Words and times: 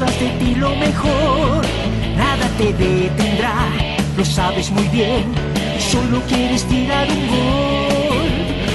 De 0.00 0.28
ti 0.38 0.54
lo 0.54 0.70
mejor, 0.76 1.62
nada 2.16 2.46
te 2.56 2.72
detendrá, 2.72 3.54
lo 4.16 4.24
sabes 4.24 4.70
muy 4.70 4.88
bien. 4.88 5.24
Solo 5.78 6.22
quieres 6.26 6.64
tirar 6.64 7.06
un 7.08 7.28
gol. 7.28 8.30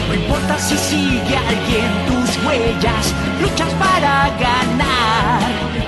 No 0.08 0.14
importa 0.14 0.58
si 0.60 0.78
sigue 0.78 1.36
alguien 1.36 1.90
tus 2.08 2.46
huellas, 2.46 3.14
luchas 3.42 3.74
para 3.74 4.30
ganar. 4.40 5.42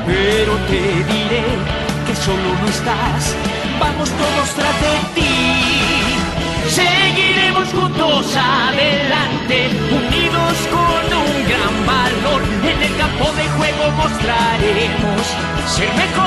Pero 0.08 0.54
te 0.70 0.82
diré 1.12 1.46
que 2.08 2.16
solo 2.16 2.50
no 2.60 2.68
estás, 2.68 3.36
vamos 3.80 4.10
todos 4.10 4.50
tras 4.56 4.82
de 4.82 5.22
ti. 5.22 5.38
Seguiremos 6.68 7.70
juntos 7.70 8.36
adelante, 8.36 9.70
unidos 9.92 10.58
con 10.72 11.06
un 11.20 11.48
gran 11.48 11.86
En 12.18 12.82
el 12.82 12.98
campo 12.98 13.32
de 13.34 13.48
juego 13.50 13.92
mostraremos 13.92 15.22
ser 15.68 15.88
mejor. 15.94 16.26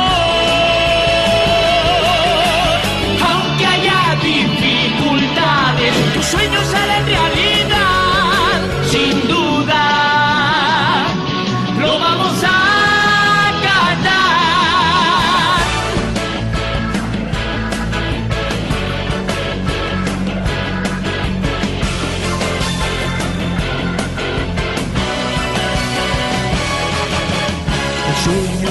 Aunque 3.28 3.66
haya 3.66 4.16
dificultades, 4.22 6.14
tus 6.14 6.26
sueños 6.26 6.74
harán 6.74 7.06
realidad, 7.06 8.60
sin 8.88 9.28
duda. 9.28 9.49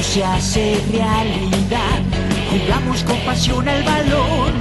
Se 0.09 0.23
hace 0.23 0.81
realidad. 0.91 1.99
Jugamos 2.49 3.03
con 3.03 3.17
pasión 3.19 3.69
al 3.69 3.83
balón. 3.83 4.53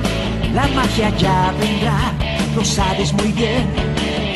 La 0.53 0.67
magia 0.69 1.09
ya 1.17 1.55
vendrá, 1.59 2.13
lo 2.55 2.63
sabes 2.63 3.15
muy 3.15 3.33
bien. 3.33 3.67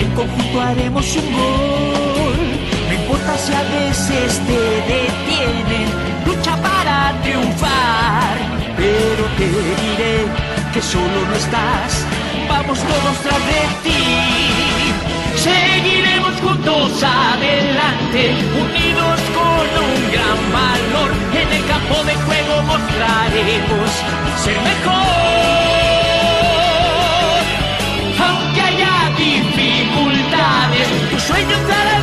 En 0.01 0.11
conjunto 0.13 0.61
haremos 0.61 1.05
un 1.17 1.33
gol. 1.35 2.43
No 2.89 2.95
importa 2.95 3.37
si 3.37 3.53
a 3.53 3.63
veces 3.63 4.41
te 4.49 4.61
detienen, 4.93 5.89
lucha 6.25 6.57
para 6.63 7.13
triunfar. 7.23 8.35
Pero 8.79 9.25
te 9.37 9.47
diré 9.83 10.17
que 10.73 10.81
solo 10.81 11.19
no 11.29 11.35
estás. 11.35 12.07
Vamos 12.49 12.79
todos 12.79 13.17
tras 13.23 13.43
de 13.53 13.63
ti. 13.85 14.03
Seguiremos 15.37 16.41
juntos 16.41 17.03
adelante, 17.03 18.35
unidos 18.65 19.22
con 19.43 19.67
un 19.89 19.99
gran 20.15 20.41
valor. 20.59 21.11
En 21.43 21.49
el 21.59 21.65
campo 21.67 21.97
de 22.05 22.15
juego 22.27 22.55
mostraremos 22.63 23.91
ser 24.45 24.59
mejor. 24.71 25.43
Aunque 28.27 28.61
haya 28.69 28.95
dificultades, 29.17 30.89
tus 31.11 31.23
sueños 31.23 31.61
harán 31.77 32.02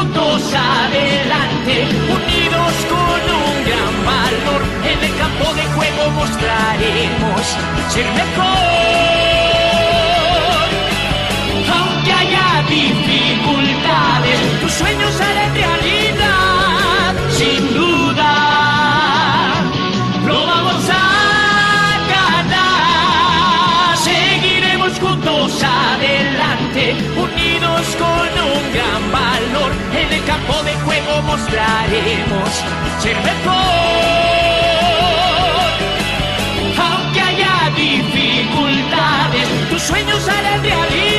juntos 0.00 0.42
adelante, 0.54 1.74
unidos 2.08 2.72
con 2.88 3.20
un 3.40 3.54
gran 3.68 3.94
valor. 4.06 4.62
En 4.90 4.98
el 5.04 5.14
campo 5.18 5.46
de 5.54 5.64
juego 5.74 6.02
mostraremos 6.12 7.42
ser 7.88 8.06
mejor. 8.20 8.58
Aunque 11.76 12.12
haya 12.12 12.46
dificultades, 12.68 14.38
tus 14.62 14.72
sueños 14.72 15.20
harán 15.20 15.54
realidad, 15.54 17.14
sin 17.30 17.74
duda. 17.74 18.32
Lo 20.26 20.46
vamos 20.46 20.84
a 20.88 20.92
ganar. 22.14 23.96
Seguiremos 23.98 24.98
juntos 24.98 25.62
adelante, 25.62 26.96
unidos 27.16 27.96
con 27.98 28.29
un 28.58 28.72
gran 28.72 29.02
valor. 29.12 29.70
En 29.94 30.12
el 30.12 30.24
campo 30.24 30.62
de 30.62 30.74
juego 30.84 31.22
mostraremos 31.22 32.50
ser 33.02 33.16
mejor. 33.16 34.10
Aunque 36.86 37.20
haya 37.20 37.70
dificultades, 37.76 39.48
tus 39.70 39.82
sueños 39.82 40.28
harán 40.28 40.62
realidad, 40.62 41.09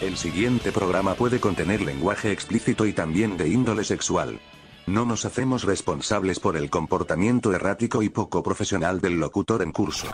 El 0.00 0.16
siguiente 0.16 0.70
programa 0.70 1.14
puede 1.14 1.40
contener 1.40 1.80
lenguaje 1.80 2.30
explícito 2.30 2.86
y 2.86 2.92
también 2.92 3.36
de 3.36 3.48
índole 3.48 3.82
sexual. 3.82 4.40
No 4.86 5.04
nos 5.04 5.24
hacemos 5.24 5.64
responsables 5.64 6.38
por 6.38 6.56
el 6.56 6.70
comportamiento 6.70 7.52
errático 7.52 8.02
y 8.02 8.08
poco 8.08 8.42
profesional 8.42 9.00
del 9.00 9.18
locutor 9.18 9.60
en 9.62 9.72
curso. 9.72 10.06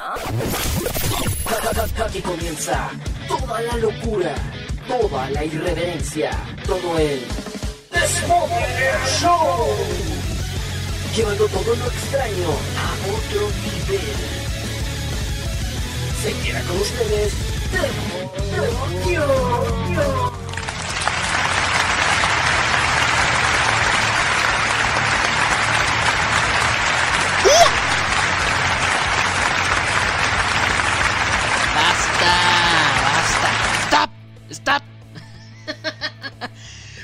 Aquí 2.03 2.21
comienza 2.23 2.91
toda 3.29 3.61
la 3.61 3.77
locura, 3.77 4.35
toda 4.89 5.31
la 5.31 5.45
irreverencia, 5.45 6.31
todo 6.67 6.99
el 6.99 7.21
Show. 9.21 9.67
Llevando 11.15 11.47
todo 11.49 11.77
lo 11.77 11.87
extraño 11.87 12.49
a 12.49 12.95
otro 13.13 13.51
nivel. 13.63 14.01
Se 16.23 16.33
queda 16.43 16.63
con 16.63 16.77
ustedes 16.79 17.54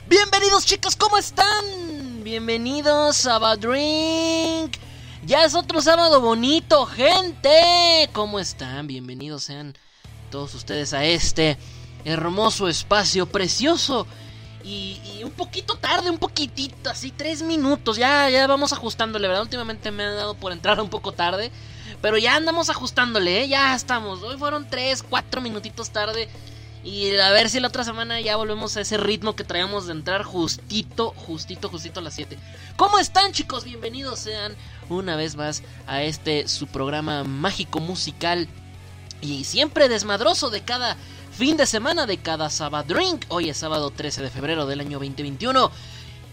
Bienvenidos 0.09 0.67
chicos, 0.67 0.97
¿cómo 0.97 1.19
están? 1.19 2.25
Bienvenidos 2.25 3.27
a 3.27 3.39
Bad 3.39 3.59
Drink. 3.59 4.77
Ya 5.25 5.45
es 5.45 5.55
otro 5.55 5.81
sábado 5.81 6.21
bonito, 6.21 6.87
gente. 6.87 8.09
¿Cómo 8.13 8.41
están? 8.41 8.87
Bienvenidos 8.87 9.45
sean 9.45 9.77
todos 10.31 10.55
ustedes 10.55 10.95
a 10.95 11.05
este 11.05 11.59
hermoso 12.05 12.69
espacio 12.69 13.27
precioso. 13.27 14.07
Y, 14.63 14.99
un 15.25 15.31
poquito 15.31 15.77
tarde, 15.77 16.11
un 16.11 16.19
poquitito, 16.19 16.91
así 16.91 17.11
tres 17.11 17.43
minutos. 17.43 17.97
Ya, 17.97 18.29
ya 18.31 18.47
vamos 18.47 18.73
ajustándole, 18.73 19.27
¿verdad? 19.27 19.43
Últimamente 19.43 19.91
me 19.91 20.05
ha 20.05 20.13
dado 20.13 20.35
por 20.35 20.53
entrar 20.53 20.81
un 20.81 20.91
poco 20.91 21.13
tarde. 21.13 21.51
Pero 22.01 22.17
ya 22.17 22.37
andamos 22.37 22.71
ajustándole, 22.71 23.43
¿eh? 23.43 23.49
ya 23.49 23.75
estamos. 23.75 24.23
Hoy 24.23 24.39
fueron 24.39 24.69
tres, 24.69 25.03
cuatro 25.03 25.41
minutitos 25.41 25.91
tarde. 25.91 26.29
Y 26.83 27.15
a 27.19 27.31
ver 27.31 27.51
si 27.51 27.61
la 27.61 27.69
otra 27.69 27.85
semana 27.85 28.21
ya 28.21 28.37
volvemos 28.37 28.77
a 28.77 28.81
ese 28.81 28.97
ritmo 28.97 29.37
que 29.37 29.45
traíamos 29.45 29.87
de 29.87 29.93
entrar 29.93 30.23
justito, 30.23 31.13
justito, 31.15 31.69
justito 31.69 32.01
a 32.01 32.03
las 32.03 32.15
7. 32.15 32.39
¿Cómo 32.77 32.99
están 32.99 33.33
chicos? 33.33 33.65
Bienvenidos 33.65 34.21
sean 34.21 34.57
una 34.89 35.15
vez 35.15 35.37
más 35.37 35.63
a 35.87 36.03
este 36.03 36.49
su 36.49 36.67
programa 36.69 37.23
mágico 37.25 37.81
musical 37.81 38.49
y 39.21 39.45
siempre 39.45 39.89
desmadroso 39.89 40.51
de 40.51 40.63
cada 40.63 40.97
fin 41.33 41.57
de 41.57 41.67
semana, 41.67 42.07
de 42.07 42.19
cada 42.19 42.51
sábado 42.51 42.95
drink. 42.95 43.25
Hoy 43.29 43.51
es 43.51 43.59
sábado 43.59 43.91
13 43.91 44.23
de 44.23 44.31
febrero 44.31 44.67
del 44.67 44.81
año 44.81 44.99
2021. 44.99 45.71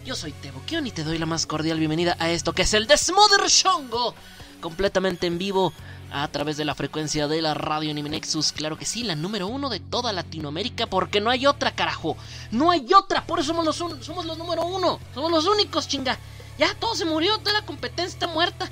Yo 0.04 0.14
soy 0.14 0.32
Tebo 0.32 0.62
Kion 0.66 0.86
y 0.86 0.90
te 0.90 1.04
doy 1.04 1.18
la 1.18 1.26
más 1.26 1.46
cordial 1.46 1.78
bienvenida 1.78 2.16
a 2.18 2.30
esto 2.30 2.52
que 2.52 2.62
es 2.62 2.74
el 2.74 2.86
Desmother 2.86 3.46
Shongo. 3.48 4.14
Completamente 4.60 5.26
en 5.26 5.38
vivo 5.38 5.72
a 6.10 6.26
través 6.28 6.56
de 6.56 6.64
la 6.64 6.74
frecuencia 6.74 7.28
de 7.28 7.42
la 7.42 7.54
radio 7.54 7.90
Anime 7.90 8.10
Nexus. 8.10 8.52
Claro 8.52 8.78
que 8.78 8.84
sí, 8.84 9.02
la 9.02 9.14
número 9.14 9.46
uno 9.46 9.68
de 9.68 9.80
toda 9.80 10.12
Latinoamérica, 10.12 10.86
porque 10.86 11.20
no 11.20 11.30
hay 11.30 11.46
otra, 11.46 11.72
carajo. 11.72 12.16
No 12.50 12.70
hay 12.70 12.92
otra, 12.94 13.26
por 13.26 13.38
eso 13.38 13.48
somos 13.48 13.64
los, 13.64 13.76
somos 14.04 14.24
los 14.24 14.38
número 14.38 14.64
uno. 14.66 14.98
Somos 15.14 15.30
los 15.30 15.46
únicos, 15.46 15.86
chinga. 15.86 16.18
Ya, 16.58 16.74
todo 16.74 16.94
se 16.94 17.04
murió, 17.04 17.38
toda 17.38 17.52
la 17.52 17.66
competencia 17.66 18.12
está 18.12 18.26
muerta. 18.26 18.68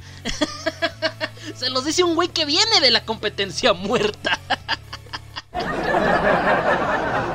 se 1.56 1.71
los 1.71 1.85
dice 1.85 2.03
un 2.03 2.15
güey 2.15 2.29
que 2.29 2.44
viene 2.44 2.81
de 2.81 2.91
la 2.91 3.05
competencia 3.05 3.73
muerta. 3.73 4.38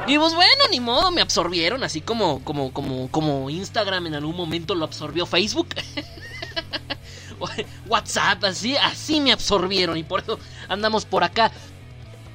Y 0.08 0.18
pues 0.18 0.34
bueno, 0.34 0.64
ni 0.70 0.82
modo, 0.82 1.10
me 1.12 1.22
absorbieron, 1.22 1.84
así 1.84 2.02
como, 2.02 2.44
como, 2.44 2.74
como, 2.74 3.10
como 3.10 3.50
Instagram 3.50 4.08
en 4.08 4.16
algún 4.16 4.36
momento 4.36 4.76
lo 4.76 4.84
absorbió 4.84 5.26
Facebook. 5.26 5.70
WhatsApp, 7.88 8.44
así, 8.44 8.76
así 8.76 9.22
me 9.22 9.32
absorbieron 9.32 9.98
y 9.98 10.04
por 10.04 10.22
eso 10.22 10.38
andamos 10.68 11.06
por 11.06 11.24
acá. 11.24 11.52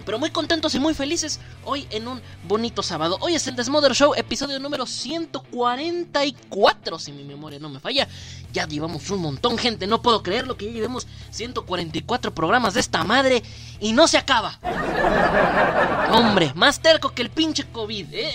Pero 0.06 0.18
muy 0.20 0.30
contentos 0.30 0.72
y 0.76 0.78
muy 0.78 0.94
felices 0.94 1.40
hoy 1.64 1.88
en 1.90 2.06
un 2.06 2.22
bonito 2.44 2.84
sábado. 2.84 3.18
Hoy 3.20 3.34
es 3.34 3.48
el 3.48 3.56
Desmother 3.56 3.92
Show, 3.92 4.14
episodio 4.14 4.60
número 4.60 4.86
144, 4.86 7.00
si 7.00 7.10
mi 7.10 7.24
memoria 7.24 7.58
no 7.58 7.68
me 7.68 7.80
falla. 7.80 8.06
Ya 8.52 8.68
llevamos 8.68 9.10
un 9.10 9.20
montón, 9.20 9.58
gente, 9.58 9.88
no 9.88 10.02
puedo 10.02 10.22
creerlo 10.22 10.56
que 10.56 10.66
ya 10.66 10.72
llevemos 10.72 11.08
144 11.32 12.32
programas 12.32 12.74
de 12.74 12.80
esta 12.80 13.02
madre 13.02 13.42
y 13.80 13.92
no 13.92 14.06
se 14.06 14.16
acaba. 14.16 14.60
Hombre, 16.12 16.52
más 16.54 16.78
terco 16.78 17.12
que 17.12 17.22
el 17.22 17.30
pinche 17.30 17.64
COVID, 17.64 18.06
¿eh? 18.12 18.32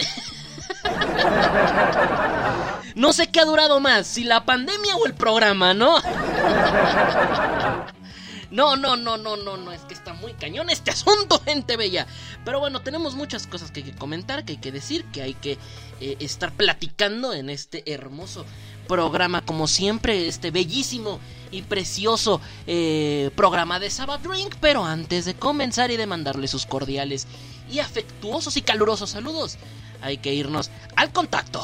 No 2.95 3.13
sé 3.13 3.27
qué 3.27 3.39
ha 3.39 3.45
durado 3.45 3.79
más, 3.79 4.07
si 4.07 4.25
la 4.25 4.43
pandemia 4.43 4.97
o 4.97 5.05
el 5.05 5.13
programa, 5.13 5.73
¿no? 5.73 5.95
No, 8.51 8.75
no, 8.75 8.97
no, 8.97 9.17
no, 9.17 9.37
no, 9.37 9.55
no, 9.55 9.71
es 9.71 9.81
que 9.81 9.93
está 9.93 10.13
muy 10.13 10.33
cañón 10.33 10.69
este 10.69 10.91
asunto, 10.91 11.41
gente 11.43 11.77
bella. 11.77 12.05
Pero 12.43 12.59
bueno, 12.59 12.81
tenemos 12.81 13.15
muchas 13.15 13.47
cosas 13.47 13.71
que 13.71 13.79
hay 13.79 13.91
que 13.91 13.97
comentar, 13.97 14.43
que 14.43 14.53
hay 14.53 14.59
que 14.59 14.71
decir, 14.71 15.05
que 15.05 15.21
hay 15.21 15.33
que 15.33 15.57
eh, 16.01 16.17
estar 16.19 16.51
platicando 16.51 17.33
en 17.33 17.49
este 17.49 17.91
hermoso 17.91 18.45
programa, 18.87 19.41
como 19.45 19.67
siempre, 19.67 20.27
este 20.27 20.51
bellísimo 20.51 21.19
y 21.49 21.61
precioso 21.61 22.41
eh, 22.67 23.31
programa 23.35 23.79
de 23.79 23.89
Sabbath 23.89 24.21
Drink. 24.21 24.55
Pero 24.59 24.83
antes 24.83 25.23
de 25.25 25.33
comenzar 25.33 25.89
y 25.91 25.97
de 25.97 26.05
mandarle 26.07 26.49
sus 26.49 26.65
cordiales 26.65 27.27
y 27.71 27.79
afectuosos 27.79 28.57
y 28.57 28.61
calurosos 28.61 29.11
saludos, 29.11 29.57
hay 30.01 30.17
que 30.17 30.33
irnos 30.33 30.69
al 30.97 31.13
contacto. 31.13 31.61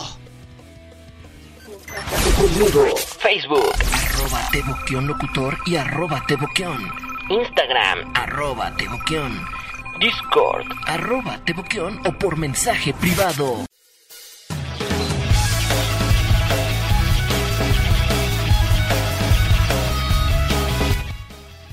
Facebook. 3.19 3.73
Arroba 3.93 4.49
Teboquión 4.51 5.07
Locutor 5.07 5.57
y 5.65 5.75
arroba 5.75 6.23
Teboquión. 6.27 6.91
Instagram. 7.29 8.11
Arroba 8.15 8.75
Teboquión. 8.75 9.45
Discord. 9.99 10.67
Arroba 10.85 11.39
Teboquión 11.45 11.99
o 12.05 12.11
por 12.13 12.37
mensaje 12.37 12.93
privado. 12.93 13.65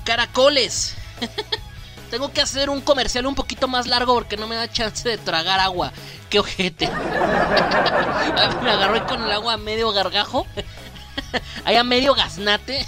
Caracoles. 0.04 0.96
Tengo 2.10 2.32
que 2.32 2.40
hacer 2.40 2.70
un 2.70 2.80
comercial 2.80 3.26
un 3.26 3.34
poquito 3.34 3.68
más 3.68 3.86
largo 3.86 4.14
porque 4.14 4.36
no 4.36 4.46
me 4.46 4.56
da 4.56 4.70
chance 4.70 5.08
de 5.08 5.18
tragar 5.18 5.60
agua. 5.60 5.92
Qué 6.30 6.38
ojete. 6.38 6.88
me 8.62 8.70
agarré 8.70 9.04
con 9.04 9.22
el 9.22 9.32
agua 9.32 9.56
medio 9.56 9.92
gargajo. 9.92 10.46
Ahí 11.64 11.76
a 11.76 11.84
medio 11.84 12.14
gaznate. 12.14 12.86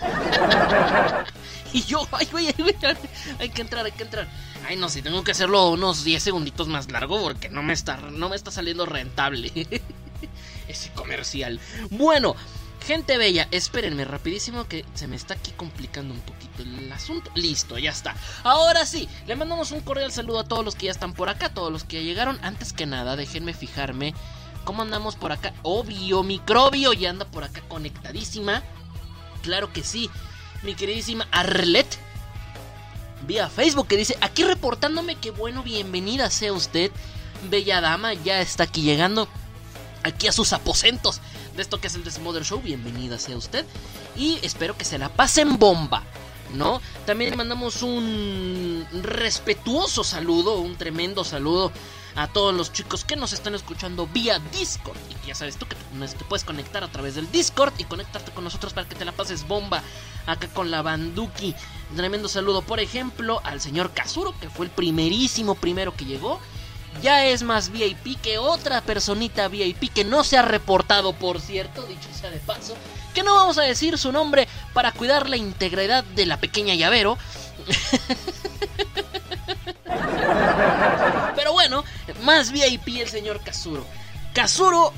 y 1.72 1.82
yo, 1.82 2.06
ay, 2.12 2.28
güey, 2.30 2.46
ay, 2.48 2.54
güey, 2.58 2.76
hay 3.38 3.48
que 3.50 3.62
entrar, 3.62 3.84
hay 3.84 3.92
que 3.92 4.02
entrar. 4.02 4.26
Ay, 4.66 4.76
no, 4.76 4.88
si 4.88 5.02
tengo 5.02 5.24
que 5.24 5.32
hacerlo 5.32 5.70
unos 5.70 6.04
10 6.04 6.22
segunditos 6.22 6.68
más 6.68 6.90
largo 6.90 7.20
porque 7.20 7.48
no 7.48 7.62
me 7.62 7.72
está, 7.72 7.96
no 7.96 8.28
me 8.28 8.36
está 8.36 8.50
saliendo 8.50 8.86
rentable. 8.86 9.50
Ese 10.68 10.90
comercial. 10.90 11.60
Bueno, 11.90 12.36
Gente 12.86 13.16
bella, 13.16 13.46
espérenme 13.52 14.04
rapidísimo 14.04 14.66
que 14.66 14.84
se 14.94 15.06
me 15.06 15.14
está 15.14 15.34
aquí 15.34 15.52
complicando 15.52 16.12
un 16.12 16.20
poquito 16.20 16.62
el 16.62 16.90
asunto. 16.90 17.30
Listo, 17.36 17.78
ya 17.78 17.90
está. 17.90 18.16
Ahora 18.42 18.84
sí, 18.86 19.08
le 19.26 19.36
mandamos 19.36 19.70
un 19.70 19.82
cordial 19.82 20.10
saludo 20.10 20.40
a 20.40 20.44
todos 20.44 20.64
los 20.64 20.74
que 20.74 20.86
ya 20.86 20.92
están 20.92 21.12
por 21.12 21.28
acá, 21.28 21.54
todos 21.54 21.70
los 21.70 21.84
que 21.84 21.98
ya 21.98 22.02
llegaron. 22.02 22.40
Antes 22.42 22.72
que 22.72 22.86
nada, 22.86 23.14
déjenme 23.14 23.54
fijarme 23.54 24.14
cómo 24.64 24.82
andamos 24.82 25.14
por 25.14 25.30
acá. 25.30 25.54
Obvio, 25.62 26.24
microbio 26.24 26.92
ya 26.92 27.10
anda 27.10 27.24
por 27.24 27.44
acá 27.44 27.60
conectadísima. 27.68 28.64
Claro 29.42 29.72
que 29.72 29.84
sí, 29.84 30.10
mi 30.62 30.74
queridísima 30.74 31.28
Arlet. 31.30 31.86
Vía 33.28 33.48
Facebook 33.48 33.86
que 33.86 33.96
dice, 33.96 34.18
aquí 34.20 34.42
reportándome 34.42 35.14
que 35.14 35.30
bueno, 35.30 35.62
bienvenida 35.62 36.30
sea 36.30 36.52
usted. 36.52 36.90
Bella 37.48 37.80
dama, 37.80 38.14
ya 38.14 38.40
está 38.40 38.64
aquí 38.64 38.82
llegando 38.82 39.28
aquí 40.02 40.26
a 40.26 40.32
sus 40.32 40.52
aposentos 40.52 41.20
de 41.54 41.62
esto 41.62 41.80
que 41.80 41.88
es 41.88 41.94
el 41.94 42.04
Desmother 42.04 42.44
Show. 42.44 42.60
Bienvenida 42.60 43.18
sea 43.18 43.36
usted. 43.36 43.64
Y 44.16 44.38
espero 44.42 44.76
que 44.76 44.84
se 44.84 44.98
la 44.98 45.08
pasen 45.08 45.58
bomba. 45.58 46.02
¿No? 46.54 46.82
También 47.06 47.30
le 47.30 47.36
mandamos 47.38 47.82
un 47.82 48.86
respetuoso 49.02 50.04
saludo, 50.04 50.58
un 50.58 50.76
tremendo 50.76 51.24
saludo 51.24 51.72
a 52.14 52.26
todos 52.26 52.54
los 52.54 52.72
chicos 52.74 53.04
que 53.06 53.16
nos 53.16 53.32
están 53.32 53.54
escuchando 53.54 54.06
vía 54.06 54.38
Discord. 54.52 54.98
Y 55.24 55.28
ya 55.28 55.34
sabes 55.34 55.56
tú 55.56 55.66
que 55.66 55.76
te 55.76 56.24
puedes 56.24 56.44
conectar 56.44 56.84
a 56.84 56.88
través 56.88 57.14
del 57.14 57.30
Discord 57.32 57.72
y 57.78 57.84
conectarte 57.84 58.32
con 58.32 58.44
nosotros 58.44 58.74
para 58.74 58.86
que 58.86 58.94
te 58.94 59.06
la 59.06 59.12
pases 59.12 59.48
bomba 59.48 59.82
acá 60.26 60.46
con 60.48 60.70
la 60.70 60.82
Banduki. 60.82 61.54
Tremendo 61.96 62.28
saludo, 62.28 62.60
por 62.60 62.80
ejemplo, 62.80 63.40
al 63.44 63.62
señor 63.62 63.92
Kazuro, 63.92 64.34
que 64.38 64.50
fue 64.50 64.66
el 64.66 64.72
primerísimo 64.72 65.54
primero 65.54 65.96
que 65.96 66.04
llegó 66.04 66.38
ya 67.00 67.26
es 67.26 67.42
más 67.42 67.70
VIP 67.70 68.20
que 68.20 68.38
otra 68.38 68.80
personita 68.80 69.48
VIP 69.48 69.92
que 69.92 70.04
no 70.04 70.24
se 70.24 70.36
ha 70.36 70.42
reportado, 70.42 71.12
por 71.12 71.40
cierto, 71.40 71.82
dicho 71.84 72.08
sea 72.12 72.30
de 72.30 72.38
paso, 72.38 72.74
que 73.14 73.22
no 73.22 73.34
vamos 73.34 73.58
a 73.58 73.62
decir 73.62 73.98
su 73.98 74.12
nombre 74.12 74.48
para 74.72 74.92
cuidar 74.92 75.28
la 75.28 75.36
integridad 75.36 76.04
de 76.04 76.26
la 76.26 76.38
pequeña 76.38 76.74
llavero. 76.74 77.18
Pero 81.36 81.52
bueno, 81.52 81.84
más 82.22 82.52
VIP 82.52 82.98
el 82.98 83.08
señor 83.08 83.40
Kazuro. 83.42 83.86
Kazuro 84.34 84.92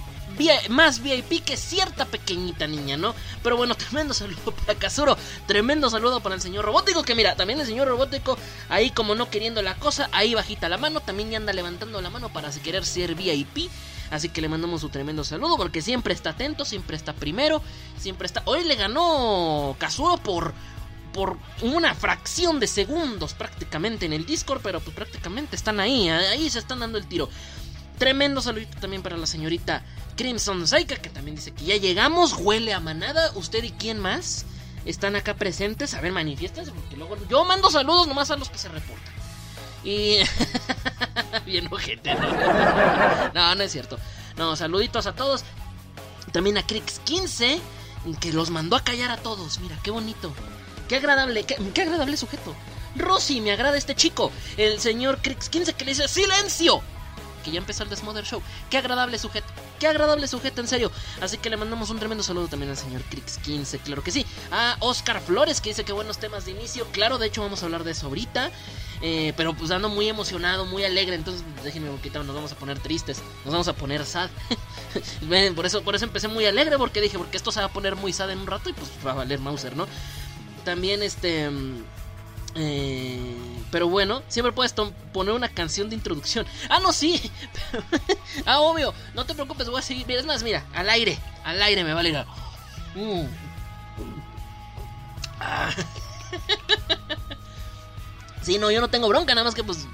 más 0.68 1.02
VIP 1.02 1.44
que 1.44 1.56
cierta 1.56 2.04
pequeñita 2.04 2.66
niña, 2.66 2.96
¿no? 2.96 3.14
Pero 3.42 3.56
bueno, 3.56 3.74
tremendo 3.76 4.14
saludo 4.14 4.52
para 4.52 4.78
Kazuro, 4.78 5.16
tremendo 5.46 5.90
saludo 5.90 6.20
para 6.20 6.34
el 6.34 6.40
señor 6.40 6.64
robótico, 6.64 7.02
que 7.02 7.14
mira, 7.14 7.36
también 7.36 7.60
el 7.60 7.66
señor 7.66 7.88
robótico, 7.88 8.38
ahí 8.68 8.90
como 8.90 9.14
no 9.14 9.30
queriendo 9.30 9.62
la 9.62 9.76
cosa, 9.76 10.08
ahí 10.12 10.34
bajita 10.34 10.68
la 10.68 10.78
mano, 10.78 11.00
también 11.00 11.30
ya 11.30 11.36
anda 11.36 11.52
levantando 11.52 12.00
la 12.00 12.10
mano 12.10 12.32
para 12.32 12.50
querer 12.50 12.84
ser 12.84 13.14
VIP. 13.14 13.70
Así 14.10 14.28
que 14.28 14.40
le 14.40 14.48
mandamos 14.48 14.82
su 14.82 14.90
tremendo 14.90 15.24
saludo 15.24 15.56
porque 15.56 15.82
siempre 15.82 16.14
está 16.14 16.30
atento, 16.30 16.64
siempre 16.64 16.96
está 16.96 17.14
primero, 17.14 17.62
siempre 17.98 18.26
está... 18.26 18.42
Hoy 18.44 18.62
le 18.64 18.76
ganó 18.76 19.74
Kazuro 19.78 20.18
por 20.18 20.54
por 21.14 21.38
una 21.62 21.94
fracción 21.94 22.58
de 22.58 22.66
segundos 22.66 23.34
prácticamente 23.34 24.04
en 24.04 24.12
el 24.12 24.26
Discord, 24.26 24.60
pero 24.62 24.80
pues 24.80 24.94
prácticamente 24.94 25.54
están 25.54 25.78
ahí, 25.78 26.08
ahí 26.08 26.50
se 26.50 26.58
están 26.58 26.80
dando 26.80 26.98
el 26.98 27.06
tiro. 27.06 27.30
Tremendo 27.98 28.40
saludito 28.42 28.78
también 28.80 29.02
para 29.02 29.16
la 29.16 29.26
señorita 29.26 29.82
Crimson 30.16 30.66
Saika, 30.66 30.96
que 30.96 31.10
también 31.10 31.36
dice 31.36 31.52
que 31.52 31.64
ya 31.64 31.76
llegamos, 31.76 32.34
huele 32.34 32.72
a 32.72 32.80
manada. 32.80 33.30
¿Usted 33.34 33.62
y 33.64 33.70
quién 33.70 34.00
más 34.00 34.46
están 34.84 35.16
acá 35.16 35.34
presentes? 35.34 35.94
A 35.94 36.00
ver, 36.00 36.12
manifiestas, 36.12 36.70
porque 36.70 36.96
luego 36.96 37.16
yo 37.28 37.44
mando 37.44 37.70
saludos 37.70 38.08
nomás 38.08 38.30
a 38.30 38.36
los 38.36 38.50
que 38.50 38.58
se 38.58 38.68
reportan. 38.68 39.14
Y. 39.84 40.16
Bien 41.46 41.68
ojete, 41.70 42.14
¿no? 42.14 42.30
no, 43.34 43.54
no 43.54 43.62
es 43.62 43.72
cierto. 43.72 43.98
No, 44.36 44.56
saluditos 44.56 45.06
a 45.06 45.14
todos. 45.14 45.44
También 46.32 46.58
a 46.58 46.66
Crix15, 46.66 47.60
que 48.20 48.32
los 48.32 48.50
mandó 48.50 48.76
a 48.76 48.82
callar 48.82 49.10
a 49.10 49.18
todos. 49.18 49.60
Mira, 49.60 49.78
qué 49.82 49.90
bonito. 49.90 50.32
Qué 50.88 50.96
agradable, 50.96 51.44
qué, 51.44 51.56
qué 51.72 51.82
agradable 51.82 52.16
sujeto. 52.16 52.54
Rosy, 52.96 53.40
me 53.40 53.52
agrada 53.52 53.76
este 53.76 53.94
chico. 53.94 54.32
El 54.56 54.80
señor 54.80 55.20
Crix15 55.20 55.74
que 55.74 55.84
le 55.84 55.92
dice 55.92 56.08
¡Silencio! 56.08 56.82
Que 57.44 57.52
ya 57.52 57.58
empezó 57.58 57.84
el 57.84 57.90
Desmother 57.90 58.24
Show. 58.24 58.42
Qué 58.70 58.78
agradable 58.78 59.18
sujeto. 59.18 59.46
qué 59.78 59.86
agradable 59.86 60.26
sujeto, 60.26 60.60
en 60.60 60.68
serio. 60.68 60.90
Así 61.20 61.38
que 61.38 61.50
le 61.50 61.56
mandamos 61.56 61.90
un 61.90 61.98
tremendo 61.98 62.24
saludo 62.24 62.48
también 62.48 62.70
al 62.70 62.76
señor 62.76 63.02
Crix15, 63.10 63.80
claro 63.80 64.02
que 64.02 64.10
sí. 64.10 64.26
A 64.50 64.76
Oscar 64.80 65.20
Flores, 65.20 65.60
que 65.60 65.70
dice 65.70 65.84
que 65.84 65.92
buenos 65.92 66.18
temas 66.18 66.46
de 66.46 66.52
inicio. 66.52 66.86
Claro, 66.92 67.18
de 67.18 67.26
hecho 67.26 67.42
vamos 67.42 67.62
a 67.62 67.66
hablar 67.66 67.84
de 67.84 67.92
eso 67.92 68.06
ahorita. 68.06 68.50
Eh, 69.02 69.34
pero 69.36 69.54
pues 69.54 69.70
ando 69.70 69.88
muy 69.88 70.08
emocionado, 70.08 70.64
muy 70.64 70.84
alegre. 70.84 71.14
Entonces 71.14 71.44
déjenme 71.62 71.90
un 71.90 71.96
poquito, 71.96 72.22
nos 72.24 72.34
vamos 72.34 72.52
a 72.52 72.56
poner 72.56 72.78
tristes. 72.78 73.18
Nos 73.44 73.52
vamos 73.52 73.68
a 73.68 73.74
poner 73.74 74.04
sad. 74.06 74.30
por, 75.54 75.66
eso, 75.66 75.82
por 75.82 75.94
eso 75.94 76.04
empecé 76.04 76.28
muy 76.28 76.46
alegre, 76.46 76.78
porque 76.78 77.00
dije, 77.00 77.18
porque 77.18 77.36
esto 77.36 77.52
se 77.52 77.60
va 77.60 77.66
a 77.66 77.72
poner 77.72 77.96
muy 77.96 78.12
sad 78.12 78.30
en 78.30 78.38
un 78.38 78.46
rato 78.46 78.70
y 78.70 78.72
pues 78.72 78.90
va 79.06 79.12
a 79.12 79.14
valer 79.14 79.40
Mauser, 79.40 79.76
¿no? 79.76 79.86
También 80.64 81.02
este... 81.02 81.50
Eh, 82.56 83.36
pero 83.70 83.88
bueno, 83.88 84.22
siempre 84.28 84.52
puedes 84.52 84.72
poner 85.12 85.34
una 85.34 85.48
canción 85.48 85.88
de 85.88 85.96
introducción. 85.96 86.46
Ah, 86.68 86.78
no, 86.80 86.92
sí. 86.92 87.20
ah, 88.46 88.60
obvio. 88.60 88.94
No 89.14 89.24
te 89.24 89.34
preocupes, 89.34 89.68
voy 89.68 89.80
a 89.80 89.82
seguir. 89.82 90.06
Mira, 90.06 90.20
es 90.20 90.26
más, 90.26 90.42
mira, 90.42 90.64
al 90.74 90.88
aire. 90.88 91.18
Al 91.44 91.60
aire 91.62 91.84
me 91.84 91.94
vale 91.94 92.10
ir. 92.10 92.24
Mm. 92.94 93.26
Ah. 95.40 95.70
sí, 98.42 98.58
no, 98.58 98.70
yo 98.70 98.80
no 98.80 98.88
tengo 98.88 99.08
bronca, 99.08 99.34
nada 99.34 99.44
más 99.44 99.54
que 99.54 99.64
pues 99.64 99.86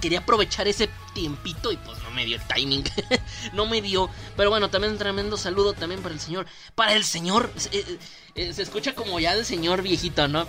quería 0.00 0.20
aprovechar 0.20 0.68
ese 0.68 0.88
tiempito 1.14 1.72
y 1.72 1.76
pues 1.76 1.98
no 2.02 2.10
me 2.10 2.24
dio 2.24 2.36
el 2.36 2.42
timing. 2.42 2.84
no 3.52 3.66
me 3.66 3.80
dio. 3.80 4.10
Pero 4.36 4.50
bueno, 4.50 4.70
también 4.70 4.92
un 4.92 4.98
tremendo 4.98 5.36
saludo 5.36 5.72
también 5.72 6.02
para 6.02 6.14
el 6.14 6.20
señor. 6.20 6.46
Para 6.74 6.94
el 6.94 7.04
señor. 7.04 7.50
Eh, 7.72 7.98
eh, 8.34 8.52
se 8.52 8.62
escucha 8.62 8.94
como 8.94 9.20
ya 9.20 9.36
de 9.36 9.44
señor 9.44 9.82
viejito, 9.82 10.26
¿no? 10.26 10.46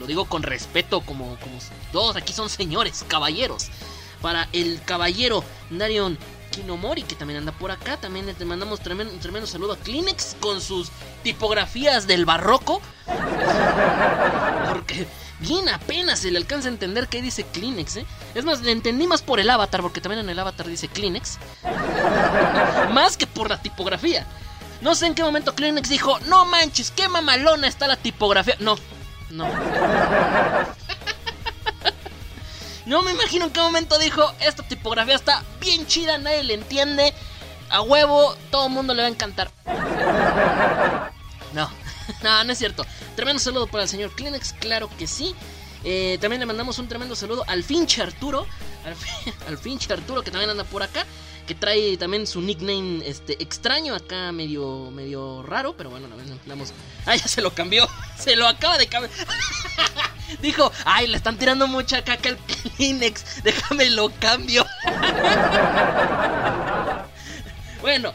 lo 0.00 0.06
digo 0.06 0.24
con 0.24 0.42
respeto, 0.42 1.00
como, 1.00 1.38
como 1.38 1.58
todos 1.92 2.16
aquí 2.16 2.32
son 2.32 2.48
señores, 2.48 3.04
caballeros. 3.06 3.68
Para 4.20 4.48
el 4.52 4.82
caballero 4.84 5.44
Darion 5.70 6.18
Kinomori, 6.50 7.02
que 7.02 7.14
también 7.14 7.38
anda 7.38 7.52
por 7.52 7.70
acá. 7.70 7.96
También 7.98 8.26
le 8.26 8.44
mandamos 8.44 8.80
tremendo, 8.80 9.12
un 9.12 9.20
tremendo 9.20 9.46
saludo 9.46 9.74
a 9.74 9.76
Kleenex 9.76 10.36
con 10.40 10.60
sus 10.60 10.90
tipografías 11.22 12.06
del 12.06 12.24
barroco. 12.24 12.80
Porque 14.72 15.06
bien 15.40 15.68
apenas 15.68 16.20
se 16.20 16.30
le 16.30 16.38
alcanza 16.38 16.68
a 16.68 16.72
entender 16.72 17.08
qué 17.08 17.22
dice 17.22 17.44
Kleenex, 17.44 17.96
¿eh? 17.96 18.06
Es 18.34 18.44
más, 18.44 18.60
le 18.60 18.72
entendí 18.72 19.06
más 19.06 19.22
por 19.22 19.40
el 19.40 19.50
avatar, 19.50 19.82
porque 19.82 20.00
también 20.00 20.20
en 20.20 20.30
el 20.30 20.38
avatar 20.38 20.66
dice 20.66 20.88
Kleenex. 20.88 21.38
más 22.92 23.16
que 23.16 23.26
por 23.26 23.50
la 23.50 23.60
tipografía. 23.60 24.26
No 24.80 24.94
sé 24.94 25.06
en 25.06 25.14
qué 25.14 25.22
momento 25.22 25.54
Kleenex 25.54 25.88
dijo, 25.88 26.18
no 26.26 26.44
manches, 26.44 26.90
qué 26.90 27.08
mamalona 27.08 27.66
está 27.66 27.88
la 27.88 27.96
tipografía. 27.96 28.56
No, 28.60 28.76
no. 29.30 29.48
no 32.86 33.02
me 33.02 33.10
imagino 33.10 33.46
en 33.46 33.52
qué 33.52 33.60
momento 33.60 33.98
dijo, 33.98 34.32
esta 34.40 34.62
tipografía 34.62 35.16
está 35.16 35.42
bien 35.60 35.86
chida, 35.86 36.18
nadie 36.18 36.44
le 36.44 36.54
entiende. 36.54 37.12
A 37.70 37.82
huevo, 37.82 38.34
todo 38.50 38.66
el 38.66 38.72
mundo 38.72 38.94
le 38.94 39.02
va 39.02 39.08
a 39.08 39.10
encantar. 39.10 39.50
No, 41.54 41.70
no, 42.22 42.44
no 42.44 42.52
es 42.52 42.58
cierto. 42.58 42.86
Tremendo 43.16 43.40
saludo 43.40 43.66
para 43.66 43.84
el 43.84 43.88
señor 43.88 44.14
Kleenex, 44.14 44.54
claro 44.54 44.90
que 44.98 45.06
sí. 45.06 45.34
Eh, 45.84 46.18
también 46.20 46.40
le 46.40 46.46
mandamos 46.46 46.78
un 46.78 46.88
tremendo 46.88 47.14
saludo 47.14 47.44
al 47.46 47.62
Finche 47.62 48.02
Arturo. 48.02 48.46
Al, 48.84 48.94
al 49.48 49.98
Arturo 49.98 50.22
que 50.22 50.30
también 50.30 50.50
anda 50.50 50.64
por 50.64 50.82
acá 50.82 51.04
que 51.46 51.54
trae 51.54 51.96
también 51.96 52.26
su 52.26 52.42
nickname 52.42 53.00
este 53.06 53.42
extraño 53.42 53.94
acá 53.94 54.32
medio 54.32 54.90
medio 54.90 55.42
raro, 55.42 55.74
pero 55.76 55.88
bueno, 55.90 56.06
vamos. 56.46 56.72
Ah, 57.06 57.16
ya 57.16 57.26
se 57.26 57.40
lo 57.40 57.54
cambió. 57.54 57.88
Se 58.18 58.36
lo 58.36 58.46
acaba 58.46 58.76
de 58.76 58.86
cambiar. 58.86 59.10
Dijo, 60.42 60.70
"Ay, 60.84 61.06
le 61.06 61.16
están 61.16 61.38
tirando 61.38 61.66
mucha 61.66 62.04
caca 62.04 62.28
al 62.28 62.36
Kleenex, 62.36 63.42
déjame 63.42 63.88
lo 63.88 64.10
cambio." 64.20 64.66
bueno, 67.80 68.12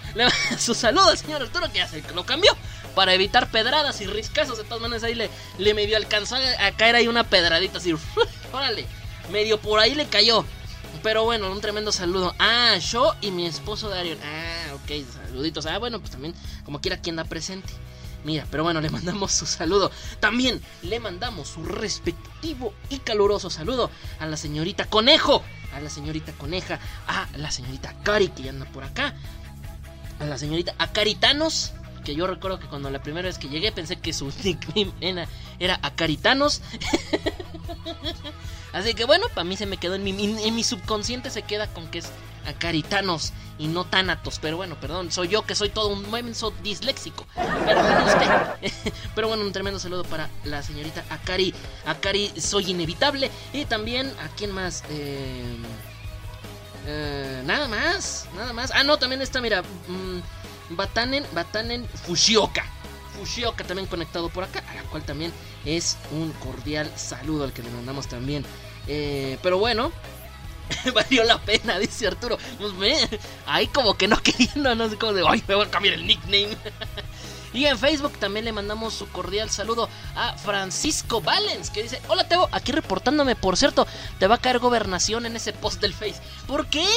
su 0.60 0.76
saludo 0.76 1.10
al 1.10 1.18
señor 1.18 1.42
Arturo 1.42 1.72
que 1.72 1.80
ya 1.80 1.88
se 1.88 2.04
lo 2.14 2.24
cambió 2.24 2.56
para 2.96 3.14
evitar 3.14 3.50
pedradas 3.50 4.02
y 4.02 4.08
riscazos. 4.08 4.58
De 4.58 4.64
todas 4.64 4.82
maneras 4.82 5.04
ahí 5.04 5.16
le, 5.16 5.30
le 5.58 5.74
medio 5.74 5.98
alcanzó 5.98 6.36
a, 6.36 6.72
caer 6.72 6.96
ahí 6.96 7.08
una 7.08 7.24
pedradita 7.24 7.78
así. 7.78 7.94
Órale, 8.54 8.86
medio 9.32 9.60
por 9.60 9.80
ahí 9.80 9.96
le 9.96 10.08
cayó. 10.08 10.46
Pero 11.02 11.24
bueno, 11.24 11.52
un 11.52 11.60
tremendo 11.60 11.92
saludo. 11.92 12.34
Ah, 12.40 12.78
yo 12.78 13.14
y 13.22 13.32
mi 13.32 13.46
esposo 13.46 13.90
Dario. 13.90 14.18
Ah, 14.24 14.74
ok, 14.76 15.06
saluditos. 15.28 15.66
Ah, 15.66 15.78
bueno, 15.80 16.00
pues 16.00 16.12
también, 16.12 16.34
como 16.66 16.82
quiera, 16.82 16.98
quien 16.98 17.16
da 17.16 17.26
presente. 17.26 17.74
Mira, 18.24 18.48
pero 18.50 18.64
bueno, 18.64 18.80
le 18.80 18.90
mandamos 18.90 19.32
su 19.32 19.46
saludo. 19.46 19.92
También 20.20 20.62
le 20.82 21.00
mandamos 21.00 21.50
su 21.50 21.64
respectivo 21.66 22.74
y 22.90 23.00
caluroso 23.00 23.50
saludo 23.50 23.92
a 24.20 24.26
la 24.26 24.38
señorita 24.38 24.86
Conejo, 24.86 25.44
a 25.76 25.82
la 25.82 25.90
señorita 25.90 26.32
Coneja, 26.34 26.80
a 27.08 27.28
la 27.38 27.52
señorita 27.52 27.94
Cari, 28.04 28.30
que 28.30 28.44
ya 28.44 28.52
anda 28.52 28.66
por 28.66 28.84
acá, 28.84 29.14
a 30.20 30.26
la 30.26 30.38
señorita 30.38 30.74
Acaritanos, 30.78 31.74
que 32.04 32.16
yo 32.16 32.28
recuerdo 32.28 32.60
que 32.60 32.68
cuando 32.68 32.90
la 32.90 33.02
primera 33.02 33.28
vez 33.28 33.38
que 33.38 33.50
llegué 33.50 33.72
pensé 33.72 33.98
que 33.98 34.14
su 34.14 34.32
nickname 34.44 34.92
era, 35.02 35.28
era 35.60 35.80
Acaritanos. 35.82 36.62
Así 38.74 38.94
que 38.96 39.06
bueno, 39.06 39.28
para 39.30 39.44
mí 39.44 39.56
se 39.56 39.66
me 39.66 39.78
quedó 39.78 39.96
en 39.96 40.04
mi, 40.04 40.10
en 40.10 40.56
mi 40.56 40.64
subconsciente 40.64 41.30
se 41.30 41.44
queda 41.44 41.68
con 41.68 41.88
que 41.88 42.00
es 42.00 42.10
acaritanos 42.46 43.34
y 43.58 43.68
no 43.68 43.86
tánatos. 43.86 44.40
Pero 44.40 44.58
bueno, 44.58 44.76
perdón, 44.80 45.12
soy 45.12 45.30
yo 45.30 45.46
que 45.46 45.56
soy 45.56 45.70
todo 45.70 45.90
un 45.90 46.10
menso 46.12 46.54
disléxico. 46.64 47.26
Pero 49.16 49.28
bueno, 49.28 49.44
un 49.46 49.52
tremendo 49.52 49.80
saludo 49.80 50.04
para 50.04 50.30
la 50.44 50.64
señorita 50.64 51.04
Akari. 51.10 51.54
Akari, 51.86 52.32
soy 52.40 52.72
inevitable. 52.72 53.30
Y 53.54 53.66
también, 53.66 54.08
¿a 54.20 54.28
quién 54.36 54.52
más? 54.52 54.84
Eh, 54.90 55.58
eh, 56.88 57.44
nada 57.46 57.68
más, 57.68 58.28
nada 58.36 58.54
más. 58.54 58.72
Ah, 58.74 58.84
no, 58.84 58.98
también 58.98 59.22
está, 59.22 59.42
mira, 59.42 59.62
mm, 59.62 60.20
Batanen, 60.70 61.26
Batanen 61.34 61.88
Fushioka. 62.06 62.66
Fushioka 63.18 63.64
también 63.64 63.88
conectado 63.88 64.30
por 64.30 64.44
acá, 64.44 64.64
a 64.70 64.74
la 64.74 64.84
cual 64.84 65.04
también 65.04 65.32
es 65.66 65.98
un 66.12 66.32
cordial 66.34 66.92
saludo 66.96 67.44
al 67.44 67.54
que 67.54 67.64
le 67.64 67.70
mandamos 67.70 68.08
también. 68.08 68.46
Eh, 68.88 69.38
pero 69.42 69.58
bueno, 69.58 69.92
valió 70.94 71.24
la 71.24 71.40
pena, 71.40 71.80
dice 71.80 72.08
Arturo. 72.08 72.38
Pues 72.58 72.78
ve, 72.78 73.20
ahí 73.46 73.68
como 73.68 73.96
que 73.96 74.08
no 74.08 74.18
queriendo, 74.24 74.76
no 74.76 74.90
sé 74.90 74.98
cómo 74.98 75.14
de, 75.14 75.24
ay, 75.28 75.44
me 75.48 75.56
voy 75.56 75.66
a 75.66 75.72
cambiar 75.72 75.96
el 75.96 76.08
nickname. 76.08 76.58
y 77.54 77.66
en 77.66 77.78
Facebook 77.78 78.18
también 78.20 78.46
le 78.46 78.52
mandamos 78.52 78.94
su 78.94 79.08
cordial 79.10 79.50
saludo 79.50 79.90
a 80.16 80.38
Francisco 80.38 81.22
Valens, 81.22 81.70
que 81.70 81.84
dice, 81.84 82.02
hola 82.08 82.28
Teo, 82.28 82.50
aquí 82.52 82.72
reportándome, 82.72 83.36
por 83.36 83.58
cierto, 83.58 83.88
te 84.20 84.28
va 84.28 84.36
a 84.36 84.40
caer 84.40 84.60
gobernación 84.60 85.26
en 85.26 85.36
ese 85.36 85.54
post 85.54 85.80
del 85.82 85.94
Face. 85.94 86.22
¿Por 86.48 86.68
qué? 86.68 86.88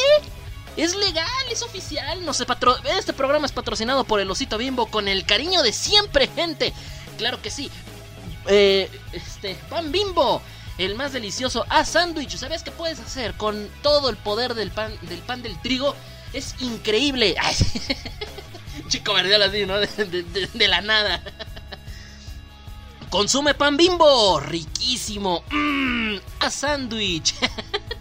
Es 0.76 0.94
legal, 0.94 1.26
es 1.50 1.62
oficial. 1.62 2.24
No 2.24 2.34
se 2.34 2.44
patro... 2.44 2.76
Este 2.98 3.12
programa 3.12 3.46
es 3.46 3.52
patrocinado 3.52 4.04
por 4.04 4.20
el 4.20 4.30
Osito 4.30 4.58
Bimbo 4.58 4.86
con 4.86 5.08
el 5.08 5.24
cariño 5.24 5.62
de 5.62 5.72
siempre, 5.72 6.28
gente. 6.28 6.72
Claro 7.16 7.40
que 7.40 7.50
sí. 7.50 7.70
Eh, 8.46 8.90
este, 9.12 9.54
pan 9.70 9.90
Bimbo, 9.90 10.42
el 10.78 10.94
más 10.94 11.12
delicioso. 11.12 11.64
Ah, 11.68 11.84
sándwich. 11.84 12.36
¿Sabes 12.36 12.62
qué 12.62 12.70
puedes 12.70 13.00
hacer 13.00 13.34
con 13.34 13.68
todo 13.82 14.10
el 14.10 14.16
poder 14.16 14.54
del 14.54 14.70
pan 14.70 14.92
del, 15.02 15.20
pan 15.20 15.42
del 15.42 15.60
trigo? 15.62 15.94
Es 16.32 16.54
increíble. 16.60 17.36
Chico 18.88 19.14
verdial 19.14 19.42
así, 19.42 19.64
¿no? 19.64 19.78
De, 19.78 20.68
la 20.68 20.82
nada. 20.82 21.22
Consume 23.08 23.54
pan 23.54 23.76
bimbo, 23.78 24.40
riquísimo. 24.40 25.42
Mmm, 25.50 26.16
a 26.40 26.50
sándwich. 26.50 27.34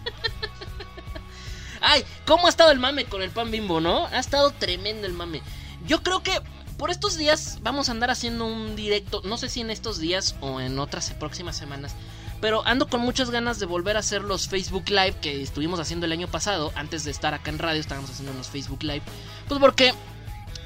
Ay, 1.88 2.04
¿cómo 2.26 2.46
ha 2.46 2.50
estado 2.50 2.72
el 2.72 2.80
mame 2.80 3.04
con 3.04 3.22
el 3.22 3.30
pan 3.30 3.52
bimbo, 3.52 3.80
no? 3.80 4.06
Ha 4.06 4.18
estado 4.18 4.50
tremendo 4.50 5.06
el 5.06 5.12
mame. 5.12 5.40
Yo 5.86 6.02
creo 6.02 6.20
que 6.20 6.32
por 6.78 6.90
estos 6.90 7.16
días 7.16 7.60
vamos 7.62 7.88
a 7.88 7.92
andar 7.92 8.10
haciendo 8.10 8.44
un 8.44 8.74
directo, 8.74 9.22
no 9.24 9.36
sé 9.36 9.48
si 9.48 9.60
en 9.60 9.70
estos 9.70 10.00
días 10.00 10.34
o 10.40 10.60
en 10.60 10.80
otras 10.80 11.10
próximas 11.10 11.56
semanas, 11.56 11.94
pero 12.40 12.66
ando 12.66 12.88
con 12.88 13.02
muchas 13.02 13.30
ganas 13.30 13.60
de 13.60 13.66
volver 13.66 13.96
a 13.96 14.00
hacer 14.00 14.22
los 14.22 14.48
Facebook 14.48 14.88
Live 14.88 15.14
que 15.22 15.40
estuvimos 15.40 15.78
haciendo 15.78 16.06
el 16.06 16.12
año 16.12 16.26
pasado, 16.26 16.72
antes 16.74 17.04
de 17.04 17.12
estar 17.12 17.34
acá 17.34 17.50
en 17.50 17.60
radio 17.60 17.80
estábamos 17.80 18.10
haciendo 18.10 18.32
unos 18.32 18.48
Facebook 18.48 18.82
Live, 18.82 19.02
pues 19.46 19.60
porque 19.60 19.94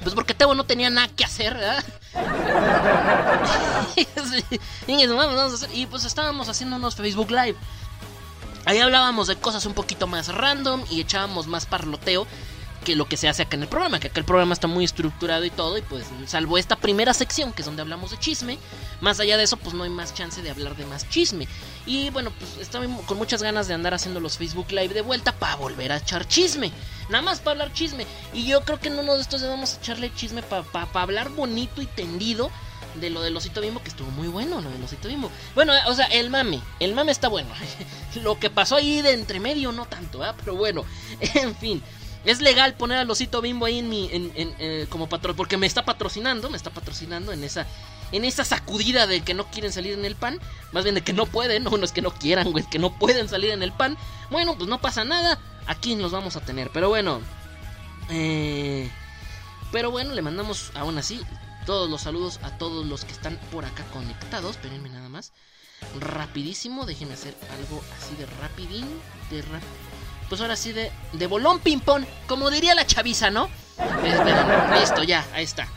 pues 0.01 0.15
porque 0.15 0.33
Teo 0.33 0.55
no 0.55 0.63
tenía 0.63 0.89
nada 0.89 1.07
que 1.09 1.23
hacer, 1.23 1.53
¿verdad? 1.53 1.83
y 5.75 5.85
pues 5.85 6.03
estábamos 6.03 6.49
haciendo 6.49 6.77
unos 6.77 6.95
Facebook 6.95 7.29
Live. 7.29 7.57
Ahí 8.65 8.79
hablábamos 8.79 9.27
de 9.27 9.35
cosas 9.35 9.65
un 9.65 9.73
poquito 9.73 10.07
más 10.07 10.27
random 10.27 10.83
y 10.89 11.01
echábamos 11.01 11.47
más 11.47 11.65
parloteo 11.65 12.27
que 12.83 12.95
lo 12.95 13.07
que 13.07 13.17
se 13.17 13.27
hace 13.27 13.43
acá 13.43 13.55
en 13.55 13.63
el 13.63 13.69
programa, 13.69 13.99
que 13.99 14.07
acá 14.07 14.19
el 14.19 14.25
programa 14.25 14.53
está 14.53 14.67
muy 14.67 14.83
estructurado 14.83 15.45
y 15.45 15.51
todo, 15.51 15.77
y 15.77 15.81
pues 15.81 16.05
salvo 16.25 16.57
esta 16.57 16.75
primera 16.75 17.13
sección, 17.13 17.53
que 17.53 17.61
es 17.61 17.65
donde 17.65 17.81
hablamos 17.81 18.11
de 18.11 18.17
chisme, 18.17 18.57
más 19.01 19.19
allá 19.19 19.37
de 19.37 19.43
eso, 19.43 19.57
pues 19.57 19.75
no 19.75 19.83
hay 19.83 19.89
más 19.89 20.13
chance 20.13 20.41
de 20.41 20.49
hablar 20.49 20.75
de 20.75 20.85
más 20.85 21.07
chisme. 21.09 21.47
Y 21.85 22.09
bueno, 22.09 22.31
pues 22.31 22.57
estaba 22.59 22.85
con 23.05 23.17
muchas 23.17 23.43
ganas 23.43 23.67
de 23.67 23.75
andar 23.75 23.93
haciendo 23.93 24.19
los 24.19 24.37
Facebook 24.37 24.71
Live 24.71 24.93
de 24.93 25.01
vuelta 25.01 25.31
para 25.31 25.55
volver 25.55 25.91
a 25.91 25.97
echar 25.97 26.27
chisme, 26.27 26.71
nada 27.09 27.21
más 27.21 27.39
para 27.39 27.51
hablar 27.51 27.73
chisme. 27.73 28.07
Y 28.33 28.45
yo 28.45 28.61
creo 28.61 28.79
que 28.79 28.87
en 28.87 28.97
uno 28.97 29.13
de 29.15 29.21
estos 29.21 29.43
a 29.43 29.63
echarle 29.63 30.13
chisme 30.15 30.41
para 30.41 30.65
hablar 30.93 31.29
bonito 31.29 31.81
y 31.81 31.85
tendido 31.85 32.49
de 32.95 33.09
lo 33.09 33.21
del 33.21 33.35
osito 33.35 33.61
bimbo, 33.61 33.81
que 33.81 33.89
estuvo 33.89 34.09
muy 34.11 34.27
bueno, 34.27 34.61
lo 34.61 34.69
del 34.69 34.83
osito 34.83 35.07
bimbo. 35.07 35.31
Bueno, 35.55 35.73
o 35.87 35.93
sea, 35.93 36.05
el 36.07 36.29
mame, 36.29 36.61
el 36.79 36.93
mame 36.93 37.11
está 37.11 37.27
bueno. 37.27 37.49
lo 38.23 38.39
que 38.39 38.49
pasó 38.49 38.75
ahí 38.75 39.01
de 39.01 39.13
entre 39.13 39.39
medio 39.39 39.71
no 39.71 39.85
tanto, 39.85 40.25
¿eh? 40.25 40.31
Pero 40.37 40.55
bueno, 40.55 40.85
en 41.35 41.55
fin. 41.55 41.81
Es 42.23 42.39
legal 42.39 42.75
poner 42.75 42.99
al 42.99 43.09
osito 43.09 43.41
bimbo 43.41 43.65
ahí 43.65 43.79
en 43.79 43.89
mi. 43.89 44.09
En, 44.11 44.31
eh, 44.35 44.85
como 44.89 45.09
patrón. 45.09 45.35
Porque 45.35 45.57
me 45.57 45.65
está 45.65 45.85
patrocinando. 45.85 46.51
Me 46.51 46.57
está 46.57 46.69
patrocinando 46.69 47.31
en 47.31 47.43
esa. 47.43 47.65
En 48.11 48.25
esa 48.25 48.45
sacudida 48.45 49.07
de 49.07 49.21
que 49.21 49.33
no 49.33 49.47
quieren 49.47 49.71
salir 49.71 49.93
en 49.93 50.05
el 50.05 50.15
pan. 50.15 50.39
Más 50.71 50.83
bien 50.83 50.93
de 50.93 51.01
que 51.01 51.13
no 51.13 51.25
pueden. 51.25 51.63
No, 51.71 51.83
es 51.83 51.91
que 51.91 52.03
no 52.03 52.11
quieran, 52.11 52.51
güey. 52.51 52.63
Que 52.69 52.77
no 52.77 52.95
pueden 52.95 53.27
salir 53.27 53.49
en 53.49 53.63
el 53.63 53.71
pan. 53.71 53.97
Bueno, 54.29 54.55
pues 54.55 54.69
no 54.69 54.79
pasa 54.79 55.03
nada. 55.03 55.39
Aquí 55.65 55.95
nos 55.95 56.11
vamos 56.11 56.35
a 56.35 56.41
tener. 56.41 56.69
Pero 56.71 56.89
bueno. 56.89 57.21
Eh, 58.11 58.87
pero 59.71 59.89
bueno, 59.89 60.13
le 60.13 60.21
mandamos 60.21 60.71
aún 60.75 60.99
así 60.99 61.21
todos 61.65 61.89
los 61.89 62.01
saludos 62.01 62.39
a 62.43 62.57
todos 62.57 62.85
los 62.85 63.05
que 63.05 63.11
están 63.11 63.37
por 63.51 63.65
acá 63.65 63.83
conectados. 63.93 64.51
Espérenme 64.51 64.89
nada 64.89 65.09
más. 65.09 65.33
Rapidísimo. 65.99 66.85
Déjenme 66.85 67.13
hacer 67.13 67.35
algo 67.57 67.81
así 67.97 68.15
de 68.15 68.25
rapidín. 68.25 68.87
De 69.29 69.41
rap 69.41 69.63
pues 70.31 70.39
ahora 70.39 70.55
sí 70.55 70.71
de, 70.71 70.89
de 71.11 71.27
bolón 71.27 71.59
ping-pong, 71.59 72.05
como 72.25 72.49
diría 72.49 72.73
la 72.73 72.87
chaviza, 72.87 73.29
¿no? 73.29 73.49
Esperen, 73.77 74.79
listo, 74.79 75.03
ya, 75.03 75.27
ahí 75.33 75.43
está. 75.43 75.67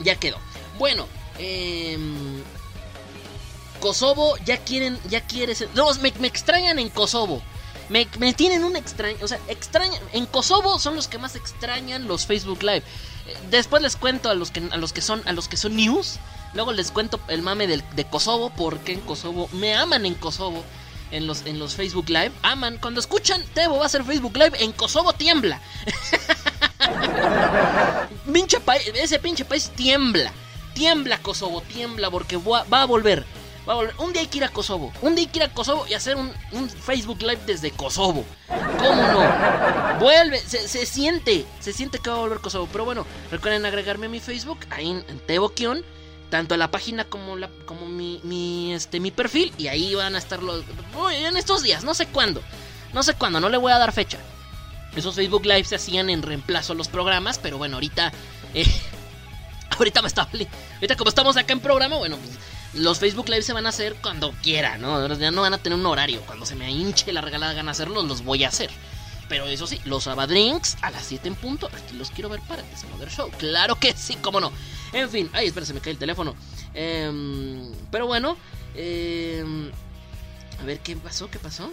Ya 0.00 0.16
quedó. 0.16 0.36
Bueno, 0.78 1.08
eh, 1.38 1.96
Kosovo 3.80 4.36
ya 4.44 4.58
quieren, 4.58 5.00
ya 5.08 5.22
quiere 5.22 5.54
ser... 5.54 5.70
No, 5.74 5.90
me, 6.02 6.12
me 6.20 6.26
extrañan 6.26 6.78
en 6.78 6.90
Kosovo. 6.90 7.42
Me, 7.88 8.06
me, 8.18 8.34
tienen 8.34 8.62
un 8.62 8.76
extraño, 8.76 9.16
o 9.22 9.28
sea, 9.28 9.40
extraña, 9.48 9.98
en 10.12 10.26
Kosovo 10.26 10.78
son 10.78 10.94
los 10.94 11.08
que 11.08 11.16
más 11.16 11.34
extrañan 11.34 12.06
los 12.06 12.26
Facebook 12.26 12.62
Live. 12.62 12.82
Después 13.50 13.82
les 13.82 13.96
cuento 13.96 14.30
a 14.30 14.34
los 14.34 14.50
que 14.50 14.62
a 14.70 14.76
los 14.76 14.92
que 14.92 15.00
son 15.00 15.22
a 15.26 15.32
los 15.32 15.48
que 15.48 15.56
son 15.56 15.76
news. 15.76 16.18
Luego 16.52 16.72
les 16.72 16.90
cuento 16.90 17.20
el 17.28 17.42
mame 17.42 17.66
del, 17.66 17.82
de 17.96 18.04
Kosovo 18.04 18.50
porque 18.50 18.92
en 18.92 19.00
Kosovo 19.00 19.48
me 19.52 19.74
aman 19.74 20.06
en 20.06 20.14
Kosovo 20.14 20.62
en 21.10 21.26
los, 21.26 21.44
en 21.46 21.58
los 21.58 21.74
Facebook 21.74 22.08
Live. 22.08 22.32
Aman, 22.42 22.78
cuando 22.78 23.00
escuchan 23.00 23.42
Tebo 23.54 23.76
va 23.76 23.84
a 23.84 23.86
hacer 23.86 24.04
Facebook 24.04 24.36
Live, 24.36 24.56
en 24.60 24.72
Kosovo 24.72 25.12
tiembla. 25.12 25.60
pinche 28.32 28.58
ese 28.94 29.18
pinche 29.18 29.44
país 29.44 29.70
tiembla. 29.74 30.32
Tiembla 30.74 31.18
Kosovo, 31.18 31.60
tiembla 31.60 32.10
porque 32.10 32.36
va, 32.36 32.64
a 32.70 32.84
volver. 32.84 33.24
Va 33.68 33.72
a 33.72 33.76
volver. 33.76 33.94
Un 33.98 34.12
día 34.12 34.22
hay 34.22 34.28
que 34.28 34.38
ir 34.38 34.44
a 34.44 34.48
Kosovo. 34.48 34.92
Un 35.00 35.14
día 35.14 35.24
hay 35.24 35.30
que 35.30 35.38
ir 35.38 35.44
a 35.44 35.48
Kosovo 35.52 35.86
y 35.88 35.94
hacer 35.94 36.16
un, 36.16 36.32
un 36.52 36.68
Facebook 36.68 37.22
Live 37.22 37.40
desde 37.46 37.70
Kosovo. 37.70 38.24
¿Cómo 38.48 39.02
no? 39.02 39.98
Vuelve, 40.00 40.38
se, 40.40 40.68
se, 40.68 40.84
siente, 40.86 41.46
se 41.60 41.72
siente 41.72 41.98
que 41.98 42.10
va 42.10 42.16
a 42.16 42.20
volver 42.20 42.40
Kosovo. 42.40 42.68
Pero 42.70 42.84
bueno, 42.84 43.06
recuerden 43.30 43.64
agregarme 43.64 44.06
a 44.06 44.10
mi 44.10 44.20
Facebook, 44.20 44.58
ahí 44.70 44.90
en, 44.90 45.04
en 45.08 45.18
Tebo 45.20 45.50
Kion 45.50 45.84
tanto 46.34 46.56
la 46.56 46.68
página 46.68 47.04
como 47.04 47.36
la 47.36 47.48
como 47.64 47.86
mi, 47.86 48.20
mi 48.24 48.74
este 48.74 48.98
mi 48.98 49.12
perfil 49.12 49.52
y 49.56 49.68
ahí 49.68 49.94
van 49.94 50.16
a 50.16 50.18
estar 50.18 50.42
los 50.42 50.64
en 51.12 51.36
estos 51.36 51.62
días, 51.62 51.84
no 51.84 51.94
sé 51.94 52.06
cuándo. 52.06 52.42
No 52.92 53.04
sé 53.04 53.14
cuándo, 53.14 53.38
no 53.38 53.48
le 53.48 53.56
voy 53.56 53.72
a 53.72 53.78
dar 53.78 53.92
fecha. 53.92 54.18
Esos 54.96 55.14
Facebook 55.14 55.44
Live 55.46 55.64
se 55.64 55.76
hacían 55.76 56.10
en 56.10 56.22
reemplazo 56.22 56.72
a 56.72 56.76
los 56.76 56.88
programas, 56.88 57.38
pero 57.38 57.56
bueno, 57.56 57.76
ahorita 57.76 58.12
eh, 58.54 58.66
ahorita 59.78 60.02
me 60.02 60.08
está 60.08 60.28
ahorita 60.74 60.96
como 60.96 61.08
estamos 61.08 61.36
acá 61.36 61.52
en 61.52 61.60
programa, 61.60 61.96
bueno, 61.96 62.16
pues, 62.16 62.36
los 62.76 62.98
Facebook 62.98 63.28
Live 63.28 63.42
se 63.42 63.52
van 63.52 63.66
a 63.66 63.70
hacer 63.70 63.96
cuando 64.02 64.32
quiera, 64.42 64.78
¿no? 64.78 65.06
Ya 65.14 65.30
no 65.30 65.42
van 65.42 65.54
a 65.54 65.58
tener 65.58 65.78
un 65.78 65.86
horario. 65.86 66.20
Cuando 66.22 66.46
se 66.46 66.54
me 66.54 66.70
hinche 66.70 67.12
la 67.12 67.20
regalada 67.20 67.52
gana 67.52 67.70
hacerlos, 67.70 68.04
los 68.04 68.24
voy 68.24 68.44
a 68.44 68.48
hacer. 68.48 68.70
Pero 69.28 69.46
eso 69.46 69.66
sí, 69.66 69.80
los 69.84 70.06
Abadrinks 70.06 70.76
a 70.82 70.90
las 70.90 71.06
7 71.06 71.28
en 71.28 71.34
punto. 71.34 71.68
Aquí 71.68 71.96
los 71.96 72.10
quiero 72.10 72.28
ver 72.28 72.40
para 72.40 72.62
el 72.62 72.70
Desmoder 72.70 73.10
Show. 73.10 73.30
Claro 73.38 73.76
que 73.76 73.94
sí, 73.96 74.16
cómo 74.16 74.40
no. 74.40 74.52
En 74.92 75.08
fin, 75.08 75.30
ay, 75.32 75.46
espera, 75.46 75.66
se 75.66 75.74
me 75.74 75.80
cae 75.80 75.92
el 75.92 75.98
teléfono. 75.98 76.34
Eh, 76.74 77.10
pero 77.90 78.06
bueno, 78.06 78.36
eh, 78.74 79.44
a 80.60 80.64
ver 80.64 80.80
qué 80.80 80.96
pasó, 80.96 81.30
qué 81.30 81.38
pasó. 81.38 81.70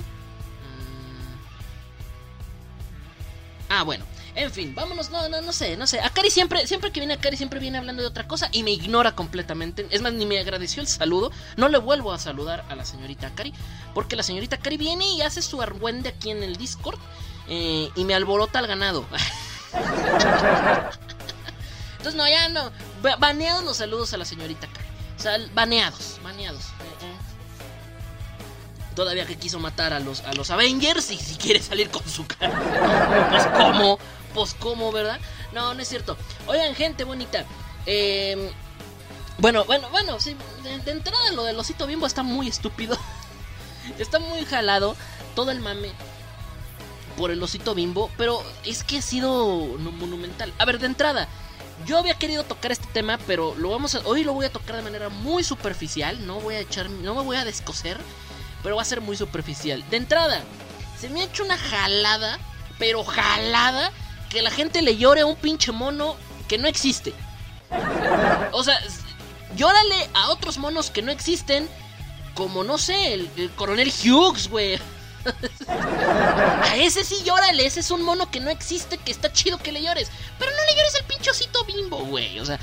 Ah, 3.69 3.83
bueno. 3.83 4.05
En 4.35 4.51
fin, 4.51 4.73
vámonos, 4.73 5.09
no, 5.09 5.27
no, 5.29 5.41
no 5.41 5.51
sé, 5.51 5.75
no 5.77 5.87
sé. 5.87 5.99
Akari 5.99 6.29
siempre, 6.29 6.65
siempre 6.67 6.91
que 6.91 6.99
viene 6.99 7.15
Akari 7.15 7.37
siempre 7.37 7.59
viene 7.59 7.77
hablando 7.77 8.01
de 8.01 8.07
otra 8.07 8.27
cosa 8.27 8.49
y 8.51 8.63
me 8.63 8.71
ignora 8.71 9.13
completamente. 9.13 9.87
Es 9.89 10.01
más, 10.01 10.13
ni 10.13 10.25
me 10.25 10.39
agradeció 10.39 10.81
el 10.81 10.87
saludo. 10.87 11.31
No 11.57 11.69
le 11.69 11.77
vuelvo 11.77 12.13
a 12.13 12.19
saludar 12.19 12.63
a 12.69 12.75
la 12.75 12.85
señorita 12.85 13.27
Akari. 13.27 13.53
Porque 13.93 14.15
la 14.15 14.23
señorita 14.23 14.55
Akari 14.57 14.77
viene 14.77 15.05
y 15.13 15.21
hace 15.21 15.41
su 15.41 15.61
argüende 15.61 16.09
aquí 16.09 16.31
en 16.31 16.43
el 16.43 16.55
Discord. 16.55 16.99
Eh, 17.47 17.89
y 17.95 18.05
me 18.05 18.13
alborota 18.13 18.59
al 18.59 18.67
ganado. 18.67 19.05
Entonces, 21.97 22.15
no, 22.15 22.27
ya 22.27 22.49
no. 22.49 22.71
Baneados 23.19 23.63
los 23.63 23.77
saludos 23.77 24.13
a 24.13 24.17
la 24.17 24.25
señorita 24.25 24.67
sea, 25.21 25.37
baneados, 25.53 26.19
baneados. 26.23 26.63
Eh, 26.63 27.03
eh. 27.03 27.15
Todavía 28.95 29.25
que 29.25 29.37
quiso 29.37 29.59
matar 29.59 29.93
a 29.93 29.99
los, 29.99 30.21
a 30.21 30.33
los 30.33 30.49
Avengers 30.51 31.11
y 31.11 31.17
si 31.17 31.35
quiere 31.35 31.61
salir 31.61 31.89
con 31.89 32.07
su 32.07 32.25
cara. 32.27 33.29
Pues 33.29 33.45
cómo, 33.47 33.99
pues 34.33 34.53
cómo, 34.53 34.91
¿verdad? 34.91 35.19
No, 35.53 35.73
no 35.73 35.81
es 35.81 35.87
cierto. 35.87 36.17
Oigan, 36.47 36.75
gente 36.75 37.03
bonita. 37.03 37.45
Eh, 37.85 38.51
bueno, 39.37 39.65
bueno, 39.65 39.89
bueno, 39.89 40.17
de, 40.19 40.79
de, 40.79 40.91
entrada 40.91 41.31
lo 41.31 41.43
del 41.43 41.57
osito 41.57 41.87
bimbo 41.87 42.05
está 42.05 42.23
muy 42.23 42.47
estúpido. 42.47 42.97
está 43.99 44.19
muy 44.19 44.45
jalado 44.45 44.95
todo 45.35 45.51
el 45.51 45.59
mame 45.59 45.91
por 47.17 47.31
el 47.31 47.41
osito 47.41 47.75
bimbo, 47.75 48.09
pero 48.17 48.43
es 48.65 48.83
que 48.83 48.99
ha 48.99 49.01
sido 49.01 49.47
monumental. 49.77 50.53
A 50.57 50.65
ver, 50.65 50.79
de 50.79 50.85
entrada, 50.87 51.27
yo 51.85 51.97
había 51.97 52.17
querido 52.17 52.43
tocar 52.43 52.71
este 52.71 52.87
tema, 52.93 53.17
pero 53.27 53.55
lo 53.55 53.69
vamos 53.69 53.95
a, 53.95 53.99
hoy 54.05 54.23
lo 54.23 54.33
voy 54.33 54.45
a 54.45 54.51
tocar 54.51 54.75
de 54.75 54.81
manera 54.81 55.09
muy 55.09 55.43
superficial, 55.43 56.25
no 56.25 56.39
voy 56.39 56.55
a 56.55 56.59
echar, 56.59 56.89
no 56.89 57.15
me 57.15 57.21
voy 57.21 57.37
a 57.37 57.45
descoser 57.45 57.99
pero 58.63 58.75
va 58.75 58.81
a 58.81 58.85
ser 58.85 59.01
muy 59.01 59.17
superficial. 59.17 59.83
De 59.89 59.97
entrada, 59.97 60.41
se 60.99 61.09
me 61.09 61.21
ha 61.21 61.25
hecho 61.25 61.43
una 61.43 61.57
jalada, 61.57 62.39
pero 62.77 63.03
jalada, 63.03 63.91
que 64.31 64.41
la 64.41 64.49
gente 64.49 64.81
le 64.81 64.95
llore 64.95 65.21
a 65.21 65.25
un 65.25 65.35
pinche 65.35 65.71
mono 65.71 66.15
que 66.47 66.57
no 66.57 66.67
existe. 66.67 67.13
O 68.53 68.63
sea, 68.63 68.79
llórale 69.55 70.09
a 70.13 70.29
otros 70.31 70.57
monos 70.57 70.89
que 70.89 71.01
no 71.01 71.11
existen, 71.11 71.67
como 72.33 72.63
no 72.63 72.77
sé, 72.77 73.13
el, 73.13 73.29
el 73.35 73.51
coronel 73.51 73.91
Hughes, 73.91 74.47
güey. 74.49 74.79
a 75.27 76.75
ese 76.77 77.03
sí 77.03 77.17
llórale, 77.23 77.65
ese 77.65 77.81
es 77.81 77.91
un 77.91 78.03
mono 78.03 78.31
que 78.31 78.39
no 78.39 78.49
existe, 78.49 78.97
que 78.97 79.11
está 79.11 79.31
chido 79.33 79.57
que 79.57 79.71
le 79.71 79.83
llores. 79.83 80.09
Pero 80.39 80.51
no 80.51 80.63
le 80.65 80.77
llores 80.77 80.95
al 80.95 81.05
pinchocito 81.05 81.65
bimbo, 81.65 81.97
güey. 82.05 82.39
O 82.39 82.45
sea, 82.45 82.59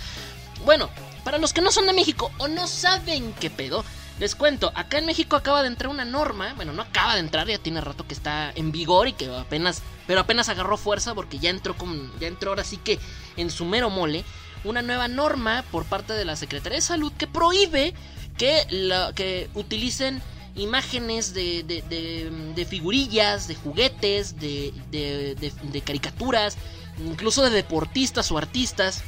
bueno, 0.65 0.89
para 1.23 1.39
los 1.39 1.53
que 1.53 1.61
no 1.61 1.71
son 1.71 1.87
de 1.87 1.93
México 1.93 2.33
o 2.39 2.49
no 2.49 2.67
saben 2.67 3.35
qué 3.35 3.51
pedo, 3.51 3.85
les 4.19 4.35
cuento, 4.35 4.73
acá 4.75 4.99
en 4.99 5.07
México 5.07 5.37
acaba 5.37 5.63
de 5.63 5.69
entrar 5.69 5.91
una 5.91 6.05
norma, 6.05 6.53
bueno, 6.55 6.73
no 6.73 6.83
acaba 6.83 7.15
de 7.15 7.21
entrar, 7.21 7.47
ya 7.47 7.59
tiene 7.59 7.81
rato 7.81 8.07
que 8.07 8.15
está 8.15 8.51
en 8.55 8.73
vigor 8.73 9.07
y 9.09 9.13
que 9.13 9.27
apenas, 9.35 9.83
pero 10.07 10.21
apenas 10.21 10.49
agarró 10.49 10.77
fuerza 10.77 11.15
porque 11.15 11.39
ya 11.39 11.51
entró 11.51 11.77
con, 11.77 12.13
ya 12.19 12.27
entró 12.27 12.51
ahora 12.51 12.65
sí 12.65 12.79
que 12.79 12.99
en 13.37 13.51
su 13.51 13.65
mero 13.65 13.91
mole, 13.91 14.25
una 14.65 14.83
nueva 14.83 15.07
norma 15.07 15.65
por 15.71 15.85
parte 15.85 16.15
de 16.15 16.25
la 16.25 16.35
Secretaría 16.35 16.77
de 16.77 16.83
Salud 16.83 17.13
que 17.17 17.29
prohíbe 17.29 17.95
que, 18.37 18.67
la, 18.71 19.13
que 19.15 19.49
utilicen 19.55 20.21
imágenes 20.57 21.33
de, 21.33 21.63
de, 21.63 21.83
de, 21.83 22.31
de, 22.57 22.65
figurillas, 22.65 23.47
de 23.47 23.55
juguetes, 23.55 24.41
de, 24.41 24.75
de, 24.91 25.81
caricaturas, 25.83 26.57
incluso 26.99 27.45
de 27.45 27.51
deportistas 27.51 28.33
o 28.33 28.39
artistas 28.39 29.05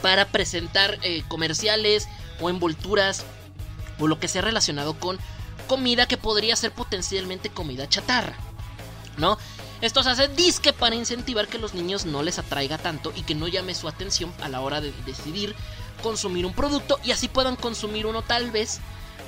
para 0.00 0.28
presentar 0.28 0.98
eh, 1.02 1.22
comerciales 1.28 2.08
o 2.40 2.48
envolturas 2.48 3.26
o 4.00 4.08
lo 4.08 4.18
que 4.18 4.28
sea 4.28 4.42
relacionado 4.42 4.94
con 4.98 5.18
comida 5.66 6.06
que 6.06 6.16
podría 6.16 6.56
ser 6.56 6.72
potencialmente 6.72 7.50
comida 7.50 7.88
chatarra, 7.88 8.34
¿no? 9.18 9.38
Esto 9.80 10.02
se 10.02 10.10
hace 10.10 10.28
disque 10.28 10.72
para 10.72 10.94
incentivar 10.94 11.48
que 11.48 11.58
los 11.58 11.74
niños 11.74 12.04
no 12.04 12.22
les 12.22 12.38
atraiga 12.38 12.76
tanto 12.76 13.12
y 13.16 13.22
que 13.22 13.34
no 13.34 13.48
llame 13.48 13.74
su 13.74 13.88
atención 13.88 14.32
a 14.42 14.48
la 14.48 14.60
hora 14.60 14.80
de 14.80 14.92
decidir 15.06 15.54
consumir 16.02 16.44
un 16.44 16.52
producto 16.52 16.98
y 17.02 17.12
así 17.12 17.28
puedan 17.28 17.56
consumir 17.56 18.06
uno 18.06 18.22
tal 18.22 18.50
vez 18.50 18.80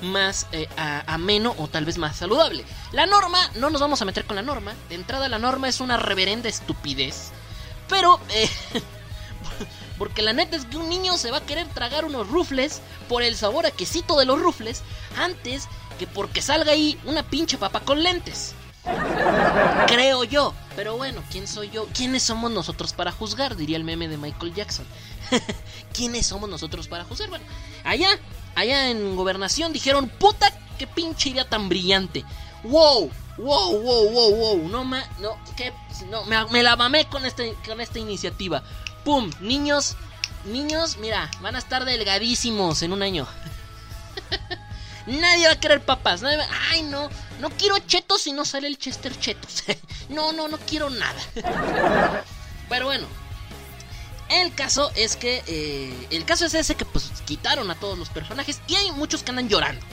más 0.03 0.49
eh, 0.53 0.69
ameno 1.07 1.55
o 1.59 1.69
tal 1.69 1.85
vez 1.85 1.97
más 1.97 2.17
saludable. 2.17 2.65
La 2.91 3.07
norma, 3.07 3.39
no 3.55 3.71
nos 3.71 3.81
vamos 3.81 4.03
a 4.03 4.05
meter 4.05 4.25
con 4.25 4.37
la 4.37 4.43
norma, 4.43 4.75
de 4.89 4.97
entrada 4.97 5.29
la 5.29 5.39
norma 5.39 5.69
es 5.69 5.81
una 5.81 5.97
reverenda 5.97 6.49
estupidez, 6.49 7.31
pero 7.89 8.21
eh, 8.31 8.51
porque 10.03 10.21
la 10.21 10.33
neta 10.33 10.57
es 10.57 10.65
que 10.65 10.77
un 10.77 10.89
niño 10.89 11.17
se 11.17 11.31
va 11.31 11.37
a 11.37 11.47
querer 11.47 11.69
tragar 11.69 12.05
unos 12.05 12.27
rufles 12.27 12.81
por 13.09 13.23
el 13.23 13.37
sabor 13.37 13.67
a 13.67 13.71
quesito 13.71 14.19
de 14.19 14.25
los 14.25 14.43
rufles 14.43 14.83
antes 15.17 15.69
que 15.97 16.09
porque 16.09 16.43
salga 16.43 16.73
ahí 16.73 16.99
una 17.05 17.23
pinche 17.23 17.57
papa 17.57 17.79
con 17.79 18.03
lentes. 18.03 18.53
Creo 19.87 20.25
yo. 20.25 20.55
Pero 20.75 20.97
bueno, 20.97 21.23
¿quién 21.31 21.47
soy 21.47 21.71
yo? 21.71 21.87
¿Quiénes 21.95 22.25
somos 22.25 22.51
nosotros 22.51 22.95
para 22.95 23.13
juzgar? 23.13 23.55
Diría 23.55 23.77
el 23.77 23.85
meme 23.85 24.09
de 24.09 24.17
Michael 24.17 24.53
Jackson. 24.53 24.87
¿Quiénes 25.95 26.27
somos 26.27 26.51
nosotros 26.51 26.89
para 26.89 27.05
juzgar? 27.05 27.29
Bueno, 27.29 27.45
allá, 27.85 28.09
allá 28.57 28.91
en 28.91 29.15
gobernación 29.15 29.73
dijeron, 29.73 30.09
puta, 30.09 30.53
qué 30.81 30.89
pinche 30.89 31.29
idea 31.29 31.49
tan 31.49 31.69
brillante. 31.69 32.25
¡Wow! 32.65 33.09
¡Wow, 33.39 33.79
wow, 33.79 34.11
wow, 34.11 34.35
wow! 34.35 34.69
No, 34.69 34.85
me, 34.85 35.01
no, 35.21 35.37
no 36.11 36.25
me, 36.25 36.45
me 36.47 36.63
la 36.65 36.75
mamé 36.75 37.05
con, 37.05 37.25
este, 37.25 37.55
con 37.65 37.81
esta 37.81 38.01
iniciativa. 38.01 38.65
¡Pum! 39.05 39.31
Niños, 39.41 39.97
niños, 40.45 40.97
mira, 40.99 41.31
van 41.41 41.57
a 41.57 41.59
estar 41.59 41.85
delgadísimos 41.85 42.83
en 42.83 42.93
un 42.93 43.03
año. 43.03 43.27
Nadie 45.07 45.47
va 45.47 45.55
a 45.55 45.61
querer 45.61 45.85
papas. 45.85 46.23
Ay, 46.71 46.83
no, 46.85 47.09
no 47.41 47.51
quiero 47.51 47.79
chetos 47.81 48.23
si 48.23 48.33
no 48.33 48.45
sale 48.45 48.69
el 48.69 48.79
Chester 48.79 49.19
Chetos. 49.19 49.65
no, 50.09 50.33
no, 50.33 50.49
no 50.49 50.59
quiero 50.59 50.91
nada. 50.91 51.21
Pero 52.69 52.87
bueno, 52.87 53.07
el 54.31 54.55
caso 54.55 54.91
es 54.95 55.17
que. 55.17 55.43
eh, 55.47 56.07
el 56.11 56.25
caso 56.25 56.47
es 56.47 56.55
ese 56.55 56.75
que 56.75 56.85
pues 56.85 57.11
quitaron 57.25 57.71
a 57.71 57.75
todos 57.75 57.99
los 57.99 58.09
personajes. 58.11 58.61
Y 58.69 58.77
hay 58.77 58.93
muchos 58.93 59.23
que 59.23 59.31
andan 59.31 59.49
llorando. 59.49 59.85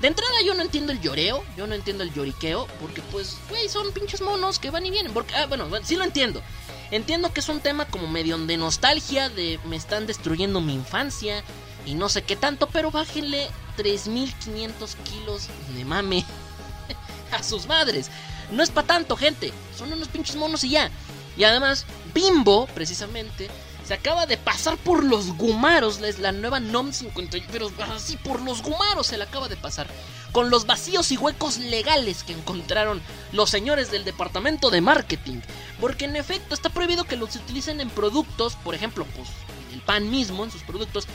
De 0.00 0.08
entrada 0.08 0.32
yo 0.44 0.54
no 0.54 0.62
entiendo 0.62 0.92
el 0.92 1.00
lloreo. 1.00 1.42
Yo 1.56 1.66
no 1.66 1.74
entiendo 1.74 2.04
el 2.04 2.12
lloriqueo. 2.12 2.66
Porque 2.80 3.00
pues, 3.10 3.36
güey, 3.48 3.68
son 3.68 3.92
pinches 3.92 4.20
monos 4.20 4.58
que 4.58 4.70
van 4.70 4.84
y 4.84 4.90
vienen. 4.90 5.12
Porque, 5.12 5.34
ah, 5.34 5.46
bueno, 5.46 5.68
sí 5.82 5.96
lo 5.96 6.04
entiendo. 6.04 6.42
Entiendo 6.90 7.32
que 7.32 7.40
es 7.40 7.48
un 7.48 7.60
tema 7.60 7.84
como 7.84 8.08
medio 8.08 8.36
de 8.38 8.56
nostalgia. 8.56 9.28
De 9.28 9.60
me 9.64 9.76
están 9.76 10.06
destruyendo 10.06 10.60
mi 10.60 10.74
infancia. 10.74 11.42
Y 11.86 11.94
no 11.94 12.08
sé 12.08 12.22
qué 12.22 12.36
tanto. 12.36 12.68
Pero 12.68 12.90
bájenle 12.90 13.48
3500 13.76 14.96
kilos 14.96 15.48
de 15.74 15.84
mame 15.84 16.24
a 17.32 17.42
sus 17.42 17.66
madres. 17.66 18.10
No 18.50 18.62
es 18.62 18.70
para 18.70 18.86
tanto, 18.86 19.16
gente. 19.16 19.52
Son 19.76 19.92
unos 19.92 20.08
pinches 20.08 20.36
monos 20.36 20.64
y 20.64 20.70
ya. 20.70 20.90
Y 21.36 21.44
además, 21.44 21.86
Bimbo, 22.12 22.66
precisamente, 22.74 23.48
se 23.90 23.94
acaba 23.94 24.24
de 24.24 24.36
pasar 24.36 24.76
por 24.76 25.02
los 25.02 25.36
gumaros. 25.36 25.98
La 26.20 26.30
nueva 26.30 26.60
NOM 26.60 26.92
50. 26.92 27.38
Pero 27.50 27.72
así, 27.92 28.16
por 28.18 28.40
los 28.40 28.62
gumaros 28.62 29.08
se 29.08 29.18
la 29.18 29.24
acaba 29.24 29.48
de 29.48 29.56
pasar. 29.56 29.88
Con 30.30 30.48
los 30.48 30.64
vacíos 30.64 31.10
y 31.10 31.16
huecos 31.16 31.58
legales 31.58 32.22
que 32.22 32.32
encontraron 32.32 33.02
los 33.32 33.50
señores 33.50 33.90
del 33.90 34.04
departamento 34.04 34.70
de 34.70 34.80
marketing. 34.80 35.40
Porque 35.80 36.04
en 36.04 36.14
efecto 36.14 36.54
está 36.54 36.68
prohibido 36.68 37.02
que 37.02 37.16
los 37.16 37.34
utilicen 37.34 37.80
en 37.80 37.90
productos, 37.90 38.54
por 38.62 38.76
ejemplo, 38.76 39.04
pues 39.16 39.26
el 39.72 39.80
pan 39.80 40.08
mismo 40.08 40.44
en 40.44 40.52
sus 40.52 40.62
productos. 40.62 41.08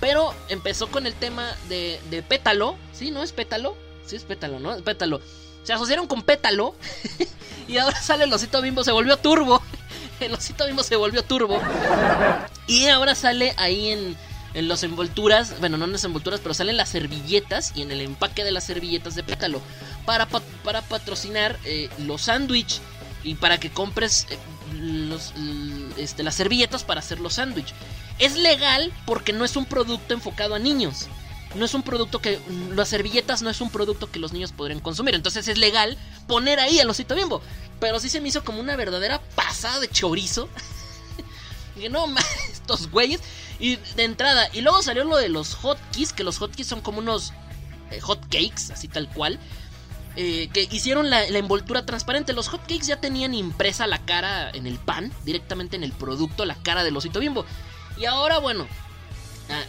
Pero 0.00 0.34
empezó 0.48 0.90
con 0.90 1.06
el 1.06 1.12
tema 1.12 1.54
de, 1.68 2.00
de 2.08 2.22
pétalo. 2.22 2.76
¿Sí? 2.94 3.10
¿No 3.10 3.22
es 3.22 3.32
pétalo? 3.32 3.76
Sí, 4.06 4.16
es 4.16 4.24
pétalo, 4.24 4.58
¿no? 4.58 4.72
Es 4.72 4.80
pétalo. 4.80 5.20
Se 5.64 5.74
asociaron 5.74 6.06
con 6.06 6.22
pétalo. 6.22 6.76
y 7.68 7.76
ahora 7.76 8.00
sale 8.00 8.24
el 8.24 8.32
osito 8.32 8.62
bimbo, 8.62 8.84
se 8.84 8.92
volvió 8.92 9.18
turbo. 9.18 9.60
El 10.22 10.34
osito 10.34 10.66
bimbo 10.66 10.82
se 10.82 10.96
volvió 10.96 11.22
turbo. 11.24 11.60
Y 12.66 12.86
ahora 12.88 13.14
sale 13.14 13.54
ahí 13.56 13.88
en, 13.90 14.16
en 14.54 14.68
las 14.68 14.82
envolturas, 14.82 15.58
bueno, 15.60 15.76
no 15.76 15.84
en 15.84 15.92
las 15.92 16.04
envolturas, 16.04 16.40
pero 16.40 16.54
salen 16.54 16.76
las 16.76 16.88
servilletas 16.90 17.72
y 17.74 17.82
en 17.82 17.90
el 17.90 18.00
empaque 18.00 18.44
de 18.44 18.50
las 18.52 18.64
servilletas 18.64 19.14
de 19.14 19.22
pétalo. 19.22 19.60
Para, 20.06 20.26
pa- 20.26 20.42
para 20.64 20.82
patrocinar 20.82 21.58
eh, 21.64 21.88
los 21.98 22.22
sándwich 22.22 22.80
y 23.24 23.34
para 23.36 23.58
que 23.58 23.70
compres 23.70 24.26
eh, 24.30 24.38
este, 25.96 26.22
las 26.22 26.34
servilletas 26.34 26.84
para 26.84 27.00
hacer 27.00 27.20
los 27.20 27.34
sándwich. 27.34 27.72
Es 28.18 28.36
legal 28.36 28.92
porque 29.06 29.32
no 29.32 29.44
es 29.44 29.56
un 29.56 29.64
producto 29.64 30.14
enfocado 30.14 30.54
a 30.54 30.58
niños. 30.58 31.06
No 31.54 31.64
es 31.64 31.74
un 31.74 31.82
producto 31.82 32.20
que. 32.20 32.40
Las 32.74 32.88
servilletas 32.88 33.42
no 33.42 33.50
es 33.50 33.60
un 33.60 33.70
producto 33.70 34.10
que 34.10 34.18
los 34.18 34.32
niños 34.32 34.52
podrían 34.52 34.80
consumir. 34.80 35.14
Entonces 35.14 35.48
es 35.48 35.58
legal 35.58 35.98
poner 36.26 36.60
ahí 36.60 36.80
al 36.80 36.88
osito 36.90 37.14
bimbo. 37.14 37.42
Pero 37.80 38.00
sí 38.00 38.08
se 38.08 38.20
me 38.20 38.28
hizo 38.28 38.44
como 38.44 38.60
una 38.60 38.76
verdadera 38.76 39.20
pasada 39.34 39.80
de 39.80 39.88
chorizo. 39.88 40.48
Y 41.76 41.88
no 41.88 42.04
estos 42.52 42.90
güeyes. 42.90 43.20
Y 43.58 43.76
de 43.96 44.04
entrada. 44.04 44.48
Y 44.52 44.60
luego 44.60 44.82
salió 44.82 45.04
lo 45.04 45.16
de 45.16 45.28
los 45.28 45.54
hotkeys. 45.54 46.12
Que 46.12 46.22
los 46.24 46.38
hotkeys 46.38 46.66
son 46.66 46.80
como 46.80 46.98
unos 46.98 47.32
eh, 47.90 48.00
hotcakes, 48.00 48.72
así 48.72 48.88
tal 48.88 49.08
cual. 49.08 49.38
eh, 50.16 50.48
que 50.52 50.68
hicieron 50.70 51.08
la, 51.10 51.28
la 51.30 51.38
envoltura 51.38 51.86
transparente. 51.86 52.34
Los 52.34 52.48
hotcakes 52.48 52.86
ya 52.86 53.00
tenían 53.00 53.34
impresa 53.34 53.86
la 53.86 53.98
cara 54.04 54.50
en 54.50 54.66
el 54.66 54.78
pan, 54.78 55.10
directamente 55.24 55.76
en 55.76 55.84
el 55.84 55.92
producto, 55.92 56.44
la 56.44 56.54
cara 56.56 56.84
del 56.84 56.96
osito 56.96 57.18
bimbo. 57.20 57.46
Y 57.96 58.04
ahora, 58.04 58.38
bueno, 58.38 58.66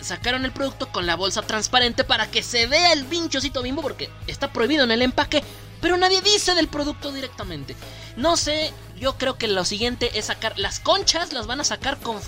sacaron 0.02 0.46
el 0.46 0.52
producto 0.52 0.92
con 0.92 1.06
la 1.06 1.16
bolsa 1.16 1.42
transparente 1.42 2.04
para 2.04 2.30
que 2.30 2.44
se 2.44 2.68
vea 2.68 2.94
el 2.94 3.06
pinche 3.06 3.38
osito 3.38 3.62
bimbo, 3.62 3.82
porque 3.82 4.10
está 4.28 4.52
prohibido 4.52 4.84
en 4.84 4.92
el 4.92 5.02
empaque. 5.02 5.44
Pero 5.82 5.98
nadie 5.98 6.22
dice 6.22 6.56
del 6.56 6.70
producto 6.70 7.12
directamente. 7.12 7.76
No 8.16 8.38
sé, 8.38 8.72
yo 8.98 9.18
creo 9.18 9.38
que 9.38 9.48
lo 9.48 9.66
siguiente 9.66 10.18
es 10.18 10.26
sacar 10.26 10.58
las 10.58 10.80
conchas, 10.80 11.34
las 11.34 11.46
van 11.46 11.60
a 11.60 11.66
sacar 11.66 12.00
con... 12.00 12.20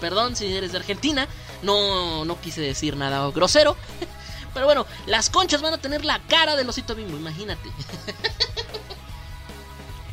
Perdón 0.00 0.36
si 0.36 0.46
eres 0.46 0.72
de 0.72 0.78
Argentina, 0.78 1.26
no, 1.62 2.24
no 2.24 2.40
quise 2.40 2.60
decir 2.60 2.96
nada 2.96 3.28
grosero. 3.30 3.76
Pero 4.54 4.66
bueno, 4.66 4.86
las 5.06 5.30
conchas 5.30 5.62
van 5.62 5.74
a 5.74 5.78
tener 5.78 6.04
la 6.04 6.20
cara 6.28 6.56
del 6.56 6.68
osito 6.68 6.94
bimbo, 6.94 7.16
imagínate. 7.16 7.70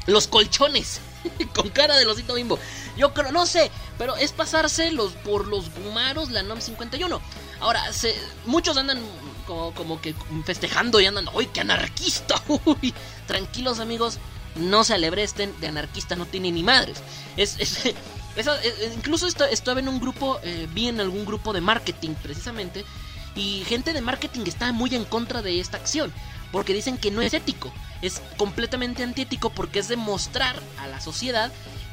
Los 0.08 0.28
colchones 0.28 1.02
con 1.56 1.70
cara 1.70 1.98
del 1.98 2.10
osito 2.10 2.34
bimbo. 2.34 2.60
Yo 2.98 3.14
creo, 3.14 3.32
no 3.32 3.46
sé, 3.46 3.70
pero 3.98 4.16
es 4.16 4.32
pasarse 4.32 4.92
los, 4.92 5.14
por 5.14 5.48
los 5.48 5.70
gumaros 5.74 6.32
la 6.32 6.42
NOM 6.44 6.60
51. 6.62 7.22
Ahora, 7.60 7.92
se, 7.94 8.16
muchos 8.46 8.76
andan 8.78 9.00
como, 9.46 10.02
que 10.02 10.14
festejando 10.46 11.00
y 11.00 11.06
andan, 11.06 11.28
¡uy, 11.34 11.48
qué 11.48 11.62
anarquista! 11.62 12.42
Uy, 12.66 12.94
tranquilos 13.28 13.80
amigos, 13.80 14.18
no 14.56 14.84
se 14.84 14.94
alebresten, 14.96 15.54
de 15.62 15.68
anarquista 15.68 16.16
no 16.16 16.26
tiene 16.26 16.52
ni 16.52 16.64
madres. 16.64 16.98
Es, 17.38 17.58
esa- 18.36 18.62
es- 18.62 18.94
incluso 18.96 19.28
esto- 19.28 19.46
estaba 19.46 19.80
en 19.80 19.88
un 19.88 20.00
grupo, 20.00 20.40
eh, 20.44 20.68
vi 20.74 20.88
en 20.90 21.00
algún 21.00 21.26
grupo 21.26 21.54
de 21.54 21.62
marketing 21.62 22.16
precisamente, 22.22 22.84
y 23.36 23.64
gente 23.68 23.94
de 23.94 24.02
marketing 24.02 24.42
está 24.48 24.72
muy 24.72 24.94
en 24.96 25.06
contra 25.06 25.42
de 25.44 25.60
esta 25.60 25.78
acción, 25.78 26.12
porque 26.52 26.74
dicen 26.74 26.98
que 26.98 27.12
no 27.12 27.22
es 27.22 27.34
ético, 27.34 27.72
es 28.02 28.22
completamente 28.38 29.04
antiético 29.04 29.50
porque 29.52 29.80
es 29.80 29.88
demostrar 29.88 30.56
a 30.80 30.88
la 30.88 31.00
sociedad 31.00 31.52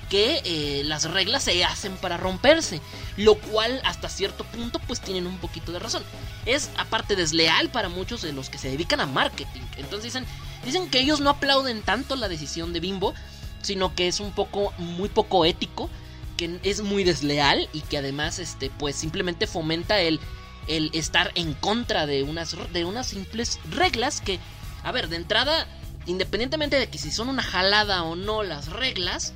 que 0.09 0.41
eh, 0.45 0.83
las 0.85 1.11
reglas 1.11 1.45
se 1.45 1.65
hacen 1.65 1.97
para 1.97 2.17
romperse, 2.17 2.81
lo 3.17 3.37
cual 3.37 3.81
hasta 3.85 4.09
cierto 4.09 4.45
punto 4.45 4.79
pues 4.87 5.01
tienen 5.01 5.27
un 5.27 5.39
poquito 5.39 5.73
de 5.73 5.79
razón. 5.79 6.03
Es 6.47 6.71
aparte 6.77 7.17
desleal 7.17 7.71
para 7.71 7.89
muchos 7.89 8.23
de 8.23 8.33
los 8.33 8.51
que 8.51 8.59
se 8.59 8.71
dedican 8.71 9.01
a 9.01 9.07
marketing. 9.07 9.63
Entonces 9.77 10.05
dicen, 10.05 10.27
dicen 10.65 10.91
que 10.91 11.01
ellos 11.01 11.21
no 11.21 11.31
aplauden 11.31 11.83
tanto 11.83 12.17
la 12.17 12.29
decisión 12.29 12.73
de 12.73 12.81
Bimbo, 12.81 13.15
sino 13.63 13.95
que 13.95 14.09
es 14.09 14.21
un 14.21 14.33
poco 14.33 14.73
muy 14.79 15.09
poco 15.09 15.45
ético, 15.45 15.89
que 16.37 16.59
es 16.63 16.83
muy 16.83 17.05
desleal 17.05 17.69
y 17.73 17.81
que 17.83 17.99
además 17.99 18.39
este 18.39 18.71
pues 18.71 18.97
simplemente 18.97 19.47
fomenta 19.47 20.01
el 20.01 20.21
el 20.67 20.91
estar 20.95 21.31
en 21.35 21.53
contra 21.53 22.07
de 22.07 22.23
unas 22.23 22.57
de 22.73 22.85
unas 22.85 23.07
simples 23.09 23.61
reglas 23.71 24.21
que 24.21 24.41
a 24.83 24.93
ver, 24.93 25.09
de 25.09 25.17
entrada 25.17 25.67
independientemente 26.07 26.79
de 26.79 26.89
que 26.89 26.99
si 26.99 27.11
son 27.11 27.29
una 27.29 27.43
jalada 27.43 28.03
o 28.03 28.17
no 28.17 28.43
las 28.43 28.69
reglas, 28.69 29.33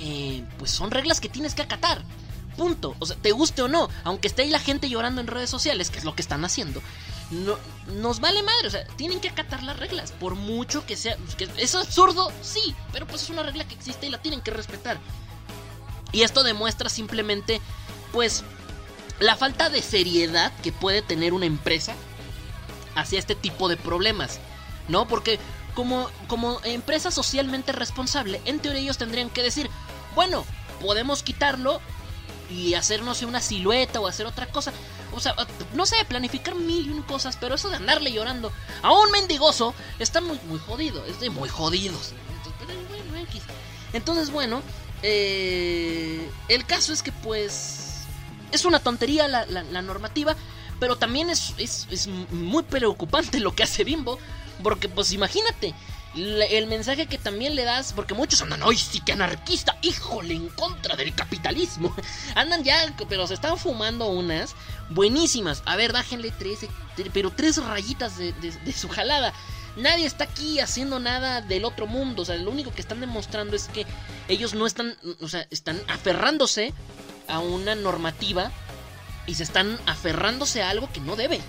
eh, 0.00 0.44
pues 0.58 0.70
son 0.70 0.90
reglas 0.90 1.20
que 1.20 1.28
tienes 1.28 1.54
que 1.54 1.62
acatar. 1.62 2.02
Punto. 2.56 2.96
O 2.98 3.06
sea, 3.06 3.16
te 3.16 3.32
guste 3.32 3.62
o 3.62 3.68
no, 3.68 3.88
aunque 4.04 4.28
esté 4.28 4.42
ahí 4.42 4.50
la 4.50 4.58
gente 4.58 4.88
llorando 4.88 5.20
en 5.20 5.26
redes 5.26 5.50
sociales, 5.50 5.90
que 5.90 5.98
es 5.98 6.04
lo 6.04 6.14
que 6.14 6.22
están 6.22 6.44
haciendo, 6.44 6.82
no, 7.30 7.56
nos 7.94 8.20
vale 8.20 8.42
madre. 8.42 8.66
O 8.66 8.70
sea, 8.70 8.84
tienen 8.96 9.20
que 9.20 9.28
acatar 9.28 9.62
las 9.62 9.78
reglas. 9.78 10.12
Por 10.12 10.34
mucho 10.34 10.84
que 10.86 10.96
sea. 10.96 11.16
es 11.56 11.74
absurdo, 11.74 12.32
sí, 12.42 12.74
pero 12.92 13.06
pues 13.06 13.22
es 13.22 13.30
una 13.30 13.42
regla 13.42 13.66
que 13.66 13.74
existe 13.74 14.06
y 14.06 14.10
la 14.10 14.20
tienen 14.20 14.40
que 14.40 14.50
respetar. 14.50 14.98
Y 16.12 16.22
esto 16.22 16.42
demuestra 16.42 16.88
simplemente, 16.88 17.60
pues, 18.12 18.42
la 19.20 19.36
falta 19.36 19.70
de 19.70 19.80
seriedad 19.80 20.52
que 20.62 20.72
puede 20.72 21.02
tener 21.02 21.32
una 21.32 21.46
empresa 21.46 21.94
hacia 22.96 23.18
este 23.18 23.34
tipo 23.34 23.68
de 23.68 23.76
problemas. 23.76 24.40
¿No? 24.88 25.06
Porque 25.06 25.38
como, 25.74 26.10
como 26.26 26.60
empresa 26.64 27.10
socialmente 27.10 27.70
responsable, 27.70 28.40
en 28.44 28.58
teoría 28.58 28.82
ellos 28.82 28.98
tendrían 28.98 29.30
que 29.30 29.42
decir, 29.42 29.70
bueno, 30.14 30.44
podemos 30.80 31.22
quitarlo 31.22 31.80
y 32.50 32.74
hacer, 32.74 33.02
no 33.02 33.14
sé, 33.14 33.26
una 33.26 33.40
silueta 33.40 34.00
o 34.00 34.06
hacer 34.06 34.26
otra 34.26 34.46
cosa. 34.46 34.72
O 35.12 35.20
sea, 35.20 35.34
no 35.74 35.86
sé, 35.86 35.96
planificar 36.08 36.54
mil 36.54 36.86
y 36.86 36.90
un 36.90 37.02
cosas, 37.02 37.36
pero 37.40 37.54
eso 37.54 37.68
de 37.68 37.76
andarle 37.76 38.12
llorando 38.12 38.52
a 38.82 38.92
un 38.92 39.10
mendigoso 39.10 39.74
está 39.98 40.20
muy, 40.20 40.38
muy 40.46 40.58
jodido, 40.58 41.04
es 41.06 41.20
de 41.20 41.30
muy 41.30 41.48
jodidos. 41.48 42.12
Entonces, 43.92 44.30
bueno, 44.30 44.62
eh, 45.02 46.30
el 46.48 46.64
caso 46.64 46.92
es 46.92 47.02
que 47.02 47.10
pues 47.10 48.02
es 48.52 48.64
una 48.64 48.78
tontería 48.78 49.26
la, 49.26 49.82
normativa, 49.82 50.36
pero 50.78 50.96
también 50.96 51.28
es, 51.30 51.54
es 51.58 52.06
muy 52.06 52.62
preocupante 52.62 53.40
lo 53.40 53.54
que 53.54 53.64
hace 53.64 53.82
Bimbo, 53.82 54.18
porque 54.62 54.88
pues 54.88 55.12
imagínate, 55.12 55.74
el 56.16 56.66
mensaje 56.66 57.06
que 57.06 57.18
también 57.18 57.54
le 57.54 57.64
das, 57.64 57.92
porque 57.92 58.14
muchos 58.14 58.42
andan, 58.42 58.62
¡ay, 58.64 58.76
sí 58.76 59.00
que 59.00 59.12
anarquista! 59.12 59.76
¡Híjole, 59.82 60.34
en 60.34 60.48
contra 60.48 60.96
del 60.96 61.14
capitalismo! 61.14 61.94
Andan 62.34 62.64
ya, 62.64 62.94
pero 63.08 63.26
se 63.26 63.34
están 63.34 63.56
fumando 63.58 64.06
unas 64.08 64.54
buenísimas. 64.88 65.62
A 65.66 65.76
ver, 65.76 65.92
bájenle 65.92 66.32
tres, 66.32 66.60
tre- 66.96 67.10
pero 67.12 67.30
tres 67.30 67.58
rayitas 67.64 68.18
de, 68.18 68.32
de- 68.32 68.72
su 68.72 68.88
jalada. 68.88 69.32
Nadie 69.76 70.04
está 70.04 70.24
aquí 70.24 70.58
haciendo 70.58 70.98
nada 70.98 71.42
del 71.42 71.64
otro 71.64 71.86
mundo. 71.86 72.22
O 72.22 72.24
sea, 72.24 72.34
lo 72.36 72.50
único 72.50 72.72
que 72.74 72.80
están 72.80 72.98
demostrando 73.00 73.54
es 73.54 73.68
que 73.68 73.86
ellos 74.26 74.52
no 74.54 74.66
están, 74.66 74.96
o 75.20 75.28
sea, 75.28 75.46
están 75.50 75.80
aferrándose 75.86 76.74
a 77.28 77.38
una 77.38 77.76
normativa 77.76 78.50
y 79.28 79.36
se 79.36 79.44
están 79.44 79.78
aferrándose 79.86 80.60
a 80.60 80.70
algo 80.70 80.90
que 80.92 80.98
no 81.00 81.14
deben. 81.14 81.40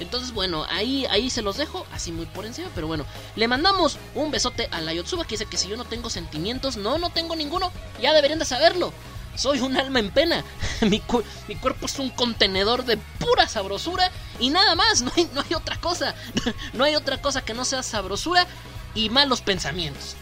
Entonces, 0.00 0.32
bueno, 0.32 0.66
ahí, 0.70 1.06
ahí 1.06 1.30
se 1.30 1.42
los 1.42 1.56
dejo, 1.56 1.86
así 1.92 2.12
muy 2.12 2.26
por 2.26 2.44
encima, 2.46 2.68
pero 2.74 2.86
bueno, 2.86 3.06
le 3.34 3.48
mandamos 3.48 3.98
un 4.14 4.30
besote 4.30 4.68
a 4.70 4.80
la 4.80 4.92
Yotsuba 4.92 5.24
que 5.24 5.30
dice 5.34 5.46
que 5.46 5.56
si 5.56 5.68
yo 5.68 5.76
no 5.76 5.84
tengo 5.84 6.10
sentimientos, 6.10 6.76
no, 6.76 6.98
no 6.98 7.10
tengo 7.10 7.34
ninguno, 7.36 7.72
ya 8.00 8.12
deberían 8.12 8.38
de 8.38 8.44
saberlo. 8.44 8.92
Soy 9.36 9.60
un 9.60 9.76
alma 9.76 9.98
en 9.98 10.10
pena. 10.10 10.42
Mi, 10.80 11.00
cu- 11.00 11.22
mi 11.46 11.56
cuerpo 11.56 11.84
es 11.84 11.98
un 11.98 12.08
contenedor 12.08 12.86
de 12.86 12.96
pura 12.96 13.46
sabrosura 13.46 14.10
Y 14.40 14.48
nada 14.48 14.74
más, 14.74 15.02
no 15.02 15.12
hay, 15.14 15.28
no 15.34 15.42
hay 15.42 15.54
otra 15.54 15.78
cosa. 15.78 16.14
No 16.72 16.84
hay 16.84 16.94
otra 16.94 17.20
cosa 17.20 17.42
que 17.42 17.52
no 17.52 17.64
sea 17.66 17.82
sabrosura 17.82 18.46
y 18.94 19.10
malos 19.10 19.42
pensamientos. 19.42 20.16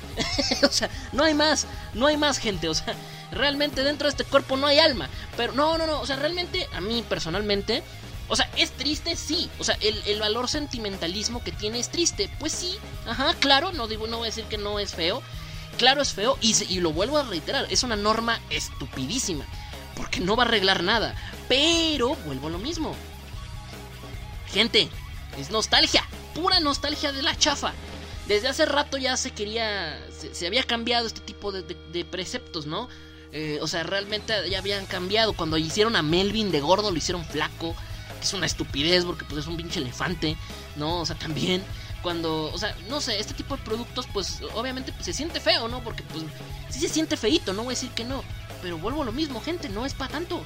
o 0.64 0.72
sea, 0.72 0.90
no 1.12 1.22
hay 1.22 1.32
más, 1.34 1.66
no 1.94 2.06
hay 2.08 2.16
más 2.16 2.38
gente. 2.38 2.68
O 2.68 2.74
sea, 2.74 2.92
realmente 3.30 3.84
dentro 3.84 4.06
de 4.06 4.10
este 4.10 4.24
cuerpo 4.24 4.56
no 4.56 4.66
hay 4.66 4.80
alma. 4.80 5.08
Pero 5.37 5.52
no, 5.52 5.78
no, 5.78 5.87
no. 5.87 6.00
O 6.00 6.06
sea, 6.06 6.16
realmente 6.16 6.68
a 6.74 6.80
mí 6.80 7.04
personalmente... 7.08 7.84
O 8.28 8.37
sea, 8.37 8.50
¿es 8.56 8.70
triste? 8.72 9.16
Sí. 9.16 9.50
O 9.58 9.64
sea, 9.64 9.76
el, 9.80 10.18
valor 10.20 10.48
sentimentalismo 10.48 11.42
que 11.42 11.52
tiene 11.52 11.78
es 11.78 11.90
triste. 11.90 12.30
Pues 12.38 12.52
sí. 12.52 12.78
Ajá, 13.06 13.34
claro. 13.34 13.72
No, 13.72 13.87
digo, 13.87 14.06
no 14.06 14.18
voy 14.18 14.26
a 14.26 14.30
decir 14.30 14.44
que 14.44 14.58
no 14.58 14.78
es 14.78 14.94
feo. 14.94 15.22
Claro, 15.78 16.02
es 16.02 16.12
feo. 16.12 16.38
Y, 16.40 16.54
y 16.68 16.80
lo 16.80 16.92
vuelvo 16.92 17.18
a 17.18 17.24
reiterar. 17.24 17.66
Es 17.70 17.82
una 17.82 17.96
norma 17.96 18.40
estupidísima. 18.50 19.44
Porque 19.96 20.20
no 20.20 20.37
va 20.37 20.44
a 20.44 20.46
arreglar 20.46 20.82
nada. 20.82 21.14
Pero 21.48 22.14
vuelvo 22.26 22.48
a 22.48 22.50
lo 22.50 22.58
mismo. 22.58 22.94
Gente, 24.52 24.88
es 25.38 25.50
nostalgia. 25.50 26.04
Pura 26.34 26.60
nostalgia 26.60 27.12
de 27.12 27.22
la 27.22 27.37
chafa. 27.37 27.72
Desde 28.26 28.48
hace 28.48 28.64
rato 28.64 28.96
ya 28.96 29.16
se 29.16 29.32
quería. 29.32 30.00
Se, 30.32 30.46
había 30.46 30.62
cambiado 30.62 31.06
este 31.06 31.20
tipo 31.20 31.52
de, 31.52 32.04
preceptos, 32.04 32.66
¿no? 32.66 32.88
Eh, 33.32 33.58
o 33.60 33.66
sea, 33.66 33.82
realmente 33.82 34.32
ya 34.48 34.58
habían 34.58 34.87
cambiado. 34.87 35.34
Cuando 35.34 35.58
hicieron 35.58 35.96
a 35.96 36.02
Melvin 36.02 36.50
de 36.50 36.60
gordo, 36.60 36.90
lo 36.90 36.96
hicieron 36.96 37.24
flaco. 37.24 37.74
Es 38.24 38.32
una 38.32 38.46
estupidez 38.46 39.04
porque 39.04 39.26
pues 39.26 39.40
es 39.40 39.46
un 39.46 39.58
pinche 39.58 39.80
elefante, 39.80 40.37
¿no? 40.76 41.00
O 41.00 41.06
sea, 41.06 41.14
también 41.14 41.62
cuando, 42.02 42.50
o 42.50 42.56
sea, 42.56 42.74
no 42.88 43.02
sé, 43.02 43.20
este 43.20 43.34
tipo 43.34 43.54
de 43.54 43.62
productos, 43.62 44.06
pues 44.10 44.40
obviamente 44.54 44.92
pues, 44.92 45.04
se 45.04 45.12
siente 45.12 45.40
feo, 45.40 45.68
¿no? 45.68 45.84
Porque 45.84 46.02
pues 46.04 46.24
sí 46.70 46.80
se 46.80 46.88
siente 46.88 47.18
feito, 47.18 47.52
no 47.52 47.64
voy 47.64 47.72
a 47.72 47.76
decir 47.76 47.90
que 47.90 48.04
no. 48.04 48.24
Pero 48.62 48.78
vuelvo 48.78 49.02
a 49.02 49.04
lo 49.04 49.12
mismo, 49.12 49.42
gente, 49.42 49.68
no 49.68 49.84
es 49.84 49.92
para 49.92 50.12
tanto. 50.12 50.42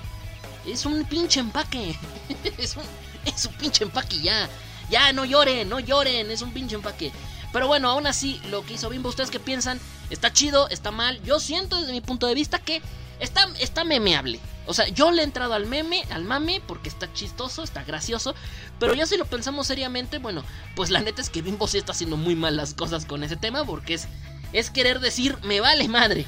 Es 0.66 0.86
un 0.86 1.04
pinche 1.04 1.38
empaque. 1.38 1.96
es, 2.58 2.76
un, 2.76 2.82
es 3.24 3.44
un 3.44 3.54
pinche 3.54 3.84
empaque 3.84 4.18
ya. 4.20 4.48
Ya, 4.90 5.12
no 5.12 5.24
lloren, 5.24 5.68
no 5.68 5.78
lloren, 5.78 6.32
es 6.32 6.42
un 6.42 6.52
pinche 6.52 6.74
empaque. 6.74 7.12
Pero 7.52 7.68
bueno, 7.68 7.90
aún 7.90 8.08
así, 8.08 8.40
lo 8.50 8.64
que 8.64 8.74
hizo 8.74 8.88
Bimbo, 8.88 9.08
¿ustedes 9.08 9.30
qué 9.30 9.38
piensan? 9.38 9.80
¿Está 10.10 10.32
chido? 10.32 10.68
¿Está 10.68 10.90
mal? 10.90 11.22
Yo 11.22 11.38
siento 11.38 11.78
desde 11.80 11.92
mi 11.92 12.00
punto 12.00 12.26
de 12.26 12.34
vista 12.34 12.58
que 12.58 12.82
está, 13.20 13.48
está 13.61 13.85
memeable. 13.85 14.40
O 14.66 14.74
sea, 14.74 14.87
yo 14.88 15.11
le 15.11 15.22
he 15.22 15.24
entrado 15.24 15.54
al 15.54 15.66
meme, 15.66 16.04
al 16.11 16.24
mame, 16.24 16.61
porque 16.66 16.90
está 16.90 17.11
chistoso, 17.14 17.62
está 17.62 17.85
gracioso. 17.85 18.35
Pero 18.78 18.94
ya 18.94 19.07
si 19.07 19.16
lo 19.16 19.24
pensamos 19.24 19.66
seriamente, 19.66 20.18
bueno, 20.18 20.44
pues 20.76 20.90
la 20.90 21.00
neta 21.00 21.22
es 21.22 21.31
que 21.31 21.40
Bimbo 21.40 21.66
sí 21.66 21.78
está 21.78 21.92
haciendo 21.92 22.18
muy 22.18 22.37
mal 22.37 22.57
las 22.57 22.74
cosas 22.74 23.07
con 23.07 23.24
ese 23.24 23.37
tema, 23.37 23.64
porque 23.64 23.94
es, 23.94 24.09
es 24.52 24.70
querer 24.70 25.00
decir, 25.00 25.38
me 25.42 25.61
vale 25.61 25.88
madre. 25.88 26.26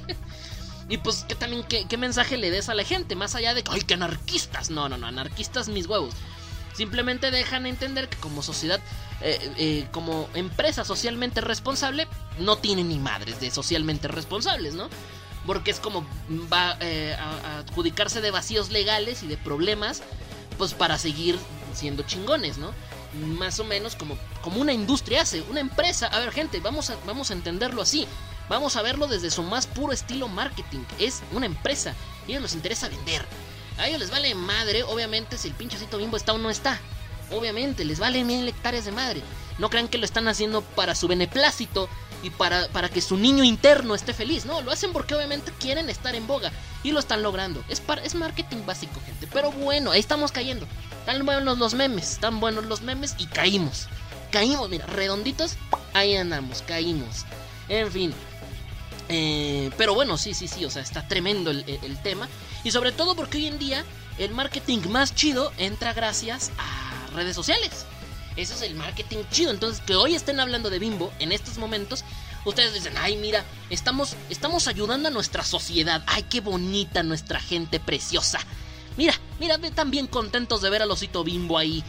y 0.88 0.98
pues 0.98 1.24
que 1.24 1.34
también, 1.34 1.62
¿qué, 1.64 1.86
¿qué, 1.88 1.96
mensaje 1.96 2.36
le 2.36 2.50
des 2.50 2.68
a 2.68 2.74
la 2.74 2.84
gente? 2.84 3.16
Más 3.16 3.34
allá 3.34 3.54
de 3.54 3.64
que, 3.64 3.70
ay, 3.72 3.80
que 3.80 3.94
anarquistas. 3.94 4.68
No, 4.70 4.90
no, 4.90 4.98
no, 4.98 5.06
anarquistas 5.06 5.68
mis 5.68 5.86
huevos. 5.86 6.12
Simplemente 6.74 7.30
dejan 7.30 7.64
entender 7.64 8.10
que 8.10 8.18
como 8.18 8.42
sociedad, 8.42 8.80
eh, 9.22 9.50
eh, 9.56 9.88
como 9.92 10.28
empresa 10.34 10.84
socialmente 10.84 11.40
responsable, 11.40 12.06
no 12.38 12.58
tiene 12.58 12.84
ni 12.84 12.98
madres 12.98 13.40
de 13.40 13.50
socialmente 13.50 14.08
responsables, 14.08 14.74
¿no? 14.74 14.90
Porque 15.46 15.70
es 15.70 15.80
como 15.80 16.06
va 16.52 16.76
eh, 16.80 17.16
a, 17.18 17.58
adjudicarse 17.58 18.20
de 18.20 18.30
vacíos 18.30 18.70
legales 18.70 19.22
y 19.22 19.26
de 19.26 19.36
problemas, 19.36 20.02
pues 20.58 20.74
para 20.74 20.98
seguir 20.98 21.38
siendo 21.74 22.02
chingones, 22.02 22.58
¿no? 22.58 22.72
Más 23.38 23.60
o 23.60 23.64
menos 23.64 23.96
como, 23.96 24.18
como 24.42 24.60
una 24.60 24.72
industria 24.72 25.22
hace, 25.22 25.42
una 25.42 25.60
empresa. 25.60 26.06
A 26.08 26.18
ver, 26.18 26.32
gente, 26.32 26.60
vamos 26.60 26.90
a, 26.90 26.96
vamos 27.06 27.30
a 27.30 27.34
entenderlo 27.34 27.82
así. 27.82 28.06
Vamos 28.48 28.76
a 28.76 28.82
verlo 28.82 29.06
desde 29.06 29.30
su 29.30 29.42
más 29.42 29.66
puro 29.66 29.92
estilo 29.92 30.28
marketing. 30.28 30.80
Es 30.98 31.22
una 31.32 31.46
empresa. 31.46 31.94
Y 32.26 32.32
a 32.32 32.34
ellos 32.34 32.42
les 32.42 32.54
interesa 32.54 32.88
vender. 32.88 33.24
A 33.78 33.88
ellos 33.88 34.00
les 34.00 34.10
vale 34.10 34.34
madre, 34.34 34.82
obviamente, 34.84 35.36
si 35.36 35.48
el 35.48 35.54
pinchecito 35.54 35.98
bimbo 35.98 36.16
está 36.16 36.32
o 36.32 36.38
no 36.38 36.50
está. 36.50 36.78
Obviamente, 37.32 37.84
les 37.84 37.98
vale 37.98 38.22
mil 38.24 38.46
hectáreas 38.46 38.84
de 38.84 38.92
madre. 38.92 39.22
No 39.58 39.70
crean 39.70 39.88
que 39.88 39.98
lo 39.98 40.04
están 40.04 40.28
haciendo 40.28 40.62
para 40.62 40.94
su 40.94 41.08
beneplácito 41.08 41.88
y 42.26 42.30
para, 42.30 42.66
para 42.68 42.88
que 42.88 43.00
su 43.00 43.16
niño 43.16 43.44
interno 43.44 43.94
esté 43.94 44.12
feliz. 44.12 44.44
No, 44.44 44.60
lo 44.60 44.72
hacen 44.72 44.92
porque 44.92 45.14
obviamente 45.14 45.52
quieren 45.60 45.88
estar 45.88 46.14
en 46.16 46.26
boga 46.26 46.50
y 46.82 46.90
lo 46.90 46.98
están 46.98 47.22
logrando. 47.22 47.62
Es, 47.68 47.80
es 48.02 48.14
marketing 48.16 48.66
básico, 48.66 49.00
gente. 49.06 49.28
Pero 49.32 49.52
bueno, 49.52 49.92
ahí 49.92 50.00
estamos 50.00 50.32
cayendo. 50.32 50.66
Están 51.00 51.24
buenos 51.24 51.58
los 51.58 51.74
memes, 51.74 52.12
están 52.12 52.40
buenos 52.40 52.64
los 52.64 52.82
memes 52.82 53.14
y 53.18 53.26
caímos. 53.26 53.86
Caímos, 54.32 54.68
mira, 54.68 54.86
redonditos, 54.86 55.56
ahí 55.94 56.16
andamos, 56.16 56.62
caímos. 56.62 57.24
En 57.68 57.92
fin. 57.92 58.12
Eh, 59.08 59.70
pero 59.78 59.94
bueno, 59.94 60.18
sí, 60.18 60.34
sí, 60.34 60.48
sí, 60.48 60.64
o 60.64 60.70
sea, 60.70 60.82
está 60.82 61.06
tremendo 61.06 61.52
el 61.52 61.98
tema. 62.02 62.28
Y 62.64 62.72
sobre 62.72 62.90
todo 62.90 63.14
porque 63.14 63.38
hoy 63.38 63.46
en 63.46 63.60
día 63.60 63.84
el 64.18 64.32
marketing 64.32 64.80
más 64.88 65.14
chido 65.14 65.52
entra 65.58 65.92
gracias 65.92 66.50
a 66.58 67.14
redes 67.14 67.36
sociales. 67.36 67.86
Ese 68.36 68.54
es 68.54 68.62
el 68.62 68.74
marketing 68.74 69.18
chido. 69.30 69.50
Entonces, 69.50 69.82
que 69.84 69.96
hoy 69.96 70.14
estén 70.14 70.40
hablando 70.40 70.70
de 70.70 70.78
Bimbo 70.78 71.12
en 71.18 71.32
estos 71.32 71.58
momentos, 71.58 72.04
ustedes 72.44 72.74
dicen, 72.74 72.94
ay, 72.98 73.16
mira, 73.16 73.44
estamos, 73.70 74.16
estamos 74.30 74.68
ayudando 74.68 75.08
a 75.08 75.10
nuestra 75.10 75.42
sociedad. 75.44 76.02
Ay, 76.06 76.24
qué 76.24 76.40
bonita 76.40 77.02
nuestra 77.02 77.40
gente 77.40 77.80
preciosa. 77.80 78.38
Mira, 78.96 79.14
mira, 79.40 79.56
están 79.56 79.90
bien 79.90 80.06
contentos 80.06 80.62
de 80.62 80.70
ver 80.70 80.82
al 80.82 80.90
osito 80.90 81.24
Bimbo 81.24 81.58
ahí 81.58 81.82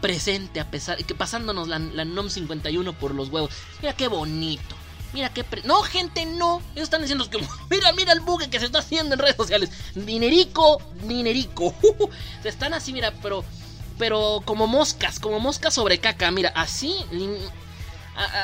presente, 0.00 0.60
a 0.60 0.70
pesar 0.70 1.02
que 1.02 1.14
pasándonos 1.14 1.68
la, 1.68 1.78
NOM 1.78 2.28
51 2.28 2.92
por 2.94 3.14
los 3.14 3.28
huevos. 3.30 3.50
Mira 3.80 3.94
qué 3.94 4.08
bonito. 4.08 4.76
Mira 5.12 5.32
qué... 5.32 5.44
no, 5.64 5.80
gente, 5.82 6.26
no. 6.26 6.60
Ellos 6.74 6.84
están 6.84 7.00
diciendo 7.00 7.28
que... 7.30 7.38
Mira, 7.70 7.92
mira 7.92 8.12
el 8.12 8.20
buque 8.20 8.50
que 8.50 8.58
se 8.58 8.66
está 8.66 8.80
haciendo 8.80 9.14
en 9.14 9.20
redes 9.20 9.36
sociales. 9.36 9.70
Dinerico, 9.94 10.82
dinerico. 11.06 11.74
se 12.42 12.48
están 12.48 12.74
así, 12.74 12.92
mira, 12.92 13.14
pero 13.22 13.44
pero 13.98 14.42
como 14.44 14.66
moscas, 14.66 15.18
como 15.20 15.40
moscas 15.40 15.74
sobre 15.74 15.98
caca, 15.98 16.30
mira, 16.30 16.52
así, 16.54 16.96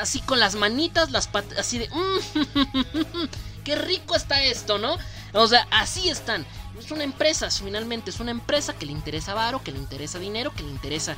así 0.00 0.20
con 0.20 0.40
las 0.40 0.54
manitas, 0.54 1.10
las 1.10 1.28
patas, 1.28 1.58
así 1.58 1.78
de, 1.78 1.88
mm, 1.88 3.28
qué 3.64 3.74
rico 3.76 4.14
está 4.14 4.42
esto, 4.42 4.78
¿no? 4.78 4.96
O 5.32 5.46
sea, 5.46 5.66
así 5.70 6.08
están. 6.08 6.46
Es 6.78 6.90
una 6.90 7.04
empresa, 7.04 7.50
finalmente, 7.50 8.10
es 8.10 8.20
una 8.20 8.30
empresa 8.30 8.74
que 8.74 8.86
le 8.86 8.92
interesa 8.92 9.34
varo, 9.34 9.62
que 9.62 9.72
le 9.72 9.78
interesa 9.78 10.18
dinero, 10.18 10.52
que 10.54 10.62
le 10.62 10.70
interesa 10.70 11.16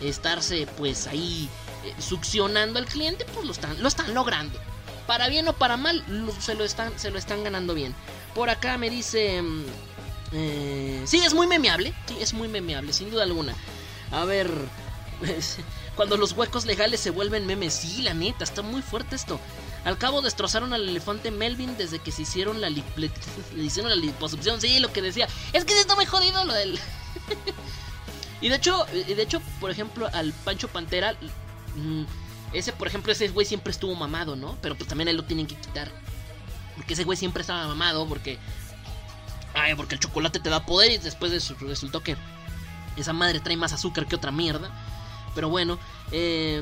estarse, 0.00 0.66
pues, 0.78 1.06
ahí 1.06 1.48
eh, 1.84 1.94
succionando 2.00 2.78
al 2.78 2.86
cliente, 2.86 3.24
pues 3.34 3.46
lo 3.46 3.52
están, 3.52 3.80
lo 3.82 3.88
están 3.88 4.14
logrando. 4.14 4.58
Para 5.06 5.28
bien 5.28 5.46
o 5.48 5.52
para 5.52 5.76
mal, 5.76 6.04
se, 6.40 6.54
lo 6.54 6.64
están, 6.64 6.98
se 6.98 7.10
lo 7.10 7.18
están 7.18 7.44
ganando 7.44 7.74
bien. 7.74 7.94
Por 8.34 8.50
acá 8.50 8.78
me 8.78 8.90
dice... 8.90 9.42
Mm, 9.42 9.64
eh, 10.34 11.02
sí, 11.04 11.18
es 11.18 11.34
muy 11.34 11.46
memeable. 11.46 11.92
Sí, 12.06 12.16
es 12.20 12.32
muy 12.32 12.48
memeable, 12.48 12.92
sin 12.92 13.10
duda 13.10 13.24
alguna. 13.24 13.54
A 14.12 14.24
ver. 14.24 14.50
Cuando 15.96 16.16
los 16.16 16.32
huecos 16.32 16.64
legales 16.64 17.00
se 17.00 17.10
vuelven 17.10 17.46
memes. 17.46 17.74
Sí, 17.74 18.02
la 18.02 18.14
neta, 18.14 18.44
está 18.44 18.62
muy 18.62 18.82
fuerte 18.82 19.16
esto. 19.16 19.40
Al 19.84 19.98
cabo 19.98 20.22
destrozaron 20.22 20.72
al 20.72 20.88
elefante 20.88 21.30
Melvin 21.30 21.76
desde 21.76 21.98
que 21.98 22.12
se 22.12 22.22
hicieron 22.22 22.60
la, 22.60 22.70
le 22.96 23.10
hicieron 23.56 23.90
la 23.90 23.96
liposucción. 23.96 24.60
Sí, 24.60 24.78
lo 24.78 24.92
que 24.92 25.02
decía. 25.02 25.28
Es 25.52 25.64
que 25.64 25.74
se 25.74 25.80
está 25.80 25.94
muy 25.94 26.06
jodido 26.06 26.44
lo 26.44 26.52
del. 26.52 26.78
y 28.40 28.48
de 28.48 28.56
hecho, 28.56 28.86
de 28.92 29.22
hecho, 29.22 29.40
por 29.60 29.70
ejemplo, 29.70 30.08
al 30.12 30.32
Pancho 30.44 30.68
Pantera. 30.68 31.14
Mm, 31.76 32.04
ese, 32.52 32.72
por 32.72 32.86
ejemplo, 32.86 33.12
ese 33.12 33.28
güey 33.28 33.46
siempre 33.46 33.70
estuvo 33.70 33.94
mamado, 33.94 34.36
¿no? 34.36 34.58
Pero 34.60 34.76
pues 34.76 34.88
también 34.88 35.08
él 35.08 35.16
lo 35.16 35.24
tienen 35.24 35.46
que 35.46 35.56
quitar. 35.56 35.90
Porque 36.76 36.94
ese 36.94 37.04
güey 37.04 37.16
siempre 37.16 37.40
estaba 37.40 37.66
mamado. 37.66 38.06
Porque 38.06 38.38
Ay, 39.54 39.74
porque 39.74 39.94
el 39.94 40.00
chocolate 40.00 40.40
te 40.40 40.50
da 40.50 40.64
poder 40.64 40.92
y 40.92 40.98
después 40.98 41.52
resultó 41.60 42.02
que 42.02 42.16
esa 42.96 43.12
madre 43.12 43.40
trae 43.40 43.56
más 43.56 43.72
azúcar 43.72 44.06
que 44.06 44.16
otra 44.16 44.30
mierda. 44.30 44.70
Pero 45.34 45.48
bueno, 45.48 45.78
eh, 46.10 46.60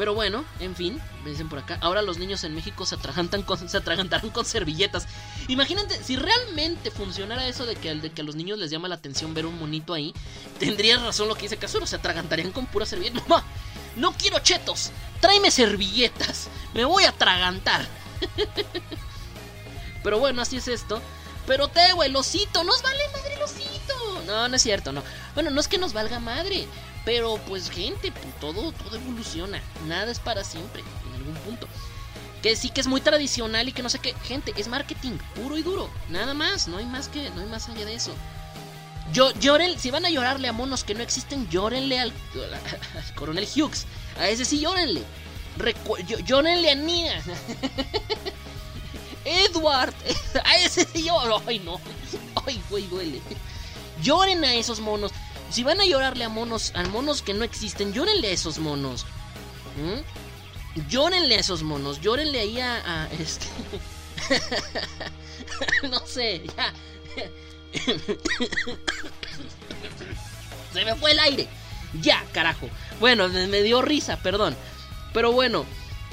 pero 0.00 0.14
bueno, 0.14 0.46
en 0.60 0.74
fin, 0.74 0.98
me 1.24 1.30
dicen 1.30 1.50
por 1.50 1.58
acá. 1.58 1.76
Ahora 1.82 2.00
los 2.00 2.16
niños 2.16 2.42
en 2.44 2.54
México 2.54 2.86
se 2.86 2.94
atragantan 2.94 3.42
con, 3.42 3.68
se 3.68 3.76
atragantarán 3.76 4.30
con 4.30 4.46
servilletas. 4.46 5.06
Imagínate, 5.46 6.02
si 6.02 6.16
realmente 6.16 6.90
funcionara 6.90 7.46
eso 7.46 7.66
de 7.66 7.76
que, 7.76 7.94
de 7.94 8.10
que 8.10 8.22
a 8.22 8.24
los 8.24 8.34
niños 8.34 8.58
les 8.58 8.70
llama 8.70 8.88
la 8.88 8.94
atención 8.94 9.34
ver 9.34 9.44
un 9.44 9.58
monito 9.58 9.92
ahí, 9.92 10.14
tendría 10.58 10.96
razón 10.96 11.28
lo 11.28 11.34
que 11.34 11.42
dice 11.42 11.58
Casuro, 11.58 11.86
se 11.86 11.96
atragantarían 11.96 12.50
con 12.50 12.64
pura 12.64 12.86
servilleta. 12.86 13.20
Mamá, 13.28 13.44
no 13.96 14.12
quiero 14.12 14.38
chetos, 14.38 14.90
tráeme 15.20 15.50
servilletas, 15.50 16.48
me 16.72 16.86
voy 16.86 17.04
a 17.04 17.10
atragantar. 17.10 17.86
pero 20.02 20.18
bueno, 20.18 20.40
así 20.40 20.56
es 20.56 20.68
esto. 20.68 21.02
Pero 21.46 21.68
te, 21.68 21.92
güey, 21.92 22.08
el 22.08 22.16
osito, 22.16 22.64
nos 22.64 22.80
vale 22.80 23.00
madre 23.12 23.34
el. 23.34 23.79
No, 24.26 24.48
no 24.48 24.56
es 24.56 24.62
cierto, 24.62 24.92
no. 24.92 25.02
Bueno, 25.34 25.50
no 25.50 25.60
es 25.60 25.68
que 25.68 25.78
nos 25.78 25.92
valga 25.92 26.20
madre. 26.20 26.66
Pero 27.04 27.38
pues 27.46 27.70
gente, 27.70 28.12
pues, 28.12 28.40
todo, 28.40 28.72
todo 28.72 28.96
evoluciona. 28.96 29.60
Nada 29.86 30.12
es 30.12 30.18
para 30.18 30.44
siempre, 30.44 30.82
en 31.08 31.14
algún 31.14 31.34
punto. 31.44 31.66
Que 32.42 32.56
sí 32.56 32.70
que 32.70 32.80
es 32.80 32.86
muy 32.86 33.00
tradicional 33.00 33.68
y 33.68 33.72
que 33.72 33.82
no 33.82 33.88
sé 33.88 33.98
qué. 33.98 34.14
Gente, 34.24 34.52
es 34.56 34.68
marketing, 34.68 35.18
puro 35.34 35.56
y 35.56 35.62
duro. 35.62 35.90
Nada 36.08 36.34
más, 36.34 36.68
no 36.68 36.78
hay 36.78 36.86
más 36.86 37.08
que, 37.08 37.30
no 37.30 37.40
hay 37.40 37.46
más 37.48 37.68
allá 37.68 37.84
de 37.84 37.94
eso. 37.94 38.12
Yo, 39.12 39.32
lloren, 39.40 39.78
si 39.78 39.90
van 39.90 40.04
a 40.04 40.10
llorarle 40.10 40.48
a 40.48 40.52
monos 40.52 40.84
que 40.84 40.94
no 40.94 41.02
existen, 41.02 41.48
llórenle 41.48 41.98
al, 41.98 42.12
coronel 43.14 43.48
Hughes. 43.54 43.86
A 44.18 44.28
ese 44.28 44.44
sí 44.44 44.60
llórenle. 44.60 45.02
llórenle 46.24 46.70
a 46.70 46.74
Nia. 46.74 47.22
Edward. 49.24 49.94
A 50.44 50.56
ese 50.56 50.86
yo. 51.02 51.42
Ay, 51.46 51.58
no. 51.58 51.80
Ay, 52.46 52.60
güey, 52.70 52.86
duele. 52.86 53.20
Lloren 54.02 54.44
a 54.44 54.54
esos 54.54 54.80
monos. 54.80 55.12
Si 55.50 55.62
van 55.64 55.80
a 55.80 55.84
llorarle 55.84 56.24
a 56.24 56.28
monos, 56.28 56.72
a 56.74 56.82
monos 56.84 57.22
que 57.22 57.34
no 57.34 57.44
existen, 57.44 57.92
llórenle 57.92 58.28
a 58.28 58.32
esos 58.32 58.58
monos. 58.58 59.04
¿Mm? 59.76 60.88
Llórenle 60.88 61.36
a 61.36 61.40
esos 61.40 61.62
monos, 61.62 62.00
llórenle 62.00 62.40
ahí 62.40 62.60
a, 62.60 63.02
a 63.04 63.08
este. 63.12 63.46
no 65.90 66.06
sé, 66.06 66.42
ya. 66.56 66.72
Se 70.72 70.84
me 70.84 70.94
fue 70.94 71.12
el 71.12 71.18
aire. 71.18 71.48
Ya, 72.00 72.24
carajo. 72.32 72.68
Bueno, 73.00 73.28
me 73.28 73.62
dio 73.62 73.82
risa, 73.82 74.16
perdón. 74.18 74.56
Pero 75.12 75.32
bueno, 75.32 75.66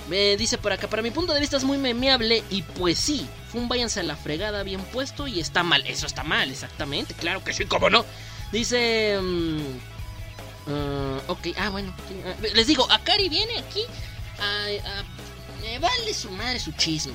me 0.10 0.38
dice 0.38 0.58
por 0.58 0.72
acá, 0.72 0.88
para 0.88 1.02
mi 1.02 1.12
punto 1.12 1.34
de 1.34 1.40
vista 1.40 1.58
es 1.58 1.64
muy 1.64 1.78
memeable 1.78 2.44
y 2.50 2.62
pues 2.62 2.98
sí, 2.98 3.28
fue 3.52 3.62
un 3.62 3.68
váyanse 3.68 4.00
a 4.00 4.04
la 4.04 4.16
fregada 4.16 4.64
bien 4.64 4.82
puesto 4.86 5.28
y 5.28 5.40
está 5.40 5.64
mal. 5.64 5.86
Eso 5.86 6.06
está 6.06 6.24
mal, 6.24 6.50
exactamente, 6.50 7.14
claro 7.14 7.44
que 7.44 7.54
sí, 7.54 7.66
cómo 7.66 7.90
no. 7.90 8.06
Dice... 8.52 9.18
Um, 9.20 9.60
ok, 11.28 11.48
ah, 11.58 11.70
bueno. 11.70 11.94
Les 12.54 12.68
digo, 12.68 12.90
Akari 12.92 13.30
viene 13.30 13.58
aquí 13.58 13.82
a... 14.40 15.04
me 15.62 15.80
vale 15.80 16.14
su 16.14 16.30
madre 16.32 16.60
su 16.60 16.72
chisme. 16.74 17.14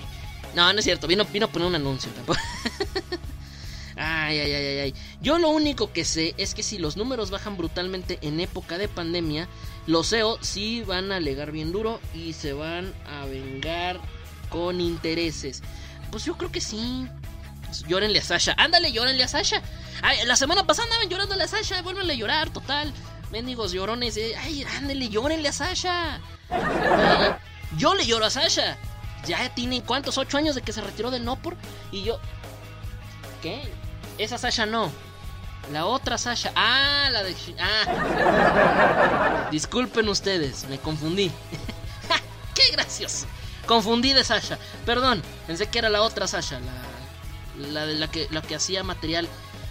No, 0.55 0.73
no 0.73 0.79
es 0.79 0.85
cierto, 0.85 1.07
vino, 1.07 1.25
vino 1.25 1.47
a 1.47 1.49
poner 1.49 1.69
un 1.69 1.75
anuncio 1.75 2.11
tampoco. 2.13 2.41
Ay, 3.97 4.39
ay, 4.41 4.53
ay, 4.53 4.79
ay. 4.79 4.95
Yo 5.21 5.39
lo 5.39 5.51
único 5.51 5.93
que 5.93 6.05
sé 6.05 6.35
es 6.39 6.55
que 6.55 6.63
si 6.63 6.79
los 6.79 6.97
números 6.97 7.31
bajan 7.31 7.57
brutalmente 7.57 8.19
en 8.23 8.41
época 8.41 8.79
de 8.79 8.89
pandemia, 8.89 9.49
los 9.87 10.07
SEO 10.09 10.39
sí 10.41 10.83
van 10.83 11.11
a 11.13 11.17
alegar 11.17 11.51
bien 11.51 11.73
duro 11.73 12.01
y 12.15 12.33
se 12.33 12.53
van 12.53 12.93
a 13.07 13.27
vengar 13.27 14.01
con 14.49 14.81
intereses. 14.81 15.63
Pues 16.11 16.25
yo 16.25 16.37
creo 16.37 16.53
que 16.53 16.61
sí. 16.61 17.09
Pues 17.67 17.85
llórenle 17.85 18.19
a 18.19 18.23
Sasha. 18.23 18.55
Ándale, 18.59 18.93
llórenle 18.93 19.25
a 19.25 19.29
Sasha. 19.29 19.63
Ay, 20.03 20.19
la 20.27 20.37
semana 20.37 20.67
pasada 20.67 20.87
andaban 20.87 21.09
llorándole 21.09 21.45
a 21.45 21.49
Sasha. 21.49 21.83
Vuelvenle 21.83 22.13
a 22.13 22.17
llorar, 22.17 22.51
total. 22.51 22.93
Mendigos 23.31 23.73
llorones. 23.73 24.17
Eh. 24.17 24.35
Ay, 24.39 24.65
ándale, 24.79 25.09
llórenle 25.09 25.49
a 25.49 25.53
Sasha. 25.53 26.21
yo 27.77 27.95
le 27.95 28.07
lloro 28.07 28.27
a 28.27 28.31
Sasha. 28.31 28.77
Ya 29.27 29.55
tiene 29.55 29.83
cuántos, 29.83 30.19
ocho 30.19 30.37
años 30.37 30.55
de 30.55 30.63
que 30.63 30.73
se 30.73 30.81
retiró 30.81 31.11
del 31.11 31.25
Nopor. 31.25 31.57
Y 31.91 32.03
yo. 32.03 32.21
¿Qué? 33.41 33.63
Esa 34.19 34.39
Sasha 34.39 34.67
no. 34.67 34.93
La 35.71 35.87
otra 35.87 36.19
Sasha. 36.19 36.53
Ah, 36.57 37.09
la 37.13 37.23
de. 37.23 37.37
Ah. 37.61 39.49
Disculpen 39.51 40.09
ustedes, 40.09 40.65
me 40.69 40.79
confundí. 40.79 41.31
¡Qué 42.55 42.73
gracioso! 42.73 43.27
Confundí 43.67 44.13
de 44.13 44.25
Sasha. 44.25 44.59
Perdón, 44.85 45.23
pensé 45.47 45.69
que 45.69 45.79
era 45.79 45.89
la 45.89 46.03
otra 46.03 46.27
Sasha. 46.27 46.61
La, 47.59 47.87
de 47.87 47.95
la 47.95 48.11
que, 48.11 48.27
la 48.31 48.43
que 48.43 48.57
hacía 48.57 48.83
material 48.83 49.29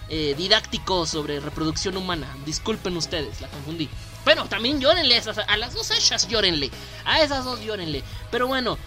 eh, 0.09 0.33
didáctico 0.37 1.05
sobre 1.05 1.39
reproducción 1.39 1.97
humana. 1.97 2.27
Disculpen 2.45 2.95
ustedes, 2.95 3.41
la 3.41 3.47
confundí. 3.49 3.89
Pero 4.23 4.45
también 4.45 4.79
llórenle 4.79 5.15
a, 5.15 5.17
esas, 5.17 5.37
a 5.39 5.57
las 5.57 5.73
dos 5.73 5.87
Sashas, 5.87 6.27
llórenle. 6.27 6.71
A 7.05 7.21
esas 7.21 7.43
dos 7.43 7.59
llórenle. 7.61 8.03
Pero 8.29 8.47
bueno, 8.47 8.77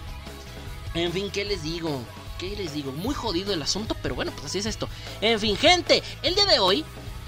en 0.93 1.11
fin, 1.11 1.29
¿qué 1.29 1.45
les 1.45 1.63
digo? 1.63 2.01
¿Qué 2.39 2.55
les 2.55 2.73
digo? 2.73 2.91
Muy 2.91 3.15
jodido 3.15 3.53
el 3.53 3.61
asunto, 3.61 3.95
pero 4.01 4.15
bueno, 4.15 4.31
pues 4.31 4.45
así 4.45 4.59
es 4.59 4.65
esto. 4.65 4.89
En 5.21 5.39
fin, 5.39 5.55
gente, 5.57 6.03
el 6.21 6.35
día 6.35 6.45
de 6.45 6.59
hoy, 6.59 6.83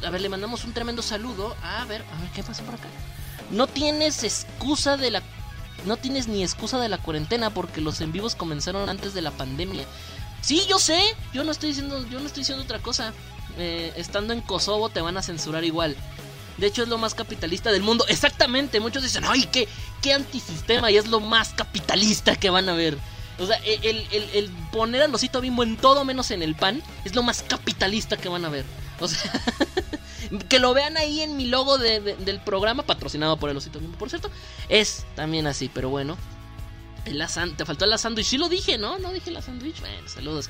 a 0.05 0.09
ver, 0.09 0.21
le 0.21 0.29
mandamos 0.29 0.65
un 0.65 0.73
tremendo 0.73 1.01
saludo. 1.01 1.55
A 1.63 1.85
ver, 1.85 2.03
a 2.13 2.21
ver, 2.21 2.29
¿qué 2.31 2.43
pasa 2.43 2.63
por 2.63 2.75
acá? 2.75 2.87
No 3.51 3.67
tienes 3.67 4.23
excusa 4.23 4.97
de 4.97 5.11
la... 5.11 5.23
No 5.85 5.95
tienes 5.95 6.27
ni 6.27 6.43
excusa 6.43 6.79
de 6.79 6.89
la 6.89 6.97
cuarentena 6.97 7.51
porque 7.51 7.81
los 7.81 8.01
en 8.01 8.11
vivos 8.11 8.35
comenzaron 8.35 8.89
antes 8.89 9.13
de 9.13 9.21
la 9.21 9.31
pandemia. 9.31 9.85
Sí, 10.41 10.63
yo 10.67 10.79
sé, 10.79 10.99
yo 11.33 11.43
no 11.43 11.51
estoy 11.51 11.69
diciendo, 11.69 12.05
yo 12.09 12.19
no 12.19 12.25
estoy 12.25 12.41
diciendo 12.41 12.63
otra 12.63 12.79
cosa. 12.79 13.13
Eh, 13.57 13.93
estando 13.95 14.33
en 14.33 14.41
Kosovo 14.41 14.89
te 14.89 15.01
van 15.01 15.17
a 15.17 15.23
censurar 15.23 15.63
igual. 15.63 15.95
De 16.57 16.67
hecho 16.67 16.83
es 16.83 16.89
lo 16.89 16.97
más 16.97 17.13
capitalista 17.13 17.71
del 17.71 17.83
mundo. 17.83 18.05
Exactamente, 18.07 18.79
muchos 18.79 19.03
dicen, 19.03 19.23
ay, 19.25 19.47
qué, 19.51 19.67
qué 20.01 20.13
antisistema 20.13 20.91
y 20.91 20.97
es 20.97 21.07
lo 21.07 21.19
más 21.19 21.49
capitalista 21.53 22.35
que 22.35 22.49
van 22.49 22.67
a 22.67 22.73
ver. 22.73 22.97
O 23.39 23.45
sea, 23.45 23.57
el, 23.57 24.49
poner 24.71 25.01
al 25.03 25.13
osito 25.13 25.41
bimbo 25.41 25.63
en 25.63 25.77
todo 25.77 26.03
menos 26.03 26.31
en 26.31 26.41
el 26.41 26.55
pan 26.55 26.81
es 27.05 27.15
lo 27.15 27.23
más 27.23 27.43
capitalista 27.43 28.17
que 28.17 28.29
van 28.29 28.45
a 28.45 28.49
ver. 28.49 28.65
O 28.99 29.07
sea, 29.07 29.31
que 30.49 30.59
lo 30.59 30.73
vean 30.73 30.97
ahí 30.97 31.21
en 31.21 31.37
mi 31.37 31.45
logo 31.45 31.77
del 31.77 32.41
programa, 32.41 32.83
patrocinado 32.83 33.37
por 33.37 33.49
el 33.49 33.57
osito 33.57 33.79
bimbo, 33.79 33.97
por 33.97 34.09
cierto, 34.09 34.31
es 34.69 35.05
también 35.15 35.47
así, 35.47 35.69
pero 35.73 35.89
bueno. 35.89 36.17
El 37.05 37.23
te 37.55 37.65
faltó 37.65 37.85
el 37.85 37.97
sándwich, 37.97 38.25
sí 38.25 38.37
lo 38.37 38.49
dije, 38.49 38.77
¿no? 38.77 38.97
No 38.99 39.13
dije 39.13 39.31
la 39.31 39.41
sándwich. 39.41 39.79
Bueno, 39.79 40.09
saludos. 40.09 40.49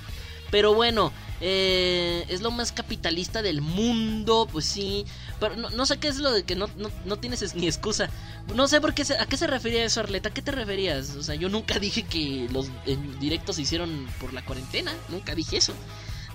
Pero 0.52 0.74
bueno, 0.74 1.12
eh, 1.40 2.26
es 2.30 2.42
lo 2.42 2.52
más 2.52 2.72
capitalista 2.72 3.42
del 3.42 3.62
mundo, 3.62 4.48
pues 4.52 4.66
sí. 4.66 5.06
Pero 5.40 5.56
no, 5.56 5.86
sé 5.86 5.98
qué 5.98 6.08
es 6.08 6.18
lo 6.18 6.32
de 6.32 6.44
que 6.44 6.56
no, 6.56 6.68
no, 7.06 7.18
tienes 7.18 7.56
ni 7.56 7.68
excusa. 7.68 8.10
No 8.56 8.68
sé 8.68 8.82
por 8.82 8.94
qué 8.94 9.04
a 9.20 9.26
qué 9.26 9.38
se 9.38 9.48
refería 9.48 9.84
eso, 9.84 10.00
Arleta. 10.00 10.30
¿A 10.30 10.34
qué 10.34 10.42
te 10.42 10.52
referías? 10.52 11.16
O 11.16 11.24
sea, 11.24 11.36
yo 11.36 11.50
nunca 11.50 11.80
dije 11.80 12.04
que 12.04 12.48
los 12.52 12.68
directos 13.20 13.58
se 13.58 13.64
hicieron 13.64 14.08
por 14.20 14.34
la 14.34 14.44
cuarentena. 14.44 14.94
Nunca 15.10 15.36
dije 15.36 15.58
eso. 15.58 15.74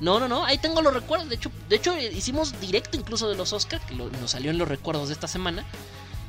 No, 0.00 0.18
no, 0.20 0.28
no. 0.28 0.44
Ahí 0.44 0.58
tengo 0.58 0.82
los 0.82 0.94
recuerdos. 0.94 1.28
De 1.28 1.36
hecho, 1.36 1.50
de 1.68 1.76
hecho 1.76 1.96
hicimos 1.98 2.60
directo 2.60 2.96
incluso 2.96 3.28
de 3.28 3.36
los 3.36 3.52
Oscars, 3.52 3.84
que 3.84 3.94
nos 3.94 4.30
salió 4.30 4.50
en 4.50 4.58
los 4.58 4.68
recuerdos 4.68 5.08
de 5.08 5.14
esta 5.14 5.28
semana. 5.28 5.64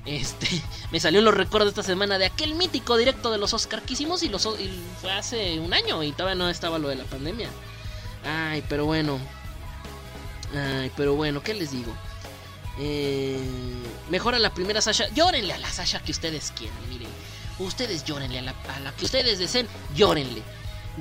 Este, 0.05 0.47
me 0.91 0.99
salió 0.99 1.19
en 1.19 1.25
los 1.25 1.33
recuerdos 1.33 1.73
de 1.73 1.81
esta 1.81 1.91
semana 1.91 2.17
de 2.17 2.25
aquel 2.25 2.55
mítico 2.55 2.97
directo 2.97 3.31
de 3.31 3.37
los 3.37 3.53
Oscars 3.53 3.83
que 3.83 3.93
hicimos 3.93 4.23
y, 4.23 4.29
los, 4.29 4.45
y 4.59 4.69
fue 4.99 5.11
hace 5.11 5.59
un 5.59 5.73
año 5.73 6.03
y 6.03 6.11
todavía 6.11 6.35
no 6.35 6.49
estaba 6.49 6.79
lo 6.79 6.89
de 6.89 6.95
la 6.95 7.05
pandemia. 7.05 7.49
Ay, 8.25 8.63
pero 8.67 8.85
bueno. 8.85 9.19
Ay, 10.55 10.91
pero 10.95 11.15
bueno, 11.15 11.41
¿qué 11.41 11.53
les 11.53 11.71
digo? 11.71 11.93
Eh, 12.79 13.39
mejora 14.09 14.39
la 14.39 14.53
primera 14.53 14.81
Sasha. 14.81 15.07
Llórenle 15.09 15.53
a 15.53 15.57
la 15.57 15.71
Sasha 15.71 15.99
que 15.99 16.11
ustedes 16.11 16.51
quieran, 16.55 16.77
miren. 16.89 17.09
Ustedes 17.59 18.03
llórenle 18.03 18.39
a 18.39 18.41
la, 18.41 18.53
que 18.97 19.05
ustedes 19.05 19.39
deseen, 19.39 19.67
llórenle. 19.95 20.41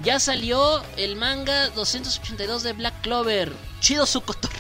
Ya 0.02 0.18
salió 0.20 0.82
el 0.96 1.16
manga 1.16 1.68
282 1.70 2.62
de 2.62 2.72
Black 2.72 3.00
Clover. 3.02 3.52
Chido 3.80 4.06
su 4.06 4.20
cotorre. 4.22 4.54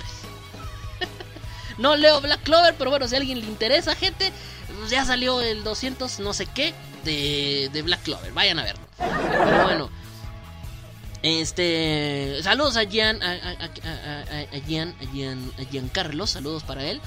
no 1.78 1.96
leo 1.96 2.20
Black 2.20 2.42
Clover, 2.42 2.74
pero 2.76 2.90
bueno, 2.90 3.08
si 3.08 3.14
a 3.14 3.18
alguien 3.18 3.40
le 3.40 3.46
interesa, 3.46 3.94
gente, 3.94 4.32
pues 4.78 4.90
ya 4.90 5.04
salió 5.04 5.40
el 5.40 5.64
200 5.64 6.20
no 6.20 6.32
sé 6.32 6.46
qué 6.46 6.74
de, 7.04 7.70
de 7.72 7.82
Black 7.82 8.02
Clover. 8.02 8.32
Vayan 8.32 8.58
a 8.58 8.64
verlo. 8.64 8.86
Pero 8.98 9.62
bueno. 9.64 10.01
Este, 11.22 12.40
saludos 12.42 12.76
a 12.76 12.84
Gian, 12.84 13.22
a, 13.22 13.30
a, 13.30 14.60
Gian, 14.66 14.94
a 15.00 15.64
Gian, 15.64 15.88
Carlos, 15.88 16.30
saludos 16.30 16.64
para 16.64 16.84
él. 16.84 17.00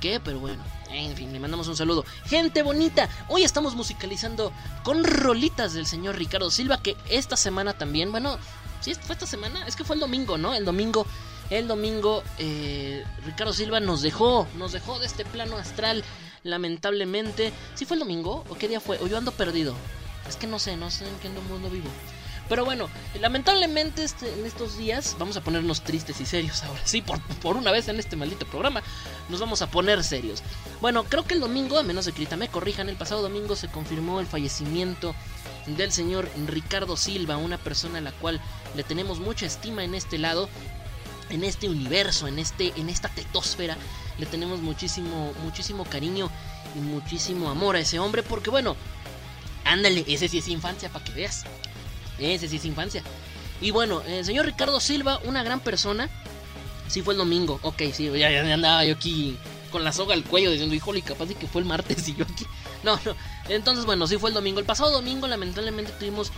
Que, 0.00 0.20
pero 0.20 0.38
bueno, 0.38 0.62
en 0.90 1.16
fin, 1.16 1.32
le 1.32 1.40
mandamos 1.40 1.66
un 1.68 1.76
saludo. 1.76 2.04
Gente 2.26 2.62
bonita, 2.62 3.08
hoy 3.28 3.42
estamos 3.42 3.74
musicalizando 3.74 4.52
con 4.82 5.02
rolitas 5.02 5.72
del 5.72 5.86
señor 5.86 6.16
Ricardo 6.18 6.50
Silva, 6.50 6.82
que 6.82 6.94
esta 7.08 7.38
semana 7.38 7.72
también, 7.72 8.10
bueno, 8.10 8.38
sí, 8.80 8.94
fue 8.94 9.14
esta 9.14 9.26
semana, 9.26 9.66
es 9.66 9.76
que 9.76 9.84
fue 9.84 9.96
el 9.96 10.00
domingo, 10.00 10.36
¿no? 10.36 10.52
El 10.52 10.66
domingo, 10.66 11.06
el 11.48 11.66
domingo, 11.66 12.22
eh, 12.38 13.02
Ricardo 13.24 13.54
Silva 13.54 13.80
nos 13.80 14.02
dejó, 14.02 14.46
nos 14.58 14.72
dejó 14.72 14.98
de 14.98 15.06
este 15.06 15.24
plano 15.24 15.56
astral, 15.56 16.04
lamentablemente. 16.42 17.54
¿Sí 17.74 17.86
fue 17.86 17.94
el 17.94 18.00
domingo? 18.00 18.44
¿O 18.50 18.56
qué 18.56 18.68
día 18.68 18.80
fue? 18.80 18.98
O 18.98 19.06
yo 19.06 19.16
ando 19.16 19.32
perdido. 19.32 19.74
Es 20.28 20.36
que 20.36 20.46
no 20.46 20.58
sé, 20.58 20.76
no 20.76 20.90
sé 20.90 21.06
en 21.08 21.16
qué 21.18 21.28
mundo 21.30 21.70
vivo. 21.70 21.88
Pero 22.48 22.64
bueno, 22.64 22.88
lamentablemente 23.20 24.04
este, 24.04 24.32
en 24.32 24.44
estos 24.44 24.76
días 24.76 25.16
vamos 25.18 25.36
a 25.36 25.40
ponernos 25.40 25.82
tristes 25.82 26.20
y 26.20 26.26
serios 26.26 26.62
ahora. 26.62 26.80
Sí, 26.84 27.00
por, 27.00 27.20
por, 27.40 27.56
una 27.56 27.72
vez 27.72 27.88
en 27.88 27.98
este 27.98 28.16
maldito 28.16 28.46
programa 28.46 28.82
nos 29.28 29.40
vamos 29.40 29.62
a 29.62 29.70
poner 29.70 30.04
serios. 30.04 30.42
Bueno, 30.80 31.04
creo 31.04 31.24
que 31.24 31.34
el 31.34 31.40
domingo, 31.40 31.78
a 31.78 31.82
menos 31.82 32.04
de 32.04 32.12
que 32.12 32.36
me 32.36 32.48
corrijan, 32.48 32.88
el 32.88 32.96
pasado 32.96 33.22
domingo 33.22 33.56
se 33.56 33.68
confirmó 33.68 34.20
el 34.20 34.26
fallecimiento 34.26 35.14
del 35.66 35.92
señor 35.92 36.28
Ricardo 36.46 36.96
Silva, 36.96 37.36
una 37.36 37.58
persona 37.58 37.98
a 37.98 38.02
la 38.02 38.12
cual 38.12 38.40
le 38.76 38.84
tenemos 38.84 39.20
mucha 39.20 39.46
estima 39.46 39.84
en 39.84 39.94
este 39.94 40.18
lado, 40.18 40.48
en 41.30 41.44
este 41.44 41.68
universo, 41.68 42.28
en, 42.28 42.38
este, 42.38 42.72
en 42.76 42.88
esta 42.88 43.08
tetosfera. 43.08 43.76
Le 44.18 44.26
tenemos 44.26 44.60
muchísimo, 44.60 45.32
muchísimo 45.42 45.84
cariño 45.84 46.30
y 46.74 46.78
muchísimo 46.78 47.48
amor 47.48 47.76
a 47.76 47.80
ese 47.80 47.98
hombre 47.98 48.22
porque 48.22 48.50
bueno, 48.50 48.76
ándale, 49.64 50.04
ese 50.06 50.28
sí 50.28 50.38
es 50.38 50.48
infancia 50.48 50.90
para 50.90 51.04
que 51.04 51.12
veas. 51.12 51.44
Ese 52.18 52.48
sí 52.48 52.56
es 52.56 52.64
infancia. 52.64 53.02
Y 53.60 53.70
bueno, 53.70 54.02
el 54.02 54.24
señor 54.24 54.46
Ricardo 54.46 54.80
Silva, 54.80 55.20
una 55.24 55.42
gran 55.42 55.60
persona. 55.60 56.08
Sí 56.88 57.02
fue 57.02 57.14
el 57.14 57.18
domingo. 57.18 57.58
Ok, 57.62 57.82
sí, 57.92 58.10
ya, 58.10 58.30
ya 58.30 58.54
andaba 58.54 58.84
yo 58.84 58.94
aquí 58.94 59.36
con 59.70 59.82
la 59.82 59.92
soga 59.92 60.14
al 60.14 60.22
cuello 60.22 60.50
diciendo, 60.50 60.74
híjole, 60.74 61.02
capaz 61.02 61.26
de 61.26 61.34
que 61.34 61.48
fue 61.48 61.60
el 61.62 61.66
martes 61.66 62.08
y 62.08 62.14
yo 62.14 62.24
aquí. 62.24 62.46
No, 62.84 63.00
no. 63.06 63.16
Entonces, 63.48 63.86
bueno, 63.86 64.06
sí 64.06 64.18
fue 64.18 64.28
el 64.28 64.34
domingo. 64.34 64.60
El 64.60 64.66
pasado 64.66 64.90
domingo, 64.90 65.26
lamentablemente, 65.26 65.90
tuvimos 65.98 66.30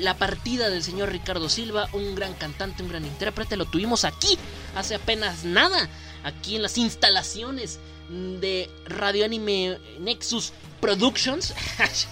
la 0.00 0.16
partida 0.16 0.68
del 0.68 0.82
señor 0.82 1.12
Ricardo 1.12 1.48
Silva, 1.48 1.88
un 1.92 2.16
gran 2.16 2.34
cantante, 2.34 2.82
un 2.82 2.88
gran 2.88 3.04
intérprete. 3.04 3.56
Lo 3.56 3.66
tuvimos 3.66 4.04
aquí 4.04 4.36
hace 4.74 4.96
apenas 4.96 5.44
nada, 5.44 5.88
aquí 6.24 6.56
en 6.56 6.62
las 6.62 6.76
instalaciones 6.76 7.78
de 8.08 8.70
Radio 8.86 9.24
Anime 9.24 9.78
Nexus 10.00 10.52
Productions. 10.80 11.54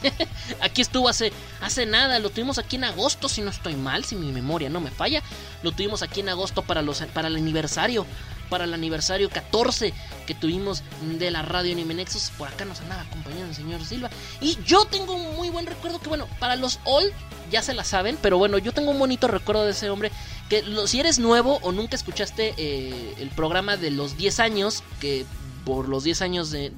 aquí 0.61 0.81
estuvo 0.81 1.09
hace, 1.09 1.33
hace 1.61 1.87
nada, 1.87 2.19
lo 2.19 2.31
tuvimos 2.31 2.59
aquí 2.59 2.77
en 2.77 2.85
agosto, 2.85 3.29
si 3.29 3.43
no 3.43 3.51
estoy 3.51 3.75
mal, 3.75 4.05
si 4.05 4.15
mi 4.17 4.33
memoria 4.33 4.69
no 4.69 4.81
me 4.81 4.91
falla. 4.91 5.23
Lo 5.63 5.73
tuvimos 5.73 6.03
aquí 6.03 6.21
en 6.21 6.29
agosto 6.29 6.63
para, 6.63 6.83
los, 6.83 7.01
para 7.13 7.29
el 7.29 7.37
aniversario 7.37 8.07
para 8.51 8.65
el 8.65 8.75
aniversario 8.75 9.31
14 9.31 9.95
que 10.27 10.35
tuvimos 10.35 10.83
de 11.19 11.31
la 11.31 11.41
radio 11.41 11.73
Anime 11.73 11.95
Nexus. 11.95 12.31
Por 12.37 12.49
acá 12.49 12.67
nos 12.67 12.81
andaba 12.81 13.03
acompañando 13.03 13.47
el 13.47 13.55
señor 13.55 13.83
Silva. 13.85 14.11
Y 14.43 14.59
yo 14.67 14.85
tengo 14.85 15.15
un 15.15 15.37
muy 15.37 15.49
buen 15.49 15.65
recuerdo 15.65 16.01
que, 16.01 16.09
bueno, 16.09 16.29
para 16.39 16.57
los 16.57 16.81
old 16.85 17.13
ya 17.51 17.63
se 17.63 17.73
la 17.73 17.85
saben, 17.85 18.19
pero 18.21 18.37
bueno, 18.37 18.59
yo 18.59 18.73
tengo 18.73 18.91
un 18.91 18.99
bonito 18.99 19.29
recuerdo 19.29 19.65
de 19.65 19.71
ese 19.71 19.89
hombre. 19.89 20.11
Que 20.51 20.65
si 20.87 21.01
eres 21.01 21.19
nuevo 21.19 21.61
o 21.63 21.73
nunca 21.73 21.97
escuchaste 21.97 22.55
eh, 22.59 23.15
el 23.19 23.31
programa 23.31 23.77
de 23.77 23.93
los 23.93 24.17
10 24.17 24.41
años, 24.41 24.83
que 25.01 25.25
por 25.65 25.89
los 25.89 26.05
10 26.05 26.23
años 26.23 26.51
de, 26.51 26.71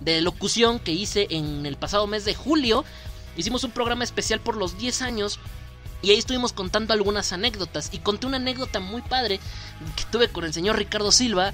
de, 0.00 0.20
locución 0.20 0.78
que 0.78 0.92
hice 0.92 1.26
en 1.30 1.66
el 1.66 1.76
pasado 1.76 2.06
mes 2.06 2.24
de 2.24 2.34
julio, 2.34 2.84
hicimos 3.36 3.64
un 3.64 3.70
programa 3.70 4.04
especial 4.04 4.40
por 4.40 4.56
los 4.56 4.78
10 4.78 5.02
años 5.02 5.38
y 6.02 6.10
ahí 6.10 6.18
estuvimos 6.18 6.52
contando 6.52 6.92
algunas 6.92 7.32
anécdotas. 7.32 7.88
Y 7.92 7.98
conté 7.98 8.26
una 8.26 8.36
anécdota 8.36 8.78
muy 8.78 9.00
padre 9.02 9.40
que 9.96 10.04
tuve 10.10 10.28
con 10.28 10.44
el 10.44 10.52
señor 10.52 10.76
Ricardo 10.76 11.10
Silva. 11.10 11.52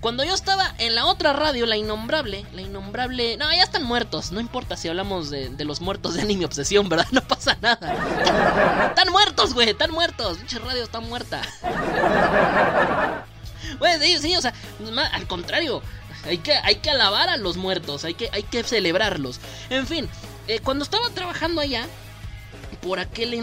Cuando 0.00 0.24
yo 0.24 0.34
estaba 0.34 0.74
en 0.78 0.96
la 0.96 1.06
otra 1.06 1.32
radio, 1.32 1.64
la 1.64 1.76
innombrable, 1.76 2.44
la 2.52 2.62
innombrable... 2.62 3.36
No, 3.36 3.52
ya 3.52 3.62
están 3.62 3.84
muertos. 3.84 4.32
No 4.32 4.40
importa 4.40 4.76
si 4.76 4.88
hablamos 4.88 5.30
de, 5.30 5.50
de 5.50 5.64
los 5.64 5.80
muertos 5.80 6.14
de 6.14 6.22
Anime 6.22 6.44
Obsesión, 6.44 6.88
¿verdad? 6.88 7.06
No 7.12 7.20
pasa 7.20 7.56
nada. 7.62 8.88
Están 8.88 9.12
muertos, 9.12 9.54
güey, 9.54 9.70
están 9.70 9.92
muertos. 9.92 10.38
Pinche 10.38 10.58
radio 10.58 10.82
está 10.82 10.98
muerta. 10.98 11.40
Güey, 13.78 13.98
sí, 14.00 14.18
sí, 14.18 14.36
o 14.36 14.40
sea, 14.40 14.52
al 15.12 15.26
contrario. 15.26 15.82
Hay 16.24 16.38
que, 16.38 16.52
hay 16.52 16.76
que 16.76 16.90
alabar 16.90 17.28
a 17.28 17.36
los 17.36 17.56
muertos, 17.56 18.04
hay 18.04 18.14
que, 18.14 18.30
hay 18.32 18.42
que 18.44 18.62
celebrarlos. 18.62 19.40
En 19.70 19.86
fin, 19.86 20.08
eh, 20.48 20.60
cuando 20.60 20.84
estaba 20.84 21.10
trabajando 21.10 21.60
allá, 21.60 21.86
por 22.82 22.98
aquel, 22.98 23.34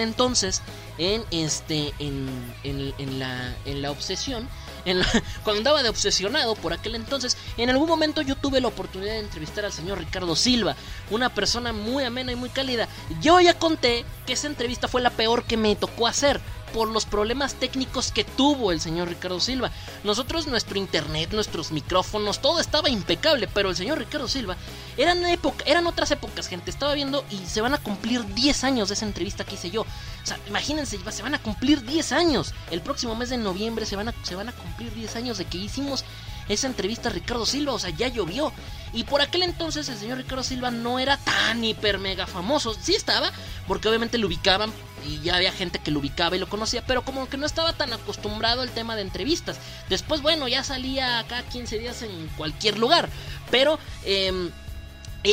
entonces, 0.00 0.62
en, 0.98 1.24
este, 1.30 1.92
en, 1.98 2.28
en, 2.62 2.94
en, 2.98 3.18
la, 3.18 3.54
en 3.64 3.82
la 3.82 3.90
obsesión, 3.90 4.48
cuando 5.42 5.58
andaba 5.58 5.82
de 5.82 5.88
obsesionado 5.88 6.54
por 6.54 6.72
aquel 6.72 6.94
entonces, 6.94 7.36
en 7.56 7.70
algún 7.70 7.88
momento 7.88 8.22
yo 8.22 8.36
tuve 8.36 8.60
la 8.60 8.68
oportunidad 8.68 9.14
de 9.14 9.20
entrevistar 9.20 9.64
al 9.64 9.72
señor 9.72 9.98
Ricardo 9.98 10.36
Silva, 10.36 10.76
una 11.10 11.28
persona 11.34 11.72
muy 11.72 12.04
amena 12.04 12.32
y 12.32 12.36
muy 12.36 12.50
cálida. 12.50 12.88
Yo 13.20 13.40
ya 13.40 13.58
conté 13.58 14.04
que 14.26 14.34
esa 14.34 14.46
entrevista 14.46 14.86
fue 14.86 15.02
la 15.02 15.10
peor 15.10 15.44
que 15.44 15.56
me 15.56 15.74
tocó 15.74 16.06
hacer 16.06 16.40
por 16.76 16.90
los 16.90 17.06
problemas 17.06 17.54
técnicos 17.54 18.12
que 18.12 18.22
tuvo 18.22 18.70
el 18.70 18.82
señor 18.82 19.08
Ricardo 19.08 19.40
Silva. 19.40 19.70
Nosotros, 20.04 20.46
nuestro 20.46 20.76
internet, 20.76 21.30
nuestros 21.32 21.72
micrófonos, 21.72 22.42
todo 22.42 22.60
estaba 22.60 22.90
impecable, 22.90 23.48
pero 23.48 23.70
el 23.70 23.76
señor 23.76 23.96
Ricardo 23.96 24.28
Silva 24.28 24.58
eran, 24.98 25.24
época, 25.24 25.64
eran 25.66 25.86
otras 25.86 26.10
épocas, 26.10 26.48
gente. 26.48 26.70
Estaba 26.70 26.92
viendo 26.92 27.24
y 27.30 27.38
se 27.46 27.62
van 27.62 27.72
a 27.72 27.78
cumplir 27.78 28.26
10 28.26 28.64
años 28.64 28.88
de 28.88 28.94
esa 28.94 29.06
entrevista 29.06 29.44
que 29.44 29.54
hice 29.54 29.70
yo. 29.70 29.80
O 29.84 29.86
sea, 30.26 30.38
imagínense, 30.48 30.98
se 31.10 31.22
van 31.22 31.34
a 31.34 31.42
cumplir 31.42 31.82
10 31.82 32.12
años. 32.12 32.52
El 32.70 32.82
próximo 32.82 33.16
mes 33.16 33.30
de 33.30 33.38
noviembre 33.38 33.86
se 33.86 33.96
van 33.96 34.10
a, 34.10 34.14
se 34.22 34.34
van 34.34 34.50
a 34.50 34.52
cumplir 34.52 34.92
10 34.92 35.16
años 35.16 35.38
de 35.38 35.46
que 35.46 35.56
hicimos 35.56 36.04
esa 36.48 36.66
entrevista 36.66 37.08
a 37.08 37.12
Ricardo 37.12 37.46
Silva, 37.46 37.72
o 37.72 37.78
sea, 37.78 37.90
ya 37.90 38.08
llovió. 38.08 38.52
Y 38.92 39.04
por 39.04 39.20
aquel 39.20 39.42
entonces 39.42 39.88
el 39.88 39.98
señor 39.98 40.18
Ricardo 40.18 40.42
Silva 40.42 40.70
no 40.70 40.98
era 40.98 41.16
tan 41.16 41.64
hiper 41.64 41.98
mega 41.98 42.26
famoso. 42.26 42.74
Sí 42.80 42.94
estaba, 42.94 43.30
porque 43.66 43.88
obviamente 43.88 44.18
lo 44.18 44.26
ubicaban 44.26 44.72
y 45.06 45.20
ya 45.20 45.36
había 45.36 45.52
gente 45.52 45.78
que 45.78 45.90
lo 45.90 46.00
ubicaba 46.00 46.36
y 46.36 46.38
lo 46.38 46.48
conocía, 46.48 46.84
pero 46.86 47.02
como 47.02 47.28
que 47.28 47.36
no 47.36 47.46
estaba 47.46 47.72
tan 47.72 47.92
acostumbrado 47.92 48.62
al 48.62 48.70
tema 48.70 48.96
de 48.96 49.02
entrevistas. 49.02 49.58
Después, 49.88 50.22
bueno, 50.22 50.48
ya 50.48 50.64
salía 50.64 51.24
cada 51.28 51.42
15 51.42 51.78
días 51.78 52.02
en 52.02 52.28
cualquier 52.36 52.78
lugar, 52.78 53.08
pero... 53.50 53.78
Eh, 54.04 54.50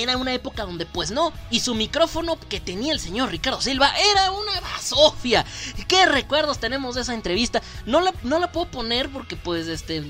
era 0.01 0.17
una 0.17 0.33
época 0.33 0.63
donde 0.63 0.85
pues 0.85 1.11
no, 1.11 1.33
y 1.49 1.59
su 1.59 1.75
micrófono 1.75 2.37
que 2.49 2.59
tenía 2.59 2.93
el 2.93 2.99
señor 2.99 3.29
Ricardo 3.29 3.61
Silva 3.61 3.93
era 4.11 4.31
una 4.31 4.59
basofia. 4.61 5.45
¿Qué 5.87 6.05
recuerdos 6.05 6.59
tenemos 6.59 6.95
de 6.95 7.01
esa 7.01 7.13
entrevista? 7.13 7.61
No 7.85 8.01
la, 8.01 8.13
no 8.23 8.39
la 8.39 8.51
puedo 8.51 8.69
poner 8.71 9.09
porque 9.09 9.35
pues 9.35 9.67
este 9.67 10.03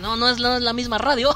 no, 0.00 0.16
no 0.16 0.28
es 0.28 0.38
la, 0.38 0.60
la 0.60 0.72
misma 0.72 0.98
radio. 0.98 1.34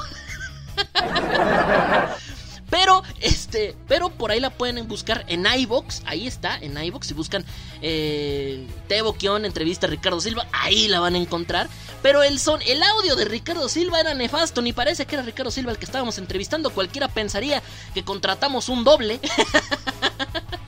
Pero, 2.69 3.01
este, 3.21 3.75
pero 3.87 4.09
por 4.09 4.31
ahí 4.31 4.39
la 4.39 4.49
pueden 4.49 4.87
buscar 4.87 5.23
en 5.27 5.45
iBox. 5.45 6.01
Ahí 6.05 6.27
está, 6.27 6.57
en 6.57 6.77
iBox. 6.77 7.07
Si 7.07 7.13
buscan 7.13 7.45
eh, 7.81 8.67
entrevista 9.45 9.87
a 9.87 9.89
Ricardo 9.89 10.19
Silva, 10.19 10.47
ahí 10.51 10.87
la 10.87 10.99
van 10.99 11.15
a 11.15 11.17
encontrar. 11.17 11.69
Pero 12.07 12.23
el 12.23 12.39
son, 12.39 12.61
el 12.61 12.81
audio 12.83 13.17
de 13.17 13.25
Ricardo 13.25 13.67
Silva 13.67 13.99
era 13.99 14.13
nefasto. 14.13 14.61
Ni 14.61 14.71
parece 14.71 15.05
que 15.05 15.15
era 15.15 15.25
Ricardo 15.25 15.51
Silva 15.51 15.73
el 15.73 15.77
que 15.77 15.83
estábamos 15.83 16.17
entrevistando. 16.17 16.69
Cualquiera 16.69 17.09
pensaría 17.09 17.61
que 17.93 18.05
contratamos 18.05 18.69
un 18.69 18.85
doble. 18.85 19.19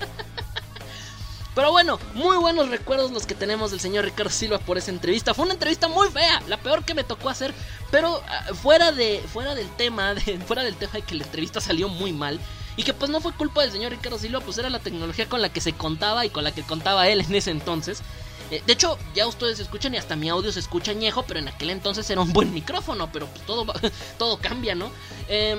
Pero 1.56 1.72
bueno, 1.72 1.98
muy 2.14 2.36
buenos 2.36 2.68
recuerdos 2.68 3.12
los 3.12 3.26
que 3.26 3.36
tenemos 3.36 3.72
del 3.72 3.80
señor 3.80 4.04
Ricardo 4.04 4.30
Silva 4.30 4.60
por 4.60 4.78
esa 4.78 4.92
entrevista. 4.92 5.34
Fue 5.34 5.46
una 5.46 5.54
entrevista 5.54 5.88
muy 5.88 6.10
fea, 6.10 6.42
la 6.50 6.58
peor 6.58 6.84
que 6.84 6.94
me 6.94 7.06
tocó 7.06 7.30
hacer, 7.30 7.54
pero 7.90 8.18
uh, 8.18 8.56
fuera 8.56 8.92
de 8.92 9.24
fuera 9.32 9.56
del 9.56 9.70
tema, 9.78 10.14
de, 10.16 10.40
fuera 10.40 10.64
del 10.64 10.76
tema 10.76 10.92
de 10.92 11.04
que 11.04 11.16
la 11.16 11.24
entrevista 11.24 11.62
salió 11.62 11.88
muy 11.88 12.12
mal 12.12 12.38
y 12.76 12.84
que 12.84 12.94
pues 12.94 13.10
no 13.10 13.22
fue 13.22 13.32
culpa 13.32 13.62
del 13.62 13.72
señor 13.72 13.94
Ricardo 13.94 14.20
Silva, 14.20 14.42
pues 14.42 14.58
era 14.58 14.70
la 14.70 14.80
tecnología 14.80 15.30
con 15.30 15.42
la 15.42 15.48
que 15.48 15.62
se 15.62 15.72
contaba 15.72 16.26
y 16.26 16.32
con 16.32 16.44
la 16.44 16.52
que 16.52 16.64
contaba 16.64 17.08
él 17.08 17.22
en 17.22 17.34
ese 17.34 17.52
entonces. 17.52 18.02
Eh, 18.52 18.64
de 18.66 18.74
hecho, 18.74 18.97
ya 19.14 19.28
ustedes 19.28 19.60
escuchan 19.60 19.93
y 19.93 19.97
hasta 19.97 20.16
mi 20.16 20.30
audio 20.30 20.52
se 20.52 20.60
escucha 20.60 20.91
añejo, 20.91 21.24
pero 21.24 21.39
en 21.39 21.47
aquel 21.47 21.70
entonces 21.70 22.10
era 22.10 22.22
un 22.22 22.34
buen 22.34 22.54
micrófono, 22.60 23.12
pero 23.12 23.28
pues 23.28 23.45
todo 23.45 23.66
todo 24.18 24.38
cambia, 24.38 24.76
¿no? 24.76 24.91
Eh, 25.28 25.58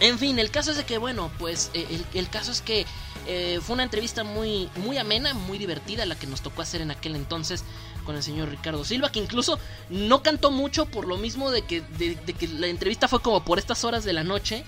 en 0.00 0.18
fin, 0.18 0.38
el 0.38 0.50
caso 0.50 0.72
es 0.72 0.76
de 0.76 0.84
que, 0.84 0.98
bueno, 0.98 1.30
pues 1.38 1.70
eh, 1.72 1.86
el, 1.90 2.04
el, 2.18 2.28
caso 2.28 2.50
es 2.50 2.60
que 2.60 2.84
eh, 3.26 3.60
fue 3.62 3.74
una 3.74 3.84
entrevista 3.84 4.24
muy, 4.24 4.68
muy 4.76 4.98
amena, 4.98 5.34
muy 5.34 5.56
divertida 5.56 6.04
la 6.04 6.16
que 6.16 6.26
nos 6.26 6.42
tocó 6.42 6.62
hacer 6.62 6.80
en 6.80 6.90
aquel 6.90 7.14
entonces 7.14 7.64
con 8.04 8.16
el 8.16 8.22
señor 8.22 8.50
Ricardo 8.50 8.84
Silva, 8.84 9.12
que 9.12 9.20
incluso 9.20 9.58
no 9.88 10.22
cantó 10.22 10.50
mucho 10.50 10.86
por 10.86 11.06
lo 11.06 11.16
mismo 11.16 11.50
de 11.50 11.62
que, 11.62 11.80
de, 11.80 12.16
de 12.16 12.32
que 12.34 12.48
la 12.48 12.66
entrevista 12.66 13.08
fue 13.08 13.22
como 13.22 13.44
por 13.44 13.58
estas 13.58 13.84
horas 13.84 14.04
de 14.04 14.12
la 14.12 14.24
noche 14.24 14.64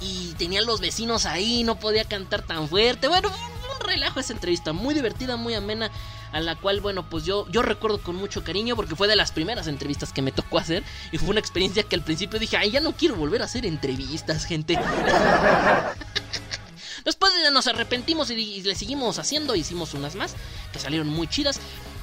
y 0.00 0.32
tenían 0.34 0.66
los 0.66 0.80
vecinos 0.80 1.24
ahí, 1.24 1.62
no 1.62 1.78
podía 1.78 2.04
cantar 2.04 2.42
tan 2.42 2.68
fuerte. 2.68 3.06
Bueno, 3.08 3.30
un 3.30 3.86
relajo 3.86 4.20
esa 4.20 4.32
entrevista, 4.32 4.72
muy 4.72 4.92
divertida, 4.92 5.36
muy 5.36 5.54
amena 5.54 5.90
a 6.34 6.40
la 6.40 6.56
cual, 6.56 6.80
bueno, 6.80 7.08
pues 7.08 7.24
yo, 7.24 7.46
yo 7.48 7.62
recuerdo 7.62 8.02
con 8.02 8.16
mucho 8.16 8.42
cariño 8.42 8.74
porque 8.74 8.96
fue 8.96 9.06
de 9.06 9.14
las 9.14 9.30
primeras 9.30 9.68
entrevistas 9.68 10.12
que 10.12 10.20
me 10.20 10.32
tocó 10.32 10.58
hacer 10.58 10.82
y 11.12 11.18
fue 11.18 11.30
una 11.30 11.38
experiencia 11.38 11.84
que 11.84 11.94
al 11.94 12.02
principio 12.02 12.40
dije, 12.40 12.56
ay, 12.56 12.72
ya 12.72 12.80
no 12.80 12.92
quiero 12.92 13.14
volver 13.14 13.40
a 13.40 13.44
hacer 13.44 13.64
entrevistas, 13.64 14.44
gente. 14.44 14.76
Después 17.04 17.32
nos 17.52 17.68
arrepentimos 17.68 18.30
y, 18.30 18.62
le 18.62 18.74
seguimos 18.74 19.20
haciendo, 19.20 19.54
hicimos 19.54 19.94
unas 19.94 20.16
más 20.16 20.34
que 20.72 20.80
salieron 20.80 21.06
muy 21.06 21.28
chidas. 21.28 21.60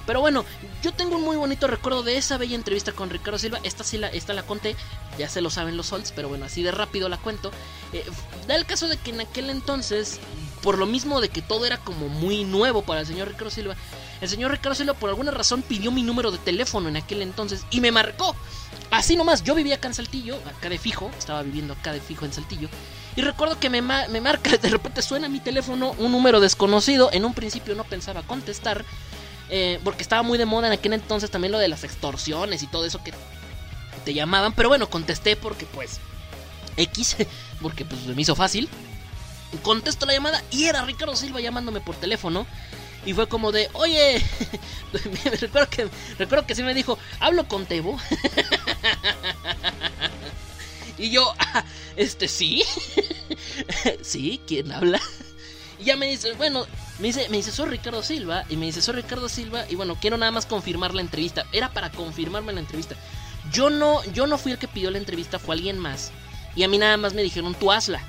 Pero 0.07 0.21
bueno, 0.21 0.45
yo 0.81 0.93
tengo 0.93 1.17
un 1.17 1.23
muy 1.23 1.35
bonito 1.35 1.67
recuerdo 1.67 2.01
de 2.01 2.15
esa 2.15 2.37
bella 2.37 2.55
entrevista 2.55 2.93
con 2.93 3.09
Ricardo 3.09 3.37
Silva. 3.37 3.59
Esta 3.63 3.83
sí 3.83 3.97
la, 3.97 4.07
esta 4.07 4.33
la 4.33 4.43
conté, 4.43 4.77
ya 5.19 5.27
se 5.27 5.41
lo 5.41 5.49
saben 5.49 5.75
los 5.75 5.87
solds, 5.87 6.13
pero 6.13 6.29
bueno, 6.29 6.45
así 6.45 6.63
de 6.63 6.71
rápido 6.71 7.09
la 7.09 7.17
cuento. 7.17 7.51
Eh, 7.91 8.05
da 8.47 8.55
el 8.55 8.65
caso 8.65 8.87
de 8.87 8.95
que 8.95 9.09
en 9.09 9.19
aquel 9.19 9.49
entonces, 9.49 10.21
por 10.63 10.77
lo 10.77 10.85
mismo 10.85 11.19
de 11.19 11.27
que 11.27 11.41
todo 11.41 11.65
era 11.65 11.79
como 11.79 12.07
muy 12.07 12.45
nuevo 12.45 12.83
para 12.83 13.01
el 13.01 13.07
señor 13.07 13.27
Ricardo 13.27 13.51
Silva, 13.51 13.75
el 14.21 14.29
señor 14.29 14.51
Ricardo 14.51 14.75
Silva 14.75 14.93
por 14.93 15.09
alguna 15.09 15.31
razón 15.31 15.63
pidió 15.63 15.91
mi 15.91 16.03
número 16.03 16.31
de 16.31 16.37
teléfono 16.37 16.87
en 16.87 16.95
aquel 16.95 17.21
entonces 17.21 17.65
y 17.71 17.81
me 17.81 17.91
marcó. 17.91 18.35
Así 18.91 19.15
nomás, 19.15 19.43
yo 19.43 19.55
vivía 19.55 19.75
acá 19.75 19.87
en 19.87 19.93
Saltillo, 19.93 20.37
acá 20.45 20.69
de 20.69 20.77
fijo, 20.77 21.09
estaba 21.17 21.41
viviendo 21.43 21.73
acá 21.73 21.93
de 21.93 22.01
fijo 22.01 22.25
en 22.25 22.33
Saltillo. 22.33 22.69
Y 23.15 23.21
recuerdo 23.21 23.59
que 23.59 23.69
me, 23.69 23.81
me 23.81 24.21
marca, 24.21 24.57
de 24.61 24.69
repente 24.69 25.01
suena 25.01 25.27
mi 25.27 25.39
teléfono, 25.39 25.95
un 25.97 26.11
número 26.11 26.39
desconocido. 26.39 27.09
En 27.11 27.25
un 27.25 27.33
principio 27.33 27.75
no 27.75 27.83
pensaba 27.83 28.21
contestar. 28.23 28.85
Eh, 29.53 29.81
porque 29.83 30.01
estaba 30.01 30.23
muy 30.23 30.37
de 30.37 30.45
moda 30.45 30.67
en 30.67 30.73
aquel 30.73 30.93
entonces 30.93 31.29
también 31.29 31.51
lo 31.51 31.59
de 31.59 31.67
las 31.67 31.83
extorsiones 31.83 32.63
y 32.63 32.67
todo 32.67 32.85
eso 32.85 33.03
que 33.03 33.13
te 34.05 34.13
llamaban. 34.13 34.53
Pero 34.53 34.69
bueno, 34.69 34.89
contesté 34.89 35.35
porque 35.35 35.65
pues 35.65 35.99
X, 36.77 37.17
porque 37.61 37.83
pues 37.83 38.05
me 38.05 38.21
hizo 38.21 38.35
fácil. 38.35 38.69
Contesto 39.63 40.05
la 40.05 40.13
llamada 40.13 40.41
y 40.51 40.65
era 40.65 40.85
Ricardo 40.85 41.15
Silva 41.17 41.41
llamándome 41.41 41.81
por 41.81 41.95
teléfono. 41.95 42.47
Y 43.05 43.13
fue 43.13 43.27
como 43.27 43.51
de, 43.51 43.69
oye, 43.73 44.23
recuerdo, 45.39 45.69
que, 45.69 45.89
recuerdo 46.19 46.45
que 46.45 46.55
sí 46.55 46.63
me 46.63 46.73
dijo, 46.73 46.99
hablo 47.19 47.47
con 47.47 47.65
Tebo. 47.65 47.97
y 50.97 51.09
yo, 51.09 51.33
este 51.95 52.27
sí, 52.27 52.63
sí, 54.01 54.39
¿quién 54.45 54.71
habla? 54.71 55.01
Y 55.79 55.85
ya 55.85 55.95
me 55.95 56.07
dice, 56.07 56.33
bueno, 56.33 56.67
me 56.99 57.07
dice, 57.07 57.27
me 57.29 57.37
dice, 57.37 57.51
soy 57.51 57.69
Ricardo 57.69 58.03
Silva. 58.03 58.45
Y 58.49 58.55
me 58.55 58.67
dice, 58.67 58.83
soy 58.83 58.95
Ricardo 58.95 59.27
Silva. 59.27 59.65
Y 59.67 59.75
bueno, 59.75 59.97
quiero 59.99 60.17
nada 60.17 60.31
más 60.31 60.45
confirmar 60.45 60.93
la 60.93 61.01
entrevista. 61.01 61.47
Era 61.51 61.73
para 61.73 61.91
confirmarme 61.91 62.53
la 62.53 62.59
entrevista. 62.59 62.95
Yo 63.51 63.71
no, 63.71 64.03
yo 64.13 64.27
no 64.27 64.37
fui 64.37 64.51
el 64.51 64.59
que 64.59 64.67
pidió 64.67 64.91
la 64.91 64.99
entrevista, 64.99 65.39
fue 65.39 65.55
alguien 65.55 65.79
más. 65.79 66.11
Y 66.55 66.63
a 66.63 66.67
mí 66.67 66.77
nada 66.77 66.97
más 66.97 67.15
me 67.15 67.23
dijeron, 67.23 67.55
tú 67.55 67.71
hazla. 67.71 68.03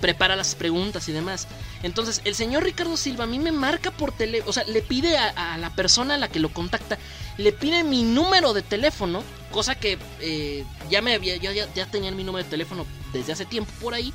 Prepara 0.00 0.36
las 0.36 0.54
preguntas 0.54 1.08
y 1.08 1.12
demás. 1.12 1.48
Entonces, 1.82 2.20
el 2.24 2.34
señor 2.34 2.62
Ricardo 2.64 2.96
Silva 2.96 3.24
a 3.24 3.26
mí 3.26 3.38
me 3.38 3.52
marca 3.52 3.90
por 3.90 4.12
teléfono. 4.12 4.50
O 4.50 4.52
sea, 4.52 4.64
le 4.64 4.82
pide 4.82 5.16
a, 5.18 5.58
la 5.58 5.70
persona 5.74 6.14
a 6.14 6.18
la 6.18 6.28
que 6.28 6.40
lo 6.40 6.50
contacta, 6.50 6.98
le 7.36 7.52
pide 7.52 7.82
mi 7.84 8.02
número 8.02 8.52
de 8.54 8.62
teléfono. 8.62 9.22
Cosa 9.50 9.74
que 9.74 9.98
eh, 10.20 10.64
ya 10.90 11.02
me 11.02 11.14
había, 11.14 11.36
ya, 11.36 11.52
ya, 11.52 11.86
tenía 11.86 12.10
mi 12.12 12.22
número 12.22 12.44
de 12.44 12.50
teléfono 12.50 12.86
desde 13.12 13.32
hace 13.32 13.46
tiempo 13.46 13.72
por 13.80 13.94
ahí. 13.94 14.12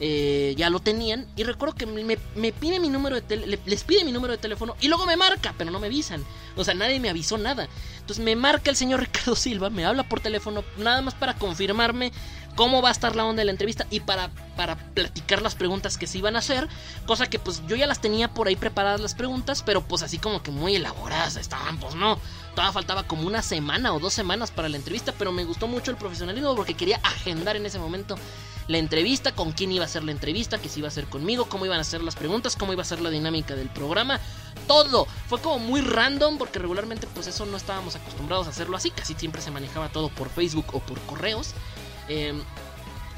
eh, 0.00 0.54
ya 0.56 0.70
lo 0.70 0.80
tenían. 0.80 1.26
Y 1.36 1.44
recuerdo 1.44 1.74
que 1.74 1.86
me, 1.86 2.18
me 2.34 2.52
pide 2.52 2.80
mi 2.80 2.88
número 2.88 3.20
de 3.20 3.58
les 3.64 3.84
pide 3.84 4.04
mi 4.04 4.12
número 4.12 4.32
de 4.32 4.38
teléfono 4.38 4.76
y 4.80 4.88
luego 4.88 5.06
me 5.06 5.16
marca, 5.16 5.54
pero 5.56 5.70
no 5.70 5.80
me 5.80 5.86
avisan. 5.86 6.24
O 6.56 6.64
sea, 6.64 6.74
nadie 6.74 7.00
me 7.00 7.08
avisó 7.10 7.38
nada. 7.38 7.68
Entonces 8.00 8.24
me 8.24 8.36
marca 8.36 8.70
el 8.70 8.76
señor 8.76 9.00
Ricardo 9.06 9.36
Silva, 9.36 9.70
me 9.70 9.84
habla 9.84 10.02
por 10.02 10.20
teléfono, 10.20 10.64
nada 10.78 11.00
más 11.02 11.14
para 11.14 11.34
confirmarme 11.34 12.12
cómo 12.54 12.82
va 12.82 12.88
a 12.88 12.92
estar 12.92 13.16
la 13.16 13.24
onda 13.24 13.40
de 13.40 13.46
la 13.46 13.50
entrevista 13.52 13.86
y 13.90 14.00
para, 14.00 14.30
para 14.56 14.76
platicar 14.76 15.42
las 15.42 15.54
preguntas 15.54 15.98
que 15.98 16.06
se 16.06 16.18
iban 16.18 16.36
a 16.36 16.40
hacer. 16.40 16.68
Cosa 17.06 17.26
que 17.26 17.38
pues 17.38 17.62
yo 17.66 17.76
ya 17.76 17.86
las 17.86 18.00
tenía 18.00 18.32
por 18.32 18.48
ahí 18.48 18.56
preparadas 18.56 19.00
las 19.00 19.14
preguntas, 19.14 19.62
pero 19.62 19.82
pues 19.82 20.02
así 20.02 20.18
como 20.18 20.42
que 20.42 20.50
muy 20.50 20.76
elaboradas 20.76 21.36
estaban, 21.36 21.78
pues 21.78 21.94
no. 21.94 22.18
Todavía 22.54 22.72
faltaba 22.72 23.02
como 23.02 23.26
una 23.26 23.42
semana 23.42 23.92
o 23.92 23.98
dos 23.98 24.14
semanas 24.14 24.50
para 24.50 24.68
la 24.68 24.76
entrevista, 24.76 25.12
pero 25.18 25.32
me 25.32 25.44
gustó 25.44 25.66
mucho 25.66 25.90
el 25.90 25.96
profesionalismo 25.96 26.54
porque 26.54 26.74
quería 26.74 27.00
agendar 27.02 27.56
en 27.56 27.66
ese 27.66 27.78
momento 27.78 28.16
la 28.68 28.78
entrevista, 28.78 29.32
con 29.32 29.52
quién 29.52 29.72
iba 29.72 29.84
a 29.84 29.88
ser 29.88 30.04
la 30.04 30.12
entrevista, 30.12 30.58
que 30.58 30.68
si 30.68 30.80
iba 30.80 30.88
a 30.88 30.92
ser 30.92 31.06
conmigo, 31.06 31.46
cómo 31.48 31.66
iban 31.66 31.80
a 31.80 31.84
ser 31.84 32.02
las 32.02 32.14
preguntas, 32.14 32.56
cómo 32.56 32.72
iba 32.72 32.82
a 32.82 32.86
ser 32.86 33.00
la 33.00 33.10
dinámica 33.10 33.54
del 33.54 33.68
programa, 33.68 34.20
todo. 34.66 35.06
Fue 35.28 35.40
como 35.40 35.58
muy 35.58 35.80
random 35.80 36.38
porque 36.38 36.58
regularmente 36.58 37.06
pues 37.14 37.26
eso 37.26 37.44
no 37.44 37.56
estábamos 37.56 37.96
acostumbrados 37.96 38.46
a 38.46 38.50
hacerlo 38.50 38.76
así, 38.76 38.90
casi 38.90 39.14
siempre 39.14 39.42
se 39.42 39.50
manejaba 39.50 39.90
todo 39.90 40.08
por 40.08 40.30
Facebook 40.30 40.66
o 40.72 40.80
por 40.80 40.98
correos. 41.02 41.54
Em, 42.08 42.42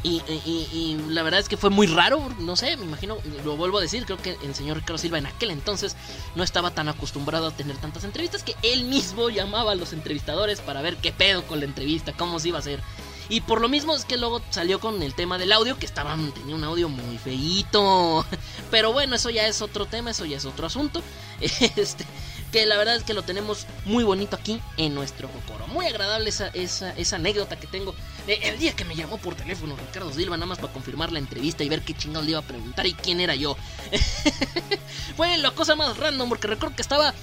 y, 0.02 0.96
la 1.08 1.24
verdad 1.24 1.40
es 1.40 1.48
que 1.48 1.56
fue 1.56 1.70
muy 1.70 1.88
raro, 1.88 2.28
no 2.38 2.54
sé, 2.54 2.76
me 2.76 2.84
imagino, 2.84 3.16
lo 3.44 3.56
vuelvo 3.56 3.78
a 3.78 3.80
decir, 3.80 4.04
creo 4.04 4.18
que 4.18 4.36
el 4.44 4.54
señor 4.54 4.76
Ricardo 4.76 4.98
Silva 4.98 5.18
en 5.18 5.26
aquel 5.26 5.50
entonces 5.50 5.96
no 6.36 6.44
estaba 6.44 6.70
tan 6.70 6.88
acostumbrado 6.88 7.48
a 7.48 7.50
tener 7.50 7.76
tantas 7.78 8.04
entrevistas 8.04 8.44
que 8.44 8.54
él 8.62 8.84
mismo 8.84 9.30
llamaba 9.30 9.72
a 9.72 9.74
los 9.74 9.92
entrevistadores 9.92 10.60
para 10.60 10.80
ver 10.80 10.96
qué 10.98 11.12
pedo 11.12 11.42
con 11.46 11.58
la 11.58 11.64
entrevista, 11.64 12.12
cómo 12.12 12.38
se 12.38 12.48
iba 12.48 12.58
a 12.58 12.60
hacer. 12.60 12.80
Y 13.28 13.40
por 13.40 13.60
lo 13.60 13.68
mismo 13.68 13.94
es 13.94 14.04
que 14.04 14.16
luego 14.16 14.40
salió 14.50 14.78
con 14.78 15.02
el 15.02 15.14
tema 15.14 15.38
del 15.38 15.50
audio, 15.50 15.76
que 15.78 15.86
estaba, 15.86 16.16
tenía 16.32 16.54
un 16.54 16.62
audio 16.62 16.88
muy 16.88 17.18
feíto. 17.18 18.24
Pero 18.70 18.92
bueno, 18.92 19.16
eso 19.16 19.30
ya 19.30 19.48
es 19.48 19.62
otro 19.62 19.86
tema, 19.86 20.10
eso 20.10 20.24
ya 20.24 20.36
es 20.36 20.44
otro 20.44 20.66
asunto. 20.66 21.02
Este, 21.76 22.06
que 22.52 22.64
la 22.64 22.76
verdad 22.76 22.94
es 22.94 23.02
que 23.02 23.12
lo 23.12 23.22
tenemos 23.22 23.66
muy 23.84 24.04
bonito 24.04 24.36
aquí 24.36 24.62
en 24.76 24.94
nuestro 24.94 25.28
Jocoro. 25.28 25.66
Muy 25.66 25.86
agradable 25.86 26.30
esa, 26.30 26.48
esa 26.48 27.16
anécdota 27.16 27.58
que 27.58 27.66
tengo. 27.66 27.94
El 28.26 28.58
día 28.58 28.74
que 28.74 28.84
me 28.84 28.94
llamó 28.94 29.18
por 29.18 29.34
teléfono 29.34 29.76
Ricardo 29.76 30.12
Silva, 30.12 30.36
nada 30.36 30.46
más 30.46 30.58
para 30.58 30.72
confirmar 30.72 31.12
la 31.12 31.18
entrevista 31.18 31.62
y 31.64 31.68
ver 31.68 31.82
qué 31.82 31.94
chingados 31.94 32.24
le 32.24 32.32
iba 32.32 32.40
a 32.40 32.42
preguntar 32.42 32.86
y 32.86 32.94
quién 32.94 33.20
era 33.20 33.34
yo. 33.34 33.56
Fue 35.16 35.36
la 35.38 35.52
cosa 35.52 35.76
más 35.76 35.96
random 35.96 36.28
porque 36.28 36.48
recuerdo 36.48 36.74
que 36.74 36.82
estaba 36.82 37.14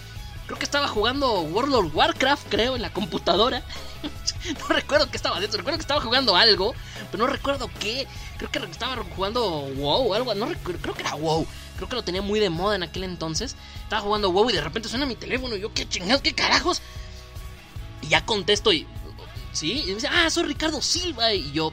Creo 0.46 0.60
que 0.60 0.66
estaba 0.66 0.90
jugando 0.90 1.42
World 1.42 1.74
of 1.74 1.96
Warcraft, 1.96 2.48
creo, 2.50 2.76
en 2.76 2.82
la 2.82 2.92
computadora. 2.92 3.64
no 4.60 4.68
recuerdo 4.68 5.10
qué 5.10 5.16
estaba 5.16 5.38
haciendo. 5.38 5.58
Recuerdo 5.58 5.78
que 5.78 5.84
estaba 5.84 6.02
jugando 6.02 6.36
algo, 6.36 6.76
pero 7.12 7.26
no 7.26 7.32
recuerdo 7.32 7.70
qué. 7.80 8.08
Creo 8.38 8.52
que 8.52 8.60
estaba 8.60 9.02
jugando 9.16 9.42
WoW 9.42 10.12
o 10.12 10.14
algo. 10.14 10.36
No 10.36 10.46
recuerdo, 10.48 10.82
creo 10.82 10.96
que 10.96 11.02
era 11.04 11.16
WoW. 11.16 11.48
Creo 11.78 11.88
que 11.88 11.96
lo 11.96 12.04
tenía 12.04 12.22
muy 12.22 12.42
de 12.42 12.50
moda 12.50 12.76
en 12.76 12.84
aquel 12.84 13.06
entonces. 13.06 13.56
Estaba 13.84 14.02
jugando 14.02 14.32
WoW 14.32 14.50
y 14.50 14.54
de 14.54 14.62
repente 14.62 14.90
suena 14.90 15.06
mi 15.06 15.16
teléfono. 15.16 15.56
Y 15.56 15.62
yo, 15.62 15.74
¿qué 15.74 15.88
chingados? 15.88 16.22
¿Qué 16.22 16.34
carajos? 16.34 16.82
Y 18.02 18.10
ya 18.10 18.26
contesto 18.26 18.74
y. 18.74 18.86
¿Sí? 19.54 19.84
Y 19.86 19.90
me 19.90 19.96
dice, 19.96 20.08
ah, 20.08 20.30
soy 20.30 20.44
Ricardo 20.44 20.82
Silva. 20.82 21.34
Y 21.34 21.52
yo, 21.52 21.72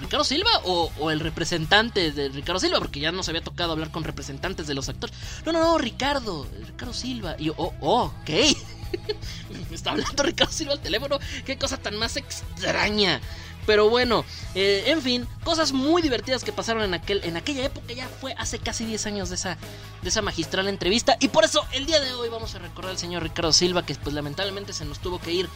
Ricardo 0.00 0.24
Silva 0.24 0.50
o, 0.64 1.10
el 1.10 1.20
representante 1.20 2.12
de 2.12 2.28
Ricardo 2.28 2.60
Silva, 2.60 2.78
porque 2.78 3.00
ya 3.00 3.12
nos 3.12 3.28
había 3.28 3.42
tocado 3.42 3.72
hablar 3.72 3.90
con 3.90 4.04
representantes 4.04 4.66
de 4.66 4.74
los 4.74 4.88
actores. 4.88 5.16
No, 5.44 5.52
no, 5.52 5.60
no, 5.60 5.78
Ricardo, 5.78 6.46
Ricardo 6.66 6.94
Silva. 6.94 7.36
Y 7.38 7.44
yo, 7.46 7.54
oh, 7.56 7.74
oh 7.80 8.04
ok. 8.04 8.30
Me 9.70 9.76
está 9.76 9.92
hablando 9.92 10.22
Ricardo 10.22 10.52
Silva 10.52 10.72
al 10.72 10.80
teléfono. 10.80 11.18
Qué 11.44 11.58
cosa 11.58 11.76
tan 11.76 11.96
más 11.96 12.16
extraña. 12.16 13.20
Pero 13.66 13.90
bueno, 13.90 14.24
eh, 14.54 14.84
en 14.86 15.02
fin, 15.02 15.28
cosas 15.44 15.72
muy 15.72 16.02
divertidas 16.02 16.44
que 16.44 16.52
pasaron 16.52 16.82
en, 16.82 16.94
aquel, 16.94 17.20
en 17.24 17.36
aquella 17.36 17.64
época. 17.64 17.92
Ya 17.92 18.08
fue 18.08 18.34
hace 18.38 18.58
casi 18.58 18.84
10 18.86 19.06
años 19.06 19.28
de 19.28 19.34
esa, 19.34 19.58
de 20.02 20.08
esa 20.08 20.22
magistral 20.22 20.66
entrevista. 20.66 21.16
Y 21.20 21.28
por 21.28 21.44
eso 21.44 21.64
el 21.72 21.86
día 21.86 22.00
de 22.00 22.12
hoy 22.14 22.28
vamos 22.30 22.54
a 22.54 22.58
recordar 22.58 22.92
al 22.92 22.98
señor 22.98 23.22
Ricardo 23.22 23.52
Silva, 23.52 23.84
que 23.84 23.94
pues 23.94 24.14
lamentablemente 24.14 24.72
se 24.72 24.84
nos 24.86 24.98
tuvo 24.98 25.20
que 25.20 25.32
ir 25.32 25.48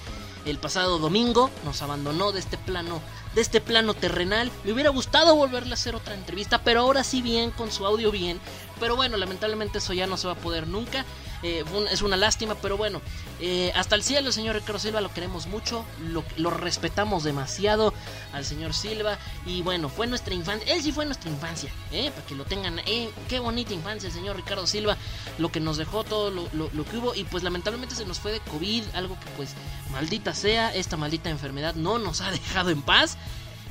el 0.45 0.59
pasado 0.59 0.99
domingo. 0.99 1.51
Nos 1.65 1.83
abandonó 1.83 2.33
de 2.33 2.41
este 2.41 2.59
plano 2.59 3.01
de 3.35 3.41
este 3.41 3.61
plano 3.61 3.95
terrenal. 3.95 4.51
Me 4.65 4.73
hubiera 4.73 4.91
gustado 4.91 5.35
volverle 5.35 5.73
a 5.73 5.75
hacer 5.75 5.95
otra 5.95 6.15
entrevista, 6.15 6.63
pero 6.63 6.81
ahora 6.81 7.03
sí 7.05 7.21
bien, 7.21 7.51
con 7.51 7.71
su 7.73 7.85
audio 7.85 8.11
bien. 8.11 8.41
Pero 8.81 8.97
bueno, 8.97 9.17
lamentablemente 9.17 9.79
eso 9.79 9.93
ya 9.93 10.07
no 10.07 10.17
se 10.17 10.27
va 10.27 10.35
a 10.35 10.37
poder 10.37 10.69
nunca. 10.69 11.05
Eh, 11.47 11.63
es 11.91 12.01
una 12.01 12.17
lástima, 12.17 12.55
pero 12.55 12.79
bueno, 12.79 13.03
eh, 13.39 13.71
hasta 13.75 13.97
el 13.97 14.03
cielo, 14.03 14.33
señor 14.33 14.57
Ricardo 14.57 14.79
Silva, 14.79 15.03
lo 15.03 15.13
queremos 15.13 15.47
mucho, 15.47 15.85
lo, 16.01 16.51
respetamos 16.51 17.23
demasiado 17.23 17.93
al 18.33 18.47
señor 18.47 18.73
Silva. 18.73 19.19
Y 19.45 19.61
bueno, 19.61 19.91
fue 19.91 20.07
nuestra 20.07 20.33
infancia, 20.33 20.73
él 20.73 20.83
sí 20.83 20.91
fue 20.91 21.05
nuestra 21.05 21.31
infancia, 21.31 21.71
¿eh? 21.93 22.11
para 22.15 22.27
que 22.27 22.35
lo 22.35 22.47
tengan. 22.47 22.81
Qué 23.29 23.41
bonita 23.41 23.75
infancia 23.75 24.07
el 24.07 24.15
señor 24.15 24.37
Ricardo 24.37 24.67
Silva, 24.67 24.97
lo 25.37 25.53
que 25.53 25.61
nos 25.61 25.77
dejó, 25.77 26.03
todo 26.03 26.31
lo, 26.31 26.49
lo 26.55 26.85
que 26.87 26.97
hubo. 26.97 27.15
Y 27.15 27.25
pues 27.25 27.43
lamentablemente 27.43 27.95
se 27.95 28.07
nos 28.07 28.21
fue 28.21 28.33
de 28.33 28.41
COVID, 28.41 28.83
algo 28.95 29.21
que 29.21 29.27
pues 29.37 29.51
maldita 29.93 30.33
sea, 30.33 30.75
esta 30.75 30.97
maldita 30.97 31.29
enfermedad 31.29 31.75
no 31.75 31.99
nos 31.99 32.23
ha 32.23 32.31
dejado 32.31 32.71
en 32.71 32.81
paz. 32.81 33.19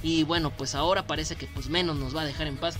Y 0.03 0.26
bueno, 0.26 0.51
pues 0.51 0.76
ahora 0.76 1.07
parece 1.07 1.38
que 1.38 1.47
pues 1.47 1.69
menos 1.69 1.95
nos 1.95 2.15
va 2.15 2.21
a 2.21 2.26
dejar 2.26 2.45
en 2.45 2.57
paz 2.57 2.76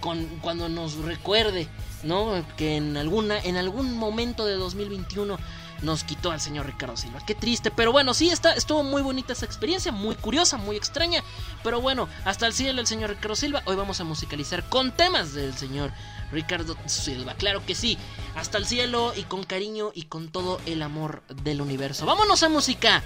con, 0.00 0.26
cuando 0.42 0.68
nos 0.68 0.96
recuerde, 0.96 1.68
¿no? 2.06 2.44
Que 2.56 2.76
en 2.76 2.96
alguna 2.96 3.38
en 3.38 3.56
algún 3.56 3.96
momento 3.96 4.46
de 4.46 4.54
2021 4.54 5.38
nos 5.82 6.04
quitó 6.04 6.30
al 6.30 6.40
señor 6.40 6.66
Ricardo 6.66 6.96
Silva. 6.96 7.20
Qué 7.26 7.34
triste, 7.34 7.70
pero 7.70 7.92
bueno, 7.92 8.14
sí 8.14 8.30
está 8.30 8.54
estuvo 8.54 8.82
muy 8.82 9.02
bonita 9.02 9.32
esa 9.32 9.44
experiencia, 9.44 9.92
muy 9.92 10.14
curiosa, 10.14 10.56
muy 10.56 10.76
extraña, 10.76 11.22
pero 11.62 11.80
bueno, 11.80 12.08
hasta 12.24 12.46
el 12.46 12.52
cielo 12.52 12.80
el 12.80 12.86
señor 12.86 13.10
Ricardo 13.10 13.36
Silva. 13.36 13.62
Hoy 13.66 13.76
vamos 13.76 14.00
a 14.00 14.04
musicalizar 14.04 14.68
con 14.68 14.92
temas 14.92 15.34
del 15.34 15.54
señor 15.54 15.92
Ricardo 16.32 16.76
Silva. 16.86 17.34
Claro 17.34 17.64
que 17.64 17.74
sí, 17.74 17.98
hasta 18.34 18.58
el 18.58 18.66
cielo 18.66 19.12
y 19.16 19.22
con 19.24 19.44
cariño 19.44 19.90
y 19.94 20.04
con 20.04 20.28
todo 20.28 20.60
el 20.66 20.82
amor 20.82 21.22
del 21.42 21.60
universo. 21.60 22.06
Vámonos 22.06 22.42
a 22.42 22.48
música. 22.48 23.02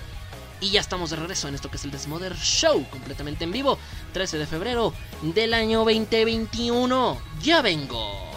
Y 0.63 0.73
ya 0.73 0.81
estamos 0.81 1.09
de 1.09 1.17
regreso 1.17 1.49
en 1.49 1.55
esto 1.55 1.71
que 1.71 1.79
es 1.79 1.85
el 1.85 1.91
Desmoder 1.91 2.37
Show, 2.37 2.87
completamente 2.91 3.45
en 3.45 3.53
vivo, 3.53 3.79
13 4.13 4.37
de 4.37 4.47
febrero 4.47 4.93
del 5.23 5.55
año 5.55 5.79
2021. 5.79 7.19
Ya 7.43 7.63
vengo. 7.63 8.30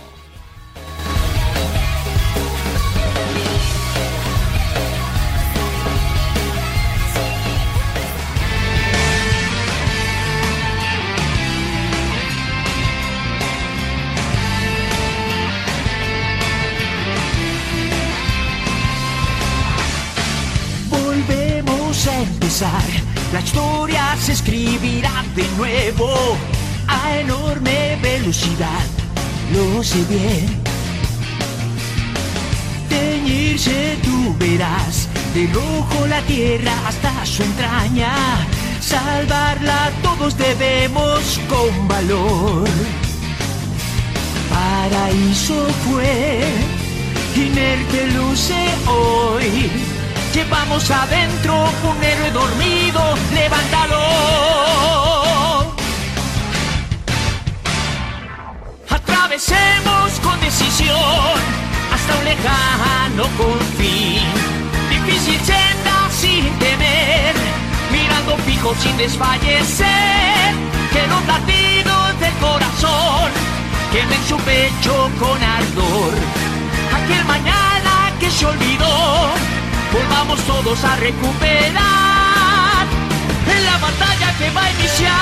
Se 24.23 24.31
escribirá 24.31 25.25
de 25.35 25.45
nuevo 25.57 26.37
a 26.87 27.17
enorme 27.17 27.97
velocidad, 28.01 28.85
lo 29.51 29.83
sé 29.83 30.01
bien. 30.05 30.47
Teñirse 32.87 33.97
tú 34.01 34.33
verás, 34.39 35.09
del 35.33 35.53
ojo 35.57 36.07
la 36.07 36.21
tierra 36.21 36.71
hasta 36.87 37.25
su 37.25 37.43
entraña, 37.43 38.13
salvarla 38.79 39.91
todos 40.01 40.37
debemos 40.37 41.41
con 41.49 41.87
valor. 41.89 42.69
Paraíso 44.49 45.67
fue, 45.83 46.45
inerte 47.35 48.07
luce 48.13 48.55
hoy 48.87 49.92
Llevamos 50.33 50.89
adentro 50.89 51.53
un 51.83 52.03
héroe 52.03 52.31
dormido, 52.31 53.15
levántalo. 53.35 54.01
Atravesemos 58.89 60.19
con 60.23 60.39
decisión 60.41 61.37
hasta 61.93 62.17
un 62.17 62.25
lejano 62.25 63.23
confín. 63.37 64.25
Difícil 64.89 65.39
senda 65.45 66.09
sin 66.09 66.49
temer, 66.57 67.35
mirando 67.91 68.35
fijo 68.37 68.73
sin 68.81 68.97
desfallecer. 68.97 70.51
Que 70.91 71.07
los 71.09 71.23
latidos 71.27 72.19
del 72.19 72.33
corazón 72.41 73.29
quemen 73.91 74.23
su 74.27 74.37
pecho 74.37 75.11
con 75.19 75.43
ardor. 75.43 76.13
Aquel 76.91 77.23
mañana 77.25 78.11
que 78.19 78.31
se 78.31 78.47
olvidó 78.47 79.52
volvamos 79.93 80.39
todos 80.41 80.83
a 80.83 80.95
recuperar 80.95 82.87
en 83.55 83.65
la 83.65 83.77
batalla 83.77 84.37
que 84.37 84.49
va 84.49 84.63
a 84.63 84.71
iniciar. 84.71 85.13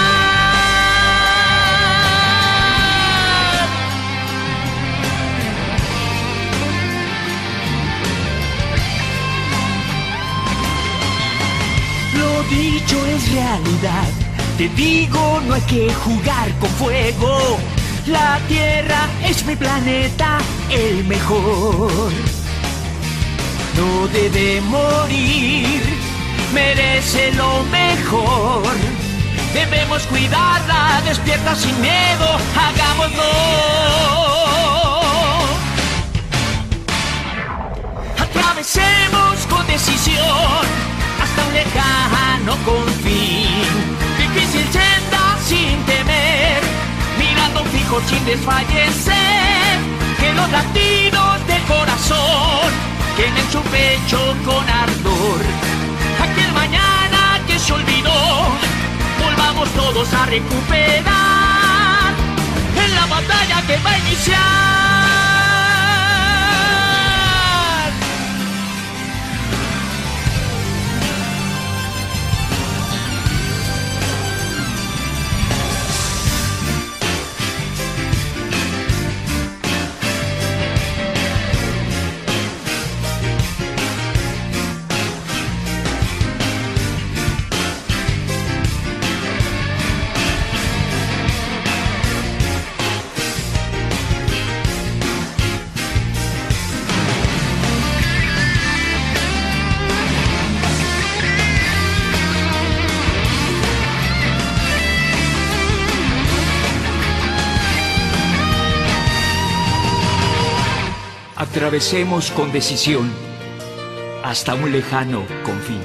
Lo 12.17 12.43
dicho 12.43 13.05
es 13.07 13.31
realidad 13.31 14.09
Te 14.57 14.69
digo, 14.69 15.41
no 15.47 15.55
hay 15.55 15.61
que 15.61 15.93
jugar 15.93 16.49
con 16.59 16.69
fuego. 16.71 17.57
La 18.07 18.39
Tierra 18.47 19.07
es 19.23 19.45
mi 19.45 19.55
planeta, 19.55 20.39
el 20.69 21.03
mejor. 21.05 22.30
No 23.77 24.07
debe 24.07 24.61
morir, 24.61 25.81
merece 26.53 27.31
lo 27.33 27.63
mejor. 27.71 28.63
Debemos 29.53 30.03
cuidarla, 30.03 31.01
despierta 31.05 31.55
sin 31.55 31.79
miedo, 31.81 32.27
hagámoslo. 32.55 33.31
Atravesemos 38.17 39.35
con 39.49 39.65
decisión 39.67 40.65
hasta 41.21 41.45
un 41.47 41.53
lejano 41.53 42.55
confín. 42.65 43.65
Difícil 44.17 44.65
senda 44.71 45.37
sin 45.45 45.83
temer, 45.85 46.61
mirando 47.17 47.63
fijo 47.65 48.01
sin 48.07 48.23
desfallecer. 48.25 49.79
Que 50.19 50.33
los 50.33 50.49
latidos 50.51 51.47
del 51.47 51.63
corazón 51.63 52.90
queden 53.21 53.51
su 53.51 53.61
pecho 53.69 54.19
con 54.45 54.67
ardor. 54.67 55.41
Aquel 56.25 56.51
mañana 56.53 57.39
que 57.45 57.59
se 57.59 57.71
olvidó, 57.71 58.19
volvamos 59.23 59.69
todos 59.73 60.11
a 60.13 60.25
recuperar 60.25 62.13
en 62.83 62.95
la 62.95 63.05
batalla 63.05 63.61
que 63.67 63.77
va 63.85 63.91
a 63.91 63.99
iniciar. 63.99 65.10
Atravesemos 111.71 112.31
con 112.31 112.51
decisión 112.51 113.09
hasta 114.25 114.55
un 114.55 114.73
lejano 114.73 115.25
confín. 115.45 115.79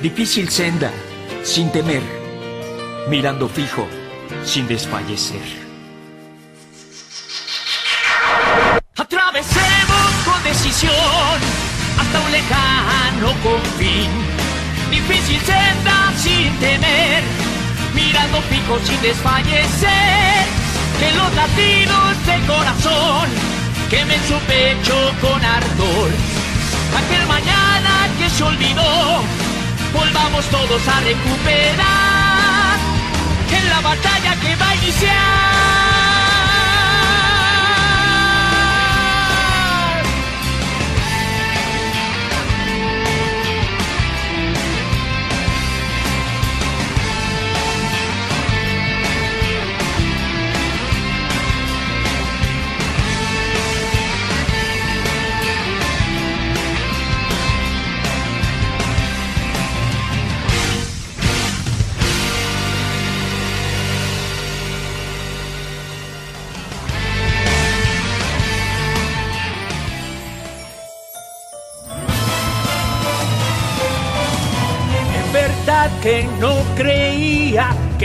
Difícil 0.00 0.48
senda, 0.48 0.90
sin 1.42 1.70
temer, 1.70 2.00
mirando 3.06 3.50
fijo, 3.50 3.86
sin 4.46 4.66
desfallecer. 4.66 5.42
Atravesemos 8.96 10.10
con 10.24 10.42
decisión 10.42 11.36
hasta 12.00 12.20
un 12.20 12.32
lejano 12.32 13.28
confín. 13.42 14.10
Difícil 14.90 15.38
senda, 15.40 16.14
sin 16.16 16.50
temer, 16.60 17.22
mirando 17.94 18.40
fijo, 18.48 18.78
sin 18.86 19.02
desfallecer. 19.02 20.46
Que 20.98 21.12
los 21.12 21.34
latidos 21.34 22.26
del 22.26 22.46
corazón 22.46 23.51
quemen 23.92 24.20
su 24.26 24.38
pecho 24.46 24.96
con 25.20 25.44
ardor. 25.44 26.10
Aquel 27.00 27.26
mañana 27.26 28.08
que 28.18 28.30
se 28.30 28.42
olvidó, 28.42 29.22
volvamos 29.92 30.44
todos 30.46 30.88
a 30.88 31.00
recuperar 31.00 32.78
en 33.58 33.68
la 33.68 33.80
batalla 33.82 34.32
que 34.40 34.56
va 34.56 34.68
a 34.70 34.74
iniciar. 34.76 36.01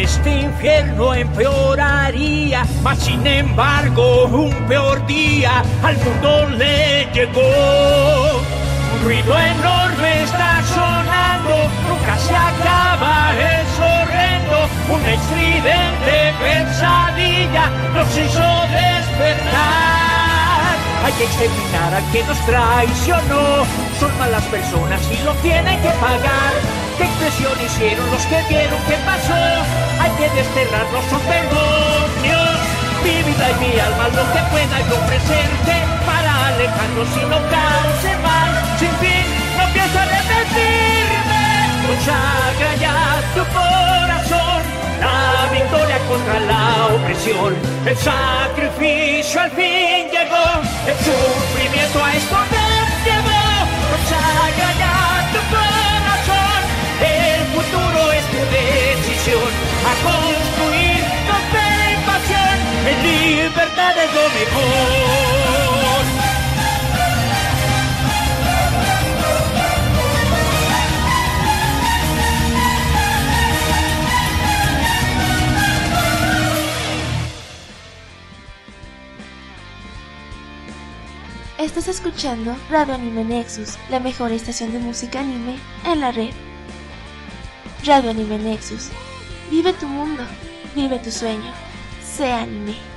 Este 0.08 0.40
infierno 0.40 1.14
empeoraría, 1.14 2.66
mas 2.82 2.98
sin 3.00 3.28
embargo 3.28 4.26
un 4.28 4.54
peor 4.68 5.06
día 5.06 5.62
al 5.84 5.98
mundo 5.98 6.50
le 6.58 7.10
llegó. 7.14 8.42
Un 8.94 9.04
ruido 9.04 9.38
enorme 9.38 10.24
está 10.24 10.64
sonando, 10.64 11.56
nunca 11.90 12.18
se 12.26 12.36
acaba, 12.36 13.34
es 13.36 13.80
horrendo, 13.80 14.58
una 14.96 15.12
estridente 15.20 16.18
pesadilla 16.42 17.66
nos 17.94 18.08
hizo 18.18 18.48
despertar. 18.80 19.68
Hay 21.04 21.14
que 21.18 21.24
exterminar 21.26 21.94
al 21.96 22.12
que 22.14 22.24
nos 22.24 22.40
traicionó. 22.46 23.66
Son 24.00 24.18
malas 24.18 24.44
personas 24.46 25.02
y 25.12 25.24
lo 25.26 25.34
tienen 25.36 25.82
que 25.82 25.90
pagar. 26.00 26.77
¿Qué 26.98 27.04
expresión 27.04 27.54
hicieron 27.64 28.10
los 28.12 28.26
que 28.26 28.42
vieron 28.50 28.80
qué 28.88 28.98
pasó? 29.06 29.38
Hay 30.02 30.12
que 30.18 30.30
desterrarlos, 30.36 31.06
son 31.10 31.22
demonios. 31.30 32.60
Mi 33.04 33.22
vida 33.24 33.46
y 33.52 33.56
mi 33.62 33.80
alma, 33.80 34.08
lo 34.10 34.26
que 34.34 34.42
pueda 34.52 34.78
yo 34.90 34.96
ofrecerte 34.98 35.76
para 36.06 36.48
alejarlos 36.48 37.10
y 37.16 37.26
no 37.30 37.38
cause 37.54 38.12
mal. 38.26 38.50
Sin 38.80 38.94
fin, 39.02 39.26
no 39.58 39.64
pienso 39.74 40.00
repetirme. 40.18 41.46
Consagra 41.88 42.72
ya 42.82 42.98
tu 43.36 43.44
corazón. 43.54 44.62
La 45.00 45.52
victoria 45.52 46.00
contra 46.10 46.40
la 46.40 46.88
opresión, 46.96 47.56
el 47.86 47.98
sacrificio 47.98 49.42
al 49.42 49.52
fin 49.52 50.10
llegó, 50.10 50.48
el 50.90 50.98
sufrimiento 51.06 52.04
a 52.04 52.14
esto 52.16 52.36
nos 52.36 52.90
llevó. 53.06 53.44
Consagra 53.94 54.70
ya 54.82 55.30
tu 55.34 55.40
corazón, 55.54 55.77
futuro 57.68 58.12
es 58.12 58.26
tu 58.28 58.38
decisión, 58.38 59.52
a 59.86 59.94
construir 60.04 61.02
con 61.28 61.42
fe 61.52 61.70
y 61.92 61.98
pasión, 62.06 62.58
en 62.88 62.98
libertad 63.04 63.94
es 63.98 64.14
lo 64.14 64.26
mejor. 64.40 65.38
Estás 81.58 81.88
escuchando 81.88 82.56
Radio 82.70 82.94
Anime 82.94 83.24
Nexus, 83.24 83.78
la 83.90 84.00
mejor 84.00 84.32
estación 84.32 84.72
de 84.72 84.80
música 84.80 85.20
anime 85.20 85.58
en 85.86 86.02
la 86.02 86.12
red. 86.12 86.47
Radio 87.88 88.10
Anime 88.10 88.38
Nexus. 88.38 88.90
Vive 89.50 89.72
tu 89.72 89.88
mundo, 89.88 90.22
vive 90.76 91.00
tu 91.00 91.10
sueño. 91.10 91.54
Sé 92.04 92.34
anime. 92.34 92.97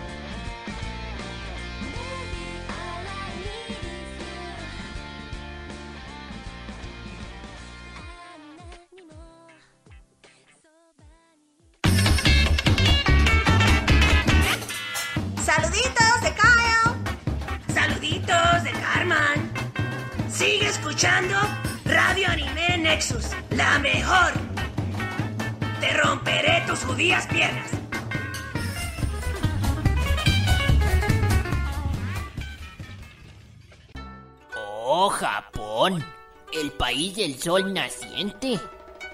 Sol 37.40 37.72
naciente, 37.72 38.60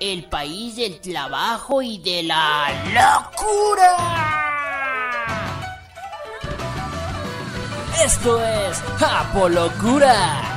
el 0.01 0.25
país 0.25 0.77
del 0.77 1.01
trabajo 1.01 1.81
y 1.81 1.99
de 1.99 2.25
la 2.25 2.69
locura. 2.87 3.97
Esto 8.05 8.45
es 8.45 8.83
Apolocura. 9.01 10.56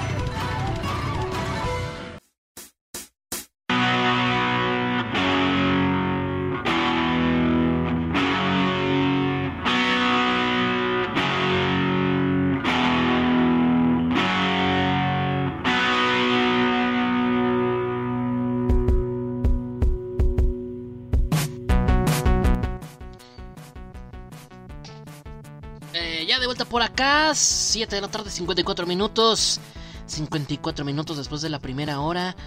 Por 26.79 26.85
acá, 26.85 27.35
7 27.35 27.93
de 27.93 28.01
la 28.01 28.07
tarde, 28.07 28.31
54 28.31 28.87
minutos. 28.87 29.59
54 30.05 30.85
minutos 30.85 31.17
después 31.17 31.41
de 31.41 31.49
la 31.49 31.59
primera 31.59 31.99
hora. 31.99 32.37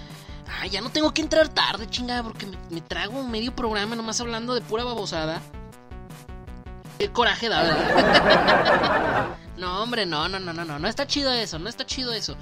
Ay, 0.58 0.70
ya 0.70 0.80
no 0.80 0.88
tengo 0.88 1.12
que 1.12 1.20
entrar 1.20 1.50
tarde, 1.50 1.86
chingada, 1.86 2.22
porque 2.22 2.46
me, 2.46 2.56
me 2.70 2.80
trago 2.80 3.22
medio 3.24 3.54
programa 3.54 3.94
nomás 3.94 4.22
hablando 4.22 4.54
de 4.54 4.62
pura 4.62 4.84
babosada. 4.84 5.42
Qué 6.98 7.12
coraje 7.12 7.50
da, 7.50 7.62
¿verdad? 7.62 9.36
no, 9.58 9.82
hombre, 9.82 10.06
no, 10.06 10.26
no, 10.30 10.40
no, 10.40 10.54
no, 10.54 10.64
no, 10.64 10.78
no 10.78 10.88
está 10.88 11.06
chido 11.06 11.30
eso, 11.30 11.58
no 11.58 11.68
está 11.68 11.84
chido 11.84 12.14
eso. 12.14 12.34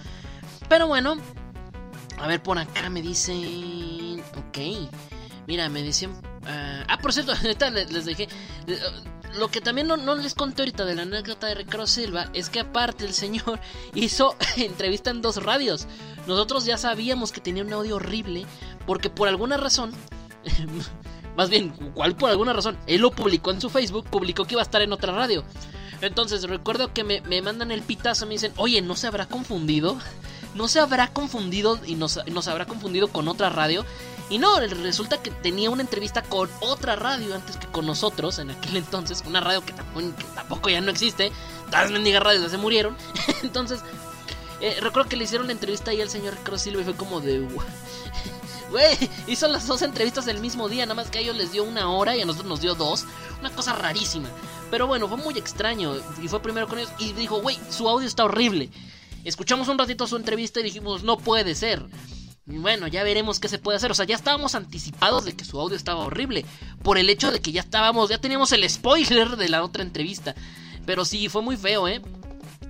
Pero 0.68 0.86
bueno, 0.86 1.16
a 2.20 2.28
ver, 2.28 2.40
por 2.40 2.56
acá 2.56 2.88
me 2.88 3.02
dicen. 3.02 4.22
Ok. 4.36 4.88
Mira, 5.48 5.68
me 5.68 5.82
dicen. 5.82 6.12
ah, 6.46 6.84
ah, 6.86 6.98
por 6.98 7.12
cierto, 7.12 7.32
ahorita 7.42 7.68
les, 7.70 7.90
les 7.90 8.04
dejé. 8.04 8.28
Lo 9.38 9.48
que 9.48 9.60
también 9.60 9.86
no, 9.86 9.96
no 9.96 10.16
les 10.16 10.34
conté 10.34 10.62
ahorita 10.62 10.84
de 10.84 10.94
la 10.94 11.02
anécdota 11.02 11.46
de 11.46 11.54
Ricardo 11.54 11.86
Silva 11.86 12.30
es 12.34 12.50
que 12.50 12.60
aparte 12.60 13.04
el 13.04 13.12
señor 13.12 13.60
hizo 13.94 14.36
entrevista 14.56 15.10
en 15.10 15.22
dos 15.22 15.42
radios. 15.42 15.86
Nosotros 16.26 16.64
ya 16.64 16.78
sabíamos 16.78 17.32
que 17.32 17.40
tenía 17.40 17.62
un 17.62 17.72
audio 17.72 17.96
horrible 17.96 18.46
porque 18.86 19.10
por 19.10 19.28
alguna 19.28 19.56
razón, 19.56 19.92
más 21.36 21.50
bien, 21.50 21.70
¿cuál 21.94 22.16
por 22.16 22.30
alguna 22.30 22.52
razón? 22.52 22.78
Él 22.86 23.02
lo 23.02 23.10
publicó 23.10 23.50
en 23.50 23.60
su 23.60 23.70
Facebook, 23.70 24.06
publicó 24.10 24.44
que 24.44 24.54
iba 24.54 24.62
a 24.62 24.64
estar 24.64 24.82
en 24.82 24.92
otra 24.92 25.12
radio. 25.12 25.44
Entonces 26.00 26.44
recuerdo 26.44 26.92
que 26.92 27.04
me, 27.04 27.20
me 27.22 27.42
mandan 27.42 27.70
el 27.70 27.82
pitazo, 27.82 28.26
me 28.26 28.32
dicen, 28.32 28.52
oye, 28.56 28.80
¿no 28.82 28.96
se 28.96 29.06
habrá 29.06 29.26
confundido? 29.26 29.98
¿No 30.54 30.66
se 30.66 30.80
habrá 30.80 31.08
confundido 31.08 31.78
y 31.86 31.94
nos, 31.94 32.18
nos 32.26 32.48
habrá 32.48 32.66
confundido 32.66 33.08
con 33.08 33.28
otra 33.28 33.50
radio? 33.50 33.84
Y 34.30 34.38
no, 34.38 34.60
resulta 34.60 35.20
que 35.20 35.32
tenía 35.32 35.70
una 35.70 35.82
entrevista 35.82 36.22
con 36.22 36.48
otra 36.60 36.94
radio 36.94 37.34
antes 37.34 37.56
que 37.56 37.66
con 37.66 37.84
nosotros 37.84 38.38
en 38.38 38.52
aquel 38.52 38.76
entonces. 38.76 39.24
Una 39.26 39.40
radio 39.40 39.64
que 39.64 39.72
tampoco, 39.72 40.70
ya 40.70 40.80
no 40.80 40.92
existe. 40.92 41.32
Todas 41.66 41.82
las 41.82 41.90
mendigas 41.90 42.22
radios 42.22 42.44
ya 42.44 42.48
se 42.48 42.56
murieron. 42.56 42.96
entonces, 43.42 43.80
eh, 44.60 44.76
recuerdo 44.80 45.08
que 45.08 45.16
le 45.16 45.24
hicieron 45.24 45.48
la 45.48 45.52
entrevista 45.52 45.90
ahí 45.90 46.00
al 46.00 46.08
señor 46.08 46.34
Ricardo 46.34 46.58
Silva 46.58 46.80
y 46.80 46.84
fue 46.84 46.94
como 46.94 47.20
de... 47.20 47.46
Güey, 48.70 48.96
hizo 49.26 49.48
las 49.48 49.66
dos 49.66 49.82
entrevistas 49.82 50.28
el 50.28 50.38
mismo 50.38 50.68
día, 50.68 50.86
nada 50.86 50.94
más 50.94 51.10
que 51.10 51.18
a 51.18 51.20
ellos 51.22 51.34
les 51.34 51.50
dio 51.50 51.64
una 51.64 51.90
hora 51.90 52.16
y 52.16 52.20
a 52.20 52.24
nosotros 52.24 52.48
nos 52.48 52.60
dio 52.60 52.76
dos. 52.76 53.04
Una 53.40 53.50
cosa 53.50 53.72
rarísima. 53.72 54.28
Pero 54.70 54.86
bueno, 54.86 55.08
fue 55.08 55.16
muy 55.16 55.36
extraño. 55.36 55.96
Y 56.22 56.28
fue 56.28 56.40
primero 56.40 56.68
con 56.68 56.78
ellos 56.78 56.92
y 57.00 57.12
dijo, 57.14 57.40
güey, 57.40 57.58
su 57.68 57.88
audio 57.88 58.06
está 58.06 58.24
horrible. 58.24 58.70
Escuchamos 59.24 59.66
un 59.66 59.76
ratito 59.76 60.06
su 60.06 60.14
entrevista 60.14 60.60
y 60.60 60.62
dijimos, 60.62 61.02
no 61.02 61.18
puede 61.18 61.56
ser. 61.56 61.84
Bueno, 62.58 62.88
ya 62.88 63.02
veremos 63.04 63.40
qué 63.40 63.48
se 63.48 63.58
puede 63.58 63.76
hacer. 63.76 63.90
O 63.90 63.94
sea, 63.94 64.06
ya 64.06 64.16
estábamos 64.16 64.54
anticipados 64.54 65.24
de 65.24 65.34
que 65.34 65.44
su 65.44 65.60
audio 65.60 65.76
estaba 65.76 66.04
horrible. 66.04 66.44
Por 66.82 66.98
el 66.98 67.08
hecho 67.08 67.30
de 67.30 67.40
que 67.40 67.52
ya 67.52 67.60
estábamos, 67.60 68.10
ya 68.10 68.18
teníamos 68.18 68.52
el 68.52 68.68
spoiler 68.68 69.36
de 69.36 69.48
la 69.48 69.62
otra 69.62 69.82
entrevista. 69.82 70.34
Pero 70.86 71.04
sí, 71.04 71.28
fue 71.28 71.42
muy 71.42 71.56
feo, 71.56 71.86
¿eh? 71.88 72.02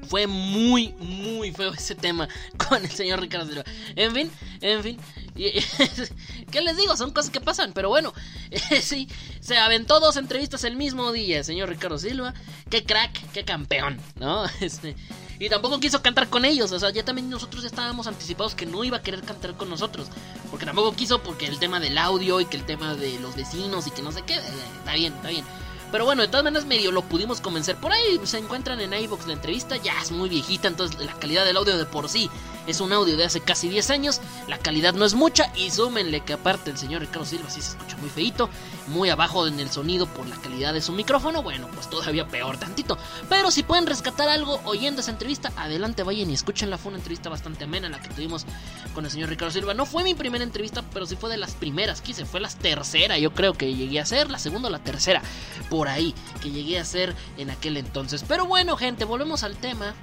Fue 0.09 0.27
muy, 0.27 0.93
muy 0.99 1.53
feo 1.53 1.73
ese 1.73 1.95
tema 1.95 2.29
con 2.69 2.85
el 2.85 2.91
señor 2.91 3.21
Ricardo 3.21 3.47
Silva. 3.47 3.65
En 3.95 4.13
fin, 4.13 4.31
en 4.61 4.83
fin. 4.83 4.99
¿Qué 6.51 6.61
les 6.61 6.77
digo? 6.77 6.97
Son 6.97 7.13
cosas 7.13 7.31
que 7.31 7.41
pasan, 7.41 7.73
pero 7.73 7.89
bueno. 7.89 8.13
sí, 8.83 9.09
se 9.41 9.57
aventó 9.57 10.01
dos 10.01 10.17
entrevistas 10.17 10.65
el 10.65 10.77
mismo 10.77 11.13
día, 11.13 11.45
señor 11.45 11.69
Ricardo 11.69 11.99
Silva. 11.99 12.35
Qué 12.69 12.85
crack, 12.85 13.31
qué 13.33 13.45
campeón, 13.45 14.01
¿no? 14.17 14.45
Este, 14.61 14.97
y 15.41 15.49
tampoco 15.49 15.81
quiso 15.81 16.03
cantar 16.03 16.29
con 16.29 16.45
ellos. 16.45 16.71
O 16.71 16.79
sea, 16.79 16.91
ya 16.91 17.03
también 17.03 17.31
nosotros 17.31 17.65
estábamos 17.65 18.07
anticipados 18.07 18.55
que 18.55 18.67
no 18.67 18.85
iba 18.85 18.99
a 18.99 19.03
querer 19.03 19.23
cantar 19.23 19.55
con 19.55 19.71
nosotros. 19.71 20.09
Porque 20.51 20.67
tampoco 20.67 20.95
quiso, 20.95 21.23
porque 21.23 21.47
el 21.47 21.59
tema 21.59 21.81
del 21.81 21.97
audio 21.99 22.41
y 22.41 22.45
que 22.45 22.59
el 22.59 22.65
tema 22.67 22.95
de 22.95 23.19
los 23.19 23.35
vecinos 23.35 23.87
y 23.87 23.91
que 23.91 24.03
no 24.03 24.13
sé 24.13 24.23
qué. 24.23 24.35
eh, 24.35 24.43
Está 24.79 24.95
bien, 24.95 25.15
está 25.15 25.31
bien. 25.31 25.45
Pero 25.91 26.05
bueno, 26.05 26.23
de 26.23 26.29
todas 26.29 26.45
maneras 26.45 26.67
medio 26.67 26.93
lo 26.93 27.03
pudimos 27.03 27.41
convencer. 27.41 27.77
Por 27.77 27.93
ahí 27.93 28.21
se 28.25 28.39
encuentran 28.39 28.81
en 28.81 28.93
iVoox 28.93 29.27
la 29.27 29.33
entrevista. 29.33 29.77
Ya 29.77 30.01
es 30.01 30.11
muy 30.11 30.29
viejita, 30.29 30.69
entonces 30.69 30.99
la 31.01 31.15
calidad 31.15 31.45
del 31.45 31.57
audio 31.57 31.77
de 31.77 31.85
por 31.85 32.09
sí 32.09 32.31
es 32.67 32.81
un 32.81 32.93
audio 32.93 33.17
de 33.17 33.25
hace 33.25 33.41
casi 33.41 33.69
10 33.69 33.91
años. 33.91 34.21
La 34.47 34.59
calidad 34.59 34.95
no 34.95 35.05
es 35.05 35.15
mucha. 35.15 35.53
Y 35.57 35.71
súmenle 35.71 36.21
que 36.21 36.35
aparte 36.35 36.71
el 36.71 36.79
señor 36.79 37.01
Ricardo 37.01 37.25
Silva 37.25 37.51
sí 37.51 37.61
se 37.61 37.71
escucha 37.71 37.97
muy 37.97 38.11
feito. 38.11 38.49
Muy 38.89 39.11
abajo 39.11 39.47
en 39.47 39.59
el 39.61 39.71
sonido 39.71 40.07
por 40.07 40.27
la 40.27 40.37
calidad 40.37 40.73
de 40.73 40.81
su 40.81 40.93
micrófono. 40.93 41.43
Bueno, 41.43 41.69
pues 41.75 41.89
todavía 41.91 42.29
peor 42.29 42.59
tantito. 42.59 42.99
Pero 43.29 43.51
si 43.51 43.63
pueden 43.63 43.87
rescatar 43.87 44.29
algo 44.29 44.61
oyendo 44.65 45.01
esa 45.01 45.11
entrevista, 45.11 45.53
adelante 45.57 46.03
vayan 46.03 46.31
y 46.31 46.35
escúchenla. 46.35 46.79
Fue 46.79 46.91
una 46.91 46.99
entrevista 46.99 47.29
bastante 47.29 47.65
amena 47.65 47.89
la 47.89 48.01
que 48.01 48.11
tuvimos 48.11 48.47
con 48.95 49.05
el 49.05 49.11
señor 49.11 49.29
Ricardo 49.29 49.53
Silva. 49.53 49.75
No 49.75 49.87
fue 49.87 50.05
mi 50.05 50.15
primera 50.15 50.45
entrevista, 50.45 50.85
pero 50.93 51.07
sí 51.07 51.17
fue 51.17 51.31
de 51.31 51.37
las 51.37 51.53
primeras. 51.53 52.01
Quise, 52.01 52.25
fue 52.25 52.41
la 52.41 52.49
tercera, 52.49 53.19
yo 53.19 53.33
creo 53.33 53.55
que 53.55 53.75
llegué 53.75 54.01
a 54.01 54.07
ser. 54.07 54.31
La 54.31 54.39
segunda 54.39 54.69
o 54.69 54.71
la 54.71 54.79
tercera, 54.79 55.23
por 55.69 55.80
ahí, 55.89 56.15
que 56.43 56.51
llegué 56.51 56.79
a 56.79 56.85
ser 56.85 57.15
en 57.39 57.51
aquel 57.51 57.77
entonces. 57.77 58.25
Pero 58.27 58.47
bueno, 58.47 58.77
gente, 58.77 59.05
volvemos 59.05 59.43
al 59.43 59.57
tema. 59.57 59.95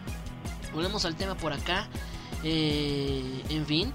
Volvemos 0.73 1.05
al 1.05 1.15
tema 1.15 1.35
por 1.35 1.53
acá. 1.53 1.87
Eh, 2.43 3.43
en 3.49 3.65
fin. 3.65 3.93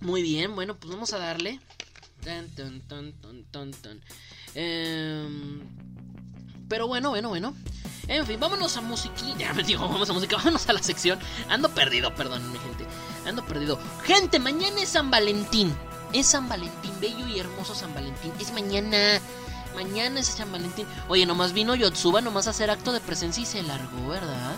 Muy 0.00 0.22
bien, 0.22 0.54
bueno, 0.54 0.76
pues 0.76 0.92
vamos 0.92 1.12
a 1.12 1.18
darle. 1.18 1.60
Tan, 2.24 2.48
tan, 2.48 2.80
tan. 3.74 4.00
Em, 4.54 5.60
pero 6.68 6.86
bueno, 6.86 7.10
bueno, 7.10 7.28
bueno. 7.28 7.54
En 8.08 8.26
fin, 8.26 8.38
vámonos 8.40 8.76
a. 8.76 8.82
Ya 9.38 9.52
me 9.54 9.62
digo, 9.62 9.88
vamos 9.88 10.10
a 10.10 10.12
música. 10.12 10.36
Vámonos 10.36 10.68
a 10.68 10.72
la 10.72 10.82
sección. 10.82 11.18
Ando 11.48 11.68
perdido, 11.70 12.14
perdón, 12.14 12.50
mi 12.52 12.58
gente. 12.58 12.86
Ando 13.26 13.44
perdido. 13.44 13.78
Gente, 14.04 14.38
mañana 14.38 14.82
es 14.82 14.90
San 14.90 15.10
Valentín. 15.10 15.74
Es 16.12 16.26
San 16.26 16.48
Valentín, 16.48 16.92
bello 17.00 17.26
y 17.26 17.40
hermoso 17.40 17.74
San 17.74 17.94
Valentín. 17.94 18.32
Es 18.38 18.52
mañana. 18.52 19.20
Mañana 19.74 20.20
es 20.20 20.26
San 20.26 20.52
Valentín. 20.52 20.86
Oye, 21.08 21.24
nomás 21.24 21.54
vino 21.54 21.74
Yotsuba 21.74 22.20
nomás 22.20 22.46
a 22.46 22.50
hacer 22.50 22.70
acto 22.70 22.92
de 22.92 23.00
presencia 23.00 23.42
y 23.42 23.46
se 23.46 23.62
largó, 23.62 24.08
¿verdad? 24.08 24.56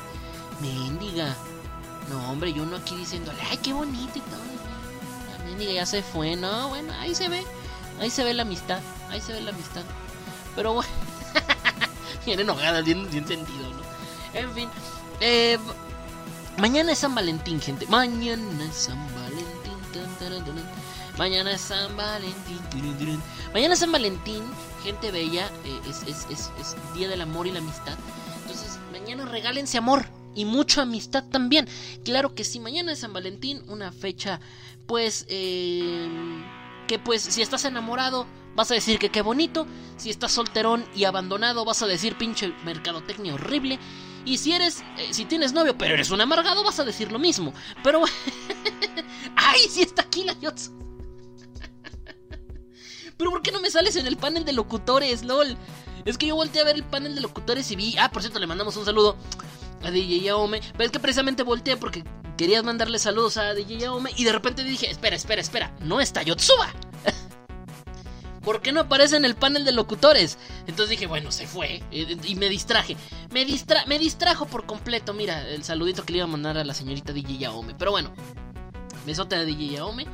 Mendiga. 0.60 1.36
No, 2.10 2.30
hombre, 2.30 2.52
yo 2.52 2.66
no 2.66 2.76
aquí 2.76 2.96
diciéndole, 2.96 3.38
ay, 3.48 3.56
qué 3.58 3.72
bonito 3.72 4.18
y 4.18 4.20
todo. 4.20 4.40
La 5.38 5.44
mendiga 5.44 5.72
ya 5.72 5.86
se 5.86 6.02
fue, 6.02 6.34
no, 6.34 6.68
bueno, 6.68 6.92
ahí 7.00 7.14
se 7.14 7.28
ve. 7.28 7.44
Ahí 8.00 8.10
se 8.10 8.24
ve 8.24 8.34
la 8.34 8.42
amistad. 8.42 8.80
Ahí 9.10 9.20
se 9.20 9.32
ve 9.32 9.40
la 9.40 9.50
amistad. 9.50 9.82
Pero 10.56 10.74
bueno. 10.74 10.90
bien 12.26 12.40
enojada, 12.40 12.80
bien, 12.80 13.08
bien 13.10 13.26
sentido, 13.26 13.70
¿no? 13.70 14.38
En 14.38 14.52
fin. 14.52 14.68
Eh, 15.20 15.58
mañana 16.58 16.92
es 16.92 16.98
San 16.98 17.14
Valentín, 17.14 17.60
gente. 17.60 17.86
Mañana 17.86 18.64
es 18.64 18.74
San 18.74 18.98
Valentín. 19.14 19.54
tan. 19.92 20.83
Mañana 21.18 21.52
es 21.52 21.60
San 21.60 21.96
Valentín. 21.96 22.58
Mañana 23.52 23.74
es 23.74 23.80
San 23.80 23.92
Valentín, 23.92 24.42
gente 24.82 25.10
bella. 25.12 25.46
eh, 25.64 25.80
es, 25.88 26.02
es, 26.02 26.26
es, 26.28 26.50
es 26.60 26.76
Día 26.94 27.08
del 27.08 27.20
Amor 27.20 27.46
y 27.46 27.52
la 27.52 27.60
Amistad. 27.60 27.96
Entonces, 28.42 28.78
mañana 28.92 29.24
regálense 29.24 29.78
amor 29.78 30.06
y 30.34 30.44
mucha 30.44 30.82
amistad 30.82 31.24
también. 31.30 31.68
Claro 32.04 32.34
que 32.34 32.42
sí, 32.42 32.58
mañana 32.58 32.92
es 32.92 33.00
San 33.00 33.12
Valentín, 33.12 33.62
una 33.68 33.92
fecha, 33.92 34.40
pues, 34.86 35.24
eh, 35.28 36.08
que 36.88 36.98
pues, 36.98 37.22
si 37.22 37.42
estás 37.42 37.64
enamorado, 37.64 38.26
vas 38.56 38.72
a 38.72 38.74
decir 38.74 38.98
que 38.98 39.10
qué 39.10 39.22
bonito. 39.22 39.68
Si 39.96 40.10
estás 40.10 40.32
solterón 40.32 40.84
y 40.96 41.04
abandonado, 41.04 41.64
vas 41.64 41.82
a 41.82 41.86
decir 41.86 42.18
pinche 42.18 42.52
mercadotecnia 42.64 43.34
horrible. 43.34 43.78
Y 44.24 44.38
si 44.38 44.52
eres, 44.52 44.82
eh, 44.98 45.12
si 45.12 45.26
tienes 45.26 45.52
novio, 45.52 45.78
pero 45.78 45.94
eres 45.94 46.10
un 46.10 46.20
amargado, 46.20 46.64
vas 46.64 46.80
a 46.80 46.84
decir 46.84 47.12
lo 47.12 47.20
mismo. 47.20 47.54
Pero, 47.84 48.02
¡ay! 49.36 49.60
Si 49.70 49.82
está 49.82 50.02
aquí 50.02 50.24
la 50.24 50.32
Yotsu. 50.32 50.83
Pero 53.16 53.30
¿por 53.30 53.42
qué 53.42 53.52
no 53.52 53.60
me 53.60 53.70
sales 53.70 53.96
en 53.96 54.06
el 54.06 54.16
panel 54.16 54.44
de 54.44 54.52
locutores, 54.52 55.24
lol? 55.24 55.56
Es 56.04 56.18
que 56.18 56.26
yo 56.26 56.34
volteé 56.36 56.60
a 56.62 56.64
ver 56.64 56.76
el 56.76 56.84
panel 56.84 57.14
de 57.14 57.20
locutores 57.20 57.70
y 57.70 57.76
vi. 57.76 57.96
Ah, 57.98 58.10
por 58.10 58.22
cierto, 58.22 58.38
le 58.38 58.46
mandamos 58.46 58.76
un 58.76 58.84
saludo 58.84 59.16
a 59.82 59.90
DJ 59.90 60.20
Yaome. 60.20 60.60
Pero 60.72 60.84
es 60.84 60.90
que 60.90 61.00
precisamente 61.00 61.42
volteé 61.42 61.76
porque 61.76 62.04
querías 62.36 62.64
mandarle 62.64 62.98
saludos 62.98 63.36
a 63.36 63.54
DJ 63.54 63.78
Yaome. 63.78 64.10
Y 64.16 64.24
de 64.24 64.32
repente 64.32 64.64
dije: 64.64 64.90
Espera, 64.90 65.16
espera, 65.16 65.40
espera. 65.40 65.74
No 65.80 66.00
está 66.00 66.22
Yotsuba. 66.22 66.72
¿Por 68.42 68.60
qué 68.60 68.72
no 68.72 68.80
aparece 68.80 69.16
en 69.16 69.24
el 69.24 69.36
panel 69.36 69.64
de 69.64 69.72
locutores? 69.72 70.36
Entonces 70.66 70.90
dije, 70.90 71.06
bueno, 71.06 71.32
se 71.32 71.46
fue. 71.46 71.82
eh, 71.90 72.16
Y 72.24 72.34
me 72.34 72.50
distraje. 72.50 72.94
Me, 73.32 73.46
distra 73.46 73.86
me 73.86 73.98
distrajo 73.98 74.44
por 74.46 74.66
completo. 74.66 75.14
Mira, 75.14 75.48
el 75.48 75.64
saludito 75.64 76.04
que 76.04 76.12
le 76.12 76.18
iba 76.18 76.24
a 76.26 76.30
mandar 76.30 76.58
a 76.58 76.64
la 76.64 76.74
señorita 76.74 77.14
DJ 77.14 77.38
Yaome. 77.38 77.74
Pero 77.74 77.92
bueno, 77.92 78.12
besote 79.06 79.36
a 79.36 79.44
DJ 79.46 79.68
Yaome. 79.76 80.06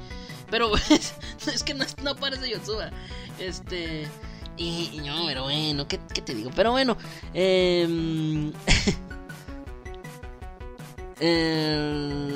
Pero 0.50 0.72
es 1.52 1.64
que 1.64 1.74
no, 1.74 1.84
no 2.02 2.10
aparece 2.10 2.50
Yotsuba. 2.50 2.90
Este. 3.38 4.08
Y, 4.56 5.00
no, 5.04 5.26
pero 5.26 5.44
bueno, 5.44 5.88
¿qué, 5.88 5.98
qué 6.12 6.20
te 6.20 6.34
digo? 6.34 6.50
Pero 6.54 6.72
bueno, 6.72 6.98
eh, 7.32 8.52
eh, 11.20 12.34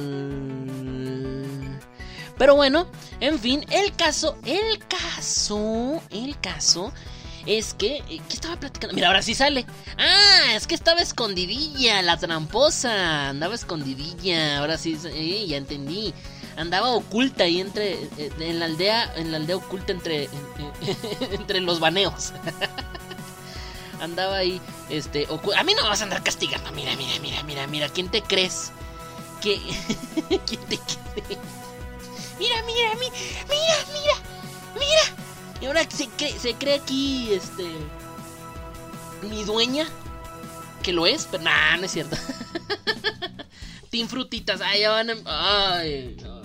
pero 2.38 2.56
bueno, 2.56 2.86
en 3.20 3.38
fin, 3.38 3.66
el 3.70 3.94
caso, 3.94 4.38
el 4.46 4.78
caso, 4.86 6.00
el 6.10 6.40
caso 6.40 6.94
es 7.46 7.74
que, 7.74 7.96
eh, 7.96 8.20
¿qué 8.28 8.34
estaba 8.34 8.56
platicando? 8.56 8.94
Mira, 8.94 9.08
ahora 9.08 9.22
sí 9.22 9.34
sale. 9.34 9.66
Ah, 9.98 10.54
es 10.54 10.66
que 10.66 10.74
estaba 10.74 11.00
escondidilla, 11.00 12.02
la 12.02 12.16
tramposa, 12.16 13.28
andaba 13.28 13.54
escondidilla, 13.54 14.58
ahora 14.58 14.78
sí, 14.78 14.98
eh, 15.04 15.46
ya 15.46 15.56
entendí. 15.56 16.14
Andaba 16.56 16.90
oculta 16.90 17.44
ahí 17.44 17.60
entre, 17.60 17.94
eh, 17.94 18.30
en 18.38 18.60
la 18.60 18.66
aldea, 18.66 19.12
en 19.16 19.32
la 19.32 19.38
aldea 19.38 19.56
oculta 19.56 19.92
entre, 19.92 20.28
entre 21.32 21.60
los 21.60 21.80
baneos. 21.80 22.32
andaba 24.00 24.36
ahí, 24.36 24.60
este, 24.90 25.26
a 25.56 25.62
mí 25.64 25.74
no 25.74 25.82
me 25.82 25.88
vas 25.88 26.00
a 26.00 26.04
andar 26.04 26.22
castigando. 26.22 26.70
Mira, 26.72 26.94
mira, 26.96 27.18
mira, 27.20 27.42
mira, 27.42 27.66
mira, 27.66 27.88
¿quién 27.88 28.08
te 28.08 28.22
crees? 28.22 28.72
que 29.44 29.58
¿Quién 30.46 30.60
te 30.62 30.78
crees? 30.78 31.38
Mira, 32.38 32.62
mira, 32.64 32.94
mira, 32.94 33.12
mira, 33.46 33.76
mira, 33.92 34.16
mira. 34.74 35.13
Ahora 35.66 35.88
se 35.90 36.08
cree, 36.08 36.38
se 36.38 36.54
cree 36.54 36.74
aquí, 36.76 37.32
este, 37.32 37.64
mi 39.28 39.44
dueña, 39.44 39.86
que 40.82 40.92
lo 40.92 41.06
es, 41.06 41.26
pero 41.30 41.42
nah, 41.42 41.76
no 41.76 41.84
es 41.84 41.92
cierto. 41.92 42.16
Team 43.90 44.08
Frutitas, 44.08 44.60
ay, 44.60 44.80
ya 44.80 44.90
van 44.90 45.10
a... 45.10 45.76
Ay, 45.76 46.16
no. 46.22 46.42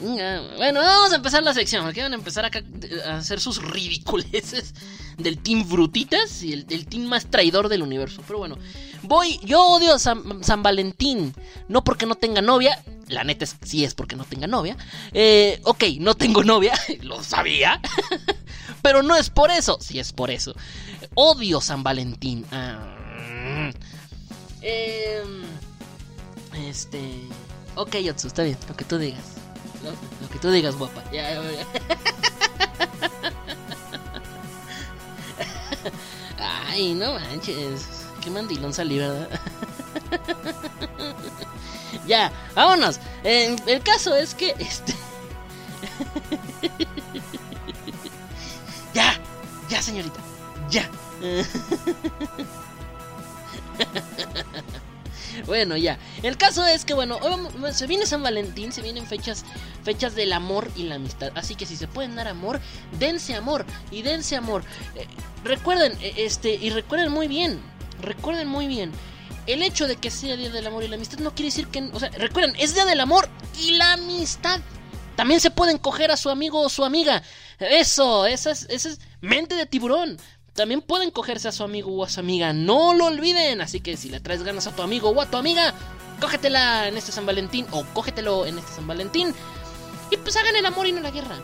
Venga, 0.00 0.42
Bueno, 0.56 0.80
vamos 0.80 1.12
a 1.12 1.16
empezar 1.16 1.42
la 1.42 1.54
sección, 1.54 1.84
porque 1.84 2.02
van 2.02 2.12
a 2.12 2.16
empezar 2.16 2.44
acá 2.44 2.62
a 3.06 3.16
hacer 3.16 3.40
sus 3.40 3.62
ridiculeces 3.62 4.74
del 5.16 5.38
Team 5.38 5.64
Frutitas 5.66 6.42
y 6.42 6.52
el, 6.52 6.66
el 6.68 6.86
team 6.86 7.04
más 7.04 7.26
traidor 7.26 7.68
del 7.68 7.82
universo. 7.82 8.22
Pero 8.26 8.40
bueno, 8.40 8.58
voy, 9.04 9.38
yo 9.44 9.64
odio 9.66 9.98
San, 9.98 10.42
San 10.42 10.62
Valentín, 10.62 11.34
no 11.68 11.84
porque 11.84 12.06
no 12.06 12.14
tenga 12.14 12.42
novia, 12.42 12.82
la 13.08 13.24
neta 13.24 13.44
es 13.44 13.56
sí 13.62 13.84
es 13.84 13.94
porque 13.94 14.16
no 14.16 14.24
tenga 14.24 14.46
novia. 14.46 14.76
Eh, 15.12 15.60
ok, 15.64 15.84
no 16.00 16.14
tengo 16.14 16.42
novia, 16.44 16.74
lo 17.02 17.22
sabía, 17.22 17.80
pero 18.82 19.02
no 19.02 19.16
es 19.16 19.30
por 19.30 19.50
eso, 19.50 19.78
sí 19.80 19.98
es 19.98 20.12
por 20.12 20.30
eso. 20.30 20.54
Odio 21.14 21.60
San 21.60 21.82
Valentín. 21.82 22.44
Ah, 22.50 23.72
em, 24.62 25.42
este, 26.66 27.20
ok, 27.76 27.96
Yotsu, 27.96 28.28
está 28.28 28.42
bien, 28.42 28.58
lo 28.68 28.76
que 28.76 28.84
tú 28.84 28.98
digas. 28.98 29.34
Lo, 30.20 30.28
que 30.30 30.38
tú 30.38 30.50
digas, 30.50 30.76
guapa. 30.76 31.04
Ay, 36.38 36.94
no 36.94 37.12
manches. 37.12 37.93
Qué 38.24 38.30
mandilón 38.30 38.72
salí, 38.72 38.98
¿verdad? 38.98 39.28
ya, 42.06 42.32
vámonos. 42.54 42.98
Eh, 43.22 43.54
el 43.66 43.82
caso 43.82 44.14
es 44.14 44.34
que 44.34 44.54
este. 44.58 44.94
ya, 48.94 49.20
ya, 49.68 49.82
señorita. 49.82 50.20
Ya. 50.70 50.88
Bueno, 55.46 55.76
ya. 55.76 55.98
El 56.22 56.36
caso 56.36 56.64
es 56.64 56.84
que, 56.84 56.94
bueno, 56.94 57.18
se 57.72 57.86
viene 57.86 58.06
San 58.06 58.22
Valentín, 58.22 58.72
se 58.72 58.82
vienen 58.82 59.06
fechas, 59.06 59.44
fechas 59.82 60.14
del 60.14 60.32
amor 60.32 60.70
y 60.76 60.84
la 60.84 60.94
amistad. 60.94 61.32
Así 61.34 61.54
que 61.54 61.66
si 61.66 61.76
se 61.76 61.88
pueden 61.88 62.14
dar 62.14 62.28
amor, 62.28 62.60
dense 62.98 63.34
amor 63.34 63.66
y 63.90 64.02
dense 64.02 64.36
amor. 64.36 64.64
Eh, 64.94 65.06
recuerden, 65.42 65.92
eh, 66.00 66.14
este, 66.18 66.54
y 66.54 66.70
recuerden 66.70 67.10
muy 67.10 67.28
bien, 67.28 67.60
recuerden 68.04 68.48
muy 68.48 68.66
bien. 68.66 68.92
El 69.46 69.62
hecho 69.62 69.86
de 69.86 69.96
que 69.96 70.10
sea 70.10 70.36
Día 70.36 70.50
del 70.50 70.66
Amor 70.66 70.84
y 70.84 70.88
la 70.88 70.96
Amistad 70.96 71.18
no 71.18 71.34
quiere 71.34 71.48
decir 71.48 71.68
que... 71.68 71.82
O 71.92 72.00
sea, 72.00 72.08
recuerden, 72.10 72.54
es 72.58 72.74
Día 72.74 72.84
del 72.84 73.00
Amor 73.00 73.28
y 73.60 73.72
la 73.72 73.92
Amistad. 73.94 74.60
También 75.16 75.40
se 75.40 75.50
pueden 75.50 75.78
coger 75.78 76.10
a 76.10 76.16
su 76.16 76.30
amigo 76.30 76.60
o 76.60 76.68
su 76.68 76.84
amiga. 76.84 77.22
Eso, 77.58 78.26
esa 78.26 78.50
es, 78.50 78.98
mente 79.20 79.54
de 79.54 79.66
tiburón. 79.66 80.18
También 80.54 80.82
pueden 80.82 81.10
cogerse 81.10 81.48
a 81.48 81.52
su 81.52 81.64
amigo 81.64 81.92
o 81.92 82.04
a 82.04 82.08
su 82.08 82.20
amiga. 82.20 82.52
No 82.52 82.94
lo 82.94 83.06
olviden. 83.06 83.60
Así 83.60 83.80
que 83.80 83.96
si 83.96 84.08
le 84.08 84.20
traes 84.20 84.42
ganas 84.42 84.66
a 84.66 84.74
tu 84.74 84.82
amigo 84.82 85.10
o 85.10 85.20
a 85.20 85.30
tu 85.30 85.36
amiga, 85.36 85.74
cógetela 86.20 86.88
en 86.88 86.96
este 86.96 87.12
San 87.12 87.26
Valentín 87.26 87.66
o 87.70 87.84
cógetelo 87.92 88.46
en 88.46 88.58
este 88.58 88.72
San 88.72 88.86
Valentín. 88.86 89.34
Y 90.10 90.16
pues 90.16 90.36
hagan 90.36 90.56
el 90.56 90.66
amor 90.66 90.86
y 90.86 90.92
no 90.92 91.00
la 91.00 91.10
guerra. 91.10 91.36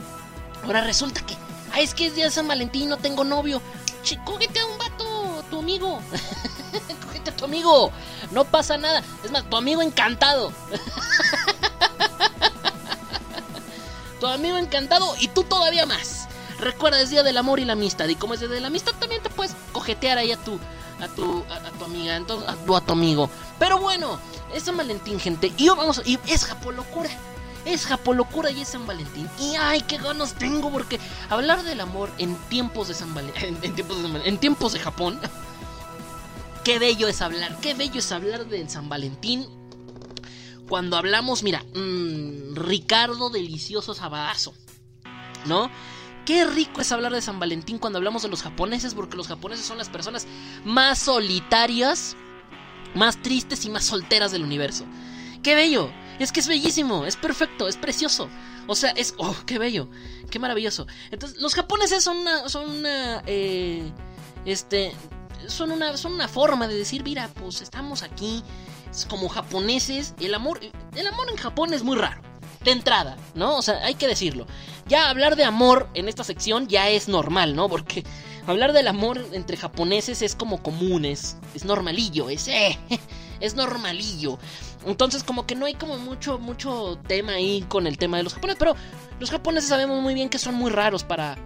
Ahora 0.65 0.83
resulta 0.83 1.25
que, 1.25 1.35
ay, 1.73 1.85
es 1.85 1.95
que 1.95 2.07
es 2.07 2.15
día 2.15 2.27
de 2.27 2.31
San 2.31 2.47
Valentín, 2.47 2.89
no 2.89 2.97
tengo 2.99 3.25
novio. 3.25 3.61
Che, 4.03 4.19
cógete 4.25 4.61
a 4.61 4.67
un 4.67 4.79
vato, 4.79 5.00
tu 5.51 5.59
amigo. 5.59 6.01
cógete 7.07 7.31
a 7.31 7.37
tu 7.37 7.45
amigo. 7.45 7.91
No 8.31 8.45
pasa 8.45 8.79
nada. 8.79 9.03
Es 9.25 9.31
más, 9.31 9.49
tu 9.51 9.57
amigo 9.57 9.83
encantado. 9.83 10.53
tu 14.21 14.27
amigo 14.27 14.59
encantado 14.59 15.15
y 15.21 15.29
tú 15.29 15.45
todavía 15.45 15.87
más. 15.87 16.27
Recuerda, 16.59 17.01
es 17.01 17.09
día 17.11 17.23
del 17.23 17.39
amor 17.39 17.59
y 17.61 17.65
la 17.65 17.73
amistad. 17.73 18.07
Y 18.09 18.17
como 18.17 18.35
es 18.35 18.41
día 18.41 18.49
de 18.49 18.61
la 18.61 18.67
amistad, 18.67 18.93
también 18.99 19.23
te 19.23 19.31
puedes 19.31 19.55
cojetear 19.73 20.19
ahí 20.19 20.31
a 20.33 20.37
tu, 20.37 20.59
a 21.01 21.09
tu, 21.09 21.43
a, 21.51 21.59
tu 21.79 21.85
amiga, 21.87 22.17
entonces, 22.17 22.47
a, 22.49 22.55
tu- 22.55 22.77
a 22.77 22.81
tu 22.83 22.93
amigo. 22.93 23.31
Pero 23.59 23.79
bueno, 23.79 24.19
es 24.55 24.65
San 24.65 24.77
gente. 25.21 25.53
Y 25.57 25.69
vamos, 25.71 26.03
y 26.05 26.19
es 26.27 26.45
Japolocura. 26.45 27.09
Es 27.65 27.87
Japolocura 27.87 28.51
y 28.51 28.63
es 28.63 28.69
San 28.69 28.87
Valentín. 28.87 29.29
Y 29.39 29.55
ay, 29.57 29.83
qué 29.83 29.99
ganas 29.99 30.35
tengo 30.35 30.71
porque 30.71 30.99
hablar 31.29 31.63
del 31.63 31.81
amor 31.81 32.11
en 32.19 32.35
tiempos 32.49 32.89
de 32.89 32.95
San 32.95 33.15
Valentín, 33.15 33.59
en, 33.63 33.75
tiempos 33.75 33.97
de 33.99 34.03
San 34.05 34.13
Valen- 34.15 34.27
en 34.27 34.39
tiempos 34.39 34.73
de 34.73 34.79
Japón. 34.81 35.21
Qué 36.65 36.79
bello 36.79 37.09
es 37.09 37.23
hablar, 37.23 37.57
qué 37.63 37.73
bello 37.73 38.01
es 38.01 38.13
hablar 38.13 38.47
del 38.47 38.69
San 38.69 38.91
Valentín. 38.91 39.47
Cuando 40.69 40.99
hablamos, 40.99 41.43
mira, 41.43 41.65
mm, 41.75 42.55
Ricardo 42.55 43.31
Delicioso 43.31 43.95
Sabadazo, 43.95 44.53
¿no? 45.47 45.71
Qué 46.27 46.45
rico 46.45 46.83
es 46.83 46.93
hablar 46.93 47.13
de 47.13 47.23
San 47.23 47.41
Valentín 47.41 47.79
cuando 47.79 47.97
hablamos 47.99 48.23
de 48.23 48.29
los 48.29 48.43
japoneses, 48.43 48.95
porque 48.95 49.17
los 49.17 49.27
japoneses 49.27 49.65
son 49.65 49.79
las 49.79 49.89
personas 49.89 50.27
más 50.65 50.99
solitarias, 50.99 52.15
más 52.95 53.21
tristes 53.23 53.65
y 53.65 53.71
más 53.71 53.85
solteras 53.85 54.31
del 54.31 54.45
universo. 54.45 54.85
¡Qué 55.43 55.55
bello! 55.55 55.91
Es 56.21 56.33
que 56.33 56.41
es 56.41 56.49
bellísimo, 56.49 57.07
es 57.07 57.17
perfecto, 57.17 57.67
es 57.67 57.79
precioso. 57.79 58.29
O 58.67 58.75
sea, 58.75 58.91
es... 58.91 59.15
¡Oh, 59.17 59.35
qué 59.47 59.59
bello! 59.59 59.89
¡Qué 60.31 60.39
maravilloso! 60.39 60.87
Entonces, 61.11 61.41
los 61.41 61.55
japoneses 61.55 62.05
son 62.05 62.19
una... 62.19 62.47
Son 62.51 62.69
una 62.69 63.23
eh, 63.27 63.91
este... 64.45 64.93
Son 65.47 65.73
una, 65.73 65.97
son 65.97 66.13
una 66.13 66.29
forma 66.29 66.69
de 66.69 66.77
decir, 66.77 67.03
mira, 67.03 67.31
pues 67.41 67.63
estamos 67.63 68.03
aquí 68.03 68.45
como 69.09 69.31
japoneses. 69.31 70.15
El 70.21 70.35
amor... 70.35 70.61
El 70.95 71.07
amor 71.07 71.31
en 71.31 71.39
Japón 71.39 71.73
es 71.73 71.83
muy 71.83 71.97
raro. 71.97 72.21
De 72.63 72.73
entrada, 72.73 73.17
¿no? 73.35 73.57
O 73.57 73.63
sea, 73.63 73.83
hay 73.83 73.95
que 73.95 74.07
decirlo. 74.07 74.47
Ya 74.87 75.09
hablar 75.09 75.37
de 75.37 75.45
amor 75.45 75.89
en 75.95 76.07
esta 76.07 76.23
sección 76.23 76.69
ya 76.69 76.91
es 76.91 77.09
normal, 77.09 77.57
¿no? 77.57 77.71
Porque 77.71 78.05
hablar 78.47 78.75
del 78.75 78.89
amor 78.89 79.27
entre 79.33 79.57
japoneses 79.57 80.21
es 80.21 80.37
como 80.37 80.63
común, 80.63 81.07
es, 81.07 81.39
es 81.55 81.65
normalillo, 81.65 82.29
es... 82.29 82.47
eh, 82.49 82.79
es 83.41 83.55
normalillo. 83.55 84.39
Entonces 84.87 85.23
como 85.23 85.47
que 85.47 85.55
no 85.55 85.67
hay 85.67 85.75
como 85.75 85.99
mucho, 85.99 86.39
mucho 86.39 86.99
tema 87.07 87.33
ahí 87.33 87.65
con 87.69 87.87
el 87.87 87.99
tema 87.99 88.17
de 88.17 88.23
los 88.23 88.35
japoneses. 88.35 88.59
Pero 88.59 88.77
los 89.19 89.31
japoneses 89.31 89.69
sabemos 89.69 90.03
muy 90.03 90.15
bien 90.15 90.29
que 90.29 90.39
son 90.39 90.55
muy 90.55 90.71
raros 90.71 91.05
para... 91.05 91.37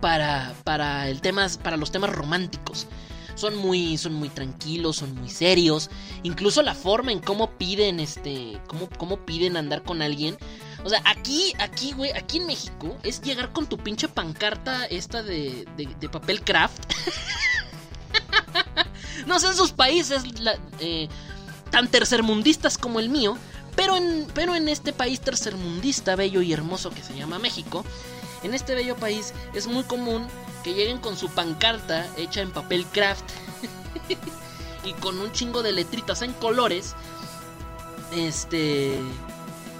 Para, 0.00 0.54
para, 0.64 1.10
el 1.10 1.20
tema, 1.20 1.46
para 1.62 1.76
los 1.76 1.92
temas 1.92 2.08
románticos. 2.08 2.86
Son 3.34 3.54
muy, 3.54 3.98
son 3.98 4.14
muy 4.14 4.30
tranquilos, 4.30 4.96
son 4.96 5.14
muy 5.14 5.28
serios. 5.28 5.90
Incluso 6.22 6.62
la 6.62 6.74
forma 6.74 7.12
en 7.12 7.20
cómo 7.20 7.50
piden, 7.58 8.00
este, 8.00 8.58
cómo, 8.66 8.88
cómo 8.96 9.26
piden 9.26 9.58
andar 9.58 9.82
con 9.82 10.00
alguien. 10.00 10.38
O 10.84 10.88
sea, 10.88 11.02
aquí, 11.04 11.52
aquí, 11.58 11.92
güey, 11.92 12.12
aquí 12.12 12.38
en 12.38 12.46
México 12.46 12.96
es 13.02 13.20
llegar 13.20 13.52
con 13.52 13.66
tu 13.66 13.76
pinche 13.76 14.08
pancarta 14.08 14.86
esta 14.86 15.22
de, 15.22 15.66
de, 15.76 15.86
de 16.00 16.08
papel 16.08 16.40
craft. 16.42 16.82
no 19.26 19.38
sé 19.38 19.48
en 19.48 19.56
sus 19.56 19.72
países 19.72 20.22
eh, 20.80 21.08
tan 21.70 21.88
tercermundistas 21.88 22.78
como 22.78 23.00
el 23.00 23.08
mío. 23.08 23.36
Pero 23.76 23.96
en, 23.96 24.26
pero 24.34 24.54
en 24.56 24.68
este 24.68 24.92
país 24.92 25.20
tercermundista, 25.20 26.16
bello 26.16 26.42
y 26.42 26.52
hermoso 26.52 26.90
que 26.90 27.02
se 27.02 27.16
llama 27.16 27.38
México, 27.38 27.84
en 28.42 28.52
este 28.52 28.74
bello 28.74 28.96
país 28.96 29.32
es 29.54 29.66
muy 29.66 29.84
común 29.84 30.26
que 30.64 30.74
lleguen 30.74 30.98
con 30.98 31.16
su 31.16 31.28
pancarta 31.30 32.06
hecha 32.16 32.40
en 32.40 32.50
papel 32.50 32.84
craft 32.86 33.24
y 34.84 34.92
con 34.94 35.18
un 35.18 35.32
chingo 35.32 35.62
de 35.62 35.72
letritas 35.72 36.22
en 36.22 36.32
colores. 36.34 36.94
Este. 38.12 38.98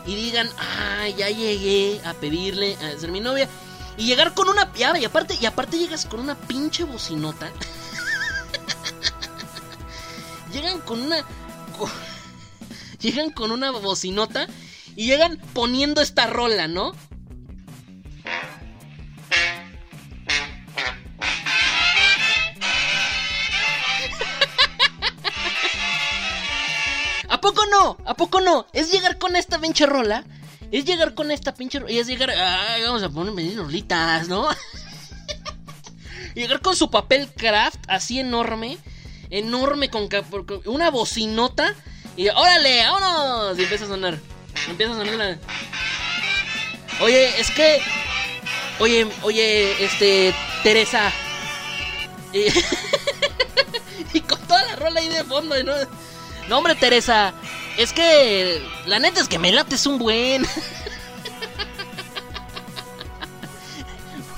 Y 0.07 0.15
digan, 0.15 0.49
ah, 0.59 1.09
ya 1.09 1.29
llegué 1.29 2.01
a 2.05 2.15
pedirle 2.15 2.77
a 2.77 2.99
ser 2.99 3.11
mi 3.11 3.21
novia. 3.21 3.49
Y 3.97 4.07
llegar 4.07 4.35
con 4.35 4.49
una. 4.49 4.71
Y 4.75 5.05
aparte, 5.05 5.37
y 5.41 5.47
aparte 5.47 5.79
llegas 5.79 6.07
con 6.07 6.21
una 6.21 6.35
pinche 6.35 6.85
bocinota. 6.85 7.51
llegan 10.53 10.81
con 10.81 11.01
una. 11.01 11.17
llegan 13.01 13.31
con 13.31 13.51
una 13.51 13.71
bocinota. 13.71 14.47
Y 14.97 15.07
llegan 15.07 15.41
poniendo 15.55 16.01
esta 16.01 16.27
rola, 16.27 16.67
¿no? 16.67 16.93
¿A 27.29 27.41
poco 27.41 27.63
no? 27.67 27.97
¿A 28.05 28.15
poco 28.15 28.41
no? 28.41 28.67
Es 28.73 28.91
llegar 28.91 29.19
con 29.19 29.37
esta 29.37 29.61
pinche 29.61 29.87
rola. 29.87 30.25
Es 30.73 30.85
llegar 30.85 31.15
con 31.15 31.31
esta 31.31 31.55
pinche 31.55 31.79
rola. 31.79 31.93
Y 31.93 31.99
es 31.99 32.09
llegar. 32.09 32.31
Ay, 32.31 32.83
vamos 32.83 33.05
a 33.05 33.09
poner 33.09 33.57
rolitas, 33.57 34.29
¿no? 34.29 34.49
llegar 36.35 36.61
con 36.61 36.75
su 36.75 36.91
papel 36.91 37.33
craft 37.33 37.79
así 37.87 38.19
enorme. 38.19 38.77
Enorme 39.31 39.91
con, 39.91 40.09
con 40.09 40.63
una 40.67 40.91
bocinota. 40.91 41.75
Y 42.17 42.29
órale, 42.29 42.85
vámonos. 42.85 43.59
Y 43.59 43.63
empieza 43.63 43.85
a 43.85 43.89
sonar. 43.89 44.19
Empieza 44.69 44.93
a 44.93 44.97
sonar. 44.97 45.39
Oye, 47.01 47.41
es 47.41 47.51
que. 47.51 47.81
Oye, 48.79 49.07
oye, 49.23 49.85
este. 49.85 50.35
Teresa. 50.63 51.13
Y, 52.33 52.51
con 54.21 54.41
toda 54.47 54.65
la 54.65 54.77
rola 54.77 55.01
ahí 55.01 55.09
de 55.09 55.25
fondo, 55.25 55.63
¿no? 55.63 55.73
No, 56.49 56.59
hombre, 56.59 56.75
Teresa. 56.75 57.33
Es 57.79 57.93
que. 57.93 58.63
La 58.87 58.99
neta 58.99 59.21
es 59.21 59.29
que 59.29 59.39
me 59.39 59.53
lates 59.53 59.87
un 59.87 59.99
buen. 59.99 60.47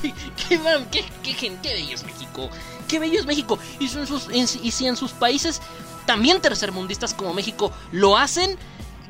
Qué, 0.02 0.60
qué, 0.90 1.04
qué, 1.22 1.56
qué 1.62 1.72
bello 1.72 1.94
es 1.94 2.04
México. 2.04 2.50
Qué 2.92 2.98
bello 2.98 3.18
es 3.20 3.24
México. 3.24 3.58
Y, 3.80 3.88
si 3.88 4.86
en 4.86 4.96
sus, 4.98 5.12
países, 5.12 5.62
también 6.04 6.42
tercermundistas 6.42 7.14
como 7.14 7.32
México, 7.32 7.72
lo 7.90 8.18
hacen, 8.18 8.58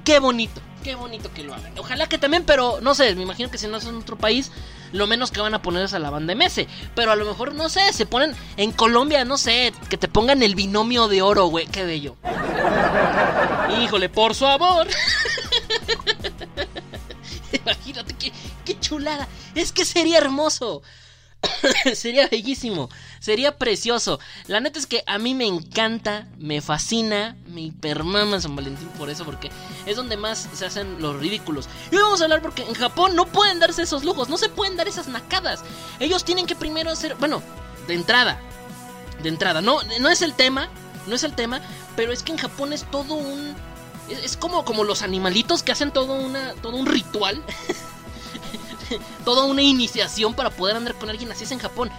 qué 0.05 0.21
bonito. 0.21 0.61
Qué 0.85 0.95
bonito 0.95 1.33
que 1.35 1.43
lo 1.43 1.53
hagan. 1.53 1.77
Ojalá 1.77 2.09
que 2.09 2.17
también, 2.17 2.45
pero 2.45 2.79
no 2.81 2.95
sé, 2.95 3.17
me 3.17 3.25
imagino 3.25 3.51
que 3.51 3.59
si 3.59 3.67
no 3.67 3.79
es 3.79 3.85
en 3.85 3.97
otro 3.97 4.17
país, 4.17 4.53
lo 4.93 5.09
menos 5.09 5.33
que 5.33 5.41
van 5.41 5.55
a 5.55 5.63
poner 5.63 5.87
es 5.87 5.95
a 5.95 5.99
la 5.99 6.11
banda 6.11 6.33
MS. 6.33 6.65
Pero 6.95 7.11
a 7.11 7.17
lo 7.17 7.25
mejor, 7.25 7.57
no 7.57 7.69
sé, 7.69 7.93
se 7.93 8.07
ponen 8.07 8.37
en 8.57 8.71
Colombia, 8.71 9.25
no 9.25 9.37
sé, 9.37 9.75
que 9.91 9.99
te 9.99 10.07
pongan 10.07 10.45
el 10.45 10.55
binomio 10.55 11.09
de 11.09 11.23
oro, 11.23 11.47
güey. 11.47 11.67
Qué 11.67 11.85
bello. 11.85 12.15
Híjole, 13.83 14.09
por 14.09 14.37
su 14.37 14.47
amor. 14.47 14.87
Imagínate 17.53 18.15
qué, 18.15 18.33
qué 18.65 18.79
chulada. 18.79 19.27
Es 19.57 19.73
que 19.73 19.85
sería 19.85 20.19
hermoso. 20.19 20.83
sería 21.95 22.29
bellísimo. 22.29 22.89
Sería 23.21 23.57
precioso. 23.57 24.21
La 24.47 24.61
neta 24.61 24.79
es 24.79 24.87
que 24.87 25.03
a 25.07 25.19
mí 25.19 25.35
me 25.35 25.47
encanta, 25.47 26.27
me 26.39 26.61
fascina, 26.61 27.37
me 27.47 27.63
hipermama 27.63 28.41
San 28.41 28.57
Valentín 28.57 28.89
por 28.99 29.11
eso, 29.11 29.25
porque 29.25 29.51
es 29.87 29.97
donde 29.97 30.17
más 30.17 30.49
se 30.53 30.67
hacen 30.67 31.01
los 31.01 31.17
ridículos. 31.17 31.69
Y 31.91 31.97
hoy 31.97 32.03
vamos 32.03 32.21
a 32.21 32.25
hablar 32.25 32.43
porque 32.43 32.63
en 32.63 32.75
Japón 32.75 33.17
no 33.17 33.27
pueden 33.27 33.61
darse 33.61 33.83
esos 33.83 34.05
lujos, 34.05 34.29
no 34.29 34.39
se 34.39 34.49
pueden 34.49 34.77
dar 34.77 34.89
esas 34.89 35.09
nacadas. 35.09 35.63
Ellos 36.01 36.25
tienen 36.25 36.47
que 36.47 36.57
primero 36.57 36.91
hacer, 36.91 37.17
bueno, 37.17 37.43
de 37.87 37.95
entrada, 37.95 38.41
de 39.23 39.29
entrada, 39.29 39.61
no, 39.61 39.79
no 40.01 40.09
es 40.09 40.23
el 40.23 40.35
tema, 40.35 40.69
no 41.07 41.15
es 41.15 41.25
el 41.25 41.35
tema, 41.35 41.61
pero 41.97 42.13
es 42.13 42.23
que 42.23 42.33
en 42.33 42.39
Japón 42.39 42.73
es 42.73 42.85
todo 42.91 43.15
un... 43.15 43.55
Es, 44.09 44.19
es 44.25 44.37
como, 44.37 44.65
como 44.65 44.85
los 44.85 45.03
animalitos 45.03 45.63
que 45.63 45.73
hacen 45.73 45.93
todo, 45.93 46.15
una, 46.15 46.55
todo 46.55 46.77
un 46.77 46.87
ritual. 46.87 47.43
toda 49.25 49.45
una 49.45 49.63
iniciación 49.63 50.35
para 50.35 50.51
poder 50.51 50.77
andar 50.77 50.95
con 50.95 51.11
alguien 51.11 51.31
así 51.33 51.45
es 51.45 51.53
en 51.53 51.59
Japón. 51.59 51.91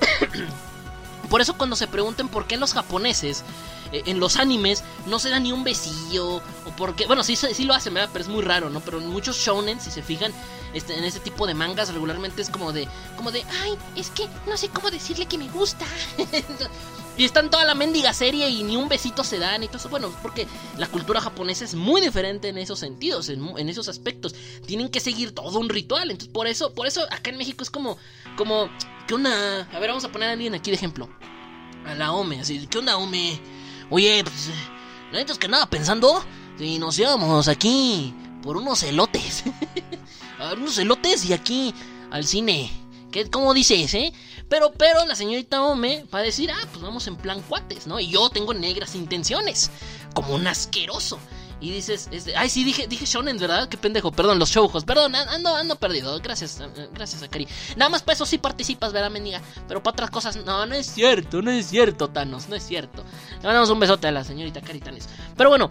Por 1.30 1.40
eso 1.40 1.56
cuando 1.56 1.74
se 1.74 1.88
pregunten 1.88 2.28
por 2.28 2.46
qué 2.46 2.56
los 2.56 2.72
japoneses 2.72 3.42
eh, 3.92 4.02
en 4.06 4.20
los 4.20 4.36
animes 4.36 4.84
no 5.06 5.18
se 5.18 5.28
dan 5.28 5.42
ni 5.42 5.52
un 5.52 5.64
besillo 5.64 6.36
o 6.36 6.70
por 6.76 6.94
qué, 6.94 7.06
bueno, 7.06 7.24
sí, 7.24 7.36
sí 7.36 7.64
lo 7.64 7.74
hacen. 7.74 7.94
Pero 7.94 8.22
es 8.22 8.28
muy 8.28 8.42
raro, 8.42 8.70
¿no? 8.70 8.80
Pero 8.80 8.98
en 9.00 9.08
muchos 9.08 9.36
shonen, 9.36 9.80
si 9.80 9.90
se 9.90 10.02
fijan, 10.02 10.32
este, 10.72 10.96
en 10.96 11.04
ese 11.04 11.20
tipo 11.20 11.46
de 11.46 11.54
mangas 11.54 11.92
regularmente 11.92 12.42
es 12.42 12.50
como 12.50 12.72
de, 12.72 12.88
como 13.16 13.32
de, 13.32 13.44
ay, 13.62 13.76
es 13.96 14.10
que 14.10 14.28
no 14.46 14.56
sé 14.56 14.68
cómo 14.68 14.90
decirle 14.90 15.26
que 15.26 15.38
me 15.38 15.48
gusta. 15.48 15.84
y 17.18 17.24
están 17.24 17.50
toda 17.50 17.64
la 17.64 17.74
mendiga 17.74 18.12
serie 18.12 18.48
y 18.50 18.62
ni 18.62 18.76
un 18.76 18.88
besito 18.88 19.24
se 19.24 19.38
dan 19.38 19.62
y 19.62 19.68
todo 19.68 19.78
eso. 19.78 19.88
Bueno, 19.88 20.14
porque 20.22 20.46
la 20.76 20.86
cultura 20.86 21.20
japonesa 21.20 21.64
es 21.64 21.74
muy 21.74 22.00
diferente 22.00 22.48
en 22.48 22.58
esos 22.58 22.78
sentidos, 22.78 23.28
en, 23.30 23.56
en 23.56 23.68
esos 23.68 23.88
aspectos. 23.88 24.34
Tienen 24.66 24.90
que 24.90 25.00
seguir 25.00 25.34
todo 25.34 25.58
un 25.58 25.68
ritual. 25.68 26.10
Entonces, 26.10 26.32
por 26.32 26.46
eso, 26.46 26.74
por 26.74 26.86
eso 26.86 27.02
acá 27.10 27.30
en 27.30 27.38
México 27.38 27.62
es 27.62 27.70
como, 27.70 27.96
como, 28.36 28.68
¿qué 29.06 29.14
onda? 29.14 29.62
A 29.72 29.78
ver, 29.78 29.88
vamos 29.88 30.04
a 30.04 30.12
poner 30.12 30.28
a 30.28 30.32
alguien 30.32 30.54
aquí 30.54 30.70
de 30.70 30.76
ejemplo. 30.76 31.08
A 31.86 31.94
la 31.94 32.12
Ome, 32.12 32.40
así, 32.40 32.66
¿qué 32.66 32.78
onda, 32.78 32.96
Ome? 32.96 33.40
Oye, 33.90 34.22
pues, 34.22 34.50
la 35.12 35.18
neta 35.18 35.32
es 35.32 35.38
que 35.38 35.48
nada, 35.48 35.70
pensando, 35.70 36.22
si 36.58 36.78
nos 36.78 36.98
íbamos 36.98 37.48
aquí 37.48 38.12
por 38.42 38.56
unos 38.56 38.82
elotes. 38.82 39.44
a 40.38 40.48
ver, 40.48 40.58
unos 40.58 40.76
elotes 40.78 41.24
y 41.24 41.32
aquí 41.32 41.72
al 42.10 42.26
cine. 42.26 42.70
¿Qué, 43.10 43.30
¿Cómo 43.30 43.54
dices, 43.54 43.92
eh? 43.94 44.12
Pero, 44.48 44.72
pero 44.72 45.04
la 45.06 45.14
señorita 45.16 45.62
Ome 45.62 46.04
va 46.14 46.18
a 46.20 46.22
decir, 46.22 46.50
ah, 46.50 46.66
pues 46.70 46.82
vamos 46.82 47.06
en 47.06 47.16
plan 47.16 47.40
cuates, 47.42 47.86
¿no? 47.86 47.98
Y 48.00 48.08
yo 48.10 48.28
tengo 48.30 48.52
negras 48.54 48.94
intenciones, 48.94 49.70
como 50.14 50.34
un 50.34 50.46
asqueroso. 50.46 51.18
Y 51.58 51.70
dices, 51.70 52.10
ay, 52.36 52.50
sí, 52.50 52.64
dije, 52.64 52.86
dije 52.86 53.06
shonen, 53.06 53.38
¿verdad? 53.38 53.66
Qué 53.70 53.78
pendejo, 53.78 54.12
perdón, 54.12 54.38
los 54.38 54.50
shoujos, 54.50 54.84
perdón, 54.84 55.14
an- 55.14 55.28
ando, 55.30 55.56
ando 55.56 55.76
perdido, 55.76 56.20
gracias, 56.20 56.60
eh, 56.60 56.90
gracias, 56.92 57.22
Akari. 57.22 57.48
Nada 57.76 57.88
más 57.88 58.02
para 58.02 58.14
eso 58.14 58.26
sí 58.26 58.36
participas, 58.36 58.92
¿verdad, 58.92 59.10
mendiga? 59.10 59.40
Pero 59.66 59.82
para 59.82 59.92
otras 59.94 60.10
cosas, 60.10 60.36
no, 60.44 60.66
no 60.66 60.74
es 60.74 60.86
cierto, 60.86 61.40
no 61.40 61.50
es 61.50 61.66
cierto, 61.68 62.08
Thanos, 62.08 62.48
no 62.50 62.56
es 62.56 62.62
cierto. 62.66 63.02
Le 63.38 63.44
mandamos 63.44 63.70
un 63.70 63.80
besote 63.80 64.06
a 64.06 64.12
la 64.12 64.22
señorita 64.22 64.60
Akari 64.60 64.80
Tanes. 64.80 65.08
Pero 65.34 65.48
bueno, 65.48 65.70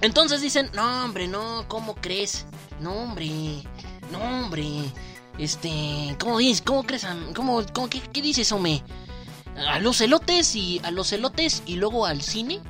entonces 0.00 0.40
dicen, 0.40 0.70
no, 0.72 1.04
hombre, 1.04 1.28
no, 1.28 1.66
¿cómo 1.68 1.94
crees? 1.96 2.46
No, 2.80 2.92
hombre, 2.92 3.28
no, 4.10 4.18
hombre, 4.20 4.64
este, 5.38 6.16
¿cómo 6.18 6.38
dices? 6.38 6.62
¿Cómo 6.62 6.84
crees? 6.84 7.06
¿Cómo, 7.34 7.62
cómo, 7.72 7.88
qué, 7.90 8.00
qué 8.00 8.22
dices, 8.22 8.50
hombre? 8.52 8.82
A 9.68 9.78
los 9.78 10.00
elotes 10.00 10.54
y 10.54 10.80
a 10.84 10.90
los 10.90 11.12
elotes 11.12 11.62
y 11.66 11.76
luego 11.76 12.06
al 12.06 12.22
cine. 12.22 12.60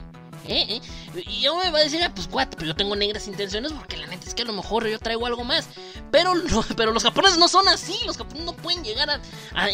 ¿Eh? 0.48 0.80
¿Eh? 1.16 1.22
Y 1.28 1.40
yo 1.40 1.56
me 1.56 1.70
va 1.70 1.80
a 1.80 1.82
decir, 1.82 2.00
ah, 2.04 2.12
pues 2.14 2.28
cuate, 2.28 2.56
pero 2.56 2.68
yo 2.68 2.76
tengo 2.76 2.94
negras 2.94 3.26
intenciones 3.26 3.72
porque 3.72 3.96
la 3.96 4.06
neta 4.06 4.28
es 4.28 4.34
que 4.34 4.42
a 4.42 4.44
lo 4.44 4.52
mejor 4.52 4.86
yo 4.86 4.98
traigo 5.00 5.26
algo 5.26 5.42
más. 5.42 5.66
Pero, 6.12 6.34
no- 6.50 6.64
pero 6.76 6.92
los 6.92 7.02
japoneses 7.02 7.36
no 7.38 7.48
son 7.48 7.66
así, 7.66 7.94
los 8.06 8.16
japoneses 8.16 8.46
no 8.46 8.52
pueden 8.54 8.84
llegar 8.84 9.10
a, 9.10 9.20
a 9.54 9.68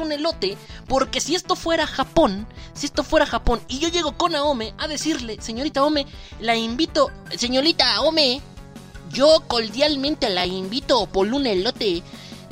un 0.00 0.12
elote 0.12 0.56
porque 0.86 1.20
si 1.20 1.34
esto 1.34 1.56
fuera 1.56 1.86
Japón, 1.86 2.46
si 2.74 2.86
esto 2.86 3.02
fuera 3.02 3.26
Japón 3.26 3.60
y 3.66 3.80
yo 3.80 3.88
llego 3.88 4.16
con 4.16 4.36
Aome 4.36 4.72
a 4.78 4.86
decirle, 4.86 5.38
señorita 5.40 5.82
Ome, 5.82 6.06
la 6.40 6.54
invito, 6.54 7.10
señorita 7.36 8.00
Ome, 8.02 8.40
yo 9.10 9.42
cordialmente 9.48 10.30
la 10.30 10.46
invito 10.46 11.06
por 11.06 11.26
un 11.26 11.46
elote 11.46 12.02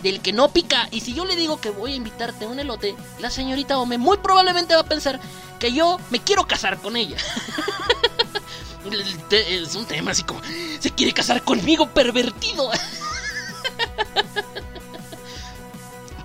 del 0.03 0.21
que 0.21 0.33
no 0.33 0.49
pica. 0.53 0.89
Y 0.91 1.01
si 1.01 1.15
yo 1.15 1.25
le 1.25 1.37
digo 1.37 1.61
que 1.61 1.71
voy 1.71 1.93
a 1.93 1.97
invitarte 1.97 2.45
a 2.45 2.49
un 2.49 2.59
elote, 2.59 2.95
la 3.21 3.31
señorita 3.31 3.79
Ome 3.79 3.99
muy 3.99 4.19
probablemente 4.19 4.75
va 4.75 4.81
a 4.81 4.87
pensar 4.87 5.21
que 5.59 5.73
yo 5.73 5.99
me 6.11 6.21
quiero 6.21 6.47
casar 6.47 6.79
con 6.81 6.97
ella. 6.97 7.17
Es 9.31 9.75
un 9.77 9.87
tema 9.87 10.11
así 10.11 10.25
como, 10.25 10.43
se 10.79 10.91
quiere 10.91 11.13
casar 11.13 11.43
conmigo, 11.43 11.89
pervertido. 11.89 12.71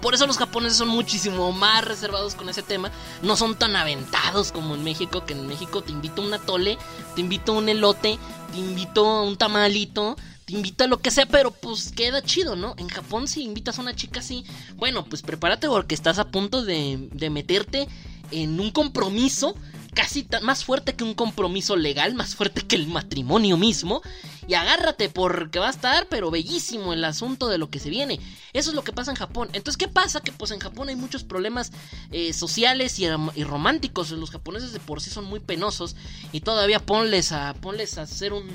Por 0.01 0.13
eso 0.13 0.27
los 0.27 0.37
japoneses 0.37 0.77
son 0.77 0.89
muchísimo 0.89 1.51
más 1.51 1.83
reservados 1.85 2.35
con 2.35 2.49
ese 2.49 2.63
tema. 2.63 2.91
No 3.21 3.35
son 3.35 3.55
tan 3.55 3.75
aventados 3.75 4.51
como 4.51 4.75
en 4.75 4.83
México, 4.83 5.25
que 5.25 5.33
en 5.33 5.47
México 5.47 5.81
te 5.81 5.91
invito 5.91 6.21
a 6.21 6.25
un 6.25 6.33
atole, 6.33 6.77
te 7.15 7.21
invito 7.21 7.53
a 7.53 7.55
un 7.55 7.69
elote, 7.69 8.19
te 8.51 8.57
invito 8.57 9.05
a 9.05 9.23
un 9.23 9.37
tamalito, 9.37 10.15
te 10.47 10.53
invito 10.53 10.85
a 10.85 10.87
lo 10.87 11.01
que 11.01 11.11
sea, 11.11 11.25
pero 11.25 11.51
pues 11.51 11.91
queda 11.91 12.21
chido, 12.21 12.55
¿no? 12.55 12.73
En 12.77 12.87
Japón 12.87 13.27
si 13.27 13.43
invitas 13.43 13.77
a 13.77 13.81
una 13.81 13.93
chica 13.93 14.21
así, 14.21 14.45
bueno, 14.77 15.03
pues 15.03 15.21
prepárate 15.21 15.67
porque 15.67 15.93
estás 15.93 16.19
a 16.19 16.29
punto 16.31 16.63
de, 16.63 17.09
de 17.11 17.29
meterte 17.29 17.89
en 18.31 18.57
un 18.57 18.71
compromiso 18.71 19.55
casi 19.93 20.25
más 20.43 20.63
fuerte 20.63 20.95
que 20.95 21.03
un 21.03 21.15
compromiso 21.15 21.75
legal, 21.75 22.13
más 22.13 22.33
fuerte 22.33 22.61
que 22.61 22.77
el 22.77 22.87
matrimonio 22.87 23.57
mismo. 23.57 24.01
Y 24.47 24.53
agárrate 24.53 25.09
porque 25.09 25.59
va 25.59 25.67
a 25.67 25.71
estar, 25.71 26.07
pero 26.07 26.31
bellísimo 26.31 26.93
el 26.93 27.03
asunto 27.03 27.49
de 27.49 27.57
lo 27.57 27.69
que 27.69 27.79
se 27.79 27.89
viene. 27.89 28.17
Eso 28.53 28.69
es 28.69 28.75
lo 28.75 28.83
que 28.83 28.93
pasa 28.93 29.11
en 29.11 29.17
Japón. 29.17 29.49
Entonces, 29.51 29.75
¿qué 29.75 29.89
pasa? 29.89 30.21
Que 30.21 30.31
pues 30.31 30.51
en 30.51 30.59
Japón 30.59 30.87
hay 30.87 30.95
muchos 30.95 31.25
problemas 31.25 31.73
eh, 32.11 32.31
sociales 32.31 32.99
y 32.99 33.43
románticos. 33.43 34.11
Los 34.11 34.29
japoneses 34.31 34.71
de 34.71 34.79
por 34.79 35.01
sí 35.01 35.09
son 35.09 35.25
muy 35.25 35.41
penosos. 35.41 35.97
Y 36.31 36.39
todavía 36.39 36.79
ponles 36.79 37.33
a, 37.33 37.55
ponles 37.55 37.97
a 37.97 38.03
hacer 38.03 38.31
un... 38.31 38.47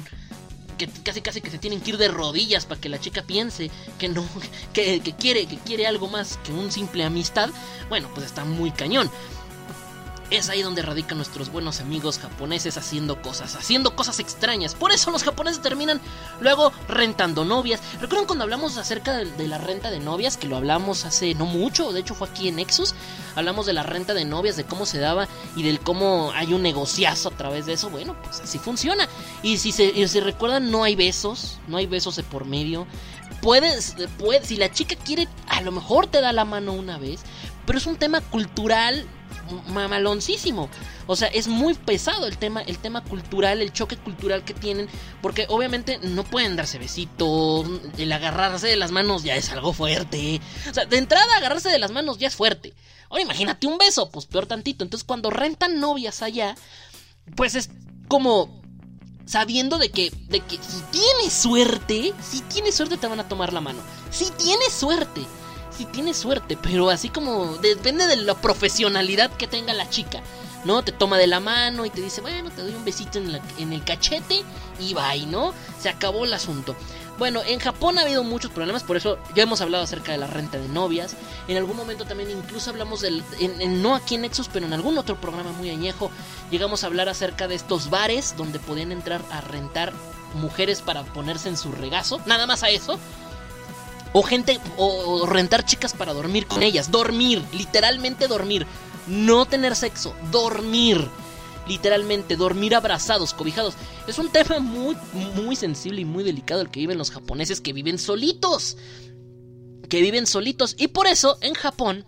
Que 0.79 0.89
casi 0.89 1.21
casi 1.21 1.41
que 1.41 1.51
se 1.51 1.59
tienen 1.59 1.81
que 1.81 1.91
ir 1.91 1.99
de 1.99 2.09
rodillas 2.09 2.67
para 2.67 2.81
que 2.81 2.89
la 2.89 3.01
chica 3.01 3.23
piense 3.23 3.71
que 3.99 4.09
no, 4.09 4.25
que, 4.73 5.01
que 5.01 5.13
quiere, 5.13 5.47
que 5.47 5.59
quiere 5.59 5.87
algo 5.87 6.09
más 6.09 6.39
que 6.45 6.53
un 6.53 6.71
simple 6.71 7.05
amistad. 7.05 7.51
Bueno, 7.89 8.11
pues 8.15 8.27
está 8.27 8.45
muy 8.45 8.71
cañón. 8.71 9.11
Es 10.33 10.49
ahí 10.49 10.63
donde 10.63 10.81
radican 10.81 11.19
nuestros 11.19 11.53
buenos 11.53 11.81
amigos 11.81 12.19
japoneses 12.19 12.79
haciendo 12.79 13.21
cosas, 13.21 13.55
haciendo 13.55 13.95
cosas 13.95 14.19
extrañas. 14.19 14.75
Por 14.75 14.91
eso 14.91 15.11
los 15.11 15.25
japoneses 15.25 15.61
terminan 15.61 16.01
luego 16.41 16.73
rentando 16.89 17.45
novias. 17.45 17.83
¿Recuerdan 18.01 18.25
cuando 18.25 18.45
hablamos 18.45 18.79
acerca 18.79 19.13
de, 19.13 19.47
la 19.47 19.59
renta 19.59 19.91
de 19.91 20.01
novias? 20.01 20.39
Que 20.39 20.49
lo 20.49 20.57
hablamos 20.57 21.05
hace 21.05 21.35
no 21.35 21.45
mucho, 21.45 21.93
de 21.93 22.01
hecho 22.01 22.15
fue 22.15 22.29
aquí 22.29 22.49
en 22.49 22.57
Nexus. 22.57 22.95
Hablamos 23.35 23.67
de 23.67 23.75
la 23.75 23.83
renta 23.83 24.15
de 24.15 24.25
novias, 24.25 24.57
de 24.57 24.65
cómo 24.65 24.87
se 24.87 24.99
daba 24.99 25.29
y 25.55 25.65
del 25.65 25.81
cómo 25.81 26.33
hay 26.35 26.55
un 26.55 26.63
negociazo 26.63 27.29
a 27.29 27.37
través 27.37 27.67
de 27.67 27.75
eso. 27.75 27.91
Bueno, 27.91 28.17
pues 28.23 28.41
así 28.41 28.59
funciona. 28.59 29.11
Y 29.43 29.59
si 29.59 29.71
se, 29.71 29.93
recuerdan, 30.23 30.71
no 30.71 30.83
hay 30.83 30.97
besos, 30.97 31.59
no 31.69 31.77
hay 31.77 31.85
besos 31.85 32.17
de 32.17 32.23
por 32.23 32.47
medio. 32.47 32.87
Puedes, 33.43 33.97
puedes, 34.19 34.47
si 34.47 34.57
la 34.57 34.73
chica 34.73 34.97
quiere, 34.97 35.29
a 35.49 35.61
lo 35.61 35.73
mejor 35.73 36.07
te 36.07 36.23
da 36.23 36.33
la 36.33 36.47
mano 36.47 36.73
una 36.73 36.97
vez, 36.97 37.21
pero 37.67 37.79
es 37.79 37.85
un 37.85 37.97
tema 37.97 38.23
cultural 38.23 39.07
mamaloncísimo. 39.69 40.69
O 41.07 41.17
sea, 41.17 41.29
es 41.29 41.49
muy 41.49 41.75
pesado 41.75 42.27
el 42.27 42.39
tema, 42.39 42.63
el 42.63 42.79
tema 42.79 43.03
cultural, 43.05 43.61
el 43.61 43.73
choque 43.73 43.97
cultural 43.97 44.45
que 44.45 44.55
tienen, 44.55 44.89
porque 45.21 45.47
obviamente 45.49 45.99
no 46.03 46.25
pueden 46.25 46.57
darse 46.57 46.79
besitos, 46.79 47.67
el 47.99 48.13
agarrarse 48.13 48.69
de 48.69 48.77
las 48.77 48.91
manos 48.91 49.23
ya 49.23 49.37
es 49.37 49.51
algo 49.51 49.73
fuerte. 49.73 50.41
O 50.71 50.75
sea, 50.75 50.85
de 50.85 50.99
entrada 50.99 51.37
agarrarse 51.37 51.69
de 51.69 51.79
las 51.79 51.91
manos 51.91 52.19
ya 52.19 52.29
es 52.29 52.37
fuerte. 52.37 52.75
Ahora 53.09 53.23
imagínate 53.23 53.67
un 53.67 53.79
beso, 53.79 54.11
pues 54.11 54.27
peor 54.27 54.47
tantito. 54.47 54.85
Entonces 54.85 55.05
cuando 55.05 55.31
rentan 55.31 55.81
novias 55.81 56.23
allá, 56.23 56.55
pues 57.37 57.55
es 57.55 57.71
como 58.09 58.63
sabiendo 59.27 59.79
de 59.79 59.91
que, 59.91 60.11
de 60.29 60.41
que 60.41 60.57
si 60.57 60.83
tienes 60.91 61.33
suerte, 61.33 62.13
si 62.23 62.41
tienes 62.43 62.75
suerte 62.75 62.97
te 62.97 63.07
van 63.07 63.21
a 63.21 63.29
tomar 63.29 63.53
la 63.53 63.61
mano. 63.61 63.81
Si 64.11 64.31
tienes 64.33 64.73
suerte, 64.73 65.23
si 65.77 65.85
tienes 65.87 66.17
suerte, 66.17 66.59
pero 66.61 66.91
así 66.91 67.09
como 67.09 67.57
depende 67.59 68.07
de 68.07 68.17
la 68.17 68.35
profesionalidad 68.35 69.31
que 69.31 69.47
tenga 69.47 69.73
la 69.73 69.89
chica. 69.89 70.23
¿no? 70.65 70.83
Te 70.83 70.93
toma 70.93 71.19
de 71.19 71.27
la 71.27 71.41
mano 71.41 71.85
y 71.85 71.91
te 71.91 72.01
dice, 72.01 72.21
bueno, 72.21 72.51
te 72.51 72.63
doy 72.63 72.75
un 72.75 72.85
besito 72.85 73.19
en, 73.19 73.33
la, 73.33 73.41
el 73.59 73.85
cachete 73.85 74.43
y 74.79 74.95
bye, 74.95 75.27
¿no? 75.27 75.53
Se 75.81 75.89
acabó 75.89 76.25
el 76.25 76.33
asunto. 76.33 76.77
Bueno, 77.19 77.43
en 77.47 77.61
Japón 77.61 77.99
ha 77.99 78.03
habido 78.03 78.25
muchos 78.25 78.51
problemas, 78.51 78.83
por 78.83 78.97
eso 78.97 79.19
ya 79.35 79.43
hemos 79.43 79.61
hablado 79.61 79.85
acerca 79.85 80.13
de 80.13 80.19
la 80.19 80.27
renta 80.27 80.59
de 80.59 80.69
novias. 80.69 81.15
En 81.47 81.57
algún 81.57 81.77
momento 81.77 82.05
también 82.05 82.31
incluso 82.31 82.71
hablamos 82.71 83.01
del, 83.01 83.23
en, 83.39 83.83
no 83.83 83.95
aquí 83.95 84.15
en 84.15 84.23
Nexus, 84.23 84.49
pero 84.53 84.67
en 84.67 84.73
algún 84.73 84.97
otro 84.99 85.21
programa 85.21 85.53
muy 85.53 85.71
añejo, 85.71 86.11
llegamos 86.51 86.83
a 86.83 86.87
hablar 86.87 87.09
acerca 87.09 87.49
de 87.49 87.55
estos 87.55 87.91
bares 87.91 88.35
donde 88.37 88.59
podían 88.59 88.93
entrar 88.93 89.23
a 89.31 89.41
rentar 89.41 89.93
mujeres 90.41 90.81
para 90.81 91.05
ponerse 91.05 91.49
en 91.49 91.59
su 91.59 91.71
regazo, 91.73 92.21
nada 92.27 92.47
más 92.47 92.63
a 92.63 92.71
eso. 92.71 92.99
O 94.13 94.23
gente, 94.23 94.61
o, 94.77 95.27
rentar 95.27 95.65
chicas 95.65 95.95
para 95.95 96.13
dormir 96.13 96.47
con 96.47 96.63
ellas, 96.63 96.91
dormir, 96.91 97.43
literalmente 97.53 98.29
dormir 98.29 98.67
no 99.07 99.47
tener 99.47 99.75
sexo, 99.77 100.15
dormir. 100.31 101.09
Literalmente, 101.69 102.37
dormir 102.37 102.75
abrazados, 102.75 103.35
cobijados. 103.35 103.75
Es 104.09 104.19
un 104.19 104.31
tema 104.31 104.59
muy, 104.59 104.97
muy 105.35 105.55
sensible 105.55 106.01
y 106.01 106.05
muy 106.05 106.25
delicado 106.25 106.61
el 106.61 106.71
que 106.71 106.81
viven 106.81 106.99
los 106.99 107.11
japoneses 107.11 107.61
que 107.61 107.73
viven 107.73 107.99
solitos. 107.99 108.77
Que 109.89 110.03
viven 110.03 110.27
solitos. 110.27 110.75
Y 110.79 110.89
por 110.89 111.07
eso, 111.07 111.39
en 111.41 111.55
Japón, 111.55 112.05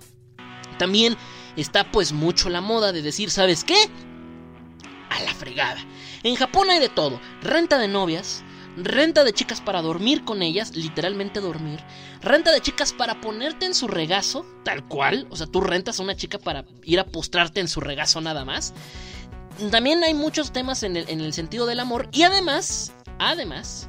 también 0.79 1.17
está 1.57 1.91
pues 1.91 2.13
mucho 2.13 2.49
la 2.49 2.61
moda 2.61 2.93
de 2.93 3.03
decir, 3.03 3.31
¿sabes 3.31 3.63
qué? 3.63 3.77
A 5.11 5.23
la 5.23 5.35
fregada. 5.35 5.85
En 6.25 6.35
Japón 6.35 6.71
hay 6.71 6.81
de 6.81 6.89
todo. 6.89 7.21
Renta 7.43 7.79
de 7.79 7.87
novias, 7.87 8.43
renta 8.77 9.25
de 9.25 9.33
chicas 9.33 9.61
para 9.61 9.83
dormir 9.83 10.25
con 10.25 10.43
ellas, 10.43 10.75
literalmente 10.75 11.41
dormir, 11.41 11.81
renta 12.21 12.53
de 12.53 12.61
chicas 12.61 12.93
para 12.93 13.21
ponerte 13.21 13.67
en 13.67 13.75
su 13.75 13.89
regazo, 13.89 14.45
tal 14.65 14.87
cual, 14.87 15.27
o 15.31 15.37
sea, 15.37 15.47
tú 15.47 15.61
rentas 15.61 16.01
a 16.01 16.03
una 16.03 16.17
chica 16.17 16.39
para 16.39 16.65
ir 16.83 16.99
a 17.01 17.07
postrarte 17.07 17.61
en 17.61 17.69
su 17.69 17.81
regazo 17.81 18.21
nada 18.21 18.45
más. 18.45 18.75
También 19.71 20.03
hay 20.03 20.15
muchos 20.15 20.53
temas 20.53 20.83
en 20.83 20.97
el, 20.97 21.09
en 21.09 21.21
el 21.21 21.33
sentido 21.33 21.67
del 21.67 21.81
amor 21.81 22.09
y 22.13 22.23
además, 22.23 22.93
además, 23.19 23.89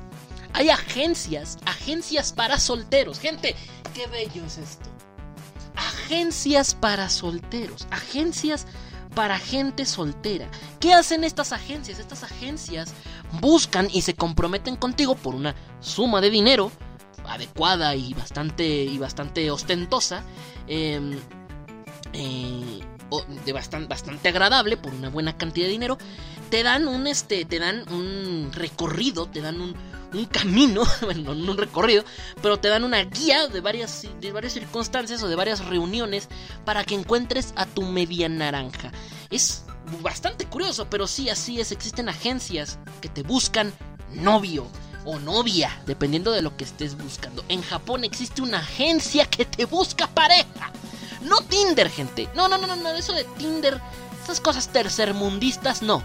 hay 0.53 0.69
agencias, 0.69 1.57
agencias 1.65 2.31
para 2.31 2.59
solteros. 2.59 3.19
Gente, 3.19 3.55
qué 3.93 4.07
bello 4.07 4.45
es 4.45 4.57
esto. 4.57 4.89
Agencias 5.75 6.75
para 6.75 7.09
solteros, 7.09 7.87
agencias 7.91 8.67
para 9.15 9.39
gente 9.39 9.85
soltera. 9.85 10.47
¿Qué 10.79 10.93
hacen 10.93 11.23
estas 11.23 11.51
agencias? 11.53 11.99
Estas 11.99 12.23
agencias 12.23 12.93
buscan 13.39 13.87
y 13.91 14.01
se 14.01 14.15
comprometen 14.15 14.75
contigo 14.75 15.15
por 15.15 15.35
una 15.35 15.55
suma 15.79 16.21
de 16.21 16.29
dinero 16.29 16.71
adecuada 17.27 17.95
y 17.95 18.13
bastante 18.13 18.65
y 18.65 18.97
bastante 18.97 19.49
ostentosa 19.51 20.23
em, 20.67 21.17
eh, 22.13 22.81
de 23.45 23.53
bastante, 23.53 23.87
bastante 23.87 24.29
agradable 24.29 24.77
por 24.77 24.93
una 24.93 25.09
buena 25.09 25.37
cantidad 25.37 25.67
de 25.67 25.71
dinero 25.71 25.97
te 26.49 26.63
dan 26.63 26.87
un 26.87 27.07
este 27.07 27.45
te 27.45 27.59
dan 27.59 27.85
un 27.91 28.51
recorrido 28.53 29.27
te 29.27 29.41
dan 29.41 29.61
un, 29.61 29.75
un 30.13 30.25
camino 30.25 30.83
bueno 31.01 31.33
no 31.35 31.51
un 31.51 31.57
recorrido 31.57 32.03
pero 32.41 32.57
te 32.57 32.67
dan 32.67 32.83
una 32.83 33.03
guía 33.03 33.47
de 33.47 33.61
varias 33.61 34.07
de 34.19 34.31
varias 34.31 34.53
circunstancias 34.53 35.23
o 35.23 35.27
de 35.27 35.35
varias 35.35 35.65
reuniones 35.65 36.29
para 36.65 36.83
que 36.83 36.95
encuentres 36.95 37.53
a 37.55 37.65
tu 37.65 37.83
media 37.83 38.29
naranja. 38.29 38.91
Es 39.29 39.65
bastante 40.01 40.45
curioso, 40.45 40.87
pero 40.89 41.07
sí, 41.07 41.29
así 41.29 41.59
es. 41.59 41.71
Existen 41.71 42.09
agencias 42.09 42.79
que 43.01 43.09
te 43.09 43.23
buscan 43.23 43.73
novio 44.11 44.67
o 45.05 45.19
novia, 45.19 45.81
dependiendo 45.85 46.31
de 46.31 46.41
lo 46.41 46.55
que 46.57 46.63
estés 46.63 46.97
buscando. 46.97 47.43
En 47.47 47.61
Japón 47.61 48.03
existe 48.03 48.41
una 48.41 48.59
agencia 48.59 49.25
que 49.25 49.45
te 49.45 49.65
busca 49.65 50.07
pareja. 50.07 50.71
No 51.21 51.37
Tinder, 51.41 51.89
gente. 51.89 52.29
No, 52.35 52.47
no, 52.47 52.57
no, 52.57 52.67
no, 52.67 52.75
no. 52.75 52.89
Eso 52.91 53.13
de 53.13 53.23
Tinder, 53.23 53.79
esas 54.23 54.39
cosas 54.39 54.67
tercermundistas, 54.69 55.81
no. 55.81 56.03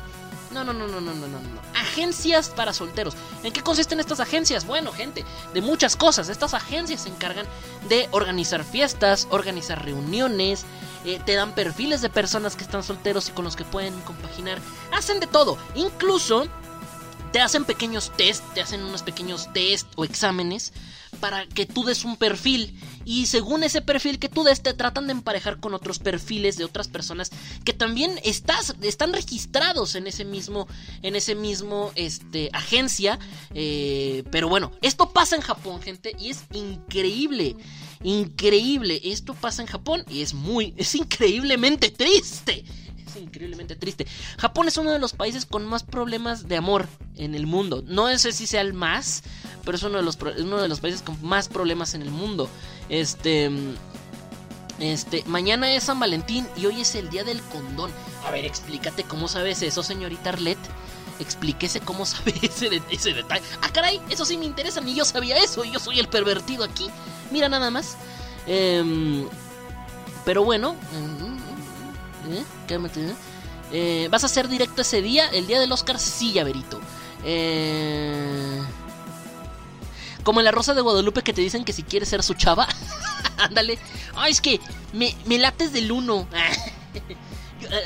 No, 0.51 0.64
no, 0.64 0.72
no, 0.72 0.89
no, 0.89 1.01
no, 1.01 1.14
no, 1.14 1.28
no, 1.28 1.41
no. 1.41 1.61
Agencias 1.74 2.49
para 2.49 2.72
solteros. 2.72 3.14
¿En 3.45 3.53
qué 3.53 3.62
consisten 3.62 4.01
estas 4.01 4.20
agencias? 4.20 4.66
Bueno, 4.66 4.93
gente, 4.93 5.24
de 5.55 5.62
muchas 5.62 5.97
cosas. 5.97 6.28
Estas 6.28 6.55
agencias 6.55 7.03
se 7.03 7.09
encargan 7.09 7.47
de 7.89 8.09
organizar 8.11 8.64
fiestas, 8.64 9.28
organizar 9.31 9.85
reuniones, 9.85 10.64
eh, 11.05 11.21
te 11.25 11.35
dan 11.35 11.55
perfiles 11.55 12.03
de 12.03 12.11
personas 12.11 12.57
que 12.57 12.65
están 12.65 12.83
solteros 12.83 13.29
y 13.29 13.33
con 13.33 13.45
los 13.45 13.57
que 13.57 13.65
pueden 13.65 13.99
compaginar. 14.03 14.59
Hacen 14.93 15.21
de 15.21 15.27
todo. 15.27 15.59
Incluso 15.75 16.47
te 17.33 17.41
hacen 17.41 17.65
pequeños 17.65 18.13
test, 18.17 18.43
te 18.55 18.61
hacen 18.61 18.83
unos 18.83 19.03
pequeños 19.03 19.53
test 19.53 19.87
o 19.97 20.05
exámenes 20.05 20.73
para 21.21 21.47
que 21.47 21.67
tú 21.67 21.85
des 21.85 22.05
un 22.05 22.17
perfil 22.17 22.75
y 23.05 23.27
según 23.27 23.63
ese 23.63 23.83
perfil 23.83 24.19
que 24.19 24.29
tú 24.29 24.45
des 24.45 24.63
te 24.63 24.75
tratan 24.75 25.07
de 25.07 25.13
emparejar 25.13 25.59
con 25.59 25.75
otros 25.75 25.99
perfiles 25.99 26.57
de 26.57 26.65
otras 26.65 26.89
personas 26.89 27.31
que 27.65 27.73
también 27.73 28.19
estás, 28.25 28.75
están 28.81 29.13
registrados 29.13 29.97
en 29.97 30.07
ese 30.07 30.25
mismo 30.25 30.69
en 31.03 31.17
ese 31.17 31.35
mismo 31.35 31.93
este 31.95 32.51
agencia 32.53 33.19
eh, 33.55 34.25
pero 34.31 34.49
bueno 34.49 34.73
esto 34.83 35.13
pasa 35.13 35.37
en 35.37 35.43
Japón 35.43 35.83
gente 35.83 36.15
y 36.19 36.31
es 36.31 36.45
increíble 36.53 37.57
increíble 38.03 39.01
esto 39.05 39.35
pasa 39.35 39.63
en 39.63 39.69
Japón 39.69 40.05
y 40.09 40.23
es 40.23 40.33
muy 40.33 40.75
es 40.77 40.95
increíblemente 40.95 41.91
triste 41.91 42.65
es 43.11 43.21
increíblemente 43.21 43.77
triste. 43.77 44.07
Japón 44.39 44.69
es 44.69 44.77
uno 44.77 44.93
de 44.93 44.99
los 44.99 45.13
países 45.13 45.45
con 45.45 45.67
más 45.67 45.83
problemas 45.83 46.49
de 46.49 46.57
amor 46.57 46.87
en 47.17 47.35
el 47.35 47.47
mundo. 47.47 47.83
No 47.87 48.17
sé 48.19 48.33
si 48.33 48.47
sea 48.47 48.61
el 48.61 48.73
más, 48.73 49.23
pero 49.65 49.77
es 49.77 49.83
uno 49.83 49.99
de 49.99 50.05
los, 50.05 50.18
uno 50.39 50.63
de 50.63 50.68
los 50.68 50.81
países 50.81 51.03
con 51.03 51.21
más 51.22 51.49
problemas 51.49 51.95
en 51.95 52.03
el 52.03 52.11
mundo. 52.11 52.49
Este. 52.89 53.51
Este, 54.79 55.22
mañana 55.27 55.71
es 55.71 55.85
San 55.85 56.01
Valentín 56.01 56.47
y 56.57 56.64
hoy 56.64 56.81
es 56.81 56.95
el 56.95 57.11
día 57.11 57.22
del 57.22 57.43
condón. 57.43 57.91
A 58.27 58.31
ver, 58.31 58.47
explícate 58.47 59.03
cómo 59.03 59.29
sabes 59.29 59.61
eso, 59.61 59.83
señorita 59.83 60.31
Arlette. 60.31 60.59
Explíquese 61.21 61.80
cómo 61.80 62.07
sabe 62.07 62.34
ese, 62.42 62.68
detalle. 62.71 63.45
Ah, 63.63 63.68
caray, 63.72 64.01
eso 64.11 64.25
sí 64.25 64.37
me 64.37 64.47
interesa, 64.47 64.80
ni 64.80 64.95
yo 64.95 65.05
sabía 65.05 65.37
eso, 65.37 65.64
y 65.64 65.71
yo 65.71 65.79
soy 65.79 66.01
el 66.01 66.09
pervertido 66.09 66.64
aquí. 66.64 66.88
Mira 67.30 67.49
nada 67.49 67.71
más. 67.71 67.97
Eh, 68.47 69.26
pero 70.25 70.45
bueno, 70.45 70.75
¿Eh? 72.29 72.45
¿Eh? 72.68 73.14
¿Eh? 73.72 74.09
¿Vas 74.11 74.22
a 74.25 74.26
hacer 74.26 74.49
directo 74.49 74.83
ese 74.83 75.03
día? 75.03 75.29
¿El 75.29 75.47
día 75.47 75.61
del 75.61 75.71
Oscar? 75.72 75.99
Sí, 75.99 76.33
llaverito. 76.33 76.80
Eh... 77.25 78.63
Como 80.22 80.41
en 80.41 80.45
la 80.45 80.51
Rosa 80.51 80.75
de 80.75 80.83
Guadalupe 80.83 81.22
que 81.22 81.33
te 81.33 81.41
dicen 81.41 81.64
que 81.64 81.72
si 81.72 81.83
quieres 81.83 82.09
ser 82.09 82.22
su 82.22 82.34
chava. 82.34 82.68
Ándale. 83.38 83.79
Ay, 84.14 84.33
es 84.33 84.41
que 84.41 84.61
me, 84.92 85.17
me 85.25 85.38
lates 85.38 85.72
del 85.72 85.91
uno. 85.92 86.26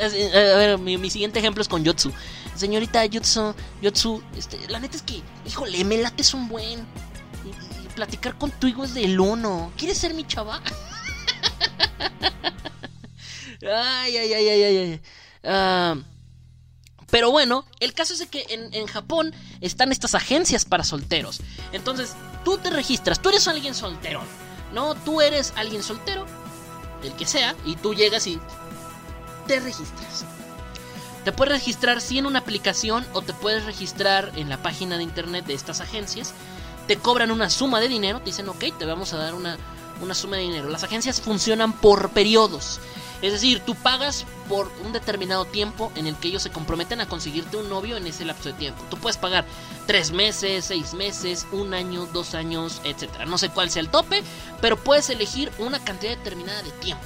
a 0.02 0.56
ver, 0.56 0.78
mi, 0.78 1.10
siguiente 1.10 1.38
ejemplo 1.38 1.62
es 1.62 1.68
con 1.68 1.84
Yotsu. 1.84 2.12
Señorita 2.56 3.04
Yotsu, 3.04 3.54
Yotsu, 3.82 4.22
este, 4.36 4.58
la 4.68 4.78
neta 4.78 4.96
es 4.96 5.02
que, 5.02 5.22
híjole, 5.46 5.84
me 5.84 5.98
lates 5.98 6.34
un 6.34 6.48
buen. 6.48 6.80
Y, 7.44 7.88
platicar 7.94 8.36
contigo 8.36 8.84
es 8.84 8.94
del 8.94 9.20
uno. 9.20 9.72
¿Quieres 9.76 9.98
ser 9.98 10.14
mi 10.14 10.26
chava? 10.26 10.60
Ay, 13.62 14.16
ay, 14.16 14.32
ay, 14.34 14.48
ay, 14.48 14.76
ay. 14.76 15.00
Ah, 15.42 15.96
pero 17.10 17.30
bueno, 17.30 17.64
el 17.80 17.94
caso 17.94 18.12
es 18.12 18.26
que 18.26 18.44
en, 18.50 18.74
en, 18.74 18.86
Japón 18.86 19.34
están 19.62 19.90
estas 19.90 20.14
agencias 20.14 20.66
para 20.66 20.84
solteros. 20.84 21.40
Entonces, 21.72 22.14
tú 22.44 22.58
te 22.58 22.68
registras, 22.68 23.22
tú 23.22 23.30
eres 23.30 23.48
alguien 23.48 23.74
soltero. 23.74 24.20
No, 24.74 24.94
tú 24.96 25.22
eres 25.22 25.54
alguien 25.56 25.82
soltero, 25.82 26.26
el 27.02 27.14
que 27.14 27.24
sea, 27.24 27.54
y 27.64 27.76
tú 27.76 27.94
llegas 27.94 28.26
y 28.26 28.38
te 29.46 29.60
registras. 29.60 30.26
Te 31.24 31.32
puedes 31.32 31.54
registrar 31.54 32.02
sí 32.02 32.18
en 32.18 32.26
una 32.26 32.40
aplicación 32.40 33.06
o 33.14 33.22
te 33.22 33.32
puedes 33.32 33.64
registrar 33.64 34.30
en 34.36 34.50
la 34.50 34.58
página 34.58 34.98
de 34.98 35.04
internet 35.04 35.46
de 35.46 35.54
estas 35.54 35.80
agencias. 35.80 36.34
Te 36.86 36.96
cobran 36.96 37.30
una 37.30 37.48
suma 37.48 37.80
de 37.80 37.88
dinero, 37.88 38.18
te 38.18 38.26
dicen, 38.26 38.48
ok, 38.48 38.64
te 38.78 38.84
vamos 38.84 39.14
a 39.14 39.16
dar 39.16 39.32
una, 39.34 39.56
una 40.02 40.14
suma 40.14 40.36
de 40.36 40.42
dinero. 40.42 40.68
Las 40.68 40.84
agencias 40.84 41.22
funcionan 41.22 41.72
por 41.72 42.10
periodos. 42.10 42.78
Es 43.22 43.32
decir, 43.32 43.60
tú 43.60 43.74
pagas 43.74 44.26
por 44.50 44.70
un 44.84 44.92
determinado 44.92 45.46
tiempo 45.46 45.90
en 45.94 46.06
el 46.06 46.14
que 46.16 46.28
ellos 46.28 46.42
se 46.42 46.50
comprometen 46.50 47.00
a 47.00 47.08
conseguirte 47.08 47.56
un 47.56 47.70
novio 47.70 47.96
en 47.96 48.06
ese 48.06 48.26
lapso 48.26 48.50
de 48.50 48.58
tiempo. 48.58 48.84
Tú 48.90 48.98
puedes 48.98 49.16
pagar 49.16 49.46
tres 49.86 50.12
meses, 50.12 50.66
seis 50.66 50.92
meses, 50.92 51.46
un 51.52 51.72
año, 51.72 52.04
dos 52.12 52.34
años, 52.34 52.82
etc. 52.84 53.24
No 53.26 53.38
sé 53.38 53.48
cuál 53.48 53.70
sea 53.70 53.80
el 53.80 53.88
tope, 53.88 54.22
pero 54.60 54.76
puedes 54.76 55.08
elegir 55.08 55.50
una 55.58 55.82
cantidad 55.82 56.14
determinada 56.18 56.62
de 56.62 56.70
tiempo. 56.72 57.04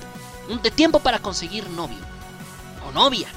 De 0.60 0.72
tiempo 0.72 0.98
para 0.98 1.20
conseguir 1.20 1.70
novio 1.70 1.98
o 2.84 2.90
novia. 2.90 3.28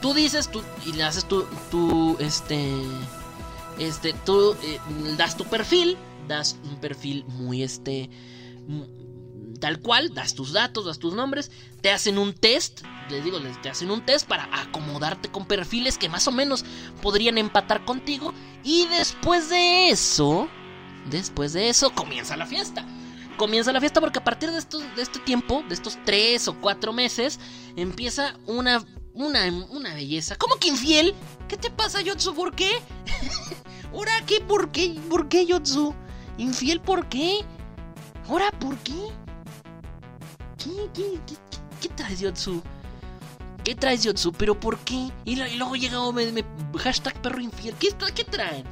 Tú 0.00 0.14
dices, 0.14 0.50
tú 0.50 0.62
y 0.86 0.92
le 0.92 1.02
haces 1.02 1.26
tu, 1.26 1.44
tu 1.70 2.16
este, 2.20 2.72
este, 3.78 4.14
tú 4.24 4.56
eh, 4.62 4.78
das 5.16 5.36
tu 5.36 5.44
perfil, 5.44 5.96
das 6.26 6.56
un 6.64 6.80
perfil 6.80 7.24
muy 7.26 7.62
este, 7.62 8.08
mm, 8.66 9.58
tal 9.60 9.80
cual, 9.80 10.14
das 10.14 10.34
tus 10.34 10.52
datos, 10.52 10.86
das 10.86 10.98
tus 10.98 11.14
nombres, 11.14 11.50
te 11.80 11.90
hacen 11.90 12.18
un 12.18 12.32
test, 12.32 12.80
les 13.10 13.24
digo, 13.24 13.38
te 13.62 13.68
hacen 13.68 13.90
un 13.90 14.04
test 14.04 14.26
para 14.26 14.48
acomodarte 14.60 15.30
con 15.30 15.46
perfiles 15.46 15.98
que 15.98 16.08
más 16.08 16.26
o 16.28 16.32
menos 16.32 16.64
podrían 17.02 17.38
empatar 17.38 17.84
contigo 17.84 18.32
y 18.64 18.86
después 18.86 19.50
de 19.50 19.90
eso, 19.90 20.48
después 21.10 21.52
de 21.52 21.68
eso 21.68 21.90
comienza 21.90 22.36
la 22.36 22.46
fiesta. 22.46 22.86
Comienza 23.36 23.72
la 23.72 23.80
fiesta 23.80 24.00
porque 24.00 24.18
a 24.18 24.24
partir 24.24 24.50
de, 24.50 24.60
de 24.60 25.02
este 25.02 25.18
tiempo, 25.20 25.64
de 25.66 25.74
estos 25.74 25.98
tres 26.04 26.46
o 26.46 26.60
cuatro 26.60 26.92
meses, 26.92 27.40
empieza 27.74 28.36
una, 28.46 28.84
una, 29.14 29.46
una 29.70 29.94
belleza. 29.94 30.36
¿Cómo 30.36 30.56
que 30.56 30.68
infiel? 30.68 31.14
¿Qué 31.48 31.56
te 31.56 31.70
pasa, 31.70 32.00
Yotsu? 32.00 32.34
¿Por 32.34 32.54
qué? 32.54 32.70
¿Ahora 33.92 34.12
qué? 34.26 34.40
¿Por 34.40 34.70
qué? 34.70 34.98
¿Por 35.08 35.28
qué, 35.28 35.46
Yotsu? 35.46 35.94
¿Infiel 36.38 36.80
por 36.80 37.08
qué? 37.08 37.40
¿Ahora 38.28 38.50
por 38.52 38.76
qué? 38.78 39.08
¿Qué, 40.58 40.70
qué, 40.94 41.20
qué, 41.26 41.34
qué- 41.34 41.58
qué 41.80 41.88
traes, 41.88 42.20
Yotsu? 42.20 42.62
¿Qué 43.64 43.74
traes, 43.74 44.02
Yotsu? 44.04 44.32
¿Pero 44.32 44.58
por 44.58 44.78
qué? 44.78 45.10
Y, 45.24 45.36
luego 45.56 45.76
llega 45.76 45.98
hashtag 46.78 47.20
perro 47.20 47.40
infiel. 47.40 47.74
¿Qué, 47.78 47.88
¿Qué 48.14 48.24
traen? 48.24 48.64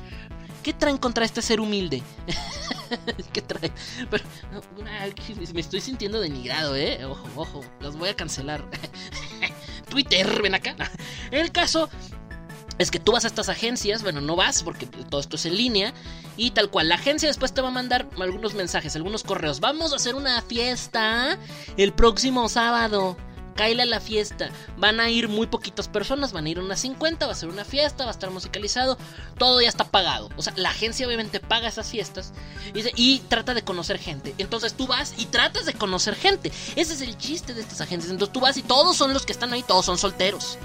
¿Qué 0.63 0.73
traen 0.73 0.99
contra 0.99 1.25
este 1.25 1.43
ser 1.43 1.61
humilde? 1.61 2.03
¿Qué 3.33 3.43
traen? 3.43 3.73
Me 5.53 5.61
estoy 5.61 5.81
sintiendo 5.81 6.21
denigrado, 6.21 6.75
¿eh? 6.77 7.05
Ojo, 7.05 7.27
ojo, 7.37 7.65
los 7.81 7.97
voy 7.97 8.09
a 8.09 8.17
cancelar. 8.17 8.65
Twitter, 9.89 10.43
ven 10.43 10.55
acá. 10.55 10.77
El 11.31 11.53
caso 11.53 11.89
es 12.79 12.91
que 12.91 13.01
tú 13.01 13.13
vas 13.13 13.25
a 13.25 13.29
estas 13.29 13.49
agencias, 13.49 14.03
bueno, 14.03 14.21
no 14.21 14.37
vas 14.37 14.63
porque 14.63 14.87
todo 14.87 15.21
esto 15.21 15.37
es 15.37 15.47
en 15.47 15.57
línea 15.57 15.93
y 16.37 16.53
tal 16.53 16.71
cual. 16.71 16.89
La 16.89 16.95
agencia 16.95 17.29
después 17.29 17.53
te 17.53 17.61
va 17.61 17.69
a 17.69 17.73
mandar 17.73 18.09
algunos 18.21 18.55
mensajes, 18.55 18.95
algunos 18.95 19.25
correos. 19.25 19.61
Vamos 19.61 19.93
a 19.93 19.97
hacer 19.97 20.15
una 20.15 20.41
fiesta 20.43 21.39
el 21.77 21.93
próximo 21.93 22.49
sábado. 22.49 23.17
Cáile 23.59 23.83
a 23.83 23.87
la 23.87 24.01
fiesta. 24.01 24.49
Van 24.79 25.01
a 25.01 25.11
ir 25.11 25.29
muy 25.29 25.49
poquitas 25.49 25.89
personas, 25.89 26.33
van 26.33 26.47
a 26.47 26.49
ir 26.49 26.59
unas 26.59 26.81
50, 26.81 27.27
va 27.27 27.33
a 27.33 27.35
ser 27.35 27.51
una 27.51 27.67
fiesta, 27.67 28.05
va 28.05 28.11
a 28.11 28.13
estar 28.13 28.31
musicalizado, 28.31 28.97
todo 29.37 29.61
ya 29.61 29.69
está 29.69 29.85
pagado. 29.85 30.31
O 30.37 30.43
sea, 30.43 30.55
la 30.57 30.71
agencia 30.71 31.07
obviamente 31.07 31.41
paga 31.41 31.69
esas 31.69 31.91
fiestas 31.91 32.33
y 32.95 33.19
trata 33.29 33.53
de 33.53 33.63
conocer 33.65 33.99
gente. 33.99 34.35
Entonces 34.39 34.73
tú 34.73 34.87
vas 34.87 35.13
y 35.19 35.27
tratas 35.27 35.67
de 35.67 35.75
conocer 35.75 36.15
gente. 36.15 36.51
Ese 36.77 36.95
es 36.95 37.03
el 37.03 37.19
chiste 37.19 37.53
de 37.53 37.61
estas 37.61 37.83
agencias. 37.83 38.11
Entonces 38.11 38.33
tú 38.33 38.41
vas 38.41 38.57
y 38.57 38.63
todos 38.63 38.97
son 38.97 39.13
los 39.13 39.27
que 39.27 39.33
están 39.33 39.53
ahí, 39.53 39.63
todos 39.63 39.85
son 39.85 39.99
solteros 39.99 40.57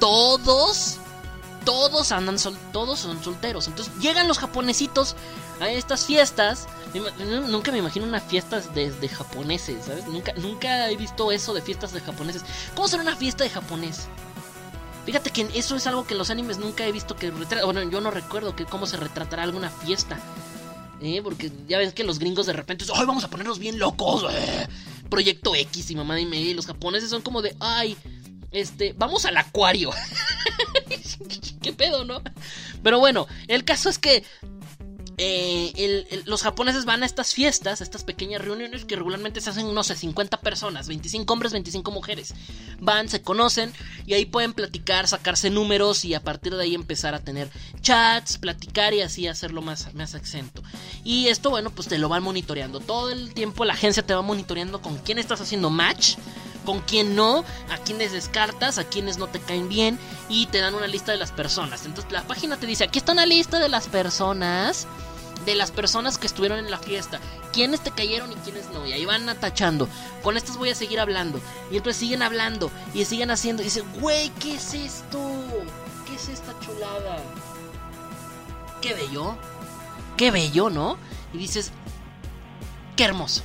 todos, 0.00 0.96
todos 1.64 2.10
andan 2.10 2.38
sol, 2.38 2.58
todos 2.72 2.98
son 2.98 3.22
solteros. 3.22 3.68
Entonces 3.68 3.94
llegan 4.00 4.26
los 4.26 4.38
japonesitos 4.38 5.14
a 5.60 5.70
estas 5.70 6.06
fiestas. 6.06 6.66
Nunca 7.48 7.70
me 7.70 7.78
imagino 7.78 8.06
una 8.06 8.20
fiesta 8.20 8.60
de, 8.60 8.90
de 8.90 9.08
japoneses, 9.08 9.84
¿sabes? 9.84 10.06
Nunca, 10.06 10.32
nunca 10.34 10.90
he 10.90 10.96
visto 10.96 11.30
eso 11.30 11.54
de 11.54 11.62
fiestas 11.62 11.92
de 11.92 12.00
japoneses. 12.00 12.42
¿Cómo 12.74 12.88
será 12.88 13.02
una 13.02 13.16
fiesta 13.16 13.44
de 13.44 13.50
japonés? 13.50 14.08
Fíjate 15.06 15.30
que 15.30 15.48
eso 15.54 15.76
es 15.76 15.86
algo 15.86 16.06
que 16.06 16.14
los 16.14 16.30
animes 16.30 16.58
nunca 16.58 16.86
he 16.86 16.92
visto 16.92 17.16
que 17.16 17.30
retrata. 17.30 17.64
Bueno, 17.64 17.82
yo 17.88 18.00
no 18.00 18.10
recuerdo 18.10 18.56
que 18.56 18.64
cómo 18.64 18.86
se 18.86 18.96
retratará 18.96 19.42
alguna 19.42 19.70
fiesta. 19.70 20.18
¿Eh? 21.00 21.20
Porque 21.22 21.50
ya 21.66 21.78
ves 21.78 21.94
que 21.94 22.04
los 22.04 22.18
gringos 22.18 22.46
de 22.46 22.52
repente 22.52 22.84
¡ay, 22.94 23.06
vamos 23.06 23.24
a 23.24 23.30
ponernos 23.30 23.58
bien 23.58 23.78
locos! 23.78 24.26
eh". 24.30 24.66
Proyecto 25.08 25.54
X 25.54 25.90
y 25.90 25.96
mamá 25.96 26.20
y 26.20 26.26
media. 26.26 26.50
Y 26.50 26.54
los 26.54 26.66
japoneses 26.66 27.10
son 27.10 27.22
como 27.22 27.42
de, 27.42 27.56
¡ay! 27.60 27.96
Este, 28.52 28.94
vamos 28.96 29.24
al 29.24 29.36
acuario. 29.36 29.90
¿Qué 31.62 31.72
pedo, 31.72 32.04
no? 32.04 32.22
Pero 32.82 32.98
bueno, 32.98 33.26
el 33.48 33.64
caso 33.64 33.88
es 33.88 33.98
que 33.98 34.24
eh, 35.22 36.22
los 36.24 36.42
japoneses 36.42 36.86
van 36.86 37.02
a 37.02 37.06
estas 37.06 37.34
fiestas, 37.34 37.80
a 37.80 37.84
estas 37.84 38.04
pequeñas 38.04 38.40
reuniones 38.40 38.86
que 38.86 38.96
regularmente 38.96 39.42
se 39.42 39.50
hacen, 39.50 39.74
no 39.74 39.84
sé, 39.84 39.94
50 39.94 40.40
personas, 40.40 40.88
25 40.88 41.30
hombres, 41.30 41.52
25 41.52 41.90
mujeres. 41.90 42.32
Van, 42.80 43.08
se 43.10 43.20
conocen 43.20 43.70
y 44.06 44.14
ahí 44.14 44.24
pueden 44.24 44.54
platicar, 44.54 45.06
sacarse 45.08 45.50
números 45.50 46.06
y 46.06 46.14
a 46.14 46.22
partir 46.22 46.56
de 46.56 46.62
ahí 46.62 46.74
empezar 46.74 47.14
a 47.14 47.22
tener 47.22 47.50
chats, 47.82 48.38
platicar 48.38 48.94
y 48.94 49.02
así 49.02 49.26
hacerlo 49.26 49.60
más, 49.60 49.92
más 49.94 50.14
exento. 50.14 50.62
Y 51.04 51.28
esto, 51.28 51.50
bueno, 51.50 51.68
pues 51.68 51.88
te 51.88 51.98
lo 51.98 52.08
van 52.08 52.22
monitoreando. 52.22 52.80
Todo 52.80 53.10
el 53.10 53.34
tiempo 53.34 53.66
la 53.66 53.74
agencia 53.74 54.02
te 54.02 54.14
va 54.14 54.22
monitoreando 54.22 54.80
con 54.80 54.96
quién 54.98 55.18
estás 55.18 55.42
haciendo 55.42 55.68
match 55.68 56.16
con 56.64 56.80
quién 56.80 57.16
no, 57.16 57.44
a 57.70 57.78
quienes 57.78 58.12
descartas, 58.12 58.78
a 58.78 58.84
quienes 58.84 59.18
no 59.18 59.26
te 59.28 59.40
caen 59.40 59.68
bien 59.68 59.98
y 60.28 60.46
te 60.46 60.58
dan 60.58 60.74
una 60.74 60.86
lista 60.86 61.10
de 61.10 61.18
las 61.18 61.32
personas. 61.32 61.86
Entonces 61.86 62.12
la 62.12 62.22
página 62.22 62.58
te 62.58 62.66
dice, 62.66 62.84
aquí 62.84 62.98
está 62.98 63.12
una 63.12 63.26
lista 63.26 63.58
de 63.58 63.68
las 63.68 63.88
personas, 63.88 64.86
de 65.44 65.54
las 65.54 65.70
personas 65.70 66.18
que 66.18 66.26
estuvieron 66.26 66.58
en 66.58 66.70
la 66.70 66.78
fiesta, 66.78 67.20
quiénes 67.52 67.80
te 67.80 67.90
cayeron 67.90 68.32
y 68.32 68.36
quiénes 68.36 68.70
no, 68.70 68.86
y 68.86 68.92
ahí 68.92 69.04
van 69.04 69.28
atachando. 69.28 69.88
Con 70.22 70.36
estas 70.36 70.56
voy 70.56 70.70
a 70.70 70.74
seguir 70.74 71.00
hablando. 71.00 71.40
Y 71.70 71.76
entonces 71.76 71.98
siguen 71.98 72.22
hablando 72.22 72.70
y 72.94 73.04
siguen 73.04 73.30
haciendo 73.30 73.62
y 73.62 73.66
dicen, 73.66 73.84
güey, 74.00 74.30
¿qué 74.40 74.54
es 74.54 74.74
esto? 74.74 75.20
¿Qué 76.06 76.14
es 76.14 76.28
esta 76.28 76.58
chulada? 76.60 77.22
Qué 78.80 78.94
bello, 78.94 79.36
qué 80.16 80.30
bello, 80.30 80.70
¿no? 80.70 80.96
Y 81.32 81.38
dices, 81.38 81.72
qué 82.96 83.04
hermoso, 83.04 83.42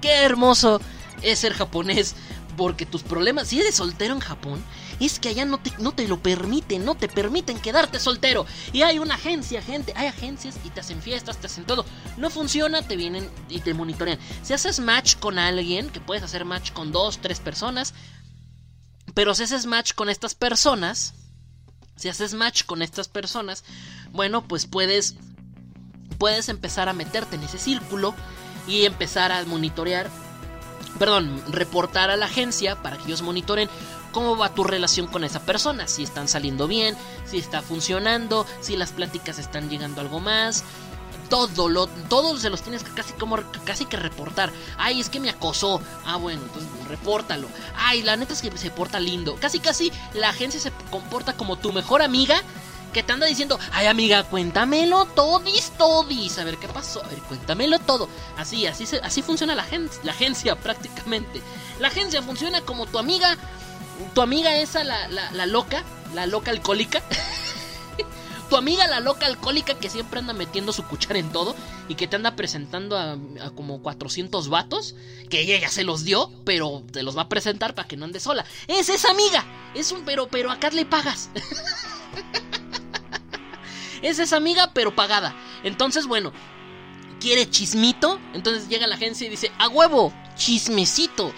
qué 0.00 0.22
hermoso 0.22 0.80
es 1.22 1.38
ser 1.38 1.54
japonés. 1.54 2.14
Porque 2.56 2.86
tus 2.86 3.02
problemas, 3.02 3.48
si 3.48 3.58
eres 3.58 3.74
soltero 3.74 4.14
en 4.14 4.20
Japón, 4.20 4.62
es 5.00 5.18
que 5.18 5.30
allá 5.30 5.44
no 5.44 5.58
te, 5.58 5.72
no 5.78 5.92
te 5.92 6.08
lo 6.08 6.22
permiten, 6.22 6.84
no 6.84 6.94
te 6.94 7.08
permiten 7.08 7.58
quedarte 7.58 7.98
soltero. 7.98 8.46
Y 8.72 8.82
hay 8.82 8.98
una 8.98 9.14
agencia, 9.14 9.62
gente, 9.62 9.92
hay 9.96 10.06
agencias 10.06 10.56
y 10.64 10.70
te 10.70 10.80
hacen 10.80 11.02
fiestas, 11.02 11.38
te 11.38 11.46
hacen 11.46 11.64
todo. 11.64 11.84
No 12.16 12.30
funciona, 12.30 12.82
te 12.82 12.96
vienen 12.96 13.28
y 13.48 13.60
te 13.60 13.74
monitorean. 13.74 14.18
Si 14.42 14.52
haces 14.52 14.80
match 14.80 15.16
con 15.16 15.38
alguien, 15.38 15.90
que 15.90 16.00
puedes 16.00 16.22
hacer 16.22 16.44
match 16.44 16.72
con 16.72 16.92
dos, 16.92 17.18
tres 17.18 17.40
personas, 17.40 17.94
pero 19.14 19.34
si 19.34 19.44
haces 19.44 19.66
match 19.66 19.94
con 19.94 20.08
estas 20.08 20.34
personas, 20.34 21.14
si 21.96 22.08
haces 22.08 22.34
match 22.34 22.64
con 22.64 22.82
estas 22.82 23.08
personas, 23.08 23.64
bueno, 24.10 24.46
pues 24.46 24.66
puedes, 24.66 25.14
puedes 26.18 26.48
empezar 26.48 26.88
a 26.88 26.92
meterte 26.92 27.36
en 27.36 27.42
ese 27.44 27.58
círculo 27.58 28.14
y 28.66 28.84
empezar 28.84 29.30
a 29.32 29.44
monitorear 29.44 30.10
perdón, 30.98 31.42
reportar 31.48 32.10
a 32.10 32.16
la 32.16 32.26
agencia 32.26 32.80
para 32.82 32.96
que 32.96 33.04
ellos 33.04 33.22
monitoren 33.22 33.68
cómo 34.14 34.36
va 34.38 34.54
tu 34.54 34.64
relación 34.64 35.06
con 35.08 35.24
esa 35.24 35.40
persona, 35.40 35.86
si 35.88 36.02
están 36.04 36.28
saliendo 36.28 36.66
bien, 36.66 36.96
si 37.26 37.36
está 37.38 37.60
funcionando, 37.60 38.46
si 38.62 38.76
las 38.76 38.92
pláticas 38.92 39.38
están 39.38 39.68
llegando 39.68 40.00
a 40.00 40.04
algo 40.04 40.20
más. 40.20 40.64
Todo, 41.28 41.68
lo, 41.68 41.86
todos 41.86 42.42
se 42.42 42.50
los 42.50 42.62
tienes 42.62 42.84
que 42.84 42.90
casi 42.92 43.12
como 43.14 43.38
casi 43.64 43.86
que 43.86 43.96
reportar. 43.96 44.52
Ay, 44.78 45.00
es 45.00 45.08
que 45.08 45.20
me 45.20 45.30
acosó. 45.30 45.80
Ah, 46.06 46.16
bueno, 46.16 46.42
entonces 46.42 46.70
repórtalo. 46.88 47.48
Ay, 47.76 48.02
la 48.02 48.16
neta 48.16 48.34
es 48.34 48.42
que 48.42 48.56
se 48.56 48.70
porta 48.70 49.00
lindo. 49.00 49.34
Casi 49.40 49.58
casi 49.58 49.90
la 50.12 50.28
agencia 50.28 50.60
se 50.60 50.70
comporta 50.90 51.32
como 51.32 51.56
tu 51.56 51.72
mejor 51.72 52.02
amiga 52.02 52.40
que 52.92 53.02
te 53.02 53.12
anda 53.12 53.26
diciendo, 53.26 53.58
ay 53.72 53.86
amiga, 53.88 54.22
cuéntamelo 54.22 55.06
todis, 55.06 55.72
todis, 55.76 56.38
a 56.38 56.44
ver 56.44 56.58
qué 56.58 56.68
pasó, 56.68 57.02
a 57.02 57.08
ver, 57.08 57.18
cuéntamelo 57.22 57.80
todo. 57.80 58.08
Así, 58.38 58.66
así, 58.68 58.86
se- 58.86 59.00
así 59.00 59.20
funciona 59.22 59.56
la, 59.56 59.64
agen- 59.64 59.90
la 60.04 60.12
agencia 60.12 60.54
prácticamente. 60.62 61.42
La 61.80 61.88
agencia 61.88 62.22
funciona 62.22 62.60
como 62.60 62.86
tu 62.86 62.98
amiga, 63.00 63.36
tu 64.14 64.22
amiga 64.22 64.56
esa, 64.56 64.84
la, 64.84 65.08
la, 65.08 65.46
loca, 65.46 65.84
la 66.14 66.26
loca 66.26 66.50
alcohólica. 66.50 67.02
tu 68.50 68.56
amiga 68.56 68.86
la 68.86 69.00
loca 69.00 69.26
alcohólica 69.26 69.74
que 69.74 69.90
siempre 69.90 70.20
anda 70.20 70.32
metiendo 70.32 70.72
su 70.72 70.84
cuchara 70.84 71.18
en 71.18 71.30
todo 71.30 71.54
y 71.88 71.94
que 71.94 72.06
te 72.06 72.16
anda 72.16 72.36
presentando 72.36 72.98
a, 72.98 73.18
como 73.54 73.82
400 73.82 74.48
vatos, 74.48 74.94
que 75.30 75.40
ella 75.40 75.58
ya 75.58 75.68
se 75.68 75.84
los 75.84 76.04
dio, 76.04 76.30
pero 76.44 76.84
te 76.92 77.02
los 77.02 77.16
va 77.16 77.22
a 77.22 77.28
presentar 77.28 77.74
para 77.74 77.88
que 77.88 77.96
no 77.96 78.04
ande 78.04 78.20
sola. 78.20 78.44
Es 78.68 78.88
esa 78.88 79.10
amiga, 79.10 79.44
es 79.74 79.92
un 79.92 80.04
pero, 80.04 80.28
pero 80.28 80.50
acá 80.50 80.70
le 80.70 80.84
pagas. 80.84 81.30
Es 84.04 84.18
esa 84.18 84.36
amiga, 84.36 84.70
pero 84.74 84.94
pagada. 84.94 85.34
Entonces, 85.62 86.06
bueno, 86.06 86.30
quiere 87.20 87.48
chismito. 87.48 88.20
Entonces 88.34 88.68
llega 88.68 88.86
la 88.86 88.96
agencia 88.96 89.26
y 89.26 89.30
dice, 89.30 89.50
a 89.58 89.68
huevo, 89.68 90.12
chismecito. 90.36 91.32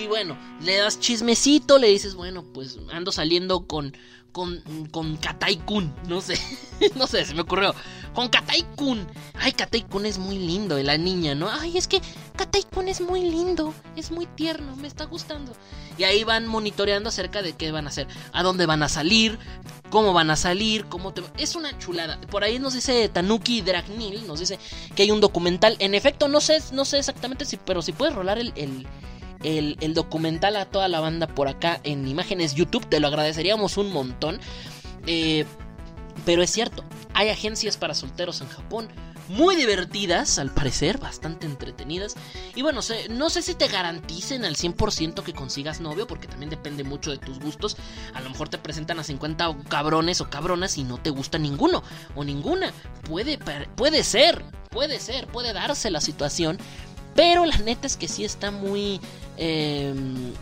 Y 0.00 0.06
bueno, 0.06 0.38
le 0.62 0.76
das 0.76 0.98
chismecito, 0.98 1.78
le 1.78 1.88
dices, 1.88 2.14
bueno, 2.14 2.42
pues 2.54 2.78
ando 2.90 3.12
saliendo 3.12 3.66
con 3.66 3.94
con, 4.32 4.62
con 4.90 5.16
Katai-kun. 5.16 5.92
No 6.08 6.20
sé, 6.20 6.38
no 6.96 7.06
sé, 7.06 7.24
se 7.24 7.34
me 7.34 7.42
ocurrió. 7.42 7.74
Con 8.14 8.28
Katai-kun. 8.28 9.06
Ay, 9.34 9.52
Katai-kun 9.52 10.06
es 10.06 10.18
muy 10.18 10.38
lindo, 10.38 10.78
la 10.82 10.98
niña, 10.98 11.34
¿no? 11.34 11.48
Ay, 11.50 11.78
es 11.78 11.86
que 11.86 12.00
Katai-kun 12.36 12.88
es 12.88 13.00
muy 13.00 13.22
lindo, 13.22 13.74
es 13.96 14.10
muy 14.10 14.26
tierno, 14.26 14.74
me 14.76 14.88
está 14.88 15.04
gustando. 15.04 15.52
Y 15.96 16.04
ahí 16.04 16.24
van 16.24 16.46
monitoreando 16.46 17.08
acerca 17.08 17.42
de 17.42 17.52
qué 17.52 17.70
van 17.70 17.86
a 17.86 17.90
hacer, 17.90 18.08
a 18.32 18.42
dónde 18.42 18.66
van 18.66 18.82
a 18.82 18.88
salir, 18.88 19.38
cómo 19.90 20.12
van 20.12 20.30
a 20.30 20.36
salir, 20.36 20.86
cómo. 20.86 21.12
Es 21.36 21.54
una 21.54 21.78
chulada. 21.78 22.20
Por 22.22 22.42
ahí 22.42 22.58
nos 22.58 22.74
dice 22.74 23.08
Tanuki 23.08 23.60
Dragnil, 23.60 24.26
nos 24.26 24.40
dice 24.40 24.58
que 24.94 25.02
hay 25.02 25.10
un 25.10 25.20
documental. 25.20 25.76
En 25.78 25.94
efecto, 25.94 26.28
no 26.28 26.40
sé, 26.40 26.58
no 26.72 26.84
sé 26.84 26.98
exactamente 26.98 27.44
si, 27.44 27.58
pero 27.58 27.82
si 27.82 27.92
puedes 27.92 28.14
rolar 28.14 28.38
el 28.38 28.52
el, 29.42 29.94
documental 29.94 30.56
a 30.56 30.66
toda 30.66 30.88
la 30.88 31.00
banda 31.00 31.26
por 31.26 31.48
acá 31.48 31.80
en 31.84 32.06
imágenes 32.06 32.54
YouTube. 32.54 32.86
Te 32.86 33.00
lo 33.00 33.08
agradeceríamos 33.08 33.76
un 33.76 33.92
montón. 33.92 34.40
Eh, 35.06 35.44
pero 36.24 36.42
es 36.42 36.50
cierto, 36.50 36.84
hay 37.14 37.28
agencias 37.28 37.76
para 37.76 37.94
solteros 37.94 38.40
en 38.40 38.48
Japón. 38.48 38.88
Muy 39.28 39.54
divertidas, 39.54 40.40
al 40.40 40.52
parecer, 40.52 40.98
bastante 40.98 41.46
entretenidas. 41.46 42.16
Y 42.56 42.62
bueno, 42.62 42.80
no 43.10 43.30
sé 43.30 43.42
si 43.42 43.54
te 43.54 43.68
garanticen 43.68 44.44
al 44.44 44.56
100% 44.56 45.22
que 45.22 45.32
consigas 45.32 45.80
novio, 45.80 46.08
porque 46.08 46.26
también 46.26 46.50
depende 46.50 46.82
mucho 46.82 47.12
de 47.12 47.18
tus 47.18 47.38
gustos. 47.38 47.76
A 48.12 48.20
lo 48.22 48.30
mejor 48.30 48.48
te 48.48 48.58
presentan 48.58 48.98
a 48.98 49.04
50 49.04 49.56
cabrones 49.68 50.20
o 50.20 50.28
cabronas 50.28 50.78
y 50.78 50.84
no 50.84 50.98
te 50.98 51.10
gusta 51.10 51.38
ninguno 51.38 51.84
o 52.16 52.24
ninguna. 52.24 52.72
Puede, 53.04 53.38
puede 53.76 54.02
ser, 54.02 54.44
puede 54.68 54.98
ser, 54.98 55.28
puede 55.28 55.52
darse 55.52 55.90
la 55.90 56.00
situación. 56.00 56.58
Pero 57.14 57.44
la 57.44 57.58
neta 57.58 57.86
es 57.86 57.96
que 57.96 58.08
sí 58.08 58.24
está 58.24 58.50
muy 58.50 59.00
Em, 59.40 60.34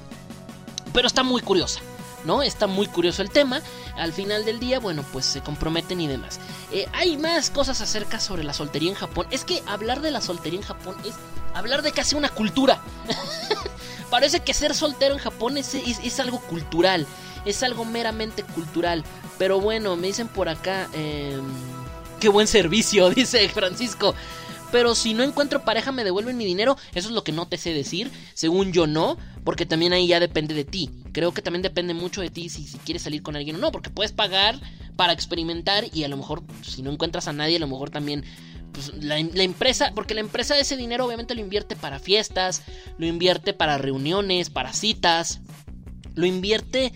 pero 0.93 1.07
está 1.07 1.23
muy 1.23 1.41
curiosa. 1.41 1.81
¿no? 2.25 2.43
Está 2.43 2.67
muy 2.67 2.89
curioso 2.89 3.23
el 3.23 3.31
tema. 3.31 3.63
Al 3.97 4.13
final 4.13 4.45
del 4.45 4.59
día, 4.59 4.81
bueno, 4.81 5.05
pues 5.13 5.25
se 5.25 5.41
comprometen 5.41 6.01
y 6.01 6.09
demás. 6.09 6.41
Eh, 6.73 6.87
hay 6.93 7.17
más 7.17 7.49
cosas 7.49 7.81
acerca 7.81 8.19
sobre 8.19 8.43
la 8.43 8.53
soltería 8.53 8.91
en 8.91 8.97
Japón. 8.97 9.27
Es 9.31 9.45
que 9.45 9.63
hablar 9.67 10.03
de 10.03 10.11
la 10.11 10.21
soltería 10.21 10.59
en 10.59 10.67
Japón 10.67 10.97
es 11.07 11.15
hablar 11.55 11.83
de 11.83 11.93
casi 11.93 12.17
una 12.17 12.29
cultura. 12.29 12.83
Parece 14.11 14.41
que 14.41 14.53
ser 14.53 14.75
soltero 14.75 15.15
en 15.15 15.21
Japón 15.21 15.57
es, 15.57 15.75
es, 15.75 16.21
algo 16.21 16.41
cultural. 16.41 17.07
Es 17.45 17.63
algo 17.63 17.85
meramente 17.85 18.43
cultural. 18.43 19.05
Pero 19.39 19.61
bueno, 19.61 19.97
me 19.97 20.09
dicen 20.09 20.27
por 20.27 20.49
acá... 20.49 20.89
Em, 20.93 21.45
qué 22.19 22.29
buen 22.29 22.49
servicio, 22.49 23.11
dice 23.15 23.49
Francisco. 23.49 24.15
Pero 24.71 24.95
si 24.95 25.15
no 25.15 25.23
encuentro 25.23 25.65
pareja, 25.65 25.93
me 25.93 26.05
devuelven 26.05 26.37
mi 26.37 26.45
dinero. 26.45 26.77
Eso 26.95 27.09
es 27.09 27.15
lo 27.15 27.25
que 27.25 27.33
no 27.33 27.49
te 27.49 27.57
sé 27.57 27.73
decir. 27.73 28.11
Según 28.35 28.73
yo, 28.73 28.87
no. 28.87 29.17
Porque 29.45 29.67
también 29.67 29.93
ahí 29.93 30.07
ya 30.07 30.21
depende 30.21 30.55
de 30.55 30.65
ti. 30.65 30.91
Creo 31.13 31.33
que 31.33 31.43
también 31.43 31.63
depende 31.63 31.95
mucho 31.95 32.21
de 32.21 32.31
ti 32.31 32.49
si, 32.49 32.65
quieres 32.85 33.03
salir 33.03 33.23
con 33.23 33.37
alguien 33.37 33.57
o 33.57 33.59
no. 33.59 33.73
Porque 33.73 33.91
puedes 33.91 34.13
pagar 34.13 34.61
para 34.97 35.13
experimentar 35.13 35.85
y 35.93 36.05
a 36.05 36.09
lo 36.09 36.17
mejor 36.17 36.43
si 36.63 36.83
no 36.83 36.91
encuentras 36.91 37.29
a 37.29 37.33
nadie, 37.33 37.57
a 37.57 37.61
lo 37.61 37.69
mejor 37.69 37.91
también 37.91 38.25
pues, 38.73 38.93
la, 38.95 39.19
empresa, 39.19 39.93
porque 39.95 40.15
la 40.15 40.21
empresa 40.21 40.59
ese 40.59 40.77
dinero 40.77 41.07
obviamente 41.07 41.35
lo 41.35 41.41
invierte 41.41 41.77
para 41.77 41.99
fiestas, 42.01 42.63
lo 42.99 43.07
invierte 43.07 43.53
para 43.53 43.79
reuniones, 43.79 44.51
para 44.51 44.73
citas, 44.73 45.41
lo 46.15 46.27
invierte, 46.27 46.93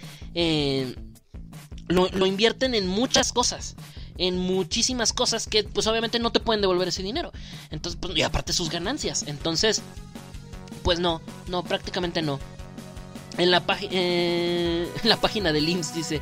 lo, 1.87 2.09
lo, 2.09 2.27
invierten 2.27 2.75
en 2.75 2.89
muchas 2.89 3.33
cosas 3.33 3.77
en 4.19 4.39
muchísimas 4.39 5.13
cosas 5.13 5.47
que 5.47 5.65
pues 5.65 5.87
obviamente 5.87 6.19
no 6.19 6.33
te 6.33 6.41
pueden 6.41 6.61
devolver 6.61 6.89
ese 6.89 7.03
dinero. 7.03 7.33
Entonces, 7.71 7.99
pues, 8.01 8.17
y 8.17 8.23
aparte 8.23 8.53
sus 8.53 8.71
ganancias. 8.71 9.25
Entonces, 9.27 9.83
pues 10.83 10.99
no, 10.99 11.21
no, 11.49 11.63
prácticamente 11.63 12.23
no. 12.23 12.39
En 13.39 13.51
la, 13.51 13.63
eh, 13.91 14.89
página 15.21 15.53
del 15.53 15.69
IMSS 15.69 15.95
dice, 15.95 16.21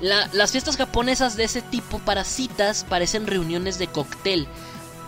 las 0.00 0.52
fiestas 0.52 0.76
japonesas 0.76 1.36
de 1.36 1.44
ese 1.44 1.62
tipo 1.62 1.98
para 2.00 2.24
citas 2.24 2.84
parecen 2.88 3.26
reuniones 3.26 3.78
de 3.78 3.86
cóctel. 3.86 4.46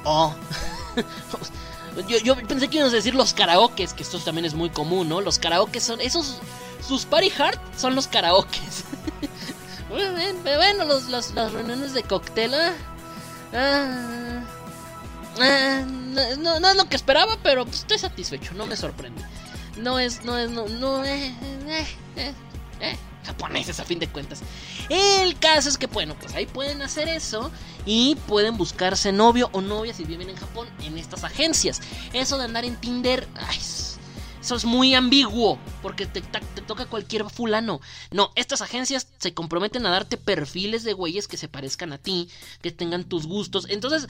Oh. 0.04 0.34
yo, 2.08 2.18
yo, 2.18 2.36
pensé 2.36 2.68
que 2.68 2.76
íbamos 2.76 2.92
a 2.92 2.96
decir 2.96 3.14
los 3.14 3.34
karaokes, 3.34 3.92
que 3.94 4.02
esto 4.02 4.18
también 4.20 4.44
es 4.44 4.54
muy 4.54 4.70
común, 4.70 5.08
¿no? 5.08 5.20
Los 5.20 5.38
karaokes 5.38 5.80
son 5.80 6.00
esos... 6.00 6.40
Sus 6.86 7.04
party 7.04 7.32
hard 7.36 7.58
son 7.76 7.96
los 7.96 8.06
karaokes. 8.06 8.84
Bueno, 9.88 10.84
los, 10.84 11.08
las 11.08 11.52
reuniones 11.52 11.94
de 11.94 12.02
cóctel. 12.02 12.54
Ah, 12.54 12.72
ah, 13.54 14.42
ah, 15.40 15.84
no, 16.38 16.60
no, 16.60 16.68
es 16.68 16.76
lo 16.76 16.88
que 16.88 16.96
esperaba, 16.96 17.36
pero 17.42 17.64
pues, 17.64 17.80
estoy 17.80 17.98
satisfecho, 17.98 18.54
no 18.54 18.66
me 18.66 18.76
sorprende. 18.76 19.22
No 19.78 19.98
es, 19.98 20.24
no 20.24 20.38
es, 20.38 20.50
no, 20.50 20.66
no, 20.68 21.04
eh, 21.04 21.34
eh, 21.68 21.86
eh, 22.16 22.34
eh, 22.80 22.96
japoneses 23.24 23.78
a 23.78 23.84
fin 23.84 23.98
de 23.98 24.08
cuentas. 24.08 24.40
El 24.88 25.38
caso 25.38 25.68
es 25.68 25.76
que, 25.76 25.86
bueno, 25.86 26.16
pues 26.18 26.34
ahí 26.34 26.46
pueden 26.46 26.80
hacer 26.82 27.08
eso 27.08 27.50
y 27.84 28.14
pueden 28.26 28.56
buscarse 28.56 29.12
novio 29.12 29.50
o 29.52 29.60
novia 29.60 29.92
si 29.92 30.04
viven 30.04 30.30
en 30.30 30.36
Japón 30.36 30.68
en 30.82 30.96
estas 30.96 31.24
agencias. 31.24 31.80
Eso 32.12 32.38
de 32.38 32.44
andar 32.44 32.64
en 32.64 32.76
Tinder, 32.76 33.28
ay, 33.34 33.58
eso 34.46 34.54
es 34.54 34.64
muy 34.64 34.94
ambiguo, 34.94 35.58
porque 35.82 36.06
te, 36.06 36.22
toca 36.68 36.86
cualquier 36.86 37.28
fulano. 37.28 37.80
No, 38.12 38.30
estas 38.36 38.62
agencias 38.62 39.08
se 39.18 39.34
comprometen 39.34 39.84
a 39.86 39.90
darte 39.90 40.16
perfiles 40.16 40.84
de 40.84 40.92
güeyes 40.92 41.26
que 41.26 41.36
se 41.36 41.48
parezcan 41.48 41.92
a 41.92 41.98
ti, 41.98 42.28
que 42.62 42.70
tengan 42.70 43.02
tus 43.02 43.26
gustos. 43.26 43.66
Entonces, 43.68 44.06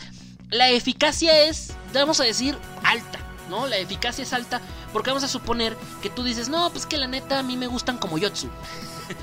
la 0.50 0.68
eficacia 0.68 1.44
es, 1.44 1.72
vamos 1.94 2.20
a 2.20 2.24
decir, 2.24 2.54
alta. 2.84 3.18
¿no? 3.48 3.66
La 3.66 3.78
eficacia 3.78 4.24
es 4.24 4.32
alta 4.34 4.60
porque 4.92 5.08
vamos 5.08 5.24
a 5.24 5.28
suponer 5.28 5.74
que 6.02 6.10
tú 6.10 6.22
dices, 6.22 6.50
no, 6.50 6.68
pues 6.70 6.84
que 6.84 6.98
la 6.98 7.06
neta 7.06 7.38
a 7.38 7.42
mí 7.42 7.56
me 7.56 7.66
gustan 7.66 7.96
como 7.96 8.18
Yotsu. 8.18 8.50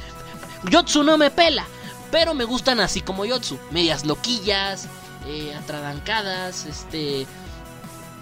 Yotsu 0.72 1.04
no 1.04 1.20
me 1.20 1.30
pela, 1.30 1.68
pero 2.10 2.34
me 2.34 2.46
gustan 2.46 2.80
así 2.80 3.02
como 3.02 3.24
Yotsu. 3.24 3.60
Medias 3.70 4.04
loquillas, 4.04 4.88
eh, 5.28 5.54
atradancadas, 5.54 6.66
este, 6.66 7.28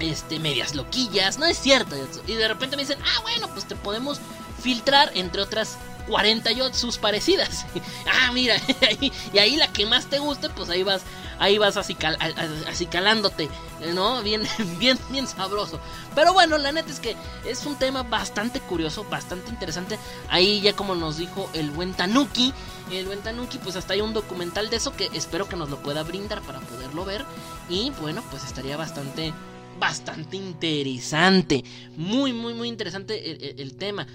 este, 0.03 0.39
medias 0.39 0.75
loquillas, 0.75 1.37
no 1.37 1.45
es 1.45 1.57
cierto. 1.57 1.95
Y 2.27 2.33
de 2.33 2.47
repente 2.47 2.75
me 2.75 2.83
dicen, 2.83 2.99
ah, 3.01 3.21
bueno, 3.21 3.47
pues 3.49 3.65
te 3.65 3.75
podemos 3.75 4.19
filtrar 4.61 5.11
entre 5.15 5.41
otras 5.41 5.77
40 6.07 6.51
yotsus 6.51 6.97
parecidas. 6.97 7.65
ah, 8.11 8.31
mira, 8.33 8.55
y 9.33 9.37
ahí 9.37 9.55
la 9.55 9.71
que 9.71 9.85
más 9.85 10.07
te 10.07 10.19
guste, 10.19 10.49
pues 10.49 10.69
ahí 10.69 10.83
vas, 10.83 11.03
ahí 11.39 11.57
vas 11.57 11.77
así, 11.77 11.95
calándote, 11.95 13.49
¿no? 13.93 14.21
Bien, 14.21 14.43
bien, 14.79 14.97
bien 15.09 15.27
sabroso. 15.27 15.79
Pero 16.15 16.33
bueno, 16.33 16.57
la 16.57 16.71
neta 16.71 16.91
es 16.91 16.99
que 16.99 17.15
es 17.45 17.65
un 17.65 17.77
tema 17.77 18.03
bastante 18.03 18.59
curioso, 18.59 19.05
bastante 19.05 19.49
interesante. 19.49 19.97
Ahí 20.29 20.61
ya 20.61 20.73
como 20.73 20.95
nos 20.95 21.17
dijo 21.17 21.49
el 21.53 21.71
buen 21.71 21.93
Tanuki, 21.93 22.53
el 22.91 23.05
buen 23.05 23.21
Tanuki, 23.21 23.57
pues 23.57 23.75
hasta 23.75 23.93
hay 23.93 24.01
un 24.01 24.13
documental 24.13 24.69
de 24.69 24.77
eso 24.77 24.95
que 24.95 25.09
espero 25.13 25.47
que 25.47 25.55
nos 25.55 25.69
lo 25.69 25.77
pueda 25.77 26.03
brindar 26.03 26.41
para 26.41 26.59
poderlo 26.59 27.05
ver. 27.05 27.25
Y 27.69 27.91
bueno, 28.01 28.23
pues 28.29 28.43
estaría 28.43 28.75
bastante 28.75 29.33
bastante 29.80 30.38
interesante. 30.38 31.64
Muy, 31.98 32.34
muy, 32.34 32.53
muy 32.53 32.68
interesante 32.68 33.61
el, 33.61 33.76
tema. 33.76 34.07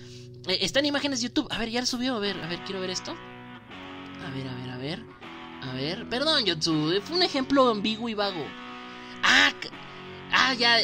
Eh, 0.49 0.59
está 0.61 0.81
en 0.81 0.87
imágenes 0.87 1.21
de 1.21 1.29
YouTube. 1.29 1.49
A 1.51 1.59
ver, 1.59 1.71
ya 1.71 1.85
subió. 1.87 2.17
A 2.17 2.19
ver, 2.19 2.37
a 2.43 2.49
ver, 2.49 2.61
quiero 2.65 2.81
ver 2.81 2.91
esto. 2.91 3.13
A 3.13 4.31
ver, 4.31 4.49
a 4.49 4.55
ver, 4.55 4.71
a 4.71 4.77
ver. 4.77 5.05
A 5.63 5.73
ver, 5.75 6.09
perdón, 6.09 6.45
YouTube. 6.45 7.01
Fue 7.03 7.17
un 7.17 7.23
ejemplo 7.23 7.69
ambiguo 7.69 8.09
y 8.09 8.15
vago. 8.15 8.45
Ah, 10.49 10.55
ya, 10.55 10.79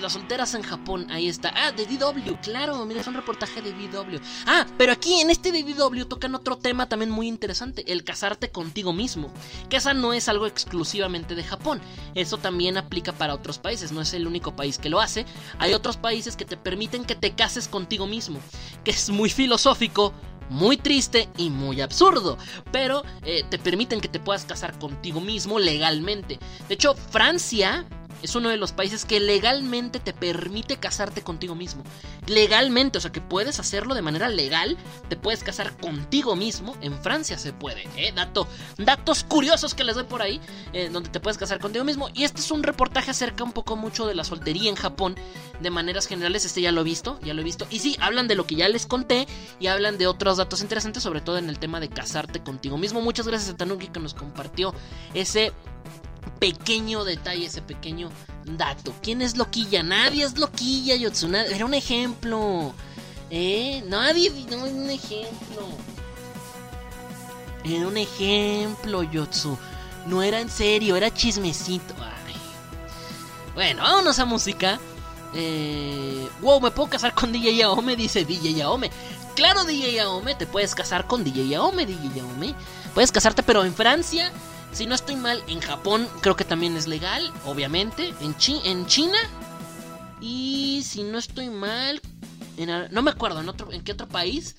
las 0.00 0.12
solteras 0.12 0.54
en 0.54 0.62
Japón, 0.62 1.08
ahí 1.10 1.26
está. 1.26 1.52
Ah, 1.56 1.72
de 1.72 1.86
DW, 1.86 2.36
claro, 2.40 2.84
mira, 2.86 3.00
es 3.00 3.06
un 3.08 3.14
reportaje 3.14 3.60
de 3.60 3.72
DW. 3.72 4.20
Ah, 4.46 4.64
pero 4.78 4.92
aquí 4.92 5.20
en 5.20 5.28
este 5.28 5.50
de 5.50 5.64
DW 5.64 6.04
tocan 6.04 6.36
otro 6.36 6.56
tema 6.56 6.88
también 6.88 7.10
muy 7.10 7.26
interesante, 7.26 7.92
el 7.92 8.04
casarte 8.04 8.52
contigo 8.52 8.92
mismo. 8.92 9.32
Que 9.68 9.78
esa 9.78 9.92
no 9.92 10.12
es 10.12 10.28
algo 10.28 10.46
exclusivamente 10.46 11.34
de 11.34 11.42
Japón, 11.42 11.80
eso 12.14 12.38
también 12.38 12.76
aplica 12.76 13.12
para 13.12 13.34
otros 13.34 13.58
países, 13.58 13.90
no 13.90 14.02
es 14.02 14.14
el 14.14 14.24
único 14.24 14.54
país 14.54 14.78
que 14.78 14.88
lo 14.88 15.00
hace. 15.00 15.26
Hay 15.58 15.74
otros 15.74 15.96
países 15.96 16.36
que 16.36 16.44
te 16.44 16.56
permiten 16.56 17.04
que 17.04 17.16
te 17.16 17.34
cases 17.34 17.66
contigo 17.66 18.06
mismo, 18.06 18.38
que 18.84 18.92
es 18.92 19.10
muy 19.10 19.30
filosófico, 19.30 20.14
muy 20.48 20.76
triste 20.76 21.28
y 21.36 21.50
muy 21.50 21.80
absurdo, 21.80 22.38
pero 22.70 23.02
eh, 23.24 23.44
te 23.50 23.58
permiten 23.58 24.00
que 24.00 24.08
te 24.08 24.20
puedas 24.20 24.44
casar 24.44 24.78
contigo 24.78 25.20
mismo 25.20 25.58
legalmente. 25.58 26.38
De 26.68 26.74
hecho, 26.74 26.94
Francia 26.94 27.84
es 28.22 28.34
uno 28.34 28.48
de 28.48 28.56
los 28.56 28.72
países 28.72 29.04
que 29.04 29.20
legalmente 29.20 30.00
te 30.00 30.12
permite 30.12 30.76
casarte 30.76 31.22
contigo 31.22 31.54
mismo. 31.54 31.82
Legalmente, 32.26 32.98
o 32.98 33.00
sea 33.00 33.12
que 33.12 33.20
puedes 33.20 33.60
hacerlo 33.60 33.94
de 33.94 34.02
manera 34.02 34.28
legal, 34.28 34.76
te 35.08 35.16
puedes 35.16 35.42
casar 35.42 35.76
contigo 35.76 36.36
mismo. 36.36 36.76
En 36.80 36.98
Francia 36.98 37.38
se 37.38 37.52
puede, 37.52 37.88
¿eh? 37.96 38.12
Dato, 38.14 38.48
datos 38.76 39.24
curiosos 39.24 39.74
que 39.74 39.84
les 39.84 39.94
doy 39.94 40.04
por 40.04 40.22
ahí, 40.22 40.40
eh, 40.72 40.88
donde 40.90 41.10
te 41.10 41.20
puedes 41.20 41.38
casar 41.38 41.60
contigo 41.60 41.84
mismo. 41.84 42.08
Y 42.14 42.24
este 42.24 42.40
es 42.40 42.50
un 42.50 42.62
reportaje 42.62 43.10
acerca 43.10 43.44
un 43.44 43.52
poco 43.52 43.76
mucho 43.76 44.06
de 44.06 44.14
la 44.14 44.24
soltería 44.24 44.68
en 44.68 44.76
Japón. 44.76 45.14
De 45.60 45.70
maneras 45.70 46.06
generales, 46.06 46.44
este 46.44 46.60
ya 46.60 46.72
lo 46.72 46.82
he 46.82 46.84
visto, 46.84 47.18
ya 47.22 47.34
lo 47.34 47.40
he 47.40 47.44
visto. 47.44 47.66
Y 47.70 47.80
sí, 47.80 47.96
hablan 48.00 48.28
de 48.28 48.34
lo 48.34 48.46
que 48.46 48.54
ya 48.54 48.68
les 48.68 48.86
conté 48.86 49.26
y 49.58 49.66
hablan 49.66 49.98
de 49.98 50.06
otros 50.06 50.36
datos 50.36 50.62
interesantes, 50.62 51.02
sobre 51.02 51.20
todo 51.20 51.38
en 51.38 51.48
el 51.48 51.58
tema 51.58 51.80
de 51.80 51.88
casarte 51.88 52.42
contigo 52.42 52.78
mismo. 52.78 53.00
Muchas 53.00 53.26
gracias 53.26 53.50
a 53.50 53.56
Tanuki 53.56 53.88
que 53.88 54.00
nos 54.00 54.14
compartió 54.14 54.74
ese 55.14 55.52
pequeño 56.28 57.04
detalle, 57.04 57.46
ese 57.46 57.62
pequeño 57.62 58.10
dato. 58.44 58.94
¿Quién 59.02 59.22
es 59.22 59.36
loquilla? 59.36 59.82
Nadie 59.82 60.24
es 60.24 60.38
loquilla, 60.38 60.96
Yotsu. 60.96 61.28
Era 61.34 61.64
un 61.64 61.74
ejemplo. 61.74 62.72
¿Eh? 63.30 63.82
Nadie. 63.86 64.30
No, 64.50 64.64
un 64.64 64.90
ejemplo. 64.90 65.68
Era 67.64 67.86
un 67.86 67.96
ejemplo, 67.96 69.02
Yotsu. 69.02 69.58
No 70.06 70.22
era 70.22 70.40
en 70.40 70.48
serio, 70.48 70.96
era 70.96 71.12
chismecito. 71.12 71.94
Bueno, 73.54 73.82
vámonos 73.82 74.18
a 74.20 74.24
música. 74.24 74.78
Eh, 75.34 76.28
wow, 76.40 76.60
¿me 76.60 76.70
puedo 76.70 76.88
casar 76.88 77.12
con 77.12 77.32
DJ 77.32 77.56
Yaome? 77.56 77.96
Dice 77.96 78.24
DJ 78.24 78.54
Yaome. 78.54 78.90
Claro, 79.34 79.64
DJ 79.64 79.94
Yaome, 79.94 80.34
te 80.34 80.46
puedes 80.46 80.74
casar 80.74 81.06
con 81.06 81.24
DJ 81.24 81.48
Yaome, 81.48 81.84
DJ 81.84 82.10
Yaome. 82.14 82.54
Puedes 82.94 83.12
casarte, 83.12 83.42
pero 83.42 83.64
en 83.64 83.74
Francia, 83.74 84.32
si 84.72 84.86
no 84.86 84.94
estoy 84.94 85.16
mal, 85.16 85.42
en 85.48 85.60
Japón 85.60 86.08
creo 86.20 86.36
que 86.36 86.44
también 86.44 86.76
es 86.76 86.86
legal, 86.86 87.32
obviamente. 87.44 88.14
En, 88.20 88.34
en 88.64 88.86
China. 88.86 89.18
Y 90.20 90.82
si 90.84 91.02
no 91.02 91.18
estoy 91.18 91.48
mal, 91.48 92.00
en, 92.56 92.92
no 92.92 93.02
me 93.02 93.10
acuerdo 93.10 93.40
en, 93.40 93.48
otro, 93.48 93.72
en 93.72 93.82
qué 93.82 93.92
otro 93.92 94.08
país 94.08 94.56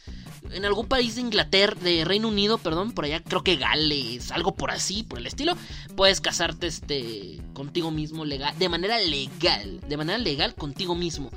en 0.51 0.65
algún 0.65 0.87
país 0.87 1.15
de 1.15 1.21
Inglaterra, 1.21 1.75
de 1.81 2.05
Reino 2.05 2.27
Unido, 2.27 2.57
perdón, 2.57 2.91
por 2.91 3.05
allá, 3.05 3.21
creo 3.23 3.43
que 3.43 3.55
Gales, 3.55 4.31
algo 4.31 4.55
por 4.55 4.71
así, 4.71 5.03
por 5.03 5.19
el 5.19 5.27
estilo, 5.27 5.55
puedes 5.95 6.21
casarte 6.21 6.67
este 6.67 7.39
contigo 7.53 7.91
mismo 7.91 8.25
legal, 8.25 8.57
de 8.57 8.69
manera 8.69 8.99
legal, 8.99 9.79
de 9.87 9.97
manera 9.97 10.17
legal 10.17 10.55
contigo 10.55 10.95
mismo. 10.95 11.29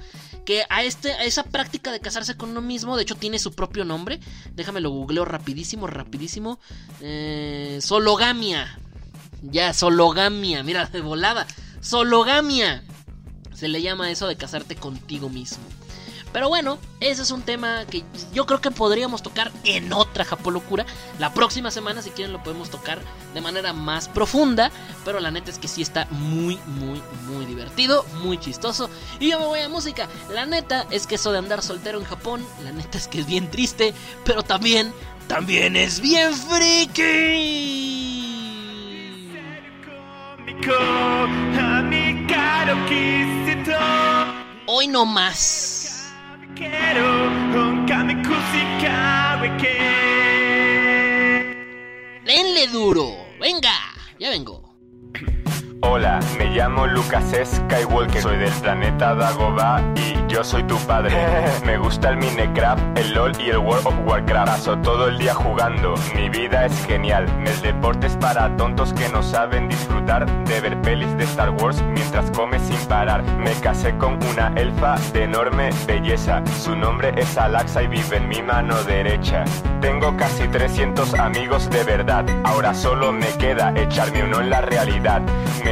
Que 0.44 0.64
a 0.69 0.82
este 0.82 1.12
a 1.12 1.24
esa 1.24 1.44
práctica 1.44 1.93
de 1.93 2.01
casarse 2.01 2.36
con 2.36 2.51
uno 2.51 2.60
mismo, 2.60 2.97
de 2.97 3.05
hecho 3.05 3.14
tiene 3.14 3.39
su 3.39 3.52
propio 3.52 3.85
nombre. 3.85 4.20
Déjame 4.55 4.81
lo 4.81 4.90
googleo 4.90 5.24
rapidísimo, 5.24 5.86
rapidísimo. 5.86 6.59
Eh, 7.01 7.78
sologamia. 7.81 8.78
Ya, 9.43 9.73
sologamia, 9.73 10.62
mira, 10.62 10.86
de 10.86 11.01
volada. 11.01 11.47
Sologamia. 11.81 12.85
Se 13.55 13.69
le 13.69 13.82
llama 13.82 14.10
eso 14.10 14.27
de 14.27 14.36
casarte 14.36 14.77
contigo 14.77 15.28
mismo. 15.28 15.64
Pero 16.33 16.49
bueno, 16.49 16.79
ese 17.01 17.23
es 17.23 17.31
un 17.31 17.43
tema 17.43 17.85
que 17.85 18.05
yo 18.33 18.47
creo 18.47 18.61
que 18.61 18.71
podríamos 18.71 19.23
tocar 19.23 19.53
en 19.65 19.93
otra 19.93 20.25
Japolocura. 20.25 20.87
La 21.19 21.35
próxima 21.35 21.71
semana, 21.71 22.01
si 22.01 22.11
quieren, 22.11 22.33
lo 22.33 22.43
podemos 22.43 22.71
tocar 22.71 23.01
de 23.35 23.41
manera 23.41 23.73
más 23.73 24.09
profunda. 24.09 24.71
Pero 25.05 25.21
la 25.21 25.31
neta 25.31 25.51
es 25.51 25.59
que 25.59 25.69
sí 25.69 25.83
está 25.83 26.07
muy, 26.11 26.59
muy, 26.67 27.03
muy 27.27 27.45
divertido, 27.45 28.05
muy 28.23 28.39
chistoso. 28.39 28.89
Y 29.21 29.31
yo 29.31 29.39
me 29.39 29.47
voy 29.47 29.61
a 29.61 29.69
música. 29.69 30.09
La 30.31 30.47
neta 30.47 30.87
es 30.91 31.07
que 31.07 31.17
eso 31.17 31.33
de 31.33 31.39
andar 31.39 31.63
soltero 31.63 31.99
en 31.99 32.05
Japón, 32.05 32.47
la 32.65 32.73
neta 32.73 32.97
es 32.97 33.09
que 33.09 33.21
es 33.21 33.27
bien 33.27 33.51
triste. 33.51 33.93
Pero 34.25 34.43
también, 34.43 34.95
también 35.29 35.77
es 35.77 36.01
bien 36.01 36.33
friki. 36.35 37.83
Hoy 44.67 44.89
no 44.89 45.05
más. 45.05 45.82
Denle 52.24 52.66
duro. 52.73 53.16
Venga, 53.41 53.74
ya 54.19 54.31
vengo. 54.31 54.72
Hola, 55.85 56.21
me 56.39 56.47
llamo 56.47 56.87
Lucas 56.87 57.25
Skywalker, 57.45 58.23
soy 58.23 58.39
del 58.39 58.53
planeta 58.53 59.17
Dagobah 59.17 59.83
y 59.97 60.33
yo 60.33 60.45
soy 60.45 60.63
tu 60.63 60.77
padre. 60.87 61.13
me 61.67 61.77
gusta 61.77 62.11
el 62.11 62.19
Minecraft, 62.19 62.99
el 62.99 63.13
LOL 63.13 63.33
y 63.41 63.51
el 63.51 63.59
World 63.59 63.87
of 63.89 63.95
Warcraft. 64.07 64.47
Paso 64.47 64.79
todo 64.79 65.09
el 65.09 65.19
día 65.19 65.35
jugando, 65.35 65.95
mi 66.15 66.29
vida 66.29 66.67
es 66.67 66.87
genial. 66.87 67.27
El 67.45 67.61
deporte 67.63 68.07
es 68.07 68.17
para 68.17 68.57
tontos 68.57 68.93
que 68.93 69.09
no 69.09 69.25
saben 69.25 69.69
disfrutar 69.69 70.25
de 70.45 70.61
ver 70.61 70.81
pelis 70.83 71.17
de 71.17 71.25
Star 71.25 71.51
Wars 71.51 71.83
mientras 71.83 72.31
come 72.31 72.61
sin 72.61 72.79
parar. 72.87 73.23
Me 73.39 73.53
casé 73.55 73.97
con 73.99 74.23
una 74.25 74.53
elfa 74.57 74.95
de 75.13 75.25
enorme 75.25 75.71
belleza. 75.87 76.43
Su 76.63 76.77
nombre 76.77 77.13
es 77.17 77.37
Alaxa 77.37 77.83
y 77.83 77.89
vive 77.89 78.19
en 78.19 78.29
mi 78.29 78.41
mano 78.41 78.81
derecha. 78.85 79.45
Tengo 79.81 80.17
casi 80.17 80.47
300 80.47 81.15
amigos 81.15 81.69
de 81.71 81.83
verdad. 81.83 82.25
Ahora 82.45 82.73
solo 82.73 83.13
me 83.13 83.27
queda 83.39 83.75
echarme 83.77 84.23
uno 84.23 84.41
en 84.41 84.51
la 84.51 84.61
realidad. 84.61 85.21
Me 85.65 85.72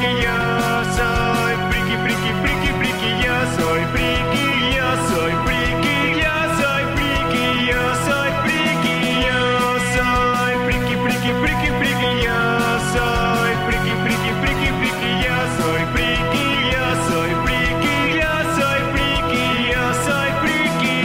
friki, 0.00 0.22
yo 0.22 0.36
soy 0.96 1.54
friki, 1.68 1.96
friki, 2.02 2.32
friki, 2.42 2.70
friki, 2.78 3.10
yo 3.24 3.36
soy 3.56 3.82
friki, 3.92 4.46
soy 5.08 5.32
friki, 5.44 5.96
yo 6.18 6.34
soy 6.58 6.82
friki, 6.94 7.46
yo 7.68 7.82
soy 8.06 8.30
friki, 8.42 8.96
soy 9.94 10.54
friki, 10.64 10.94
friki, 11.04 11.30
friki, 11.40 11.68
friki, 11.78 12.10
yo 12.24 12.40
soy 12.92 13.52
friki, 13.66 13.92
friki, 14.04 14.30
friki, 14.40 14.68
friki, 14.80 15.12
soy 15.58 15.82
friki, 15.92 16.46
soy 17.08 17.30
friki, 17.44 17.96
yo 18.20 18.34
soy 18.56 18.80
friki, 18.92 19.44
yo 19.72 19.84
soy 20.06 20.30
friki. 20.40 21.00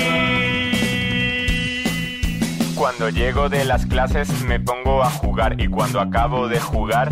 Cuando 2.75 3.05
llego 3.09 3.43
de 3.49 3.65
las 3.65 3.85
clases 3.85 4.27
me 4.45 4.59
pongo 4.59 5.03
a 5.03 5.09
jugar 5.09 5.59
y 5.59 5.67
cuando 5.67 5.99
acabo 5.99 6.47
de 6.47 6.59
jugar 6.61 7.11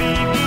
Yo 0.00 0.16
soy 0.16 0.39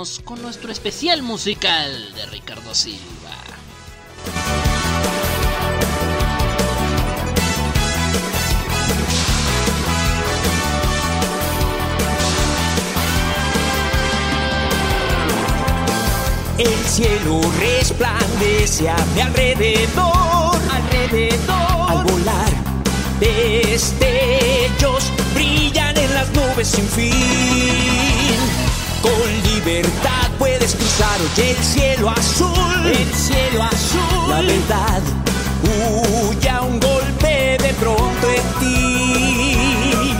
vamos 0.00 0.22
con 0.24 0.40
nuestro 0.40 0.72
especial 0.72 1.22
musical 1.22 1.92
de 2.14 2.24
Ricardo 2.24 2.74
Silva. 2.74 3.36
El 16.56 16.88
cielo 16.88 17.42
resplandece 17.58 18.88
a 18.88 18.96
mi 19.14 19.20
alrededor, 19.20 20.58
alrededor. 20.72 21.90
Al 21.90 22.04
volar, 22.04 22.52
destellos 23.20 25.12
brillan 25.34 25.94
en 25.98 26.14
las 26.14 26.30
nubes 26.32 26.68
sin 26.68 26.88
fin. 26.88 28.69
Con 29.02 29.42
libertad 29.54 30.30
puedes 30.38 30.74
cruzar 30.74 31.18
hoy 31.20 31.42
el 31.42 31.64
cielo 31.64 32.10
azul, 32.10 32.86
el 32.86 33.14
cielo 33.14 33.62
azul. 33.62 34.28
La 34.28 34.40
verdad 34.42 35.02
huye 35.62 36.48
a 36.50 36.60
un 36.60 36.78
golpe 36.78 37.56
de 37.62 37.74
pronto 37.80 38.28
en 38.28 38.42
ti. 38.60 40.14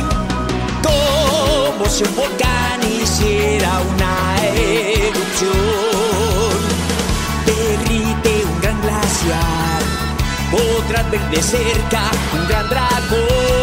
Como 0.82 1.90
si 1.90 2.04
un 2.04 2.16
volcán 2.16 2.80
hiciera 3.02 3.80
una 3.94 4.46
erupción 4.54 5.50
derrite 7.44 8.44
un 8.46 8.60
gran 8.62 8.80
glaciar, 8.80 9.82
podrás 10.50 11.10
ver 11.10 11.30
de 11.30 11.42
cerca 11.42 12.10
un 12.32 12.48
gran 12.48 12.68
dragón. 12.70 13.59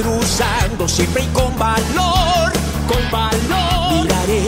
Cruzando 0.00 0.88
siempre 0.88 1.22
y 1.22 1.26
con 1.28 1.56
valor, 1.58 2.52
con 2.88 3.10
valor. 3.10 4.04
Miraré 4.04 4.46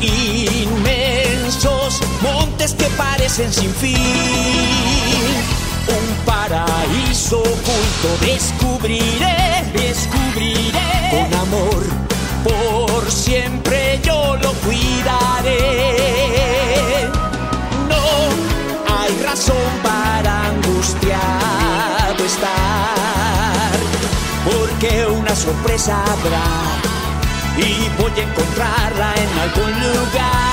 inmensos 0.00 2.00
montes 2.22 2.74
que 2.74 2.86
parecen 2.96 3.52
sin 3.52 3.72
fin. 3.74 3.96
Un 5.88 6.14
paraíso 6.24 7.40
oculto 7.40 8.08
descubriré, 8.20 9.64
descubriré. 9.72 11.10
Con 11.10 11.34
amor, 11.40 11.82
por 12.44 13.10
siempre 13.10 14.00
yo 14.02 14.36
lo 14.36 14.52
cuidaré. 14.64 16.21
Sorpresa 25.42 26.04
habrá 26.04 26.44
y 27.56 27.88
voy 28.00 28.12
a 28.16 28.22
encontrarla 28.22 29.14
en 29.16 29.38
algún 29.40 29.72
lugar. 29.80 30.51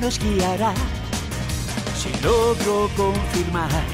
Nos 0.00 0.18
guiará. 0.18 0.72
Si 1.96 2.10
logro 2.22 2.88
confirmar 2.96 3.84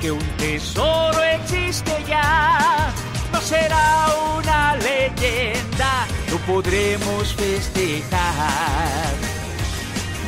que 0.00 0.10
un 0.10 0.26
tesoro 0.36 1.22
existe 1.22 2.04
ya, 2.08 2.92
no 3.32 3.40
será 3.40 4.06
una 4.36 4.76
leyenda, 4.76 6.06
lo 6.30 6.38
podremos 6.38 7.34
festejar. 7.34 9.12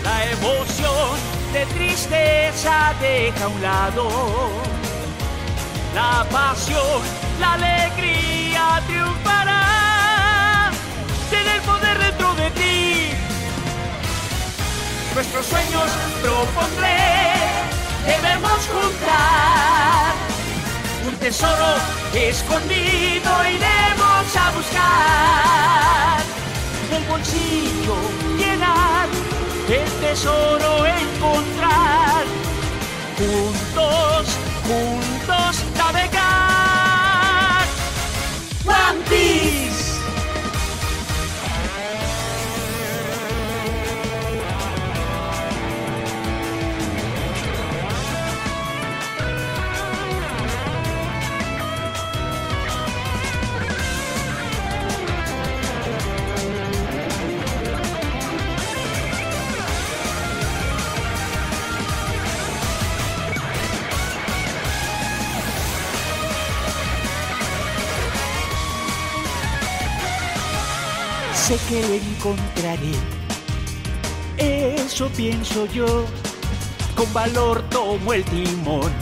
La 0.03 0.31
emoción 0.33 1.19
de 1.53 1.67
tristeza 1.67 2.95
deja 3.01 3.45
a 3.45 3.49
un 3.49 3.63
lado 3.63 4.09
la 5.95 6.27
pasión, 6.31 7.01
la 7.39 7.55
alegría 7.55 8.83
Nuestros 15.15 15.47
sueños 15.47 15.91
propondré, 16.23 16.99
debemos 18.05 18.67
juntar. 18.67 20.13
Un 21.07 21.15
tesoro 21.19 21.77
escondido 22.13 23.31
iremos 23.49 24.37
a 24.37 24.51
buscar. 24.57 26.19
El 26.91 27.05
bolsillo 27.05 27.97
llenar, 28.37 29.09
el 29.69 29.91
tesoro 30.01 30.85
encontrar. 30.85 32.25
Juntos 33.17 34.27
que 71.69 71.81
lo 71.83 71.95
encontraré. 71.95 72.95
Eso 74.37 75.09
pienso 75.11 75.67
yo, 75.67 76.05
con 76.97 77.13
valor 77.13 77.63
tomo 77.71 78.13
el 78.13 78.25
timón, 78.25 78.93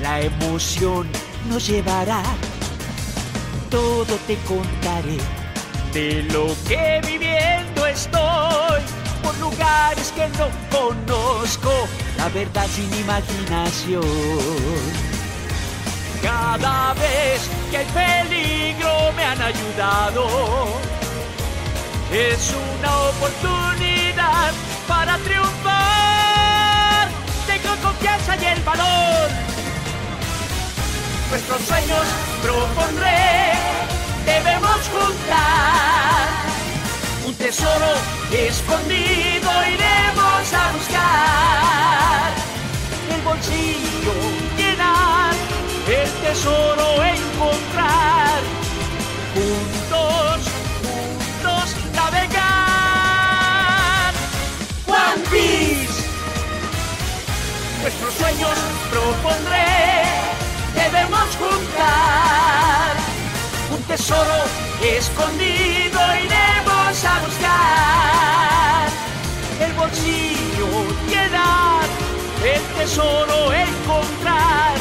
la 0.00 0.20
emoción 0.20 1.06
nos 1.48 1.66
llevará. 1.66 2.22
Todo 3.70 4.16
te 4.26 4.36
contaré 4.48 5.18
de 5.92 6.24
lo 6.32 6.46
que 6.66 7.00
viviendo 7.06 7.86
estoy, 7.86 8.80
por 9.22 9.38
lugares 9.38 10.12
que 10.12 10.28
no 10.38 10.48
conozco, 10.70 11.70
la 12.16 12.28
verdad 12.30 12.66
sin 12.74 12.92
imaginación. 12.94 14.02
Cada 16.20 16.94
vez 16.94 17.48
que 17.70 17.76
hay 17.78 17.86
peligro 17.86 19.12
me 19.16 19.24
han 19.24 19.42
ayudado. 19.42 21.01
Es 22.12 22.54
una 22.78 22.94
oportunidad 23.08 24.52
para 24.86 25.16
triunfar. 25.16 27.08
Tengo 27.46 27.74
confianza 27.82 28.36
y 28.36 28.44
el 28.44 28.60
valor. 28.60 29.30
Nuestros 31.30 31.62
sueños 31.62 32.06
propondré, 32.42 33.54
debemos 34.26 34.76
juntar. 34.92 36.28
Un 37.26 37.34
tesoro 37.36 37.94
escondido 38.30 39.50
iremos 39.72 40.52
a 40.52 40.72
buscar. 40.72 42.30
El 43.10 43.22
bolsillo 43.22 44.12
llenar, 44.58 45.32
el 45.88 46.10
tesoro 46.20 47.02
encontrar. 47.04 48.61
Sueños 58.22 58.58
propondré, 58.90 60.04
debemos 60.74 61.28
juntar. 61.42 62.92
Un 63.74 63.82
tesoro 63.84 64.38
escondido 64.80 66.00
iremos 66.24 67.04
a 67.04 67.14
buscar. 67.24 68.88
El 69.64 69.72
bolsillo 69.72 70.68
llenar, 71.08 71.84
el 72.44 72.62
tesoro 72.78 73.52
encontrar. 73.52 74.74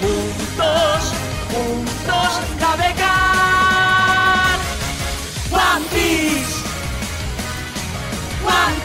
Juntos, 0.00 1.00
juntos 1.52 2.30
navegar. 2.60 4.58
One 5.50 5.86
Piece. 5.92 6.56
One. 8.44 8.78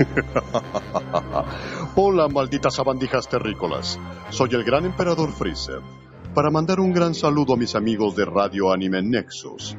Hola, 1.96 2.28
malditas 2.28 2.74
sabandijas 2.74 3.28
terrícolas. 3.28 3.98
Soy 4.30 4.50
el 4.52 4.64
gran 4.64 4.84
emperador 4.84 5.32
Freezer. 5.32 5.80
Para 6.34 6.50
mandar 6.50 6.80
un 6.80 6.92
gran 6.92 7.14
saludo 7.14 7.54
a 7.54 7.56
mis 7.56 7.74
amigos 7.74 8.16
de 8.16 8.24
Radio 8.24 8.72
Anime 8.72 9.02
Nexus. 9.02 9.76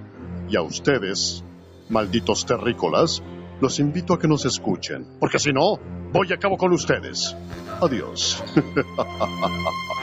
Y 0.49 0.55
a 0.55 0.61
ustedes, 0.61 1.43
malditos 1.89 2.45
terrícolas, 2.45 3.23
los 3.61 3.79
invito 3.79 4.13
a 4.13 4.19
que 4.19 4.27
nos 4.27 4.45
escuchen. 4.45 5.07
Porque 5.19 5.39
si 5.39 5.53
no, 5.53 5.79
voy 6.11 6.31
a 6.33 6.37
cabo 6.37 6.57
con 6.57 6.73
ustedes. 6.73 7.35
Adiós. 7.79 8.43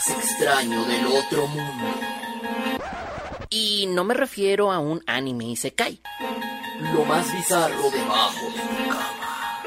más 0.00 0.10
extraño 0.10 0.84
del 0.86 1.06
otro 1.06 1.46
mundo. 1.46 1.84
Y 3.50 3.86
no 3.88 4.04
me 4.04 4.14
refiero 4.14 4.72
a 4.72 4.78
un 4.78 5.02
anime 5.06 5.46
Isekai. 5.46 6.00
Lo 6.94 7.04
más 7.04 7.30
bizarro 7.32 7.90
debajo 7.90 8.46
de 8.46 8.60
tu 8.60 8.88
cama. 8.88 9.62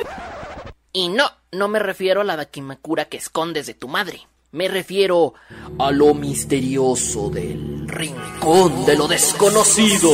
Y 0.92 1.10
no, 1.10 1.30
no 1.52 1.68
me 1.68 1.80
refiero 1.80 2.22
a 2.22 2.24
la 2.24 2.36
Dakimakura 2.36 3.06
que 3.06 3.18
escondes 3.18 3.68
de 3.68 3.74
tu 3.76 3.88
madre. 3.88 4.28
Me 4.52 4.68
refiero 4.68 5.34
a 5.78 5.92
lo 5.92 6.14
misterioso 6.14 7.30
del 7.30 7.88
rincón 7.88 8.86
de 8.86 8.96
lo 8.96 9.08
desconocido. 9.08 10.10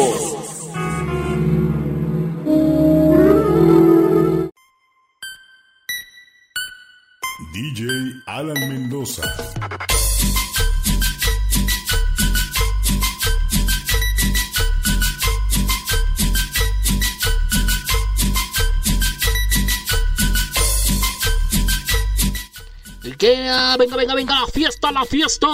DJ 7.59 8.23
Alan 8.25 8.55
Mendoza. 8.69 9.21
Ah, 23.51 23.75
venga, 23.77 23.97
venga, 23.97 24.15
venga, 24.15 24.39
la 24.39 24.47
fiesta, 24.47 24.91
la 24.91 25.03
fiesta. 25.03 25.47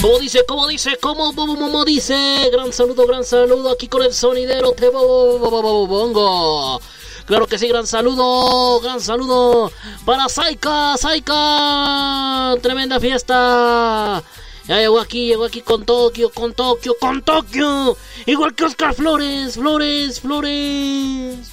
Como 0.00 0.18
dice, 0.18 0.44
como 0.46 0.66
dice, 0.68 0.96
como, 1.00 1.34
como, 1.34 1.56
como 1.56 1.84
dice. 1.84 2.50
Gran 2.52 2.72
saludo, 2.72 3.06
gran 3.06 3.24
saludo 3.24 3.70
aquí 3.70 3.88
con 3.88 4.02
el 4.02 4.12
sonidero 4.12 4.72
te 4.72 4.88
bongo. 4.88 6.80
Claro 7.26 7.46
que 7.46 7.58
sí, 7.58 7.68
gran 7.68 7.86
saludo, 7.86 8.80
gran 8.80 9.00
saludo 9.00 9.72
para 10.04 10.28
Saika, 10.28 10.96
Saika. 10.98 12.54
Tremenda 12.60 13.00
fiesta. 13.00 14.22
Ya 14.66 14.78
llegó 14.78 15.00
aquí, 15.00 15.26
llegó 15.28 15.44
aquí 15.44 15.62
con 15.62 15.84
Tokio, 15.84 16.30
con 16.30 16.52
Tokio, 16.52 16.96
con 17.00 17.22
Tokio. 17.22 17.96
Igual 18.26 18.54
que 18.54 18.64
Oscar 18.64 18.94
Flores, 18.94 19.54
Flores, 19.54 20.20
Flores. 20.20 21.50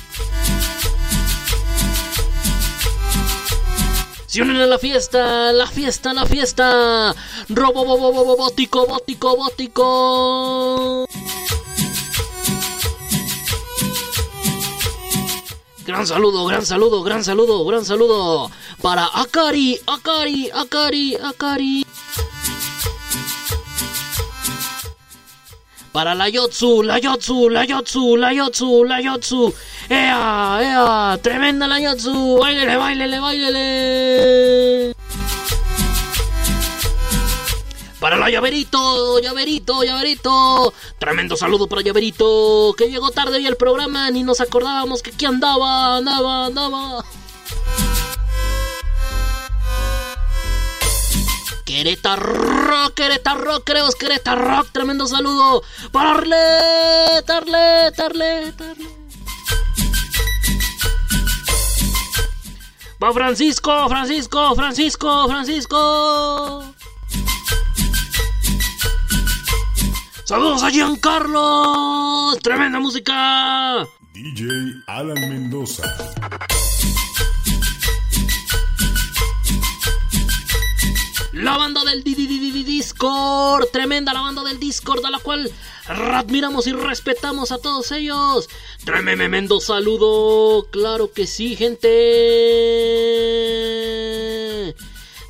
Se 4.31 4.41
unen 4.41 4.61
a 4.61 4.65
la 4.65 4.79
fiesta, 4.79 5.51
la 5.51 5.67
fiesta, 5.67 6.13
la 6.13 6.25
fiesta. 6.25 7.13
Robo, 7.49 7.83
bobo, 7.83 8.13
bobo, 8.13 8.37
bótico, 8.37 8.87
bótico, 8.87 9.35
bótico. 9.35 11.05
Gran 15.85 16.07
saludo, 16.07 16.45
gran 16.45 16.65
saludo, 16.65 17.03
gran 17.03 17.25
saludo, 17.25 17.65
gran 17.65 17.83
saludo 17.83 18.49
para 18.81 19.05
Akari, 19.13 19.77
Akari, 19.85 20.49
Akari, 20.53 21.17
Akari. 21.17 21.85
Para 25.91 26.15
la 26.15 26.29
Yotsu, 26.29 26.83
la 26.83 26.99
Yotsu, 26.99 27.49
la 27.49 27.65
Yotsu, 27.65 28.15
la 28.15 28.31
Yotsu, 28.33 28.85
la 28.85 29.01
Yotsu. 29.01 29.53
¡Ea, 29.89 30.59
ea! 30.61 31.19
¡Tremenda 31.21 31.67
la 31.67 31.81
Yotsu! 31.81 32.37
¡Báilele, 32.39 32.77
báilele, 32.77 33.19
báilele! 33.19 34.95
Para 37.99 38.15
la 38.17 38.29
llaverito, 38.29 39.19
llaverito, 39.19 39.83
llaverito. 39.83 40.73
Tremendo 40.97 41.35
saludo 41.35 41.67
para 41.67 41.81
llaverito. 41.81 42.73
Que 42.77 42.89
llegó 42.89 43.11
tarde 43.11 43.41
y 43.41 43.45
el 43.45 43.57
programa, 43.57 44.09
ni 44.11 44.23
nos 44.23 44.39
acordábamos 44.39 45.03
que 45.03 45.11
aquí 45.11 45.25
andaba, 45.25 45.97
andaba, 45.97 46.45
andaba. 46.45 47.03
Querétaro, 51.71 52.93
Querétaro, 52.93 53.63
creemos 53.63 53.95
Querétaro, 53.95 54.65
tremendo 54.73 55.07
saludo 55.07 55.63
para 55.93 56.11
Arlet, 56.11 57.29
Arlet, 57.29 57.97
Arlet, 57.97 58.61
Arlet. 58.61 58.87
Va 63.01 63.13
Francisco, 63.13 63.87
Francisco, 63.87 64.53
Francisco, 64.53 65.27
Francisco. 65.29 66.75
Saludos 70.25 70.63
a 70.63 70.69
Giancarlo, 70.71 72.35
tremenda 72.43 72.81
música. 72.81 73.87
DJ 74.11 74.49
Alan 74.87 75.21
Mendoza. 75.21 75.83
La 81.41 81.57
banda 81.57 81.83
del 81.83 82.03
Di- 82.03 82.13
Di- 82.13 82.27
Di- 82.27 82.51
Di- 82.51 82.63
Discord, 82.63 83.69
tremenda 83.71 84.13
la 84.13 84.21
banda 84.21 84.43
del 84.43 84.59
Discord, 84.59 85.03
a 85.05 85.09
la 85.09 85.17
cual 85.17 85.51
admiramos 85.87 86.67
y 86.67 86.71
respetamos 86.71 87.51
a 87.51 87.57
todos 87.57 87.91
ellos. 87.91 88.47
Tremendo 88.85 89.59
saludo, 89.59 90.67
claro 90.69 91.11
que 91.11 91.25
sí, 91.25 91.55
gente. 91.55 91.89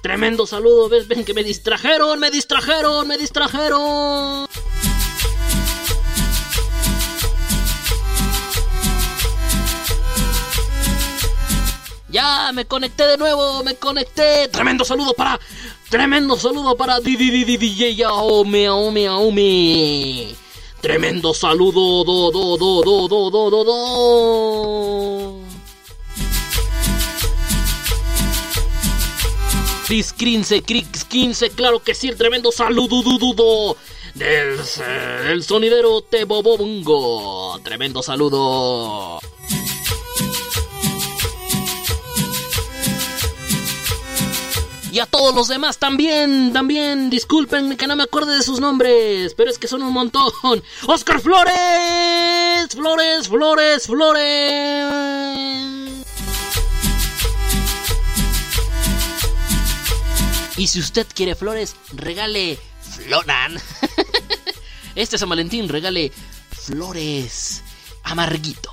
Tremendo 0.03 0.45
saludo, 0.45 0.89
ves, 0.89 1.07
ven 1.07 1.23
que 1.23 1.33
me 1.33 1.43
distrajeron, 1.45 2.19
me 2.19 2.29
distrajeron, 2.29 3.07
me 3.07 3.17
distrajeron. 3.17 4.47
Ya 12.09 12.51
me 12.53 12.65
conecté 12.65 13.07
de 13.07 13.17
nuevo, 13.17 13.63
me 13.63 13.75
conecté. 13.75 14.49
Tremendo 14.49 14.83
saludo 14.83 15.13
para. 15.13 15.39
Tremendo 15.91 16.37
saludo 16.37 16.73
para 16.77 17.01
DJ 17.01 18.01
Aome, 18.05 18.65
Aome, 18.65 19.07
Aome. 19.07 20.33
Tremendo 20.79 21.33
saludo, 21.33 22.05
do, 22.05 22.31
do, 22.31 22.57
do, 22.57 22.81
do, 22.81 23.07
do, 23.09 23.29
do, 23.29 23.49
do, 23.49 23.63
do. 23.65 25.41
Chris 29.85 30.13
15, 30.13 30.61
Chris 30.61 31.03
15, 31.03 31.49
claro 31.49 31.81
que 31.81 31.93
sí, 31.93 32.07
el 32.07 32.15
tremendo 32.15 32.53
saludo, 32.53 33.03
do, 33.03 33.17
do, 33.19 33.33
do, 33.33 33.77
del, 34.15 34.61
del 35.27 35.43
sonidero 35.43 36.01
Tebobongo. 36.03 37.59
Tremendo 37.65 38.01
saludo. 38.01 39.19
Y 44.91 44.99
a 44.99 45.05
todos 45.05 45.33
los 45.33 45.47
demás 45.47 45.77
también, 45.77 46.51
también, 46.51 47.09
disculpen 47.09 47.77
que 47.77 47.87
no 47.87 47.95
me 47.95 48.03
acuerde 48.03 48.35
de 48.35 48.43
sus 48.43 48.59
nombres, 48.59 49.33
pero 49.35 49.49
es 49.49 49.57
que 49.57 49.69
son 49.69 49.81
un 49.83 49.93
montón. 49.93 50.33
Oscar 50.85 51.21
Flores, 51.21 52.75
Flores, 52.75 53.29
Flores, 53.29 53.87
Flores. 53.87 54.91
Y 60.57 60.67
si 60.67 60.79
usted 60.79 61.07
quiere 61.15 61.35
flores, 61.35 61.75
regale 61.93 62.59
Floran. 62.81 63.57
Este 64.95 65.17
San 65.17 65.29
Valentín 65.29 65.69
regale 65.69 66.11
flores 66.51 67.63
amarguito. 68.03 68.71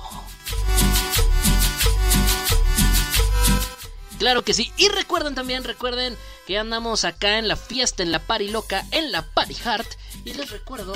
Claro 4.19 4.43
que 4.43 4.53
sí. 4.53 4.71
Y 4.77 4.89
recuerden 4.89 5.33
también, 5.33 5.63
recuerden 5.63 6.17
que 6.45 6.59
andamos 6.59 7.05
acá 7.05 7.39
en 7.39 7.47
la 7.47 7.55
fiesta, 7.55 8.03
en 8.03 8.11
la 8.11 8.19
party 8.19 8.49
loca, 8.49 8.85
en 8.91 9.11
la 9.11 9.25
party 9.25 9.55
heart. 9.55 9.87
Y 10.25 10.33
les 10.33 10.51
recuerdo, 10.51 10.93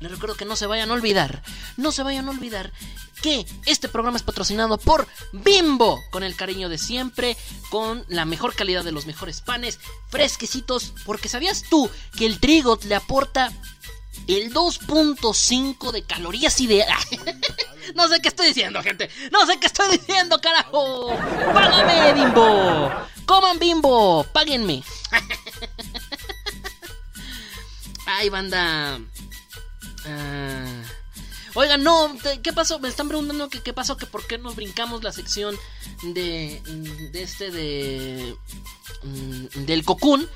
les 0.00 0.10
recuerdo 0.10 0.36
que 0.36 0.44
no 0.44 0.56
se 0.56 0.66
vayan 0.66 0.90
a 0.90 0.94
olvidar, 0.94 1.42
no 1.76 1.90
se 1.92 2.04
vayan 2.04 2.28
a 2.28 2.30
olvidar 2.30 2.72
que 3.22 3.46
este 3.66 3.88
programa 3.88 4.16
es 4.16 4.22
patrocinado 4.22 4.78
por 4.78 5.06
Bimbo, 5.32 6.00
con 6.10 6.22
el 6.22 6.36
cariño 6.36 6.68
de 6.68 6.76
siempre, 6.76 7.36
con 7.70 8.04
la 8.08 8.24
mejor 8.24 8.54
calidad 8.54 8.84
de 8.84 8.92
los 8.92 9.06
mejores 9.06 9.40
panes, 9.40 9.78
fresquecitos, 10.08 10.92
porque 11.06 11.28
sabías 11.28 11.64
tú 11.70 11.88
que 12.18 12.26
el 12.26 12.40
trigo 12.40 12.78
le 12.84 12.96
aporta 12.96 13.52
el 14.28 14.52
2.5 14.52 15.92
de 15.92 16.02
calorías 16.02 16.60
ideal. 16.60 16.98
no 17.94 18.08
sé 18.08 18.20
qué 18.20 18.28
estoy 18.28 18.48
diciendo, 18.48 18.82
gente. 18.82 19.08
No 19.30 19.46
sé 19.46 19.58
qué 19.58 19.66
estoy 19.66 19.96
diciendo, 19.96 20.40
carajo. 20.40 21.16
Págame, 21.52 22.14
bimbo. 22.14 22.90
Coman 23.26 23.58
bimbo. 23.58 24.24
Páguenme. 24.32 24.82
Ay, 28.06 28.28
banda. 28.28 28.98
Ah. 30.06 30.81
Oigan, 31.54 31.82
no, 31.82 32.16
¿qué 32.42 32.52
pasó? 32.52 32.78
Me 32.78 32.88
están 32.88 33.08
preguntando 33.08 33.50
que 33.50 33.60
qué 33.60 33.72
pasó, 33.72 33.96
que 33.96 34.06
por 34.06 34.26
qué 34.26 34.38
nos 34.38 34.56
brincamos 34.56 35.02
la 35.02 35.12
sección 35.12 35.56
de, 36.02 36.62
de 37.12 37.22
este 37.22 37.50
de 37.50 38.36
mm, 39.02 39.64
del 39.66 39.84
cocún. 39.84 40.28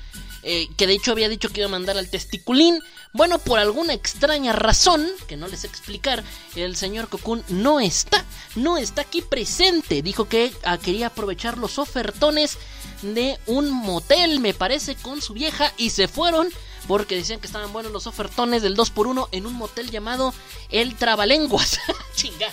Eh, 0.43 0.69
que 0.77 0.87
de 0.87 0.93
hecho 0.93 1.11
había 1.11 1.27
dicho 1.27 1.49
que 1.49 1.61
iba 1.61 1.67
a 1.67 1.71
mandar 1.71 1.97
al 1.97 2.09
testiculín. 2.09 2.79
Bueno, 3.11 3.39
por 3.39 3.59
alguna 3.59 3.93
extraña 3.93 4.53
razón, 4.53 5.05
que 5.27 5.35
no 5.35 5.47
les 5.47 5.63
explicar, 5.63 6.23
el 6.55 6.75
señor 6.75 7.09
Cocoon 7.09 7.43
no 7.49 7.79
está, 7.79 8.23
no 8.57 8.77
está 8.77 9.03
aquí 9.03 9.21
presente. 9.21 10.01
Dijo 10.01 10.25
que 10.25 10.51
ah, 10.63 10.77
quería 10.77 11.07
aprovechar 11.07 11.57
los 11.57 11.79
ofertones 11.79 12.57
de 13.01 13.39
un 13.45 13.71
motel, 13.71 14.39
me 14.39 14.53
parece, 14.53 14.95
con 14.95 15.21
su 15.21 15.33
vieja 15.33 15.71
y 15.77 15.91
se 15.91 16.07
fueron 16.07 16.49
porque 16.87 17.15
decían 17.15 17.39
que 17.39 17.47
estaban 17.47 17.73
buenos 17.73 17.91
los 17.91 18.07
ofertones 18.07 18.61
del 18.61 18.75
2x1 18.75 19.27
en 19.33 19.45
un 19.45 19.53
motel 19.53 19.91
llamado 19.91 20.33
El 20.69 20.95
Trabalenguas. 20.95 21.79
Chinga. 22.15 22.49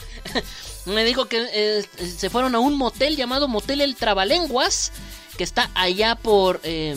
Me 0.87 1.05
dijo 1.05 1.27
que 1.27 1.47
eh, 1.53 1.89
se 2.05 2.31
fueron 2.31 2.55
a 2.55 2.59
un 2.59 2.77
motel 2.77 3.17
llamado 3.17 3.49
Motel 3.49 3.81
El 3.81 3.97
Trabalenguas, 3.97 4.93
que 5.39 5.45
está 5.45 5.71
allá 5.75 6.17
por... 6.17 6.61
Eh, 6.65 6.97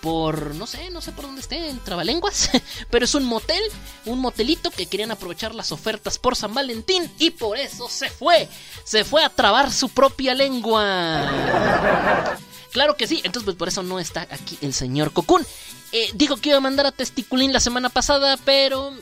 por 0.00 0.54
no 0.54 0.66
sé, 0.66 0.90
no 0.90 1.00
sé 1.00 1.12
por 1.12 1.26
dónde 1.26 1.40
esté, 1.40 1.68
en 1.68 1.78
Trabalenguas, 1.80 2.50
pero 2.90 3.04
es 3.04 3.14
un 3.14 3.24
motel, 3.24 3.62
un 4.06 4.20
motelito 4.20 4.70
que 4.70 4.86
querían 4.86 5.10
aprovechar 5.10 5.54
las 5.54 5.72
ofertas 5.72 6.18
por 6.18 6.36
San 6.36 6.54
Valentín 6.54 7.10
y 7.18 7.30
por 7.30 7.58
eso 7.58 7.88
se 7.88 8.10
fue, 8.10 8.48
se 8.84 9.04
fue 9.04 9.24
a 9.24 9.28
trabar 9.28 9.72
su 9.72 9.88
propia 9.88 10.34
lengua. 10.34 12.38
Claro 12.72 12.96
que 12.96 13.06
sí, 13.06 13.20
entonces 13.24 13.44
pues 13.44 13.56
por 13.56 13.68
eso 13.68 13.82
no 13.82 13.98
está 13.98 14.22
aquí 14.30 14.58
el 14.62 14.72
señor 14.72 15.12
Cocoon. 15.12 15.46
Eh, 15.92 16.10
dijo 16.14 16.38
que 16.38 16.48
iba 16.48 16.58
a 16.58 16.62
mandar 16.62 16.86
a 16.86 16.92
Testiculín 16.92 17.52
la 17.52 17.60
semana 17.60 17.90
pasada, 17.90 18.38
pero 18.44 18.92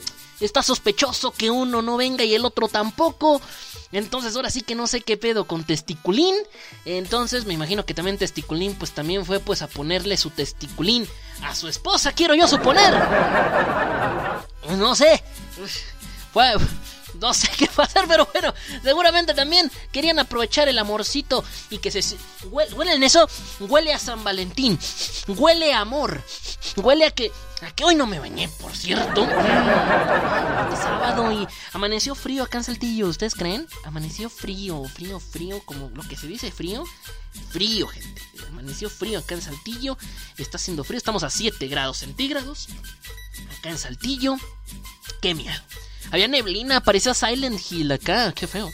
está 0.41 0.61
sospechoso 0.61 1.31
que 1.31 1.49
uno 1.49 1.81
no 1.81 1.95
venga 1.95 2.23
y 2.23 2.33
el 2.33 2.43
otro 2.43 2.67
tampoco. 2.67 3.41
Entonces 3.91 4.35
ahora 4.35 4.49
sí 4.49 4.61
que 4.61 4.75
no 4.75 4.87
sé 4.87 5.01
qué 5.01 5.17
pedo 5.17 5.45
con 5.45 5.63
testiculín. 5.63 6.35
Entonces 6.85 7.45
me 7.45 7.53
imagino 7.53 7.85
que 7.85 7.93
también 7.93 8.17
testiculín 8.17 8.75
pues 8.75 8.91
también 8.91 9.25
fue 9.25 9.39
pues 9.39 9.61
a 9.61 9.67
ponerle 9.67 10.17
su 10.17 10.29
testiculín 10.29 11.07
a 11.43 11.55
su 11.55 11.67
esposa, 11.67 12.11
quiero 12.13 12.35
yo 12.35 12.47
suponer. 12.47 12.93
No 14.77 14.95
sé. 14.95 15.23
Fue, 16.31 16.53
no 17.21 17.33
sé 17.33 17.47
qué 17.55 17.67
pasar, 17.67 18.05
pero 18.07 18.27
bueno, 18.33 18.53
seguramente 18.83 19.33
también 19.33 19.71
querían 19.91 20.17
aprovechar 20.19 20.67
el 20.67 20.79
amorcito 20.79 21.43
y 21.69 21.77
que 21.77 21.91
se... 21.91 22.01
Huele, 22.49 22.95
en 22.95 23.03
eso, 23.03 23.29
huele 23.59 23.93
a 23.93 23.99
San 23.99 24.23
Valentín, 24.23 24.79
huele 25.27 25.73
a 25.73 25.81
amor, 25.81 26.21
huele 26.77 27.05
a 27.05 27.11
que... 27.11 27.31
A 27.61 27.69
que 27.69 27.83
hoy 27.83 27.93
no 27.93 28.07
me 28.07 28.17
bañé, 28.17 28.49
por 28.59 28.75
cierto. 28.75 29.23
Mm, 29.23 30.75
sábado 30.81 31.31
y 31.31 31.47
amaneció 31.73 32.15
frío 32.15 32.41
acá 32.41 32.57
en 32.57 32.63
Saltillo, 32.63 33.07
¿ustedes 33.07 33.35
creen? 33.35 33.67
Amaneció 33.85 34.31
frío, 34.31 34.83
frío, 34.85 35.19
frío, 35.19 35.61
como 35.63 35.91
lo 35.91 36.01
que 36.01 36.17
se 36.17 36.25
dice 36.25 36.51
frío. 36.51 36.83
Frío, 37.51 37.85
gente. 37.87 38.19
Amaneció 38.49 38.89
frío 38.89 39.19
acá 39.19 39.35
en 39.35 39.43
Saltillo. 39.43 39.95
Está 40.37 40.57
haciendo 40.57 40.83
frío, 40.83 40.97
estamos 40.97 41.21
a 41.21 41.29
7 41.29 41.67
grados 41.67 41.97
centígrados. 41.97 42.67
Acá 43.59 43.69
en 43.69 43.77
Saltillo. 43.77 44.37
Qué 45.21 45.35
miedo. 45.35 45.61
Había 46.09 46.27
neblina, 46.27 46.81
parecía 46.81 47.13
Silent 47.13 47.59
Hill 47.69 47.91
acá, 47.91 48.33
qué 48.33 48.47
feo. 48.47 48.69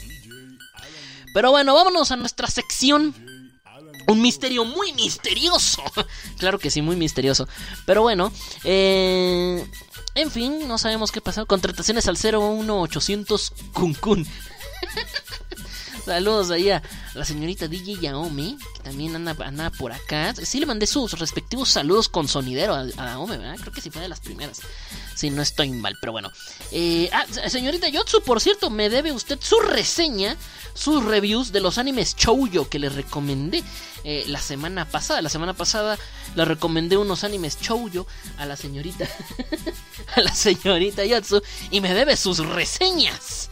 Pero 1.33 1.51
bueno, 1.51 1.73
vámonos 1.73 2.11
a 2.11 2.15
nuestra 2.15 2.47
sección. 2.47 3.13
Un 4.07 4.21
misterio 4.21 4.63
muy 4.63 4.93
misterioso. 4.93 5.83
claro 6.39 6.59
que 6.59 6.71
sí, 6.71 6.81
muy 6.81 6.95
misterioso. 6.95 7.47
Pero 7.85 8.01
bueno, 8.01 8.31
eh, 8.63 9.67
en 10.15 10.31
fin, 10.31 10.67
no 10.67 10.77
sabemos 10.77 11.11
qué 11.11 11.21
pasó. 11.21 11.45
Contrataciones 11.45 12.07
al 12.07 12.17
01800 12.17 13.53
Kun 13.73 13.95
Saludos 16.07 16.51
ahí 16.51 16.69
a 16.69 16.81
la 17.15 17.25
señorita 17.25 17.67
DJ 17.67 17.99
Yaomi, 17.99 18.57
que 18.75 18.81
también 18.81 19.13
anda, 19.13 19.69
por 19.71 19.91
acá. 19.91 20.33
Sí 20.35 20.57
le 20.57 20.65
mandé 20.65 20.87
sus 20.87 21.19
respectivos 21.19 21.67
saludos 21.67 22.07
con 22.07 22.29
sonidero 22.29 22.73
a, 22.75 22.79
a 22.79 23.07
Yaomi, 23.09 23.35
¿verdad? 23.35 23.57
Creo 23.59 23.73
que 23.73 23.81
sí 23.81 23.89
fue 23.89 24.01
de 24.01 24.07
las 24.07 24.21
primeras. 24.21 24.61
Si 25.15 25.29
no 25.29 25.41
estoy 25.41 25.71
mal, 25.71 25.97
pero 25.99 26.13
bueno. 26.13 26.31
Eh, 26.71 27.09
ah, 27.11 27.25
señorita 27.49 27.89
Yotsu, 27.89 28.21
por 28.21 28.39
cierto, 28.39 28.69
me 28.69 28.89
debe 28.89 29.11
usted 29.11 29.37
su 29.41 29.59
reseña, 29.59 30.37
sus 30.73 31.03
reviews 31.03 31.51
de 31.51 31.59
los 31.59 31.77
animes 31.77 32.15
Chouyo 32.15 32.69
que 32.69 32.79
le 32.79 32.87
recomendé 32.87 33.61
eh, 34.05 34.23
la 34.27 34.39
semana 34.39 34.85
pasada. 34.85 35.21
La 35.21 35.27
semana 35.27 35.55
pasada 35.55 35.99
le 36.35 36.45
recomendé 36.45 36.95
unos 36.95 37.25
animes 37.25 37.59
Chouyo 37.59 38.07
a 38.37 38.45
la 38.45 38.55
señorita, 38.55 39.09
a 40.15 40.21
la 40.21 40.33
señorita 40.33 41.03
Yotsu 41.03 41.41
y 41.69 41.81
me 41.81 41.93
debe 41.93 42.15
sus 42.15 42.39
reseñas. 42.39 43.49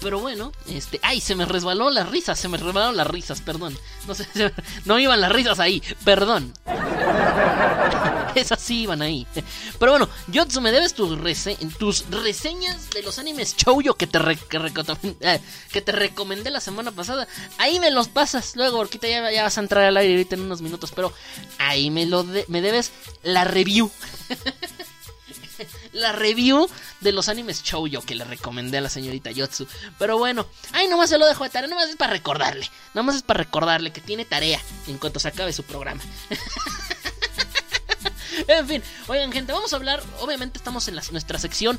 Pero 0.00 0.20
bueno, 0.20 0.52
este. 0.66 0.98
¡Ay! 1.02 1.20
Se 1.20 1.34
me 1.34 1.44
resbaló 1.44 1.90
las 1.90 2.08
risas. 2.08 2.38
Se 2.38 2.48
me 2.48 2.56
resbalaron 2.56 2.96
las 2.96 3.06
risas, 3.06 3.40
perdón. 3.40 3.76
No 4.06 4.14
sé, 4.14 4.26
no 4.84 4.98
iban 4.98 5.20
las 5.20 5.32
risas 5.32 5.60
ahí, 5.60 5.82
perdón. 6.04 6.52
Esas 8.34 8.60
sí 8.60 8.82
iban 8.82 9.02
ahí. 9.02 9.26
Pero 9.78 9.92
bueno, 9.92 10.08
Yotsu, 10.28 10.60
me 10.60 10.70
debes 10.72 10.94
tus, 10.94 11.18
tus 11.78 12.04
reseñas 12.10 12.90
de 12.90 13.02
los 13.02 13.18
animes 13.18 13.56
Chouyo 13.56 13.94
que 13.94 14.06
te, 14.06 14.18
eh, 15.20 15.40
que 15.72 15.80
te 15.80 15.92
recomendé 15.92 16.50
la 16.50 16.60
semana 16.60 16.92
pasada. 16.92 17.26
Ahí 17.58 17.80
me 17.80 17.90
los 17.90 18.08
pasas 18.08 18.56
luego, 18.56 18.78
porque 18.78 18.98
ya, 19.10 19.30
ya 19.32 19.42
vas 19.42 19.58
a 19.58 19.60
entrar 19.60 19.84
al 19.84 19.96
aire 19.96 20.14
ahorita 20.14 20.36
en 20.36 20.42
unos 20.42 20.62
minutos. 20.62 20.92
Pero 20.94 21.12
ahí 21.58 21.90
me, 21.90 22.06
lo 22.06 22.24
me 22.48 22.60
debes 22.62 22.92
la 23.22 23.44
review. 23.44 23.90
La 25.92 26.12
review 26.12 26.68
de 27.00 27.12
los 27.12 27.28
animes 27.28 27.62
Shoujo 27.62 28.02
que 28.02 28.14
le 28.14 28.24
recomendé 28.24 28.78
a 28.78 28.80
la 28.80 28.88
señorita 28.88 29.30
Yotsu. 29.30 29.66
Pero 29.98 30.18
bueno, 30.18 30.46
ay, 30.72 30.88
nomás 30.88 31.10
se 31.10 31.18
lo 31.18 31.26
dejo 31.26 31.44
de 31.44 31.50
tarea, 31.50 31.68
nomás 31.68 31.88
es 31.88 31.96
para 31.96 32.12
recordarle. 32.12 32.68
Nomás 32.94 33.16
es 33.16 33.22
para 33.22 33.38
recordarle 33.38 33.92
que 33.92 34.00
tiene 34.00 34.24
tarea 34.24 34.60
en 34.86 34.98
cuanto 34.98 35.20
se 35.20 35.28
acabe 35.28 35.52
su 35.52 35.64
programa. 35.64 36.02
en 38.48 38.68
fin, 38.68 38.82
oigan 39.08 39.32
gente, 39.32 39.52
vamos 39.52 39.72
a 39.72 39.76
hablar, 39.76 40.02
obviamente 40.20 40.58
estamos 40.58 40.86
en 40.88 40.94
nuestra 40.94 41.38
sección 41.38 41.78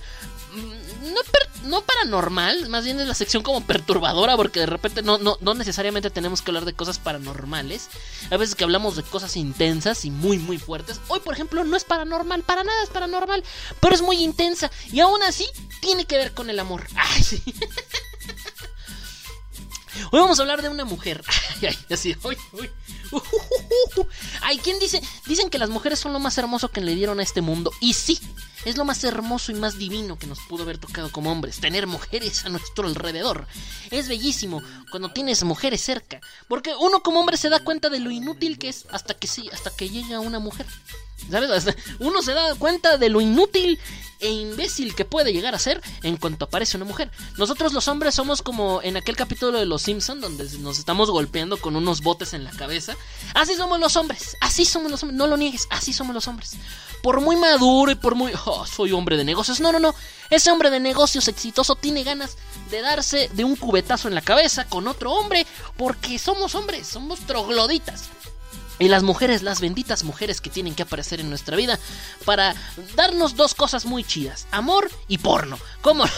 mm, 0.53 0.91
no, 1.01 1.21
no, 1.63 1.81
paranormal, 1.81 2.69
más 2.69 2.83
bien 2.83 2.99
es 2.99 3.07
la 3.07 3.13
sección 3.13 3.43
como 3.43 3.65
perturbadora, 3.65 4.35
porque 4.35 4.61
de 4.61 4.65
repente 4.65 5.01
no, 5.01 5.17
no, 5.17 5.37
no, 5.41 5.53
necesariamente 5.53 6.09
tenemos 6.09 6.41
que 6.41 6.51
hablar 6.51 6.65
de 6.65 6.73
cosas 6.73 6.99
paranormales. 6.99 7.89
A 8.29 8.37
veces 8.37 8.55
que 8.55 8.63
hablamos 8.63 8.95
de 8.95 9.03
cosas 9.03 9.35
intensas 9.35 10.05
y 10.05 10.11
muy, 10.11 10.37
muy 10.37 10.57
fuertes. 10.57 10.99
Hoy, 11.07 11.19
por 11.19 11.33
ejemplo, 11.33 11.63
no 11.63 11.75
es 11.75 11.83
paranormal, 11.83 12.43
para 12.43 12.63
nada 12.63 12.83
es 12.83 12.89
paranormal, 12.89 13.43
pero 13.79 13.95
es 13.95 14.01
muy 14.01 14.17
intensa 14.17 14.71
y 14.91 14.99
aún 14.99 15.21
así 15.23 15.47
tiene 15.81 16.05
que 16.05 16.17
ver 16.17 16.33
con 16.33 16.49
el 16.49 16.59
amor. 16.59 16.87
Ay, 16.95 17.23
sí. 17.23 17.43
Hoy 20.11 20.19
vamos 20.19 20.39
a 20.39 20.43
hablar 20.43 20.61
de 20.61 20.69
una 20.69 20.85
mujer. 20.85 21.23
Ay, 21.61 21.67
ay, 21.67 21.77
así, 21.91 22.15
uy, 22.23 22.37
uy. 22.53 22.69
Ay, 24.41 24.57
¿quién 24.57 24.79
dice? 24.79 25.01
Dicen 25.25 25.49
que 25.49 25.59
las 25.59 25.69
mujeres 25.69 25.99
son 25.99 26.13
lo 26.13 26.19
más 26.19 26.37
hermoso 26.37 26.69
que 26.69 26.81
le 26.81 26.95
dieron 26.95 27.19
a 27.19 27.23
este 27.23 27.41
mundo. 27.41 27.71
Y 27.79 27.93
sí, 27.93 28.19
es 28.65 28.77
lo 28.77 28.85
más 28.85 29.03
hermoso 29.03 29.51
y 29.51 29.55
más 29.55 29.77
divino 29.77 30.17
que 30.17 30.27
nos 30.27 30.39
pudo 30.41 30.63
haber 30.63 30.77
tocado 30.77 31.11
como 31.11 31.31
hombres, 31.31 31.59
tener 31.59 31.87
mujeres 31.87 32.45
a 32.45 32.49
nuestro 32.49 32.87
alrededor. 32.87 33.47
Es 33.89 34.07
bellísimo 34.07 34.61
cuando 34.89 35.11
tienes 35.11 35.43
mujeres 35.43 35.81
cerca, 35.81 36.21
porque 36.47 36.73
uno 36.79 37.01
como 37.01 37.19
hombre 37.19 37.37
se 37.37 37.49
da 37.49 37.63
cuenta 37.63 37.89
de 37.89 37.99
lo 37.99 38.11
inútil 38.11 38.57
que 38.57 38.69
es 38.69 38.85
hasta 38.91 39.13
que 39.13 39.27
sí, 39.27 39.49
hasta 39.51 39.71
que 39.71 39.89
llega 39.89 40.19
una 40.19 40.39
mujer. 40.39 40.65
¿Sabes? 41.29 41.75
Uno 41.99 42.21
se 42.21 42.33
da 42.33 42.55
cuenta 42.55 42.97
de 42.97 43.09
lo 43.09 43.21
inútil 43.21 43.79
e 44.21 44.29
imbécil 44.29 44.95
que 44.95 45.03
puede 45.03 45.33
llegar 45.33 45.55
a 45.55 45.59
ser 45.59 45.81
en 46.03 46.15
cuanto 46.15 46.45
aparece 46.45 46.77
una 46.77 46.85
mujer. 46.85 47.11
Nosotros 47.37 47.73
los 47.73 47.87
hombres 47.87 48.15
somos 48.15 48.41
como 48.41 48.81
en 48.83 48.95
aquel 48.95 49.15
capítulo 49.15 49.57
de 49.57 49.65
Los 49.65 49.81
Simpson 49.81 50.21
donde 50.21 50.47
nos 50.59 50.77
estamos 50.79 51.09
golpeando 51.09 51.57
con 51.57 51.75
unos 51.75 52.01
botes 52.01 52.33
en 52.33 52.43
la 52.43 52.51
cabeza. 52.51 52.95
Así 53.33 53.55
somos 53.55 53.79
los 53.79 53.95
hombres, 53.95 54.37
así 54.39 54.63
somos 54.63 54.91
los 54.91 55.01
hombres, 55.03 55.17
no 55.17 55.27
lo 55.27 55.37
niegues, 55.37 55.67
así 55.71 55.91
somos 55.91 56.13
los 56.13 56.27
hombres. 56.27 56.53
Por 57.01 57.19
muy 57.19 57.35
maduro 57.35 57.91
y 57.91 57.95
por 57.95 58.13
muy... 58.13 58.31
Oh, 58.45 58.65
soy 58.65 58.91
hombre 58.91 59.17
de 59.17 59.23
negocios. 59.23 59.59
No, 59.59 59.71
no, 59.71 59.79
no. 59.79 59.95
Ese 60.29 60.51
hombre 60.51 60.69
de 60.69 60.79
negocios 60.79 61.27
exitoso 61.27 61.75
tiene 61.75 62.03
ganas 62.03 62.37
de 62.69 62.81
darse 62.81 63.29
de 63.33 63.43
un 63.43 63.55
cubetazo 63.55 64.07
en 64.07 64.15
la 64.15 64.21
cabeza 64.21 64.65
con 64.65 64.87
otro 64.87 65.11
hombre 65.11 65.47
porque 65.77 66.19
somos 66.19 66.53
hombres, 66.53 66.87
somos 66.87 67.19
trogloditas. 67.21 68.09
Y 68.81 68.87
las 68.87 69.03
mujeres, 69.03 69.43
las 69.43 69.61
benditas 69.61 70.03
mujeres 70.03 70.41
que 70.41 70.49
tienen 70.49 70.73
que 70.73 70.81
aparecer 70.81 71.19
en 71.19 71.29
nuestra 71.29 71.55
vida 71.55 71.77
para 72.25 72.55
darnos 72.95 73.35
dos 73.35 73.53
cosas 73.53 73.85
muy 73.85 74.03
chidas, 74.03 74.47
amor 74.49 74.89
y 75.07 75.19
porno. 75.19 75.59
¿Cómo? 75.81 76.03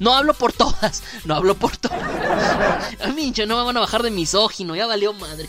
No 0.00 0.14
hablo 0.14 0.34
por 0.34 0.52
todas, 0.52 1.02
no 1.24 1.34
hablo 1.34 1.56
por 1.56 1.76
todas. 1.76 1.98
A 3.00 3.08
mí, 3.08 3.32
no 3.46 3.56
me 3.56 3.64
van 3.64 3.76
a 3.76 3.80
bajar 3.80 4.02
de 4.02 4.10
misógino, 4.10 4.76
ya 4.76 4.86
valió 4.86 5.12
madre. 5.12 5.48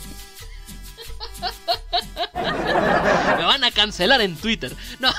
Me 2.34 3.44
van 3.44 3.64
a 3.64 3.70
cancelar 3.70 4.20
en 4.20 4.36
Twitter. 4.36 4.74
No. 4.98 5.12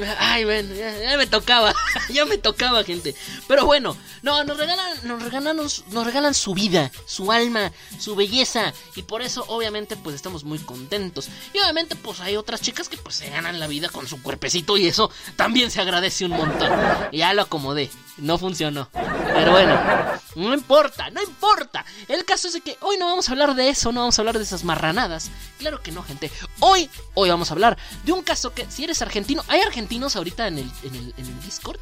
Ay, 0.18 0.44
bueno, 0.44 0.74
ya, 0.74 1.16
me 1.16 1.26
tocaba, 1.26 1.74
ya 2.10 2.24
me 2.26 2.38
tocaba, 2.38 2.84
gente. 2.84 3.14
Pero 3.48 3.64
bueno, 3.66 3.96
no, 4.22 4.44
nos 4.44 4.56
regalan, 4.56 4.98
nos 5.04 5.22
regalan, 5.22 5.56
nos, 5.56 5.84
regalan 5.88 6.34
su 6.34 6.54
vida, 6.54 6.90
su 7.06 7.32
alma, 7.32 7.72
su 7.98 8.16
belleza. 8.16 8.72
Y 8.94 9.02
por 9.02 9.22
eso, 9.22 9.44
obviamente, 9.48 9.96
pues 9.96 10.16
estamos 10.16 10.44
muy 10.44 10.58
contentos. 10.58 11.28
Y 11.52 11.58
obviamente, 11.58 11.96
pues 11.96 12.20
hay 12.20 12.36
otras 12.36 12.60
chicas 12.60 12.88
que 12.88 12.96
pues 12.96 13.16
se 13.16 13.30
ganan 13.30 13.60
la 13.60 13.66
vida 13.66 13.88
con 13.88 14.06
su 14.06 14.22
cuerpecito 14.22 14.76
y 14.76 14.86
eso 14.86 15.10
también 15.36 15.70
se 15.70 15.80
agradece 15.80 16.24
un 16.24 16.32
montón. 16.32 16.70
ya 17.12 17.32
lo 17.34 17.42
acomodé, 17.42 17.90
no 18.18 18.38
funcionó. 18.38 18.88
Pero 18.92 19.50
bueno, 19.50 19.78
no 20.36 20.54
importa, 20.54 21.10
no 21.10 21.22
importa. 21.22 21.84
El 22.08 22.24
caso 22.24 22.48
es 22.48 22.54
de 22.54 22.60
que 22.60 22.76
hoy 22.80 22.96
no 22.98 23.06
vamos 23.06 23.28
a 23.28 23.32
hablar 23.32 23.54
de 23.54 23.68
eso, 23.68 23.92
no 23.92 24.00
vamos 24.00 24.18
a 24.18 24.22
hablar 24.22 24.38
de 24.38 24.44
esas 24.44 24.64
marranadas. 24.64 25.30
Claro 25.58 25.82
que 25.82 25.92
no, 25.92 26.02
gente. 26.02 26.30
Hoy, 26.60 26.90
hoy 27.14 27.30
vamos 27.30 27.50
a 27.50 27.54
hablar 27.54 27.76
de 28.04 28.12
un 28.12 28.22
caso 28.22 28.52
que, 28.52 28.66
si 28.70 28.84
eres 28.84 29.02
argentino, 29.02 29.44
hay 29.48 29.60
argentinos 29.60 30.16
ahorita 30.16 30.48
en 30.48 30.58
el, 30.58 30.72
en 30.82 30.94
el, 30.94 31.14
en 31.16 31.26
el 31.26 31.40
Discord. 31.42 31.78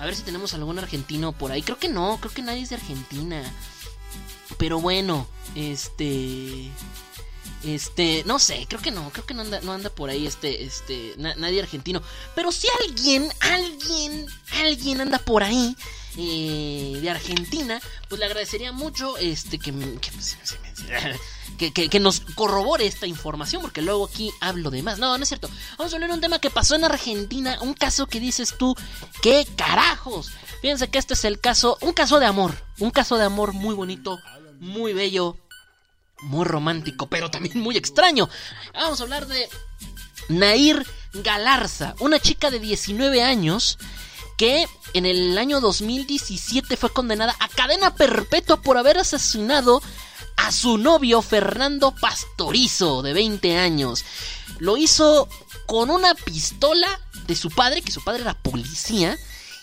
A 0.00 0.06
ver 0.06 0.16
si 0.16 0.22
tenemos 0.22 0.54
algún 0.54 0.78
argentino 0.78 1.32
por 1.32 1.52
ahí. 1.52 1.62
Creo 1.62 1.78
que 1.78 1.88
no, 1.88 2.16
creo 2.20 2.32
que 2.32 2.40
nadie 2.40 2.62
es 2.62 2.70
de 2.70 2.76
Argentina. 2.76 3.42
Pero 4.56 4.80
bueno, 4.80 5.28
este. 5.54 6.70
Este, 7.62 8.22
no 8.24 8.38
sé, 8.38 8.64
creo 8.66 8.80
que 8.80 8.90
no, 8.90 9.10
creo 9.10 9.26
que 9.26 9.34
no 9.34 9.42
anda, 9.42 9.60
no 9.60 9.72
anda 9.72 9.90
por 9.90 10.08
ahí 10.08 10.26
este, 10.26 10.64
este, 10.64 11.14
nadie 11.18 11.60
argentino. 11.60 12.00
Pero 12.34 12.50
si 12.50 12.66
alguien, 12.80 13.28
alguien, 13.40 14.26
alguien 14.62 15.02
anda 15.02 15.18
por 15.18 15.42
ahí 15.42 15.76
eh, 16.16 16.98
de 17.00 17.10
Argentina, 17.10 17.80
pues 18.08 18.18
le 18.18 18.26
agradecería 18.26 18.72
mucho 18.72 19.16
este 19.16 19.58
que, 19.58 19.72
que 19.72 20.10
pues, 20.12 20.36
que, 21.90 22.00
nos 22.00 22.20
corrobore 22.34 22.86
esta 22.86 23.06
información, 23.06 23.62
porque 23.62 23.82
luego 23.82 24.06
aquí 24.06 24.30
hablo 24.40 24.70
de 24.70 24.82
más. 24.82 24.98
No, 24.98 25.16
no 25.16 25.22
es 25.22 25.28
cierto. 25.28 25.48
Vamos 25.78 25.92
a 25.92 25.96
hablar 25.96 26.10
de 26.10 26.14
un 26.14 26.20
tema 26.20 26.38
que 26.38 26.50
pasó 26.50 26.74
en 26.74 26.84
Argentina, 26.84 27.58
un 27.60 27.74
caso 27.74 28.06
que 28.06 28.18
dices 28.18 28.54
tú, 28.58 28.74
¿qué 29.22 29.46
carajos? 29.56 30.30
Fíjense 30.62 30.88
que 30.88 30.98
este 30.98 31.14
es 31.14 31.24
el 31.24 31.40
caso, 31.40 31.78
un 31.80 31.92
caso 31.92 32.18
de 32.18 32.26
amor, 32.26 32.54
un 32.78 32.90
caso 32.90 33.16
de 33.16 33.24
amor 33.24 33.52
muy 33.52 33.74
bonito, 33.74 34.18
muy 34.58 34.92
bello, 34.92 35.36
muy 36.22 36.44
romántico, 36.44 37.08
pero 37.08 37.30
también 37.30 37.60
muy 37.60 37.76
extraño. 37.76 38.28
Vamos 38.74 39.00
a 39.00 39.04
hablar 39.04 39.26
de 39.26 39.48
Nair 40.28 40.86
Galarza, 41.12 41.94
una 42.00 42.18
chica 42.18 42.50
de 42.50 42.60
19 42.60 43.22
años 43.22 43.78
que 44.40 44.66
en 44.94 45.04
el 45.04 45.36
año 45.36 45.60
2017 45.60 46.78
fue 46.78 46.90
condenada 46.90 47.36
a 47.40 47.48
cadena 47.48 47.94
perpetua 47.94 48.62
por 48.62 48.78
haber 48.78 48.96
asesinado 48.96 49.82
a 50.38 50.50
su 50.50 50.78
novio 50.78 51.20
Fernando 51.20 51.94
Pastorizo, 51.94 53.02
de 53.02 53.12
20 53.12 53.58
años. 53.58 54.02
Lo 54.58 54.78
hizo 54.78 55.28
con 55.66 55.90
una 55.90 56.14
pistola 56.14 56.88
de 57.26 57.36
su 57.36 57.50
padre, 57.50 57.82
que 57.82 57.92
su 57.92 58.02
padre 58.02 58.22
era 58.22 58.32
policía. 58.32 59.18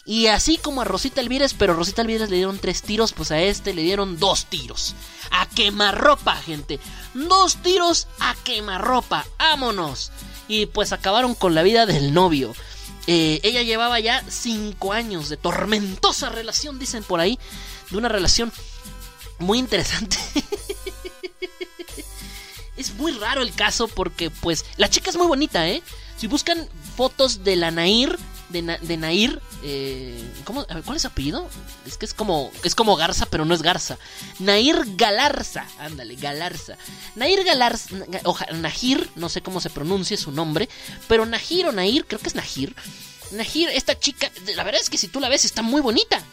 Y 0.06 0.28
así 0.28 0.58
como 0.58 0.82
a 0.82 0.86
Rosita 0.86 1.22
Elvírez, 1.22 1.56
pero 1.58 1.74
Rosita 1.74 2.04
Elvírez 2.04 2.30
le 2.30 2.36
dieron 2.36 2.60
tres 2.60 2.84
tiros, 2.84 3.14
pues 3.14 3.32
a 3.32 3.42
este 3.42 3.74
le 3.74 3.82
dieron 3.82 4.20
dos 4.20 4.46
tiros. 4.46 4.94
A 5.32 5.48
quemarropa, 5.48 6.36
gente. 6.36 6.80
Dos 7.16 7.56
tiros 7.64 8.08
a 8.20 8.36
quemarropa. 8.44 9.26
Vámonos. 9.40 10.12
Y 10.48 10.68
pues 10.68 10.94
acabaron 10.94 11.34
con 11.34 11.56
la 11.56 11.64
vida 11.64 11.88
del 11.88 12.14
novio. 12.14 12.54
Eh, 13.08 13.40
ella 13.44 13.64
llevaba 13.64 14.00
ya 14.00 14.24
cinco 14.30 14.94
años 14.94 15.30
de 15.30 15.38
tormentosa 15.38 16.30
relación, 16.30 16.78
dicen 16.78 17.04
por 17.04 17.20
ahí. 17.20 17.40
De 17.90 17.98
una 17.98 18.10
relación 18.10 18.52
muy 19.40 19.60
interesante. 19.60 20.18
es 22.78 22.94
muy 22.96 23.14
raro 23.14 23.42
el 23.42 23.54
caso 23.54 23.88
porque, 23.88 24.30
pues, 24.30 24.66
la 24.76 24.90
chica 24.90 25.10
es 25.10 25.16
muy 25.18 25.28
bonita, 25.28 25.68
¿eh? 25.68 25.82
Si 26.18 26.28
buscan 26.28 26.68
fotos 26.96 27.44
de 27.44 27.56
la 27.56 27.72
Nair, 27.72 28.18
de, 28.50 28.62
de 28.82 28.98
Nair, 28.98 29.42
eh, 29.64 30.22
¿cómo, 30.44 30.66
¿cuál 30.86 30.96
es 30.96 31.02
su 31.02 31.08
apellido? 31.08 31.50
Es 31.86 31.98
que 31.98 32.06
es 32.06 32.14
como, 32.14 32.52
es 32.64 32.76
como 32.76 32.96
Garza, 32.96 33.26
pero 33.26 33.46
no 33.46 33.54
es 33.54 33.62
Garza. 33.62 33.98
Nair 34.40 34.84
Galarza, 34.96 35.66
ándale, 35.80 36.16
Galarza. 36.16 36.78
Nair 37.16 37.44
Galarza, 37.44 37.96
o 38.24 38.38
Nahir, 38.56 39.10
no 39.16 39.30
sé 39.30 39.42
cómo 39.42 39.62
se 39.62 39.70
pronuncia 39.70 40.18
su 40.18 40.32
nombre, 40.32 40.70
pero 41.08 41.26
Nahir 41.26 41.68
o 41.68 41.72
Nair, 41.72 42.06
creo 42.06 42.20
que 42.20 42.30
es 42.30 42.36
Nahir. 42.36 42.76
Nahir, 43.32 43.70
esta 43.70 44.00
chica, 44.00 44.32
la 44.56 44.64
verdad 44.64 44.82
es 44.82 44.90
que 44.90 44.98
si 44.98 45.08
tú 45.08 45.20
la 45.20 45.30
ves 45.30 45.46
está 45.46 45.62
muy 45.62 45.82
bonita 45.82 46.24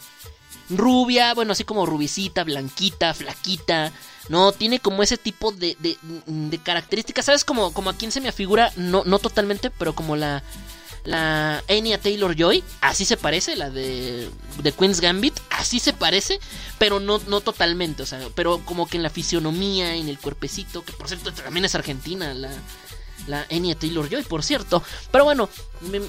rubia, 0.71 1.35
bueno, 1.35 1.53
así 1.53 1.65
como 1.65 1.87
rubicita, 1.87 2.45
blanquita, 2.45 3.15
flaquita. 3.15 3.93
No, 4.29 4.53
tiene 4.53 4.81
como 4.81 5.03
ese 5.03 5.19
tipo 5.19 5.53
de, 5.53 5.77
de, 5.81 6.59
características. 6.59 7.27
¿Sabes? 7.27 7.45
Como, 7.45 7.73
como 7.75 7.91
a 7.91 7.95
quién 7.95 8.11
se 8.11 8.21
me 8.21 8.29
afigura, 8.29 8.73
no, 8.77 9.05
no 9.05 9.19
totalmente, 9.19 9.71
pero 9.71 9.95
como 9.95 10.17
la, 10.17 10.43
la 11.05 11.63
Anya 11.69 11.99
Taylor 11.99 12.35
Joy, 12.35 12.65
así 12.81 13.05
se 13.05 13.17
parece, 13.17 13.57
la 13.57 13.71
de, 13.71 14.29
de 14.63 14.73
Queen's 14.73 15.01
Gambit, 15.01 15.39
así 15.51 15.79
se 15.79 15.93
parece, 15.93 16.41
pero 16.79 17.01
no, 17.01 17.21
no 17.27 17.41
totalmente, 17.41 18.03
o 18.03 18.07
sea, 18.07 18.21
pero 18.35 18.61
como 18.65 18.89
que 18.89 18.97
en 18.97 19.03
la 19.03 19.11
fisionomía, 19.11 19.95
en 19.95 20.09
el 20.09 20.19
cuerpecito, 20.19 20.85
que 20.85 20.93
por 20.93 21.09
cierto 21.09 21.33
también 21.33 21.65
es 21.65 21.75
argentina, 21.75 22.33
la, 22.33 22.51
la 23.27 23.47
Anya 23.51 23.75
Taylor 23.75 24.09
Joy, 24.09 24.23
por 24.23 24.43
cierto. 24.43 24.83
Pero 25.11 25.25
bueno, 25.25 25.49
me, 25.83 26.01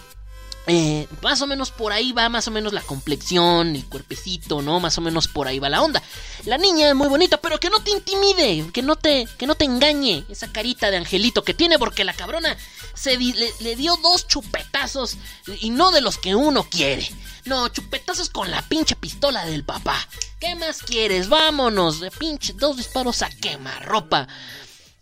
eh, 0.67 1.07
más 1.21 1.41
o 1.41 1.47
menos 1.47 1.69
por 1.69 1.93
ahí 1.93 2.11
va 2.11 2.27
más 2.29 2.47
o 2.47 2.51
menos 2.51 2.73
la 2.73 2.81
complexión, 2.81 3.75
el 3.75 3.85
cuerpecito, 3.85 4.61
¿no? 4.61 4.79
Más 4.79 4.97
o 4.97 5.01
menos 5.01 5.27
por 5.27 5.47
ahí 5.47 5.59
va 5.59 5.69
la 5.69 5.81
onda. 5.81 6.01
La 6.45 6.57
niña 6.57 6.89
es 6.89 6.95
muy 6.95 7.07
bonita, 7.07 7.37
pero 7.37 7.59
que 7.59 7.69
no 7.69 7.81
te 7.81 7.91
intimide, 7.91 8.65
que 8.73 8.81
no 8.81 8.95
te, 8.95 9.27
que 9.37 9.45
no 9.45 9.55
te 9.55 9.65
engañe 9.65 10.25
esa 10.27 10.51
carita 10.51 10.89
de 10.89 10.97
angelito 10.97 11.43
que 11.43 11.53
tiene, 11.53 11.77
porque 11.77 12.03
la 12.03 12.13
cabrona 12.13 12.57
se 12.95 13.17
le, 13.17 13.75
dio 13.75 13.95
dos 13.97 14.27
chupetazos 14.27 15.17
y 15.59 15.69
no 15.69 15.91
de 15.91 16.01
los 16.01 16.17
que 16.17 16.33
uno 16.33 16.63
quiere. 16.63 17.07
No, 17.45 17.67
chupetazos 17.67 18.29
con 18.29 18.49
la 18.49 18.63
pinche 18.63 18.95
pistola 18.95 19.45
del 19.45 19.63
papá. 19.63 19.95
¿Qué 20.39 20.55
más 20.55 20.81
quieres? 20.81 21.29
Vámonos, 21.29 21.99
de 21.99 22.09
pinche 22.09 22.53
dos 22.53 22.77
disparos 22.77 23.21
a 23.21 23.29
quemarropa. 23.29 24.27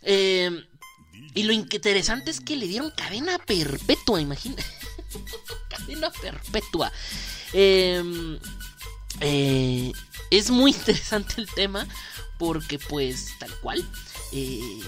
Eh, 0.02 0.50
y 1.34 1.42
lo 1.44 1.52
interesante 1.52 2.30
es 2.30 2.40
que 2.40 2.56
le 2.56 2.66
dieron 2.66 2.90
cadena 2.90 3.38
perpetua, 3.38 4.20
imagina. 4.20 4.62
Cadena 5.68 6.10
perpetua. 6.10 6.92
Em, 7.52 8.38
eh, 9.20 9.92
es 10.30 10.50
muy 10.50 10.70
interesante 10.74 11.34
el 11.38 11.48
tema 11.48 11.86
porque 12.38 12.78
pues 12.78 13.30
tal 13.38 13.50
cual 13.60 13.84
eh, 14.32 14.80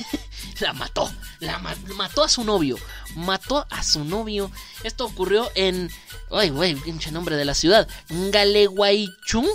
la 0.60 0.72
mató, 0.72 1.12
la 1.40 1.58
mató 1.94 2.24
a 2.24 2.28
su 2.28 2.44
novio, 2.44 2.78
mató 3.14 3.66
a 3.70 3.82
su 3.82 4.04
novio. 4.04 4.50
Esto 4.82 5.04
ocurrió 5.04 5.50
en, 5.54 5.90
ay 6.30 6.50
güey, 6.50 6.74
pinche 6.74 7.10
nombre 7.10 7.36
de 7.36 7.44
la 7.44 7.54
ciudad, 7.54 7.88
Galeguaychú, 8.08 9.46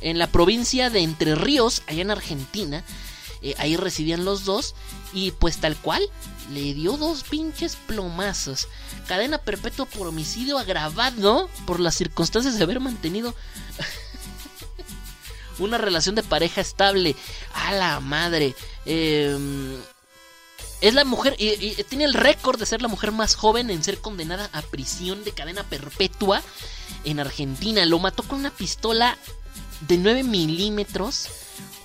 en 0.00 0.18
la 0.18 0.28
provincia 0.28 0.90
de 0.90 1.00
Entre 1.00 1.34
Ríos, 1.34 1.82
allá 1.86 2.02
en 2.02 2.10
Argentina. 2.10 2.84
Eh, 3.42 3.54
ahí 3.58 3.76
residían 3.76 4.24
los 4.24 4.44
dos 4.44 4.74
y 5.12 5.30
pues 5.32 5.58
tal 5.58 5.76
cual 5.76 6.02
le 6.52 6.74
dio 6.74 6.96
dos 6.96 7.24
pinches 7.24 7.76
plomazos. 7.76 8.68
Cadena 9.06 9.38
perpetua 9.38 9.86
por 9.86 10.06
homicidio 10.06 10.58
agravado 10.58 11.48
por 11.66 11.80
las 11.80 11.94
circunstancias 11.94 12.56
de 12.56 12.64
haber 12.64 12.80
mantenido 12.80 13.34
una 15.58 15.78
relación 15.78 16.14
de 16.14 16.22
pareja 16.22 16.60
estable. 16.60 17.16
A 17.54 17.72
la 17.72 18.00
madre. 18.00 18.54
Em, 18.84 19.76
es 20.80 20.94
la 20.94 21.04
mujer, 21.04 21.36
tiene 21.88 22.04
el 22.04 22.14
récord 22.14 22.58
de 22.58 22.66
ser 22.66 22.82
la 22.82 22.88
mujer 22.88 23.10
más 23.10 23.34
joven 23.34 23.68
en 23.70 23.82
ser 23.82 23.98
condenada 23.98 24.48
a 24.52 24.62
prisión 24.62 25.24
de 25.24 25.32
cadena 25.32 25.64
perpetua 25.64 26.40
en 27.04 27.18
Argentina. 27.18 27.84
Lo 27.84 27.98
mató 27.98 28.22
con 28.22 28.38
una 28.38 28.50
pistola 28.50 29.18
de 29.80 29.98
9 29.98 30.22
milímetros. 30.22 31.28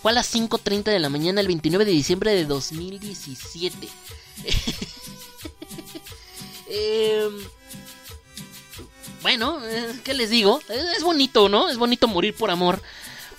Fue 0.03 0.11
a 0.11 0.15
las 0.15 0.31
5.30 0.35 0.83
de 0.83 0.99
la 0.99 1.09
mañana 1.09 1.41
el 1.41 1.47
29 1.47 1.85
de 1.85 1.91
diciembre 1.91 2.35
de 2.35 2.45
2017. 2.45 3.89
Em, 6.75 7.31
bueno, 9.21 9.59
eh, 9.63 9.99
¿qué 10.03 10.15
les 10.15 10.31
digo? 10.31 10.59
Es 10.97 11.03
bonito, 11.03 11.47
¿no? 11.47 11.69
Es 11.69 11.77
bonito 11.77 12.07
morir 12.07 12.33
por 12.33 12.49
amor 12.49 12.81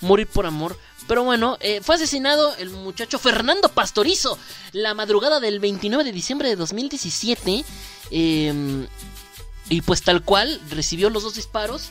morir 0.01 0.27
por 0.27 0.45
amor. 0.45 0.77
Pero 1.07 1.23
bueno, 1.23 1.57
eh, 1.59 1.81
fue 1.83 1.95
asesinado 1.95 2.55
el 2.55 2.69
muchacho 2.71 3.19
Fernando 3.19 3.69
Pastorizo 3.69 4.39
la 4.71 4.93
madrugada 4.93 5.39
del 5.39 5.59
29 5.59 6.03
de 6.03 6.11
diciembre 6.11 6.49
de 6.49 6.55
2017. 6.55 7.63
Em, 8.11 8.87
y 9.69 9.81
pues 9.81 10.01
tal 10.01 10.23
cual, 10.23 10.61
recibió 10.69 11.09
los 11.09 11.23
dos 11.23 11.35
disparos. 11.35 11.89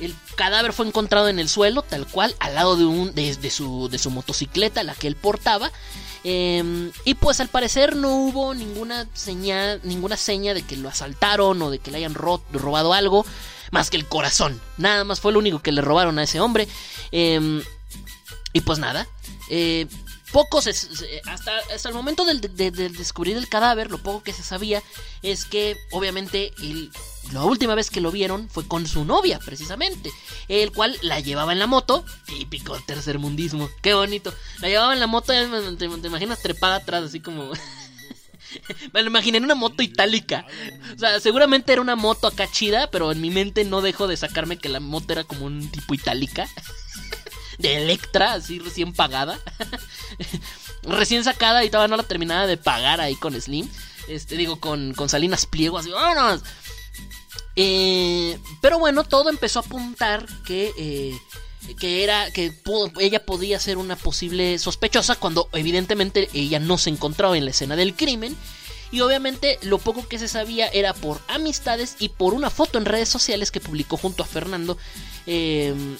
El 0.00 0.14
cadáver 0.36 0.72
fue 0.72 0.86
encontrado 0.86 1.28
en 1.28 1.38
el 1.38 1.48
suelo, 1.48 1.82
tal 1.82 2.06
cual, 2.06 2.34
al 2.40 2.54
lado 2.54 2.76
de, 2.76 2.84
un, 2.84 3.14
de, 3.14 3.50
su, 3.50 3.88
de 3.88 3.98
su 3.98 4.10
motocicleta, 4.10 4.82
la 4.82 4.94
que 4.94 5.06
él 5.06 5.16
portaba. 5.16 5.70
Em, 6.24 6.90
y 7.04 7.14
pues 7.14 7.40
al 7.40 7.48
parecer 7.48 7.96
no 7.96 8.14
hubo 8.14 8.54
ninguna 8.54 9.06
señal, 9.12 9.80
ninguna 9.84 10.16
seña 10.16 10.54
de 10.54 10.62
que 10.62 10.76
lo 10.76 10.88
asaltaron 10.88 11.60
o 11.60 11.70
de 11.70 11.78
que 11.78 11.90
le 11.90 11.98
hayan 11.98 12.14
robado 12.14 12.94
algo 12.94 13.26
más 13.70 13.90
que 13.90 13.96
el 13.96 14.06
corazón. 14.06 14.60
Nada 14.78 15.04
más 15.04 15.20
fue 15.20 15.32
lo 15.32 15.38
único 15.38 15.60
que 15.60 15.72
le 15.72 15.82
robaron 15.82 16.18
a 16.18 16.22
ese 16.22 16.40
hombre. 16.40 16.66
Em, 17.12 17.62
y 18.52 18.60
pues 18.62 18.78
nada. 18.78 19.06
Eh, 19.50 19.86
pocos 20.32 20.66
hasta, 20.66 21.58
hasta 21.72 21.88
el 21.88 21.94
momento 21.94 22.24
de, 22.24 22.70
descubrir 22.90 23.36
el 23.36 23.48
cadáver, 23.48 23.90
lo 23.90 23.98
poco 23.98 24.22
que 24.22 24.32
se 24.32 24.42
sabía 24.42 24.82
es 25.22 25.44
que 25.44 25.76
obviamente 25.92 26.52
la 27.32 27.44
última 27.44 27.74
vez 27.74 27.90
que 27.90 28.00
lo 28.00 28.12
vieron 28.12 28.48
fue 28.48 28.66
con 28.66 28.86
su 28.86 29.04
novia, 29.04 29.38
precisamente, 29.38 30.10
el 30.48 30.72
cual 30.72 30.96
la 31.02 31.20
llevaba 31.20 31.52
en 31.52 31.58
la 31.58 31.66
moto, 31.66 32.04
típico 32.26 32.78
tercermundismo, 32.80 33.68
qué 33.82 33.94
bonito, 33.94 34.32
la 34.60 34.68
llevaba 34.68 34.92
en 34.92 35.00
la 35.00 35.06
moto, 35.06 35.32
te, 35.32 35.88
te 35.88 36.06
imaginas 36.06 36.40
trepada 36.40 36.76
atrás, 36.76 37.04
así 37.04 37.20
como... 37.20 37.50
Me 38.92 39.02
lo 39.02 39.08
imaginé 39.08 39.38
en 39.38 39.44
una 39.44 39.54
moto 39.54 39.82
itálica. 39.82 40.46
O 40.94 40.98
sea, 40.98 41.18
seguramente 41.18 41.72
era 41.72 41.82
una 41.82 41.96
moto 41.96 42.26
acá 42.28 42.48
chida, 42.48 42.88
pero 42.90 43.10
en 43.10 43.20
mi 43.20 43.30
mente 43.30 43.64
no 43.64 43.80
dejo 43.80 44.06
de 44.06 44.16
sacarme 44.16 44.58
que 44.58 44.68
la 44.68 44.80
moto 44.80 45.12
era 45.12 45.24
como 45.24 45.46
un 45.46 45.68
tipo 45.70 45.94
itálica. 45.94 46.48
De 47.58 47.76
Electra, 47.76 48.34
así 48.34 48.58
recién 48.58 48.92
pagada. 48.92 49.38
recién 50.82 51.24
sacada 51.24 51.64
y 51.64 51.70
todavía 51.70 51.88
no 51.88 51.96
la 51.96 52.08
terminaba 52.08 52.46
de 52.46 52.56
pagar 52.56 53.00
ahí 53.00 53.14
con 53.14 53.40
Slim. 53.40 53.68
Este, 54.08 54.36
digo, 54.36 54.60
con, 54.60 54.92
con 54.94 55.08
Salinas 55.08 55.46
Pliego, 55.46 55.78
así, 55.78 55.90
¡vámonos! 55.90 56.42
Eh, 57.56 58.38
pero 58.60 58.78
bueno, 58.78 59.04
todo 59.04 59.30
empezó 59.30 59.60
a 59.60 59.62
apuntar 59.62 60.26
que 60.44 60.72
eh, 60.76 61.18
que 61.78 62.04
era 62.04 62.30
que 62.30 62.52
ella 63.00 63.24
podía 63.24 63.58
ser 63.58 63.78
una 63.78 63.96
posible 63.96 64.58
sospechosa 64.58 65.16
cuando 65.16 65.48
evidentemente 65.52 66.28
ella 66.34 66.60
no 66.60 66.76
se 66.76 66.90
encontraba 66.90 67.38
en 67.38 67.44
la 67.44 67.50
escena 67.52 67.76
del 67.76 67.94
crimen. 67.94 68.36
Y 68.90 69.00
obviamente 69.00 69.58
lo 69.62 69.78
poco 69.78 70.06
que 70.06 70.18
se 70.18 70.28
sabía 70.28 70.68
era 70.68 70.92
por 70.92 71.20
amistades 71.26 71.96
y 71.98 72.10
por 72.10 72.34
una 72.34 72.50
foto 72.50 72.78
en 72.78 72.84
redes 72.84 73.08
sociales 73.08 73.50
que 73.50 73.60
publicó 73.60 73.96
junto 73.96 74.22
a 74.22 74.26
Fernando 74.26 74.76
em, 75.26 75.96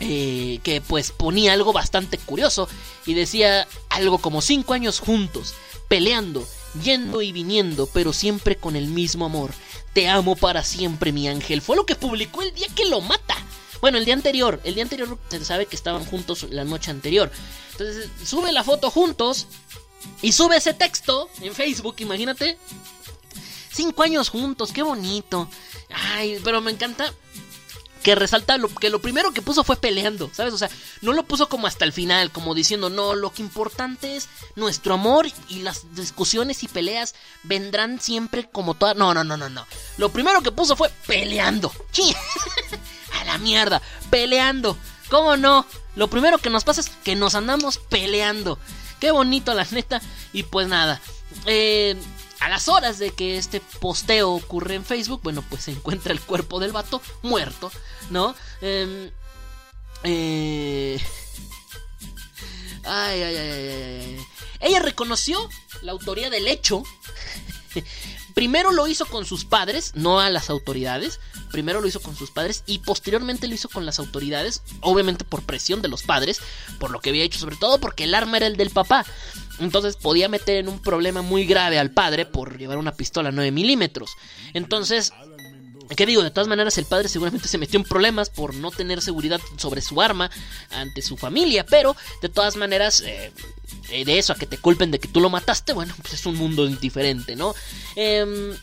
eh, 0.00 0.60
que 0.62 0.80
pues 0.80 1.12
ponía 1.12 1.52
algo 1.52 1.72
bastante 1.72 2.18
curioso 2.18 2.68
y 3.06 3.14
decía 3.14 3.68
algo 3.88 4.18
como 4.18 4.42
cinco 4.42 4.74
años 4.74 4.98
juntos 4.98 5.54
peleando 5.88 6.46
yendo 6.82 7.20
y 7.22 7.32
viniendo 7.32 7.86
pero 7.86 8.12
siempre 8.12 8.56
con 8.56 8.76
el 8.76 8.86
mismo 8.86 9.26
amor 9.26 9.50
te 9.92 10.08
amo 10.08 10.36
para 10.36 10.64
siempre 10.64 11.12
mi 11.12 11.28
ángel 11.28 11.60
fue 11.60 11.76
lo 11.76 11.84
que 11.84 11.96
publicó 11.96 12.42
el 12.42 12.54
día 12.54 12.68
que 12.74 12.86
lo 12.86 13.00
mata 13.00 13.36
bueno, 13.80 13.96
el 13.96 14.04
día 14.04 14.14
anterior, 14.14 14.60
el 14.64 14.74
día 14.74 14.82
anterior 14.82 15.18
se 15.28 15.44
sabe 15.44 15.66
que 15.66 15.76
estaban 15.76 16.04
juntos 16.04 16.46
la 16.50 16.64
noche 16.64 16.90
anterior. 16.90 17.30
Entonces 17.72 18.10
sube 18.24 18.52
la 18.52 18.62
foto 18.62 18.90
juntos 18.90 19.46
y 20.22 20.32
sube 20.32 20.56
ese 20.56 20.74
texto 20.74 21.30
en 21.40 21.54
Facebook, 21.54 21.96
imagínate. 21.98 22.58
Cinco 23.72 24.02
años 24.02 24.28
juntos, 24.28 24.72
qué 24.72 24.82
bonito. 24.82 25.48
Ay, 25.90 26.38
pero 26.44 26.60
me 26.60 26.70
encanta 26.70 27.12
que 28.02 28.14
resalta 28.14 28.56
lo, 28.56 28.68
que 28.68 28.90
lo 28.90 29.00
primero 29.00 29.32
que 29.32 29.42
puso 29.42 29.64
fue 29.64 29.76
peleando, 29.76 30.30
¿sabes? 30.32 30.54
O 30.54 30.58
sea, 30.58 30.70
no 31.02 31.12
lo 31.12 31.24
puso 31.24 31.48
como 31.48 31.66
hasta 31.66 31.84
el 31.84 31.92
final, 31.92 32.30
como 32.30 32.54
diciendo, 32.54 32.90
no, 32.90 33.14
lo 33.14 33.32
que 33.32 33.42
importante 33.42 34.16
es 34.16 34.28
nuestro 34.56 34.94
amor 34.94 35.26
y 35.48 35.60
las 35.60 35.94
discusiones 35.94 36.62
y 36.62 36.68
peleas 36.68 37.14
vendrán 37.42 38.00
siempre 38.00 38.48
como 38.50 38.74
todas. 38.74 38.96
No, 38.96 39.14
no, 39.14 39.24
no, 39.24 39.36
no, 39.36 39.48
no. 39.48 39.66
Lo 39.98 40.10
primero 40.10 40.42
que 40.42 40.52
puso 40.52 40.76
fue 40.76 40.90
peleando. 41.06 41.72
A 43.20 43.24
la 43.24 43.38
mierda, 43.38 43.82
peleando. 44.08 44.76
¿Cómo 45.08 45.36
no? 45.36 45.66
Lo 45.96 46.08
primero 46.08 46.38
que 46.38 46.50
nos 46.50 46.64
pasa 46.64 46.80
es 46.80 46.88
que 46.88 47.16
nos 47.16 47.34
andamos 47.34 47.78
peleando. 47.78 48.58
Qué 49.00 49.10
bonito, 49.10 49.54
la 49.54 49.66
neta. 49.70 50.00
Y 50.32 50.44
pues 50.44 50.68
nada. 50.68 51.00
Eh, 51.46 51.96
a 52.40 52.48
las 52.48 52.68
horas 52.68 52.98
de 52.98 53.10
que 53.12 53.36
este 53.36 53.60
posteo 53.60 54.30
ocurre 54.30 54.74
en 54.74 54.84
Facebook, 54.84 55.20
bueno, 55.22 55.44
pues 55.48 55.64
se 55.64 55.72
encuentra 55.72 56.12
el 56.12 56.20
cuerpo 56.20 56.58
del 56.58 56.72
vato 56.72 57.02
muerto, 57.22 57.70
¿no? 58.08 58.34
Em, 58.62 59.10
eh, 60.02 60.98
ay, 62.84 63.22
ay, 63.22 63.36
ay, 63.36 63.48
ay, 63.48 64.26
Ella 64.60 64.80
reconoció 64.80 65.48
la 65.82 65.92
autoría 65.92 66.30
del 66.30 66.48
hecho. 66.48 66.82
Primero 68.34 68.72
lo 68.72 68.86
hizo 68.86 69.04
con 69.06 69.26
sus 69.26 69.44
padres, 69.44 69.92
no 69.94 70.20
a 70.20 70.30
las 70.30 70.48
autoridades. 70.48 71.20
Primero 71.50 71.80
lo 71.80 71.88
hizo 71.88 72.00
con 72.00 72.16
sus 72.16 72.30
padres 72.30 72.62
y 72.64 72.78
posteriormente 72.78 73.48
lo 73.48 73.54
hizo 73.54 73.68
con 73.68 73.84
las 73.84 73.98
autoridades, 73.98 74.62
obviamente 74.80 75.24
por 75.24 75.42
presión 75.42 75.82
de 75.82 75.88
los 75.88 76.04
padres, 76.04 76.40
por 76.78 76.90
lo 76.90 77.00
que 77.00 77.10
había 77.10 77.24
hecho, 77.24 77.38
sobre 77.38 77.56
todo 77.56 77.80
porque 77.80 78.04
el 78.04 78.14
arma 78.14 78.38
era 78.38 78.46
el 78.46 78.56
del 78.56 78.70
papá. 78.70 79.04
Entonces 79.60 79.96
podía 79.96 80.28
meter 80.28 80.56
en 80.56 80.68
un 80.68 80.80
problema 80.80 81.22
muy 81.22 81.44
grave 81.44 81.78
al 81.78 81.90
padre 81.90 82.26
por 82.26 82.58
llevar 82.58 82.78
una 82.78 82.92
pistola 82.92 83.30
9 83.30 83.50
milímetros. 83.50 84.16
Entonces, 84.54 85.12
¿qué 85.96 86.06
digo? 86.06 86.22
De 86.22 86.30
todas 86.30 86.48
maneras, 86.48 86.78
el 86.78 86.86
padre 86.86 87.08
seguramente 87.08 87.48
se 87.48 87.58
metió 87.58 87.78
en 87.78 87.84
problemas 87.84 88.30
por 88.30 88.54
no 88.54 88.70
tener 88.70 89.02
seguridad 89.02 89.40
sobre 89.56 89.82
su 89.82 90.00
arma 90.00 90.30
ante 90.70 91.02
su 91.02 91.16
familia. 91.16 91.64
Pero, 91.66 91.96
de 92.22 92.28
todas 92.28 92.56
maneras, 92.56 93.02
eh, 93.02 93.32
eh, 93.90 94.04
de 94.04 94.18
eso 94.18 94.32
a 94.32 94.36
que 94.36 94.46
te 94.46 94.58
culpen 94.58 94.90
de 94.90 94.98
que 94.98 95.08
tú 95.08 95.20
lo 95.20 95.30
mataste, 95.30 95.72
bueno, 95.72 95.94
pues 96.00 96.14
es 96.14 96.26
un 96.26 96.36
mundo 96.36 96.66
diferente, 96.66 97.36
¿no? 97.36 97.54
Eh, 97.96 98.56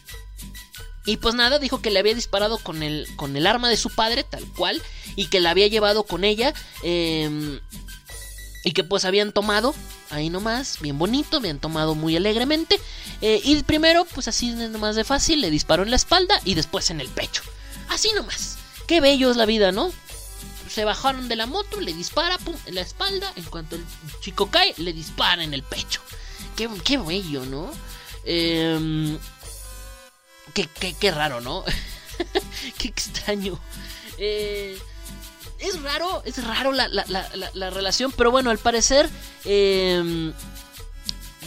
y 1.08 1.16
pues 1.18 1.36
nada, 1.36 1.58
dijo 1.58 1.82
que 1.82 1.90
le 1.90 2.00
había 2.00 2.14
disparado 2.14 2.58
con 2.58 2.84
el, 2.84 3.08
con 3.16 3.38
el 3.38 3.48
arma 3.48 3.70
de 3.70 3.78
su 3.78 3.90
padre, 3.90 4.26
tal 4.26 4.44
cual, 4.58 4.82
y 5.16 5.28
que 5.28 5.40
la 5.40 5.52
había 5.52 5.68
llevado 5.68 6.04
con 6.04 6.26
ella. 6.26 6.54
Em, 6.84 7.62
y 8.68 8.74
que 8.74 8.84
pues 8.84 9.06
habían 9.06 9.32
tomado, 9.32 9.74
ahí 10.10 10.30
nomás, 10.30 10.80
bien 10.82 11.00
bonito, 11.00 11.38
habían 11.38 11.58
tomado 11.58 11.96
muy 11.96 12.18
alegremente. 12.18 12.78
Eh, 13.22 13.40
y 13.42 13.64
primero, 13.64 14.04
pues 14.04 14.28
así 14.28 14.52
nomás 14.52 14.98
de 14.98 15.06
fácil, 15.06 15.40
le 15.40 15.50
disparó 15.50 15.84
en 15.84 15.90
la 15.90 15.96
espalda 15.96 16.42
y 16.44 16.54
después 16.54 16.90
en 16.90 17.00
el 17.00 17.08
pecho. 17.08 17.44
Así 17.88 18.10
nomás. 18.14 18.58
Qué 18.86 19.00
bello 19.00 19.32
es 19.32 19.38
la 19.38 19.46
vida, 19.46 19.72
¿no? 19.72 19.94
Se 20.70 20.84
bajaron 20.84 21.30
de 21.30 21.38
la 21.38 21.46
moto, 21.46 21.80
le 21.80 21.94
dispara, 21.94 22.38
pum, 22.40 22.58
en 22.66 22.76
la 22.76 22.82
espalda. 22.82 23.32
En 23.38 23.46
cuanto 23.46 23.78
el 23.78 23.86
chico 24.20 24.52
cae, 24.52 24.74
le 24.76 24.92
dispara 24.92 25.46
en 25.46 25.54
el 25.54 25.64
pecho. 25.64 26.02
Qué, 26.58 26.70
qué 26.84 26.98
bello, 26.98 27.46
¿no? 27.46 27.72
Eh, 28.26 29.18
Qué, 30.54 31.12
raro, 31.12 31.40
¿no? 31.40 31.64
qué 32.78 32.90
extraño. 32.90 33.58
Eh, 34.18 34.78
es 35.60 35.82
raro, 35.82 36.22
es 36.26 36.44
raro 36.44 36.72
la, 36.72 37.70
relación, 37.70 38.12
pero 38.12 38.32
bueno, 38.32 38.50
al 38.50 38.58
parecer... 38.58 39.10
Em, 39.46 40.34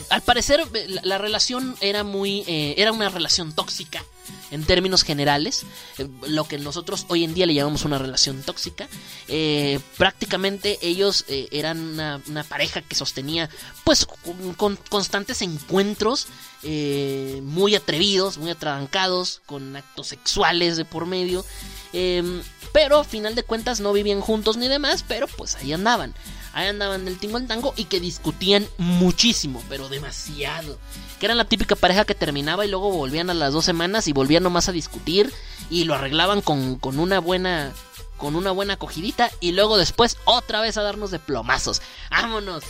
al 0.08 0.22
parecer 0.22 0.60
la, 0.88 1.00
la 1.04 1.18
relación 1.18 1.76
era 1.80 2.04
muy... 2.04 2.44
eh, 2.46 2.74
era 2.78 2.92
una 2.92 3.08
relación 3.08 3.52
tóxica 3.52 4.04
en 4.50 4.64
términos 4.64 5.02
generales, 5.02 5.64
eh, 5.98 6.08
lo 6.26 6.44
que 6.44 6.58
nosotros 6.58 7.06
hoy 7.08 7.24
en 7.24 7.34
día 7.34 7.46
le 7.46 7.54
llamamos 7.54 7.84
una 7.84 7.98
relación 7.98 8.42
tóxica. 8.42 8.88
Eh, 9.28 9.80
prácticamente 9.96 10.78
ellos 10.82 11.24
eh, 11.28 11.48
eran 11.52 11.78
una, 11.78 12.44
pareja 12.48 12.82
que 12.82 12.94
sostenía 12.94 13.48
pues 13.84 14.06
con, 14.06 14.54
con 14.54 14.76
constantes 14.88 15.42
encuentros 15.42 16.26
eh, 16.62 17.40
muy 17.42 17.74
atrevidos, 17.74 18.38
muy 18.38 18.50
atrabancados, 18.50 19.40
con 19.46 19.76
actos 19.76 20.08
sexuales 20.08 20.76
de 20.76 20.84
por 20.84 21.06
medio. 21.06 21.44
Eh, 21.92 22.42
pero 22.72 23.04
final 23.04 23.34
de 23.34 23.42
cuentas 23.42 23.80
no 23.80 23.92
vivían 23.92 24.20
juntos 24.20 24.56
ni 24.56 24.68
demás, 24.68 25.04
pero 25.06 25.26
pues 25.26 25.56
ahí 25.56 25.72
andaban. 25.72 26.14
Ahí 26.52 26.66
andaban 26.66 27.04
del 27.04 27.18
tingo 27.18 27.36
al 27.36 27.46
tango 27.46 27.72
y 27.76 27.84
que 27.84 28.00
discutían 28.00 28.66
muchísimo, 28.78 29.62
pero 29.68 29.88
demasiado. 29.88 30.78
Que 31.18 31.26
eran 31.26 31.38
la 31.38 31.44
típica 31.44 31.76
pareja 31.76 32.04
que 32.04 32.14
terminaba 32.14 32.66
y 32.66 32.70
luego 32.70 32.90
volvían 32.90 33.30
a 33.30 33.34
las 33.34 33.52
dos 33.52 33.64
semanas 33.64 34.08
y 34.08 34.12
volvían 34.12 34.42
nomás 34.42 34.68
a 34.68 34.72
discutir 34.72 35.32
y 35.70 35.84
lo 35.84 35.94
arreglaban 35.94 36.40
con, 36.40 36.76
con 36.76 36.98
una 36.98 37.20
buena 37.20 37.72
con 38.16 38.36
una 38.36 38.50
buena 38.50 38.74
acogidita 38.74 39.30
y 39.40 39.52
luego 39.52 39.78
después 39.78 40.18
otra 40.26 40.60
vez 40.60 40.76
a 40.76 40.82
darnos 40.82 41.10
de 41.10 41.18
plomazos. 41.18 41.80
Vámonos. 42.10 42.62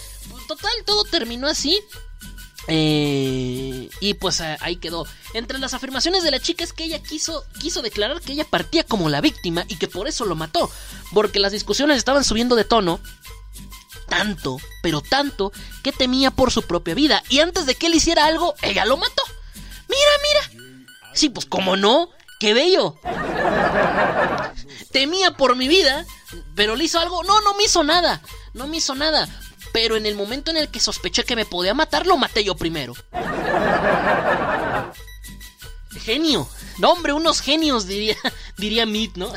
Total, 0.46 0.70
todo 0.86 1.04
terminó 1.04 1.48
así. 1.48 1.80
Eh, 2.68 3.90
y 4.00 4.14
pues 4.14 4.40
eh, 4.40 4.56
ahí 4.60 4.76
quedó. 4.76 5.06
Entre 5.34 5.58
las 5.58 5.74
afirmaciones 5.74 6.22
de 6.22 6.30
la 6.30 6.38
chica 6.38 6.62
es 6.62 6.72
que 6.72 6.84
ella 6.84 7.02
quiso, 7.02 7.44
quiso 7.60 7.82
declarar 7.82 8.20
que 8.20 8.32
ella 8.32 8.46
partía 8.48 8.84
como 8.84 9.08
la 9.08 9.20
víctima 9.20 9.64
y 9.66 9.76
que 9.76 9.88
por 9.88 10.06
eso 10.06 10.24
lo 10.24 10.36
mató. 10.36 10.70
Porque 11.12 11.40
las 11.40 11.50
discusiones 11.50 11.98
estaban 11.98 12.22
subiendo 12.22 12.54
de 12.54 12.64
tono. 12.64 13.00
Tanto, 14.10 14.58
pero 14.82 15.00
tanto, 15.00 15.52
que 15.82 15.92
temía 15.92 16.30
por 16.30 16.50
su 16.50 16.62
propia 16.62 16.94
vida. 16.94 17.22
Y 17.30 17.38
antes 17.38 17.64
de 17.64 17.76
que 17.76 17.86
él 17.86 17.94
hiciera 17.94 18.26
algo, 18.26 18.54
ella 18.60 18.84
lo 18.84 18.98
mató. 18.98 19.22
Mira, 19.88 20.10
mira. 20.22 20.74
Sí, 21.14 21.30
pues 21.30 21.46
como 21.46 21.76
no. 21.76 22.10
¡Qué 22.40 22.52
bello! 22.52 22.96
Temía 24.92 25.32
por 25.32 25.56
mi 25.56 25.68
vida, 25.68 26.04
pero 26.56 26.74
le 26.74 26.84
hizo 26.84 26.98
algo. 26.98 27.22
No, 27.22 27.40
no 27.42 27.54
me 27.54 27.64
hizo 27.64 27.84
nada. 27.84 28.20
No 28.52 28.66
me 28.66 28.78
hizo 28.78 28.94
nada. 28.94 29.28
Pero 29.72 29.96
en 29.96 30.06
el 30.06 30.16
momento 30.16 30.50
en 30.50 30.56
el 30.56 30.68
que 30.68 30.80
sospeché 30.80 31.24
que 31.24 31.36
me 31.36 31.44
podía 31.44 31.74
matar, 31.74 32.06
lo 32.06 32.16
maté 32.16 32.42
yo 32.42 32.56
primero. 32.56 32.94
Genio. 36.02 36.48
No, 36.78 36.92
hombre, 36.92 37.12
unos 37.12 37.40
genios, 37.40 37.86
diría, 37.86 38.16
diría 38.56 38.86
Meat, 38.86 39.12
¿no? 39.16 39.32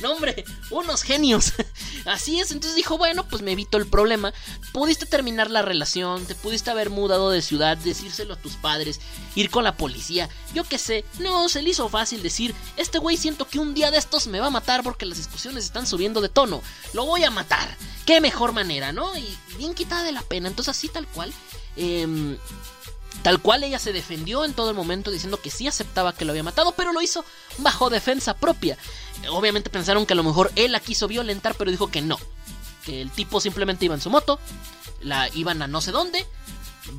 No, 0.00 0.12
hombre, 0.12 0.44
unos 0.70 1.02
genios. 1.02 1.52
Así 2.04 2.40
es, 2.40 2.50
entonces 2.50 2.74
dijo, 2.76 2.98
bueno, 2.98 3.26
pues 3.28 3.42
me 3.42 3.52
evito 3.52 3.78
el 3.78 3.86
problema. 3.86 4.32
Pudiste 4.72 5.06
terminar 5.06 5.50
la 5.50 5.62
relación, 5.62 6.24
te 6.26 6.34
pudiste 6.34 6.70
haber 6.70 6.90
mudado 6.90 7.30
de 7.30 7.42
ciudad, 7.42 7.76
decírselo 7.76 8.34
a 8.34 8.38
tus 8.38 8.54
padres, 8.54 9.00
ir 9.34 9.50
con 9.50 9.64
la 9.64 9.76
policía. 9.76 10.28
Yo 10.54 10.64
qué 10.64 10.78
sé, 10.78 11.04
no, 11.18 11.48
se 11.48 11.62
le 11.62 11.70
hizo 11.70 11.88
fácil 11.88 12.22
decir, 12.22 12.54
este 12.76 12.98
güey 12.98 13.16
siento 13.16 13.46
que 13.46 13.58
un 13.58 13.74
día 13.74 13.90
de 13.90 13.98
estos 13.98 14.26
me 14.26 14.40
va 14.40 14.46
a 14.46 14.50
matar 14.50 14.82
porque 14.82 15.06
las 15.06 15.18
discusiones 15.18 15.64
están 15.64 15.86
subiendo 15.86 16.20
de 16.20 16.28
tono. 16.28 16.62
Lo 16.92 17.06
voy 17.06 17.24
a 17.24 17.30
matar. 17.30 17.76
Qué 18.06 18.20
mejor 18.20 18.52
manera, 18.52 18.92
¿no? 18.92 19.16
Y 19.16 19.36
bien 19.58 19.74
quitada 19.74 20.02
de 20.02 20.12
la 20.12 20.22
pena. 20.22 20.48
Entonces 20.48 20.76
así 20.76 20.88
tal 20.88 21.06
cual. 21.06 21.32
Eh, 21.76 22.36
Tal 23.22 23.40
cual 23.40 23.62
ella 23.62 23.78
se 23.78 23.92
defendió 23.92 24.44
en 24.44 24.54
todo 24.54 24.70
el 24.70 24.76
momento 24.76 25.10
diciendo 25.10 25.40
que 25.40 25.50
sí 25.50 25.68
aceptaba 25.68 26.12
que 26.12 26.24
lo 26.24 26.32
había 26.32 26.42
matado, 26.42 26.72
pero 26.72 26.92
lo 26.92 27.02
hizo 27.02 27.24
bajo 27.58 27.90
defensa 27.90 28.34
propia. 28.34 28.76
Obviamente 29.30 29.70
pensaron 29.70 30.06
que 30.06 30.12
a 30.12 30.16
lo 30.16 30.24
mejor 30.24 30.52
él 30.56 30.72
la 30.72 30.80
quiso 30.80 31.08
violentar, 31.08 31.54
pero 31.54 31.70
dijo 31.70 31.90
que 31.90 32.02
no. 32.02 32.18
Que 32.84 33.00
el 33.02 33.10
tipo 33.10 33.40
simplemente 33.40 33.84
iba 33.84 33.94
en 33.94 34.00
su 34.00 34.10
moto, 34.10 34.38
la 35.00 35.28
iban 35.34 35.62
a 35.62 35.68
no 35.68 35.80
sé 35.80 35.92
dónde, 35.92 36.26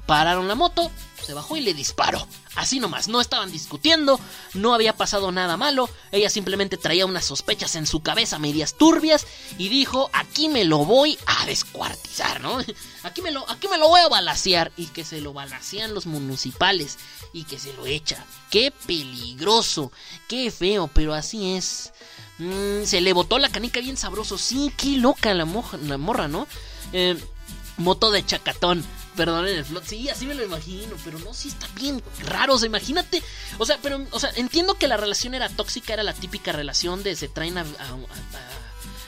pararon 0.05 0.47
la 0.47 0.55
moto, 0.55 0.91
se 1.23 1.33
bajó 1.33 1.57
y 1.57 1.61
le 1.61 1.73
disparó. 1.73 2.27
Así 2.55 2.79
nomás, 2.79 3.07
no 3.07 3.19
estaban 3.19 3.51
discutiendo, 3.51 4.19
no 4.53 4.73
había 4.73 4.95
pasado 4.95 5.31
nada 5.31 5.57
malo, 5.57 5.89
ella 6.11 6.29
simplemente 6.29 6.77
traía 6.77 7.05
unas 7.05 7.25
sospechas 7.25 7.75
en 7.75 7.87
su 7.87 8.01
cabeza 8.01 8.37
medias 8.37 8.75
turbias 8.75 9.25
y 9.57 9.69
dijo, 9.69 10.09
aquí 10.13 10.49
me 10.49 10.63
lo 10.63 10.85
voy 10.85 11.17
a 11.25 11.45
descuartizar, 11.45 12.41
¿no? 12.41 12.59
Aquí 13.03 13.21
me 13.21 13.31
lo, 13.31 13.49
aquí 13.49 13.67
me 13.67 13.77
lo 13.77 13.89
voy 13.89 13.99
a 13.99 14.07
balasear 14.07 14.71
y 14.77 14.85
que 14.85 15.03
se 15.03 15.19
lo 15.19 15.33
balacean 15.33 15.93
los 15.93 16.05
municipales 16.05 16.97
y 17.33 17.43
que 17.43 17.59
se 17.59 17.73
lo 17.73 17.85
echa. 17.85 18.25
Qué 18.49 18.71
peligroso, 18.71 19.91
qué 20.29 20.49
feo, 20.51 20.87
pero 20.87 21.13
así 21.13 21.55
es. 21.57 21.91
Mm, 22.39 22.83
se 22.85 23.01
le 23.01 23.13
botó 23.13 23.37
la 23.39 23.49
canica 23.49 23.79
bien 23.79 23.97
sabroso, 23.97 24.37
sí, 24.37 24.73
qué 24.75 24.97
loca 24.97 25.33
la, 25.33 25.45
moja, 25.45 25.77
la 25.77 25.97
morra, 25.97 26.27
¿no? 26.27 26.47
Eh, 26.91 27.17
moto 27.77 28.11
de 28.11 28.25
chacatón. 28.25 28.83
Perdonen 29.15 29.57
el 29.57 29.65
flot. 29.65 29.85
Sí, 29.85 30.09
así 30.09 30.25
me 30.25 30.33
lo 30.33 30.43
imagino. 30.43 30.95
Pero 31.03 31.19
no, 31.19 31.33
sí 31.33 31.49
está 31.49 31.67
bien 31.75 32.01
raro. 32.25 32.55
O 32.55 32.57
sea, 32.57 32.67
imagínate. 32.67 33.21
O 33.59 33.65
sea, 33.65 33.77
pero, 33.81 34.03
o 34.11 34.19
sea, 34.19 34.31
entiendo 34.35 34.75
que 34.75 34.87
la 34.87 34.97
relación 34.97 35.35
era 35.35 35.49
tóxica. 35.49 35.93
Era 35.93 36.03
la 36.03 36.13
típica 36.13 36.51
relación 36.51 37.03
de 37.03 37.15
se 37.15 37.27
traen 37.27 37.57
a. 37.59 37.65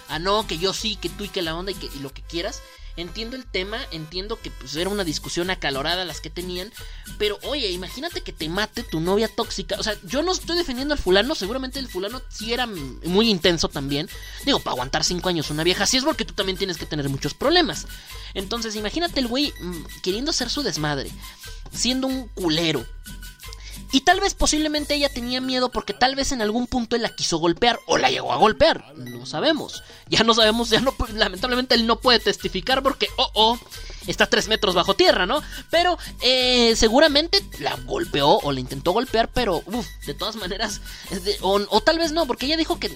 a, 0.09 0.19
no, 0.19 0.45
que 0.45 0.59
yo 0.59 0.73
sí, 0.73 0.95
que 0.95 1.09
tú 1.09 1.23
y 1.23 1.29
que 1.29 1.41
la 1.41 1.55
onda 1.55 1.71
y, 1.71 1.75
que, 1.75 1.87
y 1.87 1.99
lo 1.99 2.13
que 2.13 2.21
quieras. 2.21 2.61
Entiendo 2.97 3.35
el 3.35 3.45
tema, 3.45 3.77
entiendo 3.91 4.39
que 4.39 4.51
pues 4.51 4.75
era 4.77 4.89
una 4.89 5.03
discusión 5.03 5.49
acalorada 5.49 6.05
las 6.05 6.21
que 6.21 6.29
tenían, 6.29 6.71
pero 7.17 7.37
oye, 7.43 7.69
imagínate 7.71 8.21
que 8.21 8.31
te 8.31 8.47
mate 8.47 8.83
tu 8.83 9.01
novia 9.01 9.27
tóxica. 9.27 9.75
O 9.77 9.83
sea, 9.83 9.97
yo 10.03 10.23
no 10.23 10.31
estoy 10.31 10.55
defendiendo 10.55 10.93
al 10.93 10.99
fulano, 10.99 11.35
seguramente 11.35 11.79
el 11.79 11.89
fulano 11.89 12.21
sí 12.29 12.53
era 12.53 12.67
muy 12.67 13.29
intenso 13.29 13.67
también. 13.67 14.09
Digo, 14.45 14.59
para 14.59 14.73
aguantar 14.73 15.03
cinco 15.03 15.27
años 15.27 15.49
una 15.49 15.63
vieja, 15.63 15.85
sí 15.85 15.97
es 15.97 16.05
porque 16.05 16.23
tú 16.23 16.33
también 16.33 16.57
tienes 16.57 16.77
que 16.77 16.85
tener 16.85 17.09
muchos 17.09 17.33
problemas. 17.33 17.85
Entonces, 18.33 18.75
imagínate 18.75 19.19
el 19.19 19.27
güey 19.27 19.53
mmm, 19.59 19.83
queriendo 20.01 20.31
ser 20.31 20.49
su 20.49 20.63
desmadre, 20.63 21.11
siendo 21.73 22.07
un 22.07 22.29
culero. 22.29 22.85
Y 23.91 24.01
tal 24.01 24.19
vez 24.19 24.33
posiblemente 24.33 24.95
ella 24.95 25.09
tenía 25.09 25.41
miedo 25.41 25.71
porque 25.71 25.93
tal 25.93 26.15
vez 26.15 26.31
en 26.31 26.41
algún 26.41 26.67
punto 26.67 26.95
él 26.95 27.01
la 27.01 27.15
quiso 27.15 27.37
golpear 27.37 27.79
o 27.87 27.97
la 27.97 28.09
llegó 28.09 28.33
a 28.33 28.37
golpear. 28.37 28.93
No 28.95 29.25
sabemos. 29.25 29.83
Ya 30.07 30.23
no 30.23 30.35
sabemos, 30.35 30.69
ya 30.69 30.81
no, 30.81 30.93
lamentablemente 31.15 31.73
él 31.73 31.87
no 31.87 31.99
puede 31.99 32.19
testificar 32.19 32.83
porque, 32.83 33.07
oh, 33.17 33.31
oh, 33.33 33.59
está 34.05 34.27
tres 34.27 34.47
metros 34.47 34.75
bajo 34.75 34.93
tierra, 34.93 35.25
¿no? 35.25 35.41
Pero 35.71 35.97
eh, 36.21 36.75
seguramente 36.75 37.43
la 37.59 37.75
golpeó 37.85 38.37
o 38.37 38.51
la 38.51 38.59
intentó 38.59 38.91
golpear, 38.91 39.31
pero, 39.33 39.63
uff, 39.65 39.87
de 40.05 40.13
todas 40.13 40.35
maneras, 40.35 40.79
o, 41.41 41.59
o 41.69 41.81
tal 41.81 41.97
vez 41.97 42.11
no, 42.11 42.27
porque 42.27 42.45
ella 42.45 42.55
dijo 42.55 42.79
que, 42.79 42.95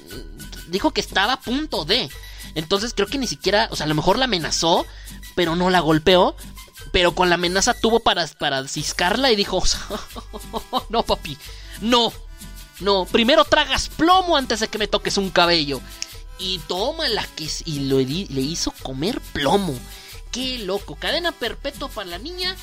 dijo 0.67 0.91
que 0.91 1.01
estaba 1.01 1.33
a 1.33 1.41
punto 1.41 1.83
de. 1.83 2.09
Entonces 2.55 2.93
creo 2.93 3.07
que 3.07 3.17
ni 3.17 3.27
siquiera, 3.27 3.69
o 3.71 3.75
sea, 3.75 3.85
a 3.85 3.89
lo 3.89 3.95
mejor 3.95 4.17
la 4.17 4.25
amenazó, 4.25 4.85
pero 5.35 5.55
no 5.55 5.69
la 5.69 5.79
golpeó. 5.79 6.35
Pero 6.91 7.13
con 7.13 7.29
la 7.29 7.35
amenaza 7.35 7.73
tuvo 7.73 7.99
para, 7.99 8.25
para 8.27 8.67
ciscarla 8.67 9.31
y 9.31 9.35
dijo, 9.35 9.61
no 10.89 11.03
papi, 11.03 11.37
no, 11.81 12.11
no, 12.79 13.05
primero 13.05 13.45
tragas 13.45 13.89
plomo 13.89 14.37
antes 14.37 14.59
de 14.61 14.67
que 14.67 14.77
me 14.77 14.87
toques 14.87 15.17
un 15.17 15.29
cabello. 15.29 15.81
Y 16.39 16.59
toma 16.67 17.09
la 17.09 17.25
que... 17.35 17.49
Y 17.65 17.79
le 17.79 18.41
hizo 18.41 18.71
comer 18.81 19.19
plomo. 19.33 19.75
Qué 20.31 20.59
loco. 20.59 20.95
Cadena 20.95 21.33
perpetua 21.33 21.89
para 21.89 22.11
la 22.11 22.17
niña. 22.17 22.55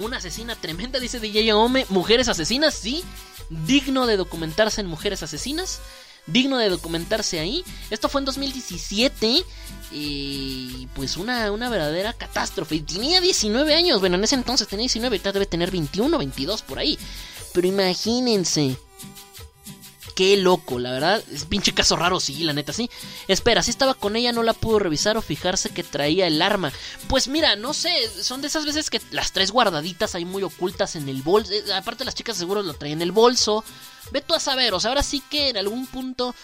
Una 0.00 0.16
asesina 0.16 0.56
tremenda, 0.56 0.98
dice 0.98 1.20
DJ 1.20 1.52
Ome. 1.52 1.86
Mujeres 1.90 2.28
asesinas, 2.28 2.74
sí. 2.74 3.04
Digno 3.50 4.06
de 4.06 4.16
documentarse 4.16 4.80
en 4.80 4.88
mujeres 4.88 5.22
asesinas 5.22 5.80
digno 6.28 6.58
de 6.58 6.68
documentarse 6.68 7.40
ahí. 7.40 7.64
Esto 7.90 8.08
fue 8.08 8.20
en 8.20 8.26
2017 8.26 9.44
y 9.90 10.86
pues 10.94 11.16
una, 11.16 11.50
una 11.50 11.68
verdadera 11.68 12.12
catástrofe. 12.12 12.76
Y 12.76 12.80
tenía 12.80 13.20
19 13.20 13.74
años, 13.74 14.00
bueno, 14.00 14.16
en 14.16 14.24
ese 14.24 14.36
entonces 14.36 14.68
tenía 14.68 14.84
19, 14.84 15.16
ahorita 15.16 15.32
debe 15.32 15.46
tener 15.46 15.70
21, 15.70 16.16
22 16.16 16.62
por 16.62 16.78
ahí. 16.78 16.98
Pero 17.52 17.66
imagínense. 17.66 18.76
Qué 20.18 20.36
loco, 20.36 20.80
la 20.80 20.90
verdad, 20.90 21.22
es 21.32 21.44
pinche 21.44 21.72
caso 21.72 21.94
raro, 21.94 22.18
sí, 22.18 22.42
la 22.42 22.52
neta, 22.52 22.72
sí. 22.72 22.90
Espera, 23.28 23.62
si 23.62 23.70
estaba 23.70 23.94
con 23.94 24.16
ella, 24.16 24.32
no 24.32 24.42
la 24.42 24.52
pudo 24.52 24.80
revisar 24.80 25.16
o 25.16 25.22
fijarse 25.22 25.70
que 25.70 25.84
traía 25.84 26.26
el 26.26 26.42
arma. 26.42 26.72
Pues 27.06 27.28
mira, 27.28 27.54
no 27.54 27.72
sé, 27.72 27.92
son 28.20 28.40
de 28.40 28.48
esas 28.48 28.66
veces 28.66 28.90
que 28.90 29.00
las 29.12 29.30
tres 29.30 29.52
guardaditas 29.52 30.16
ahí 30.16 30.24
muy 30.24 30.42
ocultas 30.42 30.96
en 30.96 31.08
el 31.08 31.22
bolso. 31.22 31.52
Aparte, 31.72 32.04
las 32.04 32.16
chicas 32.16 32.36
seguro 32.36 32.64
lo 32.64 32.74
traían 32.74 32.98
en 32.98 33.02
el 33.02 33.12
bolso. 33.12 33.62
Ve 34.10 34.20
tú 34.20 34.34
a 34.34 34.40
saber, 34.40 34.74
o 34.74 34.80
sea, 34.80 34.88
ahora 34.88 35.04
sí 35.04 35.22
que 35.30 35.50
en 35.50 35.56
algún 35.56 35.86
punto 35.86 36.34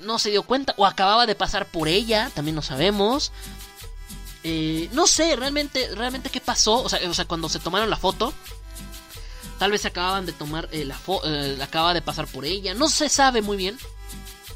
no 0.00 0.18
se 0.18 0.30
dio 0.30 0.42
cuenta 0.44 0.72
o 0.78 0.86
acababa 0.86 1.26
de 1.26 1.34
pasar 1.34 1.66
por 1.66 1.86
ella, 1.86 2.30
también 2.34 2.54
no 2.54 2.62
sabemos. 2.62 3.30
Eh, 4.42 4.88
no 4.92 5.06
sé 5.06 5.36
realmente, 5.36 5.94
realmente 5.94 6.30
qué 6.30 6.40
pasó, 6.40 6.82
o 6.82 6.88
sea, 6.88 6.98
o 7.06 7.12
sea, 7.12 7.26
cuando 7.26 7.50
se 7.50 7.58
tomaron 7.58 7.90
la 7.90 7.98
foto, 7.98 8.32
tal 9.58 9.70
vez 9.70 9.84
acababan 9.84 10.26
de 10.26 10.32
tomar 10.32 10.68
eh, 10.72 10.84
la 10.84 10.96
foto, 10.96 11.28
eh, 11.28 11.58
acaba 11.62 11.94
de 11.94 12.02
pasar 12.02 12.26
por 12.26 12.44
ella, 12.44 12.74
no 12.74 12.88
se 12.88 13.08
sabe 13.08 13.42
muy 13.42 13.56
bien. 13.56 13.78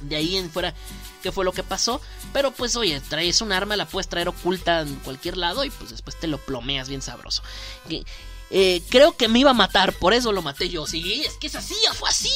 De 0.00 0.16
ahí 0.16 0.36
en 0.36 0.50
fuera 0.50 0.74
qué 1.22 1.30
fue 1.30 1.44
lo 1.44 1.52
que 1.52 1.62
pasó, 1.62 2.00
pero 2.32 2.50
pues 2.50 2.74
oye, 2.74 3.00
traes 3.08 3.40
un 3.40 3.52
arma, 3.52 3.76
la 3.76 3.86
puedes 3.86 4.08
traer 4.08 4.28
oculta 4.28 4.80
en 4.80 4.96
cualquier 4.96 5.36
lado 5.36 5.64
y 5.64 5.70
pues 5.70 5.90
después 5.90 6.18
te 6.18 6.26
lo 6.26 6.38
plomeas 6.38 6.88
bien 6.88 7.02
sabroso. 7.02 7.42
Eh, 8.50 8.82
creo 8.90 9.16
que 9.16 9.28
me 9.28 9.38
iba 9.38 9.50
a 9.50 9.54
matar, 9.54 9.94
por 9.94 10.12
eso 10.12 10.32
lo 10.32 10.42
maté 10.42 10.68
yo. 10.68 10.86
Sí, 10.86 11.22
es 11.24 11.34
que 11.34 11.46
es 11.46 11.54
así, 11.54 11.76
fue 11.94 12.10
así. 12.10 12.32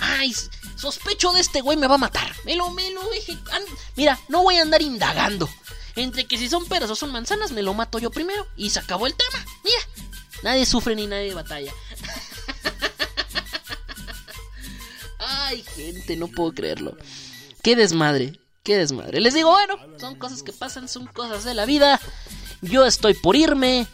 Ay, 0.00 0.34
sospecho 0.76 1.32
de 1.32 1.40
este 1.40 1.60
güey 1.60 1.76
me 1.76 1.86
va 1.86 1.94
a 1.94 1.98
matar. 1.98 2.34
Me 2.44 2.56
lo, 2.56 2.70
me 2.70 2.90
lo. 2.90 3.02
Mira, 3.94 4.18
no 4.28 4.42
voy 4.42 4.56
a 4.56 4.62
andar 4.62 4.82
indagando. 4.82 5.48
Entre 5.94 6.24
que 6.24 6.38
si 6.38 6.48
son 6.48 6.66
peras 6.66 6.90
o 6.90 6.96
son 6.96 7.12
manzanas, 7.12 7.52
me 7.52 7.62
lo 7.62 7.74
mato 7.74 7.98
yo 8.00 8.10
primero. 8.10 8.46
Y 8.56 8.70
se 8.70 8.80
acabó 8.80 9.06
el 9.06 9.14
tema. 9.14 9.44
Mira, 9.62 9.78
nadie 10.42 10.66
sufre 10.66 10.94
ni 10.94 11.06
nadie 11.06 11.34
batalla. 11.34 11.72
Ay, 15.18 15.62
gente, 15.76 16.16
no 16.16 16.28
puedo 16.28 16.52
creerlo. 16.52 16.96
Qué 17.62 17.76
desmadre, 17.76 18.40
qué 18.62 18.76
desmadre. 18.76 19.20
Les 19.20 19.34
digo, 19.34 19.50
bueno, 19.50 19.76
son 19.98 20.16
cosas 20.16 20.42
que 20.42 20.52
pasan, 20.52 20.88
son 20.88 21.06
cosas 21.06 21.44
de 21.44 21.54
la 21.54 21.64
vida. 21.66 22.00
Yo 22.60 22.84
estoy 22.86 23.14
por 23.14 23.36
irme. 23.36 23.86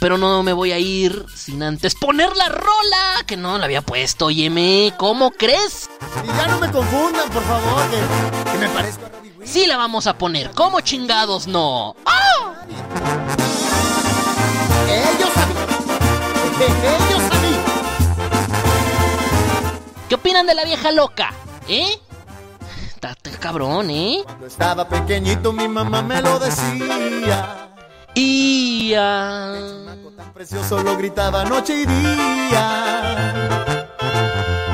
Pero 0.00 0.18
no 0.18 0.42
me 0.42 0.52
voy 0.52 0.72
a 0.72 0.78
ir 0.78 1.24
sin 1.34 1.62
antes 1.62 1.94
poner 1.94 2.36
la 2.36 2.48
rola 2.48 3.24
que 3.26 3.36
no 3.36 3.56
la 3.58 3.64
había 3.64 3.80
puesto. 3.80 4.26
Óyeme, 4.26 4.92
¿cómo 4.98 5.30
crees? 5.30 5.88
Y 6.22 6.26
ya 6.26 6.48
no 6.48 6.58
me 6.58 6.70
confundan, 6.70 7.30
por 7.30 7.42
favor, 7.44 7.82
que, 7.90 8.50
que 8.52 8.58
me 8.58 8.68
parezco 8.68 9.06
a 9.06 9.08
Robbie. 9.08 9.32
Sí 9.46 9.66
la 9.66 9.76
vamos 9.76 10.06
a 10.06 10.18
poner. 10.18 10.50
¿Cómo 10.50 10.80
chingados 10.80 11.46
no? 11.46 11.96
¡Ah! 12.04 12.66
Ellos 14.88 15.36
a 15.36 15.46
mí. 15.46 15.54
Ellos 16.60 17.22
a 17.30 17.36
mí. 17.40 17.56
¿Qué 20.08 20.14
opinan 20.14 20.46
de 20.46 20.54
la 20.54 20.64
vieja 20.64 20.92
loca? 20.92 21.32
¿Eh? 21.68 21.98
Está, 22.94 23.14
cabrón, 23.38 23.90
¿eh? 23.90 24.22
Cuando 24.24 24.46
estaba 24.46 24.88
pequeñito 24.88 25.52
mi 25.52 25.68
mamá 25.68 26.02
me 26.02 26.22
lo 26.22 26.38
decía. 26.38 27.70
Y... 28.14 28.92
Tan 28.94 30.32
precioso 30.32 30.82
lo 30.82 30.96
gritaba 30.96 31.44
noche 31.44 31.74
y 31.82 31.86
día. 31.86 33.34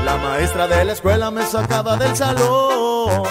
La 0.05 0.17
maestra 0.17 0.67
de 0.69 0.85
la 0.85 0.93
escuela 0.93 1.31
me 1.31 1.45
sacaba 1.45 1.97
del 1.97 2.15
salón. 2.17 3.23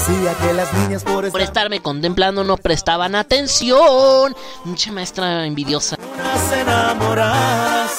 Decía 0.00 0.34
que 0.40 0.54
las 0.54 0.72
niñas 0.72 1.04
por 1.04 1.16
por 1.16 1.26
estar 1.26 1.42
estarme 1.42 1.82
contemplando 1.82 2.42
no 2.42 2.56
prestaban 2.56 3.14
atención. 3.14 4.34
Mucha 4.64 4.92
maestra 4.92 5.44
envidiosa. 5.44 5.96
unas 6.14 6.52
enamoradas, 6.52 7.98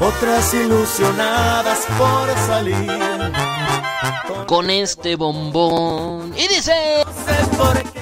otras 0.00 0.52
ilusionadas 0.52 1.78
por 1.96 2.28
salir. 2.46 3.32
Con 4.46 4.68
este 4.68 5.16
bombón. 5.16 6.34
Y 6.36 6.46
dice... 6.46 7.04
No 7.06 7.12
sé 7.24 7.56
por 7.56 7.82
qué 7.90 8.00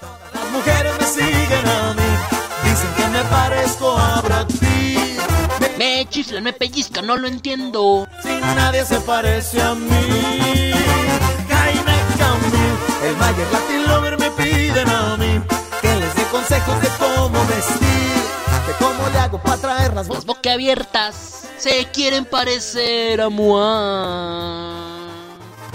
todas 0.00 0.34
las 0.34 0.50
mujeres 0.50 0.92
me 0.98 1.06
siguen 1.06 1.68
a 1.68 1.94
mí. 1.94 2.02
Dicen 2.64 2.94
que 2.96 3.06
me 3.08 3.24
parezco 3.24 3.94
a 3.94 4.22
Brad 4.22 4.46
Pitt. 4.46 5.20
Me 5.76 6.06
chiflan, 6.08 6.44
me 6.44 6.54
pellizcan, 6.54 7.06
no 7.06 7.18
lo 7.18 7.28
entiendo. 7.28 8.08
Si 8.22 8.40
nadie 8.40 8.86
se 8.86 9.00
parece 9.00 9.60
a 9.60 9.74
mí. 9.74 10.72
Jaime 11.48 11.92
Camil, 12.18 12.59
el 13.02 13.16
Mayer 13.16 13.46
Latin 13.52 13.86
Lover 13.86 14.18
me 14.18 14.30
piden 14.32 14.88
a 14.88 15.16
mí 15.16 15.40
que 15.80 15.96
les 15.96 16.14
dé 16.14 16.22
consejos 16.24 16.80
de 16.82 16.88
cómo 16.98 17.44
vestir, 17.46 18.22
de 18.66 18.74
cómo 18.78 19.08
le 19.08 19.18
hago 19.18 19.42
para 19.42 19.56
traer 19.56 19.94
las 19.94 20.08
Las 20.08 20.26
boquiabiertas 20.26 21.48
se 21.56 21.86
quieren 21.92 22.24
parecer 22.24 23.20
a 23.20 23.28
Moa. 23.28 24.98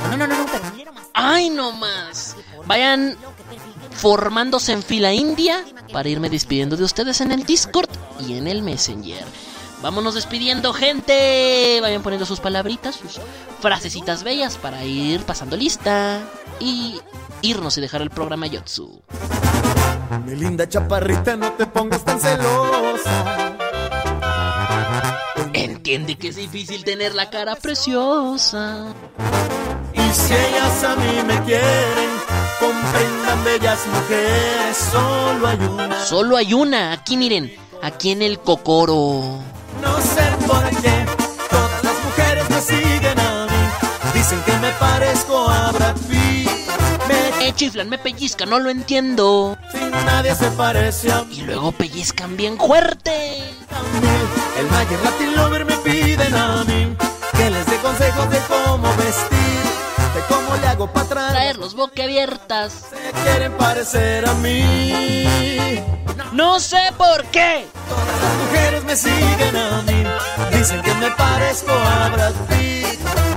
No, 0.09 0.17
no, 0.17 0.27
no, 0.27 0.37
no, 0.37 0.45
pero. 0.51 0.93
Ay, 1.13 1.49
no 1.49 1.71
más. 1.71 2.35
Vayan 2.65 3.17
formándose 3.91 4.73
en 4.73 4.83
fila 4.83 5.13
india 5.13 5.63
para 5.93 6.09
irme 6.09 6.29
despidiendo 6.29 6.75
de 6.75 6.83
ustedes 6.83 7.21
en 7.21 7.31
el 7.31 7.43
Discord 7.43 7.89
y 8.27 8.37
en 8.37 8.47
el 8.47 8.61
Messenger. 8.61 9.23
Vámonos 9.81 10.15
despidiendo, 10.15 10.73
gente. 10.73 11.79
Vayan 11.81 12.01
poniendo 12.01 12.25
sus 12.25 12.39
palabritas, 12.39 12.95
sus 12.95 13.19
frasecitas 13.61 14.23
bellas 14.23 14.57
para 14.57 14.83
ir 14.83 15.21
pasando 15.21 15.55
lista 15.55 16.21
y 16.59 16.99
irnos 17.41 17.77
y 17.77 17.81
dejar 17.81 18.01
el 18.01 18.09
programa 18.09 18.47
Yotsu. 18.47 19.01
Mi 20.25 20.35
linda 20.35 20.67
chaparrita, 20.67 21.35
no 21.35 21.51
te 21.53 21.65
pongas 21.65 22.03
tan 22.03 22.19
celosa. 22.19 23.55
Entiende 25.53 26.17
que 26.17 26.29
es 26.29 26.35
difícil 26.35 26.83
tener 26.83 27.15
la 27.15 27.29
cara 27.29 27.55
preciosa. 27.55 28.93
Y 29.93 30.13
si 30.13 30.33
ellas 30.33 30.83
a 30.83 30.95
mí 30.95 31.23
me 31.25 31.41
quieren, 31.43 32.09
comprendan 32.59 33.43
bellas 33.43 33.79
mujeres, 33.87 34.77
solo 34.91 35.47
hay 35.47 35.57
una. 35.57 36.05
Solo 36.05 36.37
hay 36.37 36.53
una, 36.53 36.91
aquí 36.91 37.17
miren, 37.17 37.53
aquí 37.81 38.11
en 38.11 38.21
el 38.21 38.39
Cocoro. 38.39 39.39
No 39.81 40.01
sé 40.01 40.47
por 40.47 40.69
qué 40.81 40.94
chiflan, 47.55 47.89
me 47.89 47.97
pellizcan, 47.97 48.49
no 48.49 48.59
lo 48.59 48.69
entiendo. 48.69 49.57
sin 49.71 49.91
nadie 49.91 50.35
se 50.35 50.49
parece 50.51 51.11
a 51.11 51.23
mí. 51.23 51.39
Y 51.39 51.41
luego 51.41 51.71
pellizcan 51.71 52.35
bien 52.35 52.57
fuerte. 52.57 53.37
El 54.59 54.67
Mayer 54.71 54.99
Latin 55.03 55.35
Lover 55.35 55.65
me 55.65 55.75
piden 55.77 56.35
a 56.35 56.63
mí 56.65 56.95
que 57.37 57.49
les 57.49 57.65
dé 57.65 57.77
consejos 57.77 58.29
de 58.29 58.37
cómo 58.47 58.87
vestir, 58.95 59.63
de 60.15 60.21
cómo 60.27 60.55
le 60.57 60.67
hago 60.67 60.91
para 60.91 61.07
traer. 61.07 61.31
Traer 61.31 61.57
los 61.57 61.75
boquiabiertas. 61.75 62.73
Se 62.89 63.11
quieren 63.23 63.53
parecer 63.53 64.27
a 64.27 64.33
mí. 64.35 65.79
No 66.33 66.59
sé 66.59 66.91
por 66.97 67.23
qué. 67.25 67.65
Todas 67.87 68.21
las 68.21 68.35
mujeres 68.45 68.83
me 68.83 68.95
siguen 68.95 69.55
a 69.55 69.81
mí. 69.83 70.03
Dicen 70.57 70.81
que 70.81 70.93
me 70.95 71.11
parezco 71.11 71.71
a 71.71 72.09
Brad 72.09 72.33
Pitt. 72.49 72.74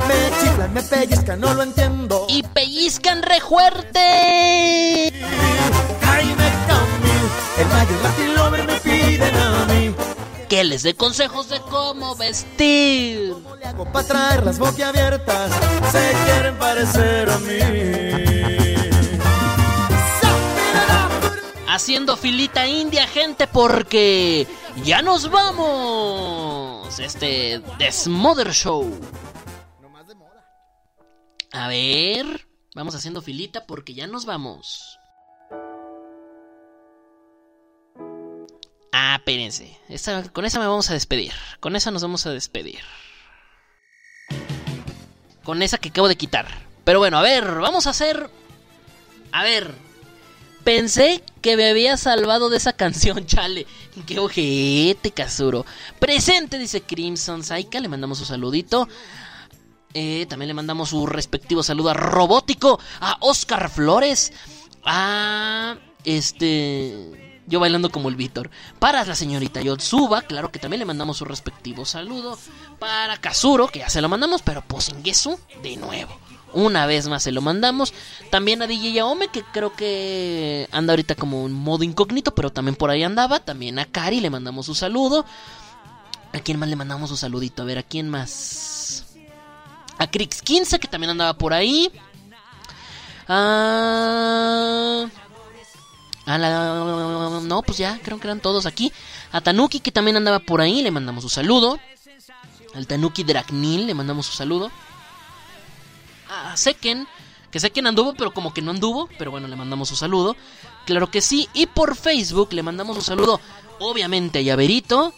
Me 0.09 0.30
chiflan, 0.40 0.72
me 0.72 0.82
pellizcan, 0.82 1.40
no 1.40 1.52
lo 1.52 1.62
entiendo. 1.62 2.26
Y 2.28 2.43
pellizcan 2.43 3.22
re 3.22 3.40
fuerte. 3.40 5.09
El 7.59 7.66
Mayer 7.66 8.01
Latin 8.02 8.66
me 8.66 8.74
piden 8.80 9.36
a 9.36 9.66
mí. 9.66 9.94
Que 10.48 10.64
les 10.64 10.82
dé 10.85 10.94
consejos 10.94 11.48
de 11.48 11.60
cómo 11.60 12.14
vestir. 12.14 13.32
¿Cómo 13.32 13.56
le 13.56 13.66
hago 13.66 13.85
para 13.93 14.06
traer 14.06 14.47
las 14.47 14.59
boquiabiertas? 14.59 15.51
Se 15.93 16.12
quieren 16.24 16.56
parecer 16.56 17.28
a 17.28 17.39
mí. 17.39 17.59
Haciendo 21.68 22.16
filita 22.16 22.66
india, 22.66 23.06
gente, 23.06 23.47
porque 23.47 24.47
ya 24.85 25.02
nos 25.02 25.30
vamos. 25.30 26.98
Este 26.98 27.60
Desmother 27.78 28.52
Show. 28.52 28.98
A 31.52 31.68
ver, 31.68 32.46
vamos 32.74 32.94
haciendo 32.94 33.22
filita 33.22 33.66
porque 33.66 33.94
ya 33.94 34.06
nos 34.06 34.26
vamos. 34.26 34.98
Ah, 38.92 39.16
espérense. 39.16 39.78
Con 40.32 40.44
esa 40.44 40.58
me 40.58 40.66
vamos 40.66 40.90
a 40.90 40.94
despedir. 40.94 41.32
Con 41.60 41.76
esa 41.76 41.90
nos 41.90 42.02
vamos 42.02 42.26
a 42.26 42.30
despedir. 42.30 42.80
Con 45.42 45.62
esa 45.62 45.78
que 45.78 45.88
acabo 45.88 46.08
de 46.08 46.16
quitar. 46.16 46.46
Pero 46.84 46.98
bueno, 46.98 47.18
a 47.18 47.22
ver, 47.22 47.44
vamos 47.44 47.86
a 47.86 47.90
hacer. 47.90 48.28
A 49.32 49.42
ver. 49.42 49.72
Pensé 50.64 51.22
que 51.40 51.56
me 51.56 51.70
había 51.70 51.96
salvado 51.96 52.50
de 52.50 52.58
esa 52.58 52.72
canción, 52.76 53.24
chale. 53.24 53.66
Qué 54.06 54.18
ojete, 54.18 55.12
Kazuro. 55.12 55.64
Presente, 55.98 56.58
dice 56.58 56.82
Crimson 56.82 57.42
Saika. 57.42 57.80
Le 57.80 57.88
mandamos 57.88 58.20
un 58.20 58.26
saludito. 58.26 58.86
Eh, 60.00 60.26
también 60.26 60.46
le 60.46 60.54
mandamos 60.54 60.90
su 60.90 61.06
respectivo 61.06 61.64
saludo 61.64 61.90
a 61.90 61.94
Robótico, 61.94 62.78
a 63.00 63.16
Oscar 63.18 63.68
Flores, 63.68 64.32
a 64.84 65.76
este. 66.04 67.40
Yo 67.48 67.58
bailando 67.58 67.90
como 67.90 68.08
el 68.08 68.14
Víctor. 68.14 68.48
Para 68.78 69.04
la 69.04 69.16
señorita 69.16 69.60
Yotsuba, 69.60 70.22
claro 70.22 70.52
que 70.52 70.60
también 70.60 70.78
le 70.78 70.86
mandamos 70.86 71.16
su 71.16 71.24
respectivo 71.24 71.84
saludo. 71.84 72.38
Para 72.78 73.16
Kazuro, 73.16 73.66
que 73.66 73.80
ya 73.80 73.88
se 73.88 74.00
lo 74.00 74.08
mandamos, 74.08 74.40
pero 74.42 74.62
Posengesu, 74.62 75.36
de 75.64 75.76
nuevo. 75.76 76.16
Una 76.52 76.86
vez 76.86 77.08
más 77.08 77.24
se 77.24 77.32
lo 77.32 77.42
mandamos. 77.42 77.92
También 78.30 78.62
a 78.62 78.68
DJ 78.68 78.92
Yaome, 78.92 79.26
que 79.26 79.42
creo 79.42 79.74
que 79.74 80.68
anda 80.70 80.92
ahorita 80.92 81.16
como 81.16 81.44
en 81.44 81.52
modo 81.52 81.82
incógnito, 81.82 82.36
pero 82.36 82.52
también 82.52 82.76
por 82.76 82.90
ahí 82.90 83.02
andaba. 83.02 83.40
También 83.40 83.80
a 83.80 83.84
Kari 83.84 84.20
le 84.20 84.30
mandamos 84.30 84.66
su 84.66 84.76
saludo. 84.76 85.24
¿A 86.32 86.38
quién 86.38 86.60
más 86.60 86.68
le 86.68 86.76
mandamos 86.76 87.10
un 87.10 87.16
saludito? 87.16 87.62
A 87.62 87.64
ver, 87.64 87.78
¿a 87.78 87.82
quién 87.82 88.08
más? 88.08 88.77
A 89.98 90.06
Crix 90.06 90.42
15, 90.42 90.78
que 90.78 90.88
también 90.88 91.10
andaba 91.10 91.34
por 91.34 91.52
ahí. 91.52 91.90
Ah. 93.28 95.06
A 96.26 96.38
la... 96.38 97.40
No, 97.42 97.62
pues 97.62 97.78
ya, 97.78 97.98
creo 98.02 98.20
que 98.20 98.26
eran 98.26 98.40
todos 98.40 98.66
aquí. 98.66 98.92
A 99.32 99.40
Tanuki, 99.40 99.80
que 99.80 99.90
también 99.90 100.16
andaba 100.16 100.38
por 100.38 100.60
ahí, 100.60 100.82
le 100.82 100.90
mandamos 100.90 101.24
un 101.24 101.30
saludo. 101.30 101.78
Al 102.74 102.86
Tanuki 102.86 103.24
Dragnil, 103.24 103.86
le 103.86 103.94
mandamos 103.94 104.28
un 104.28 104.34
saludo. 104.34 104.70
A 106.28 106.56
Seken, 106.56 107.08
que 107.50 107.60
Seken 107.60 107.86
anduvo, 107.86 108.14
pero 108.14 108.32
como 108.32 108.52
que 108.52 108.60
no 108.60 108.70
anduvo. 108.70 109.08
Pero 109.18 109.30
bueno, 109.30 109.48
le 109.48 109.56
mandamos 109.56 109.90
un 109.90 109.96
saludo. 109.96 110.36
Claro 110.84 111.10
que 111.10 111.20
sí. 111.20 111.48
Y 111.54 111.66
por 111.66 111.96
Facebook 111.96 112.52
le 112.52 112.62
mandamos 112.62 112.96
un 112.96 113.02
saludo, 113.04 113.40
obviamente 113.78 114.38
a 114.38 114.42
Llaverito, 114.42 115.14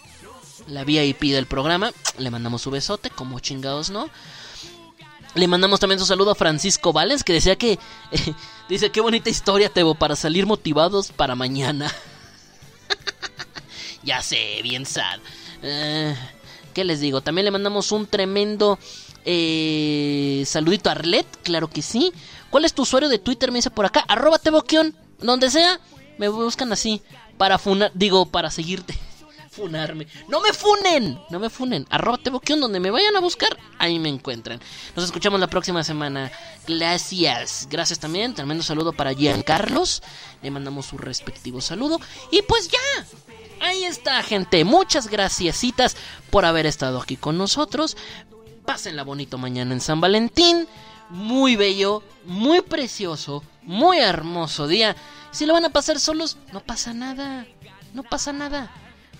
la 0.68 0.84
VIP 0.84 1.22
del 1.22 1.46
programa. 1.46 1.90
Le 2.18 2.30
mandamos 2.30 2.62
su 2.62 2.70
besote, 2.70 3.10
como 3.10 3.40
chingados, 3.40 3.90
¿no? 3.90 4.08
Le 5.34 5.46
mandamos 5.46 5.78
también 5.78 6.00
un 6.00 6.06
saludo 6.06 6.32
a 6.32 6.34
Francisco 6.34 6.92
Vales 6.92 7.22
que 7.22 7.32
decía 7.32 7.56
que 7.56 7.78
dice 8.68 8.90
qué 8.90 9.00
bonita 9.00 9.30
historia 9.30 9.68
Tebo 9.68 9.94
para 9.94 10.16
salir 10.16 10.46
motivados 10.46 11.12
para 11.12 11.34
mañana. 11.36 11.92
ya 14.02 14.22
sé, 14.22 14.60
bien 14.62 14.86
sad. 14.86 15.20
Eh, 15.62 16.16
¿Qué 16.74 16.84
les 16.84 17.00
digo? 17.00 17.20
También 17.20 17.44
le 17.44 17.50
mandamos 17.52 17.92
un 17.92 18.06
tremendo 18.06 18.78
eh, 19.24 20.42
saludito 20.46 20.88
a 20.88 20.92
Arlet, 20.92 21.26
claro 21.42 21.68
que 21.68 21.82
sí. 21.82 22.12
¿Cuál 22.50 22.64
es 22.64 22.74
tu 22.74 22.82
usuario 22.82 23.08
de 23.08 23.18
Twitter? 23.18 23.52
Me 23.52 23.58
dice 23.58 23.70
por 23.70 23.86
acá, 23.86 24.04
arroba 24.08 24.38
Teboquión, 24.38 24.96
donde 25.20 25.50
sea, 25.50 25.80
me 26.18 26.28
buscan 26.28 26.72
así, 26.72 27.02
para 27.38 27.58
funar, 27.58 27.92
digo, 27.94 28.26
para 28.26 28.50
seguirte. 28.50 28.98
Funarme. 29.50 30.06
No 30.28 30.40
me 30.40 30.52
funen, 30.52 31.20
no 31.28 31.40
me 31.40 31.50
funen. 31.50 31.84
Arroba 31.90 32.20
donde 32.22 32.78
me 32.78 32.92
vayan 32.92 33.16
a 33.16 33.20
buscar, 33.20 33.58
ahí 33.78 33.98
me 33.98 34.08
encuentran. 34.08 34.60
Nos 34.94 35.04
escuchamos 35.04 35.40
la 35.40 35.48
próxima 35.48 35.82
semana. 35.82 36.30
Gracias. 36.68 37.66
Gracias 37.68 37.98
también. 37.98 38.32
Tremendo 38.32 38.62
saludo 38.62 38.92
para 38.92 39.12
Gian 39.12 39.42
Carlos. 39.42 40.04
Le 40.40 40.52
mandamos 40.52 40.86
su 40.86 40.98
respectivo 40.98 41.60
saludo. 41.60 42.00
Y 42.30 42.42
pues 42.42 42.68
ya. 42.68 42.78
Ahí 43.60 43.82
está, 43.82 44.22
gente. 44.22 44.64
Muchas 44.64 45.08
graciasitas 45.08 45.96
por 46.30 46.44
haber 46.44 46.66
estado 46.66 47.00
aquí 47.00 47.16
con 47.16 47.36
nosotros. 47.36 47.96
Pásenla 48.64 49.02
bonito 49.02 49.36
mañana 49.36 49.74
en 49.74 49.80
San 49.80 50.00
Valentín. 50.00 50.68
Muy 51.08 51.56
bello, 51.56 52.04
muy 52.24 52.60
precioso, 52.60 53.42
muy 53.62 53.98
hermoso 53.98 54.68
día. 54.68 54.94
Si 55.32 55.44
lo 55.44 55.54
van 55.54 55.64
a 55.64 55.70
pasar 55.70 55.98
solos, 55.98 56.36
no 56.52 56.60
pasa 56.60 56.94
nada. 56.94 57.48
No 57.94 58.04
pasa 58.04 58.32
nada. 58.32 58.70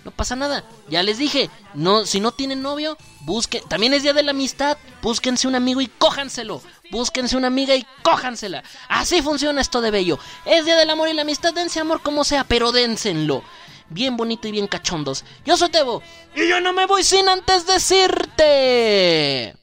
No 0.03 0.11
pasa 0.11 0.35
nada. 0.35 0.63
Ya 0.89 1.03
les 1.03 1.17
dije, 1.17 1.49
no, 1.73 2.05
si 2.05 2.19
no 2.19 2.31
tienen 2.31 2.61
novio, 2.61 2.97
busquen. 3.21 3.63
También 3.67 3.93
es 3.93 4.03
día 4.03 4.13
de 4.13 4.23
la 4.23 4.31
amistad. 4.31 4.77
Búsquense 5.01 5.47
un 5.47 5.55
amigo 5.55 5.81
y 5.81 5.87
cójanselo. 5.87 6.61
Búsquense 6.89 7.37
una 7.37 7.47
amiga 7.47 7.75
y 7.75 7.85
cójansela. 8.01 8.63
Así 8.89 9.21
funciona 9.21 9.61
esto 9.61 9.81
de 9.81 9.91
bello. 9.91 10.17
Es 10.45 10.65
día 10.65 10.75
del 10.75 10.89
amor 10.89 11.09
y 11.09 11.13
la 11.13 11.21
amistad. 11.21 11.53
Dense 11.53 11.79
amor 11.79 12.01
como 12.01 12.23
sea, 12.23 12.43
pero 12.43 12.71
dénsenlo 12.71 13.43
bien 13.91 14.17
bonito 14.17 14.47
y 14.47 14.51
bien 14.51 14.67
cachondos. 14.67 15.23
Yo 15.45 15.57
soy 15.57 15.69
Tebo 15.69 16.01
y 16.35 16.47
yo 16.47 16.59
no 16.61 16.73
me 16.73 16.85
voy 16.87 17.03
sin 17.03 17.29
antes 17.29 17.67
decirte 17.67 19.55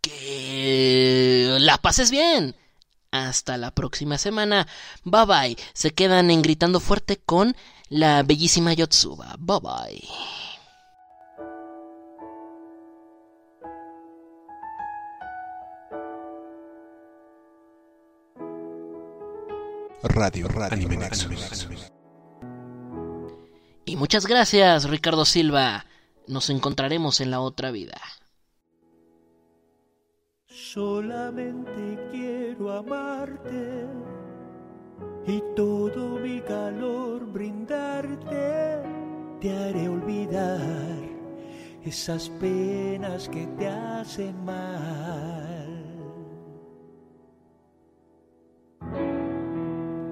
que 0.00 1.56
la 1.58 1.78
pases 1.78 2.10
bien. 2.10 2.54
Hasta 3.12 3.58
la 3.58 3.70
próxima 3.70 4.16
semana. 4.18 4.66
Bye 5.04 5.26
bye. 5.26 5.56
Se 5.74 5.92
quedan 5.92 6.30
en 6.30 6.42
gritando 6.42 6.80
fuerte 6.80 7.18
con 7.18 7.54
la 7.90 8.22
bellísima 8.22 8.72
Yotsuba. 8.72 9.36
Bye 9.38 9.60
bye. 9.60 10.08
Radio, 20.02 20.48
Radio 20.48 20.72
Anime 20.72 20.96
Nexus. 20.96 21.52
Y 23.84 23.96
muchas 23.96 24.26
gracias, 24.26 24.88
Ricardo 24.88 25.26
Silva. 25.26 25.84
Nos 26.26 26.48
encontraremos 26.48 27.20
en 27.20 27.30
la 27.30 27.40
otra 27.40 27.70
vida. 27.70 28.00
Solamente 30.72 32.08
quiero 32.10 32.72
amarte 32.72 33.86
y 35.26 35.42
todo 35.54 36.18
mi 36.18 36.40
calor 36.40 37.26
brindarte. 37.26 38.80
Te 39.38 39.54
haré 39.54 39.86
olvidar 39.86 40.96
esas 41.84 42.30
penas 42.40 43.28
que 43.28 43.46
te 43.48 43.68
hacen 43.68 44.42
mal. 44.46 45.84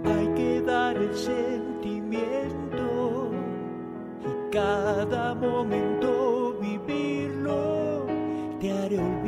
Hay 0.05 0.29
que 0.35 0.61
dar 0.61 0.95
el 0.95 1.15
sentimiento 1.15 3.31
y 4.21 4.53
cada 4.53 5.35
momento 5.35 6.59
vivirlo. 6.61 8.05
Te 8.61 8.73
haré 8.73 8.99
olvidar 8.99 9.20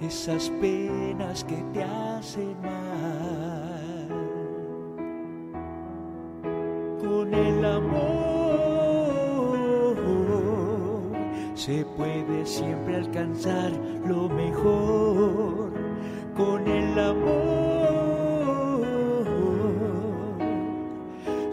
esas 0.00 0.50
penas 0.60 1.44
que 1.44 1.56
te 1.72 1.82
hacen 1.82 2.56
mal. 2.60 4.08
Con 7.00 7.32
el 7.34 7.64
amor 7.64 8.36
se 11.54 11.84
puede 11.96 12.46
siempre 12.46 12.96
alcanzar 12.96 13.72
lo 14.06 14.28
mejor. 14.28 15.72
Con 16.36 16.66
el 16.68 16.98
amor 16.98 17.66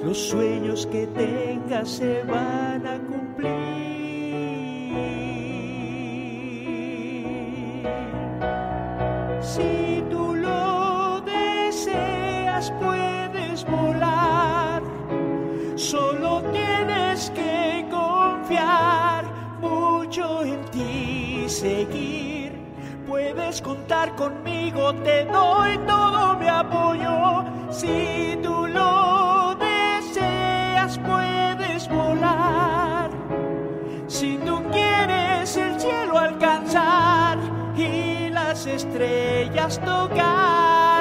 los 0.03 0.17
sueños 0.17 0.85
que 0.87 1.07
tengas 1.07 1.89
se 1.89 2.23
van 2.23 2.85
a 2.85 2.99
cumplir. 2.99 3.93
Mucho 19.59 20.43
en 20.43 20.63
ti, 20.65 21.45
seguir. 21.47 22.51
Puedes 23.07 23.61
contar 23.61 24.15
conmigo, 24.15 24.93
te 24.95 25.25
doy 25.25 25.77
todo 25.87 26.35
mi 26.37 26.47
apoyo. 26.47 27.45
Si 27.69 28.37
tú 28.41 28.67
lo 28.67 29.55
deseas, 29.55 30.97
puedes 30.99 31.89
volar. 31.89 33.09
Si 34.07 34.37
tú 34.45 34.61
quieres 34.71 35.57
el 35.57 35.79
cielo 35.79 36.17
alcanzar 36.17 37.37
y 37.75 38.29
las 38.29 38.65
estrellas 38.65 39.79
tocar. 39.79 40.92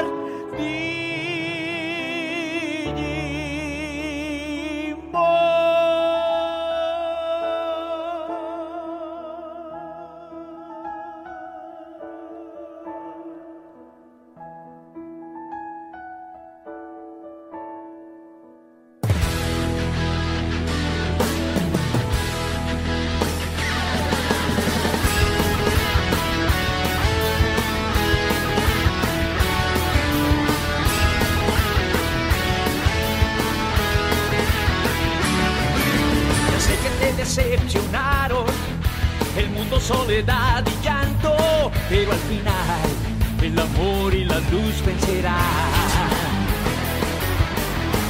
Soledad 39.92 40.64
y 40.66 40.84
llanto, 40.84 41.70
pero 41.88 42.12
al 42.12 42.18
final 42.18 42.88
el 43.42 43.58
amor 43.58 44.14
y 44.14 44.24
la 44.24 44.38
luz 44.52 44.74
vencerán. 44.84 45.36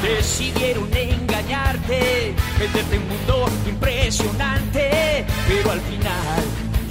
Decidieron 0.03 0.89
engañarte, 0.93 2.35
venderte 2.59 2.99
un 2.99 3.09
mundo 3.09 3.49
impresionante, 3.69 5.25
pero 5.49 5.71
al 5.71 5.81
final 5.81 6.43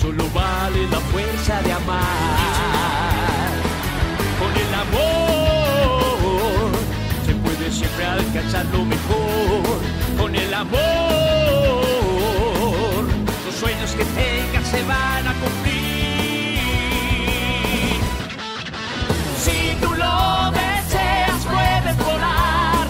solo 0.02 0.24
vale 0.34 0.88
la 0.90 1.00
fuerza 1.12 1.62
de 1.62 1.72
amar. 1.74 3.52
Con 4.40 4.52
el 4.64 4.74
amor 4.86 6.72
se 7.26 7.34
puede 7.36 7.72
siempre 7.72 8.06
alcanzar 8.06 8.66
lo 8.68 8.86
mejor. 8.86 9.80
Con 10.18 10.36
el 10.36 10.54
amor, 10.54 10.80
sueños 13.62 13.92
que 13.92 14.04
tengas 14.04 14.68
se 14.70 14.82
van 14.86 15.28
a 15.28 15.34
cumplir. 15.36 16.60
Si 19.38 19.78
tú 19.80 19.90
lo 20.04 20.52
deseas, 20.52 21.42
puedes 21.56 21.98
volar. 22.10 22.88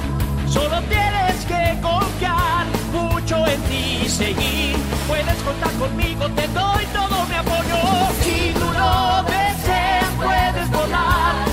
Solo 0.47 0.81
tienes 0.83 1.37
que 1.51 1.63
confiar 1.81 2.65
mucho 2.93 3.45
en 3.47 3.61
ti 3.63 4.03
y 4.05 4.09
seguir. 4.09 4.77
Puedes 5.09 5.39
contar 5.43 5.73
conmigo, 5.73 6.29
te 6.39 6.47
doy 6.59 6.85
todo 6.99 7.15
mi 7.29 7.35
apoyo. 7.35 7.79
Si 8.23 8.53
tú 8.53 8.67
lo 8.81 9.23
deseas, 9.23 10.09
puedes 10.15 10.71
volar. 10.71 11.47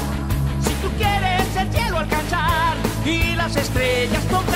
Si 0.65 0.73
tú 0.83 0.89
quieres 0.97 1.57
el 1.57 1.73
cielo 1.73 1.99
alcanzar 1.99 2.77
y 3.05 3.35
las 3.35 3.57
estrellas 3.57 4.23
tocar. 4.29 4.48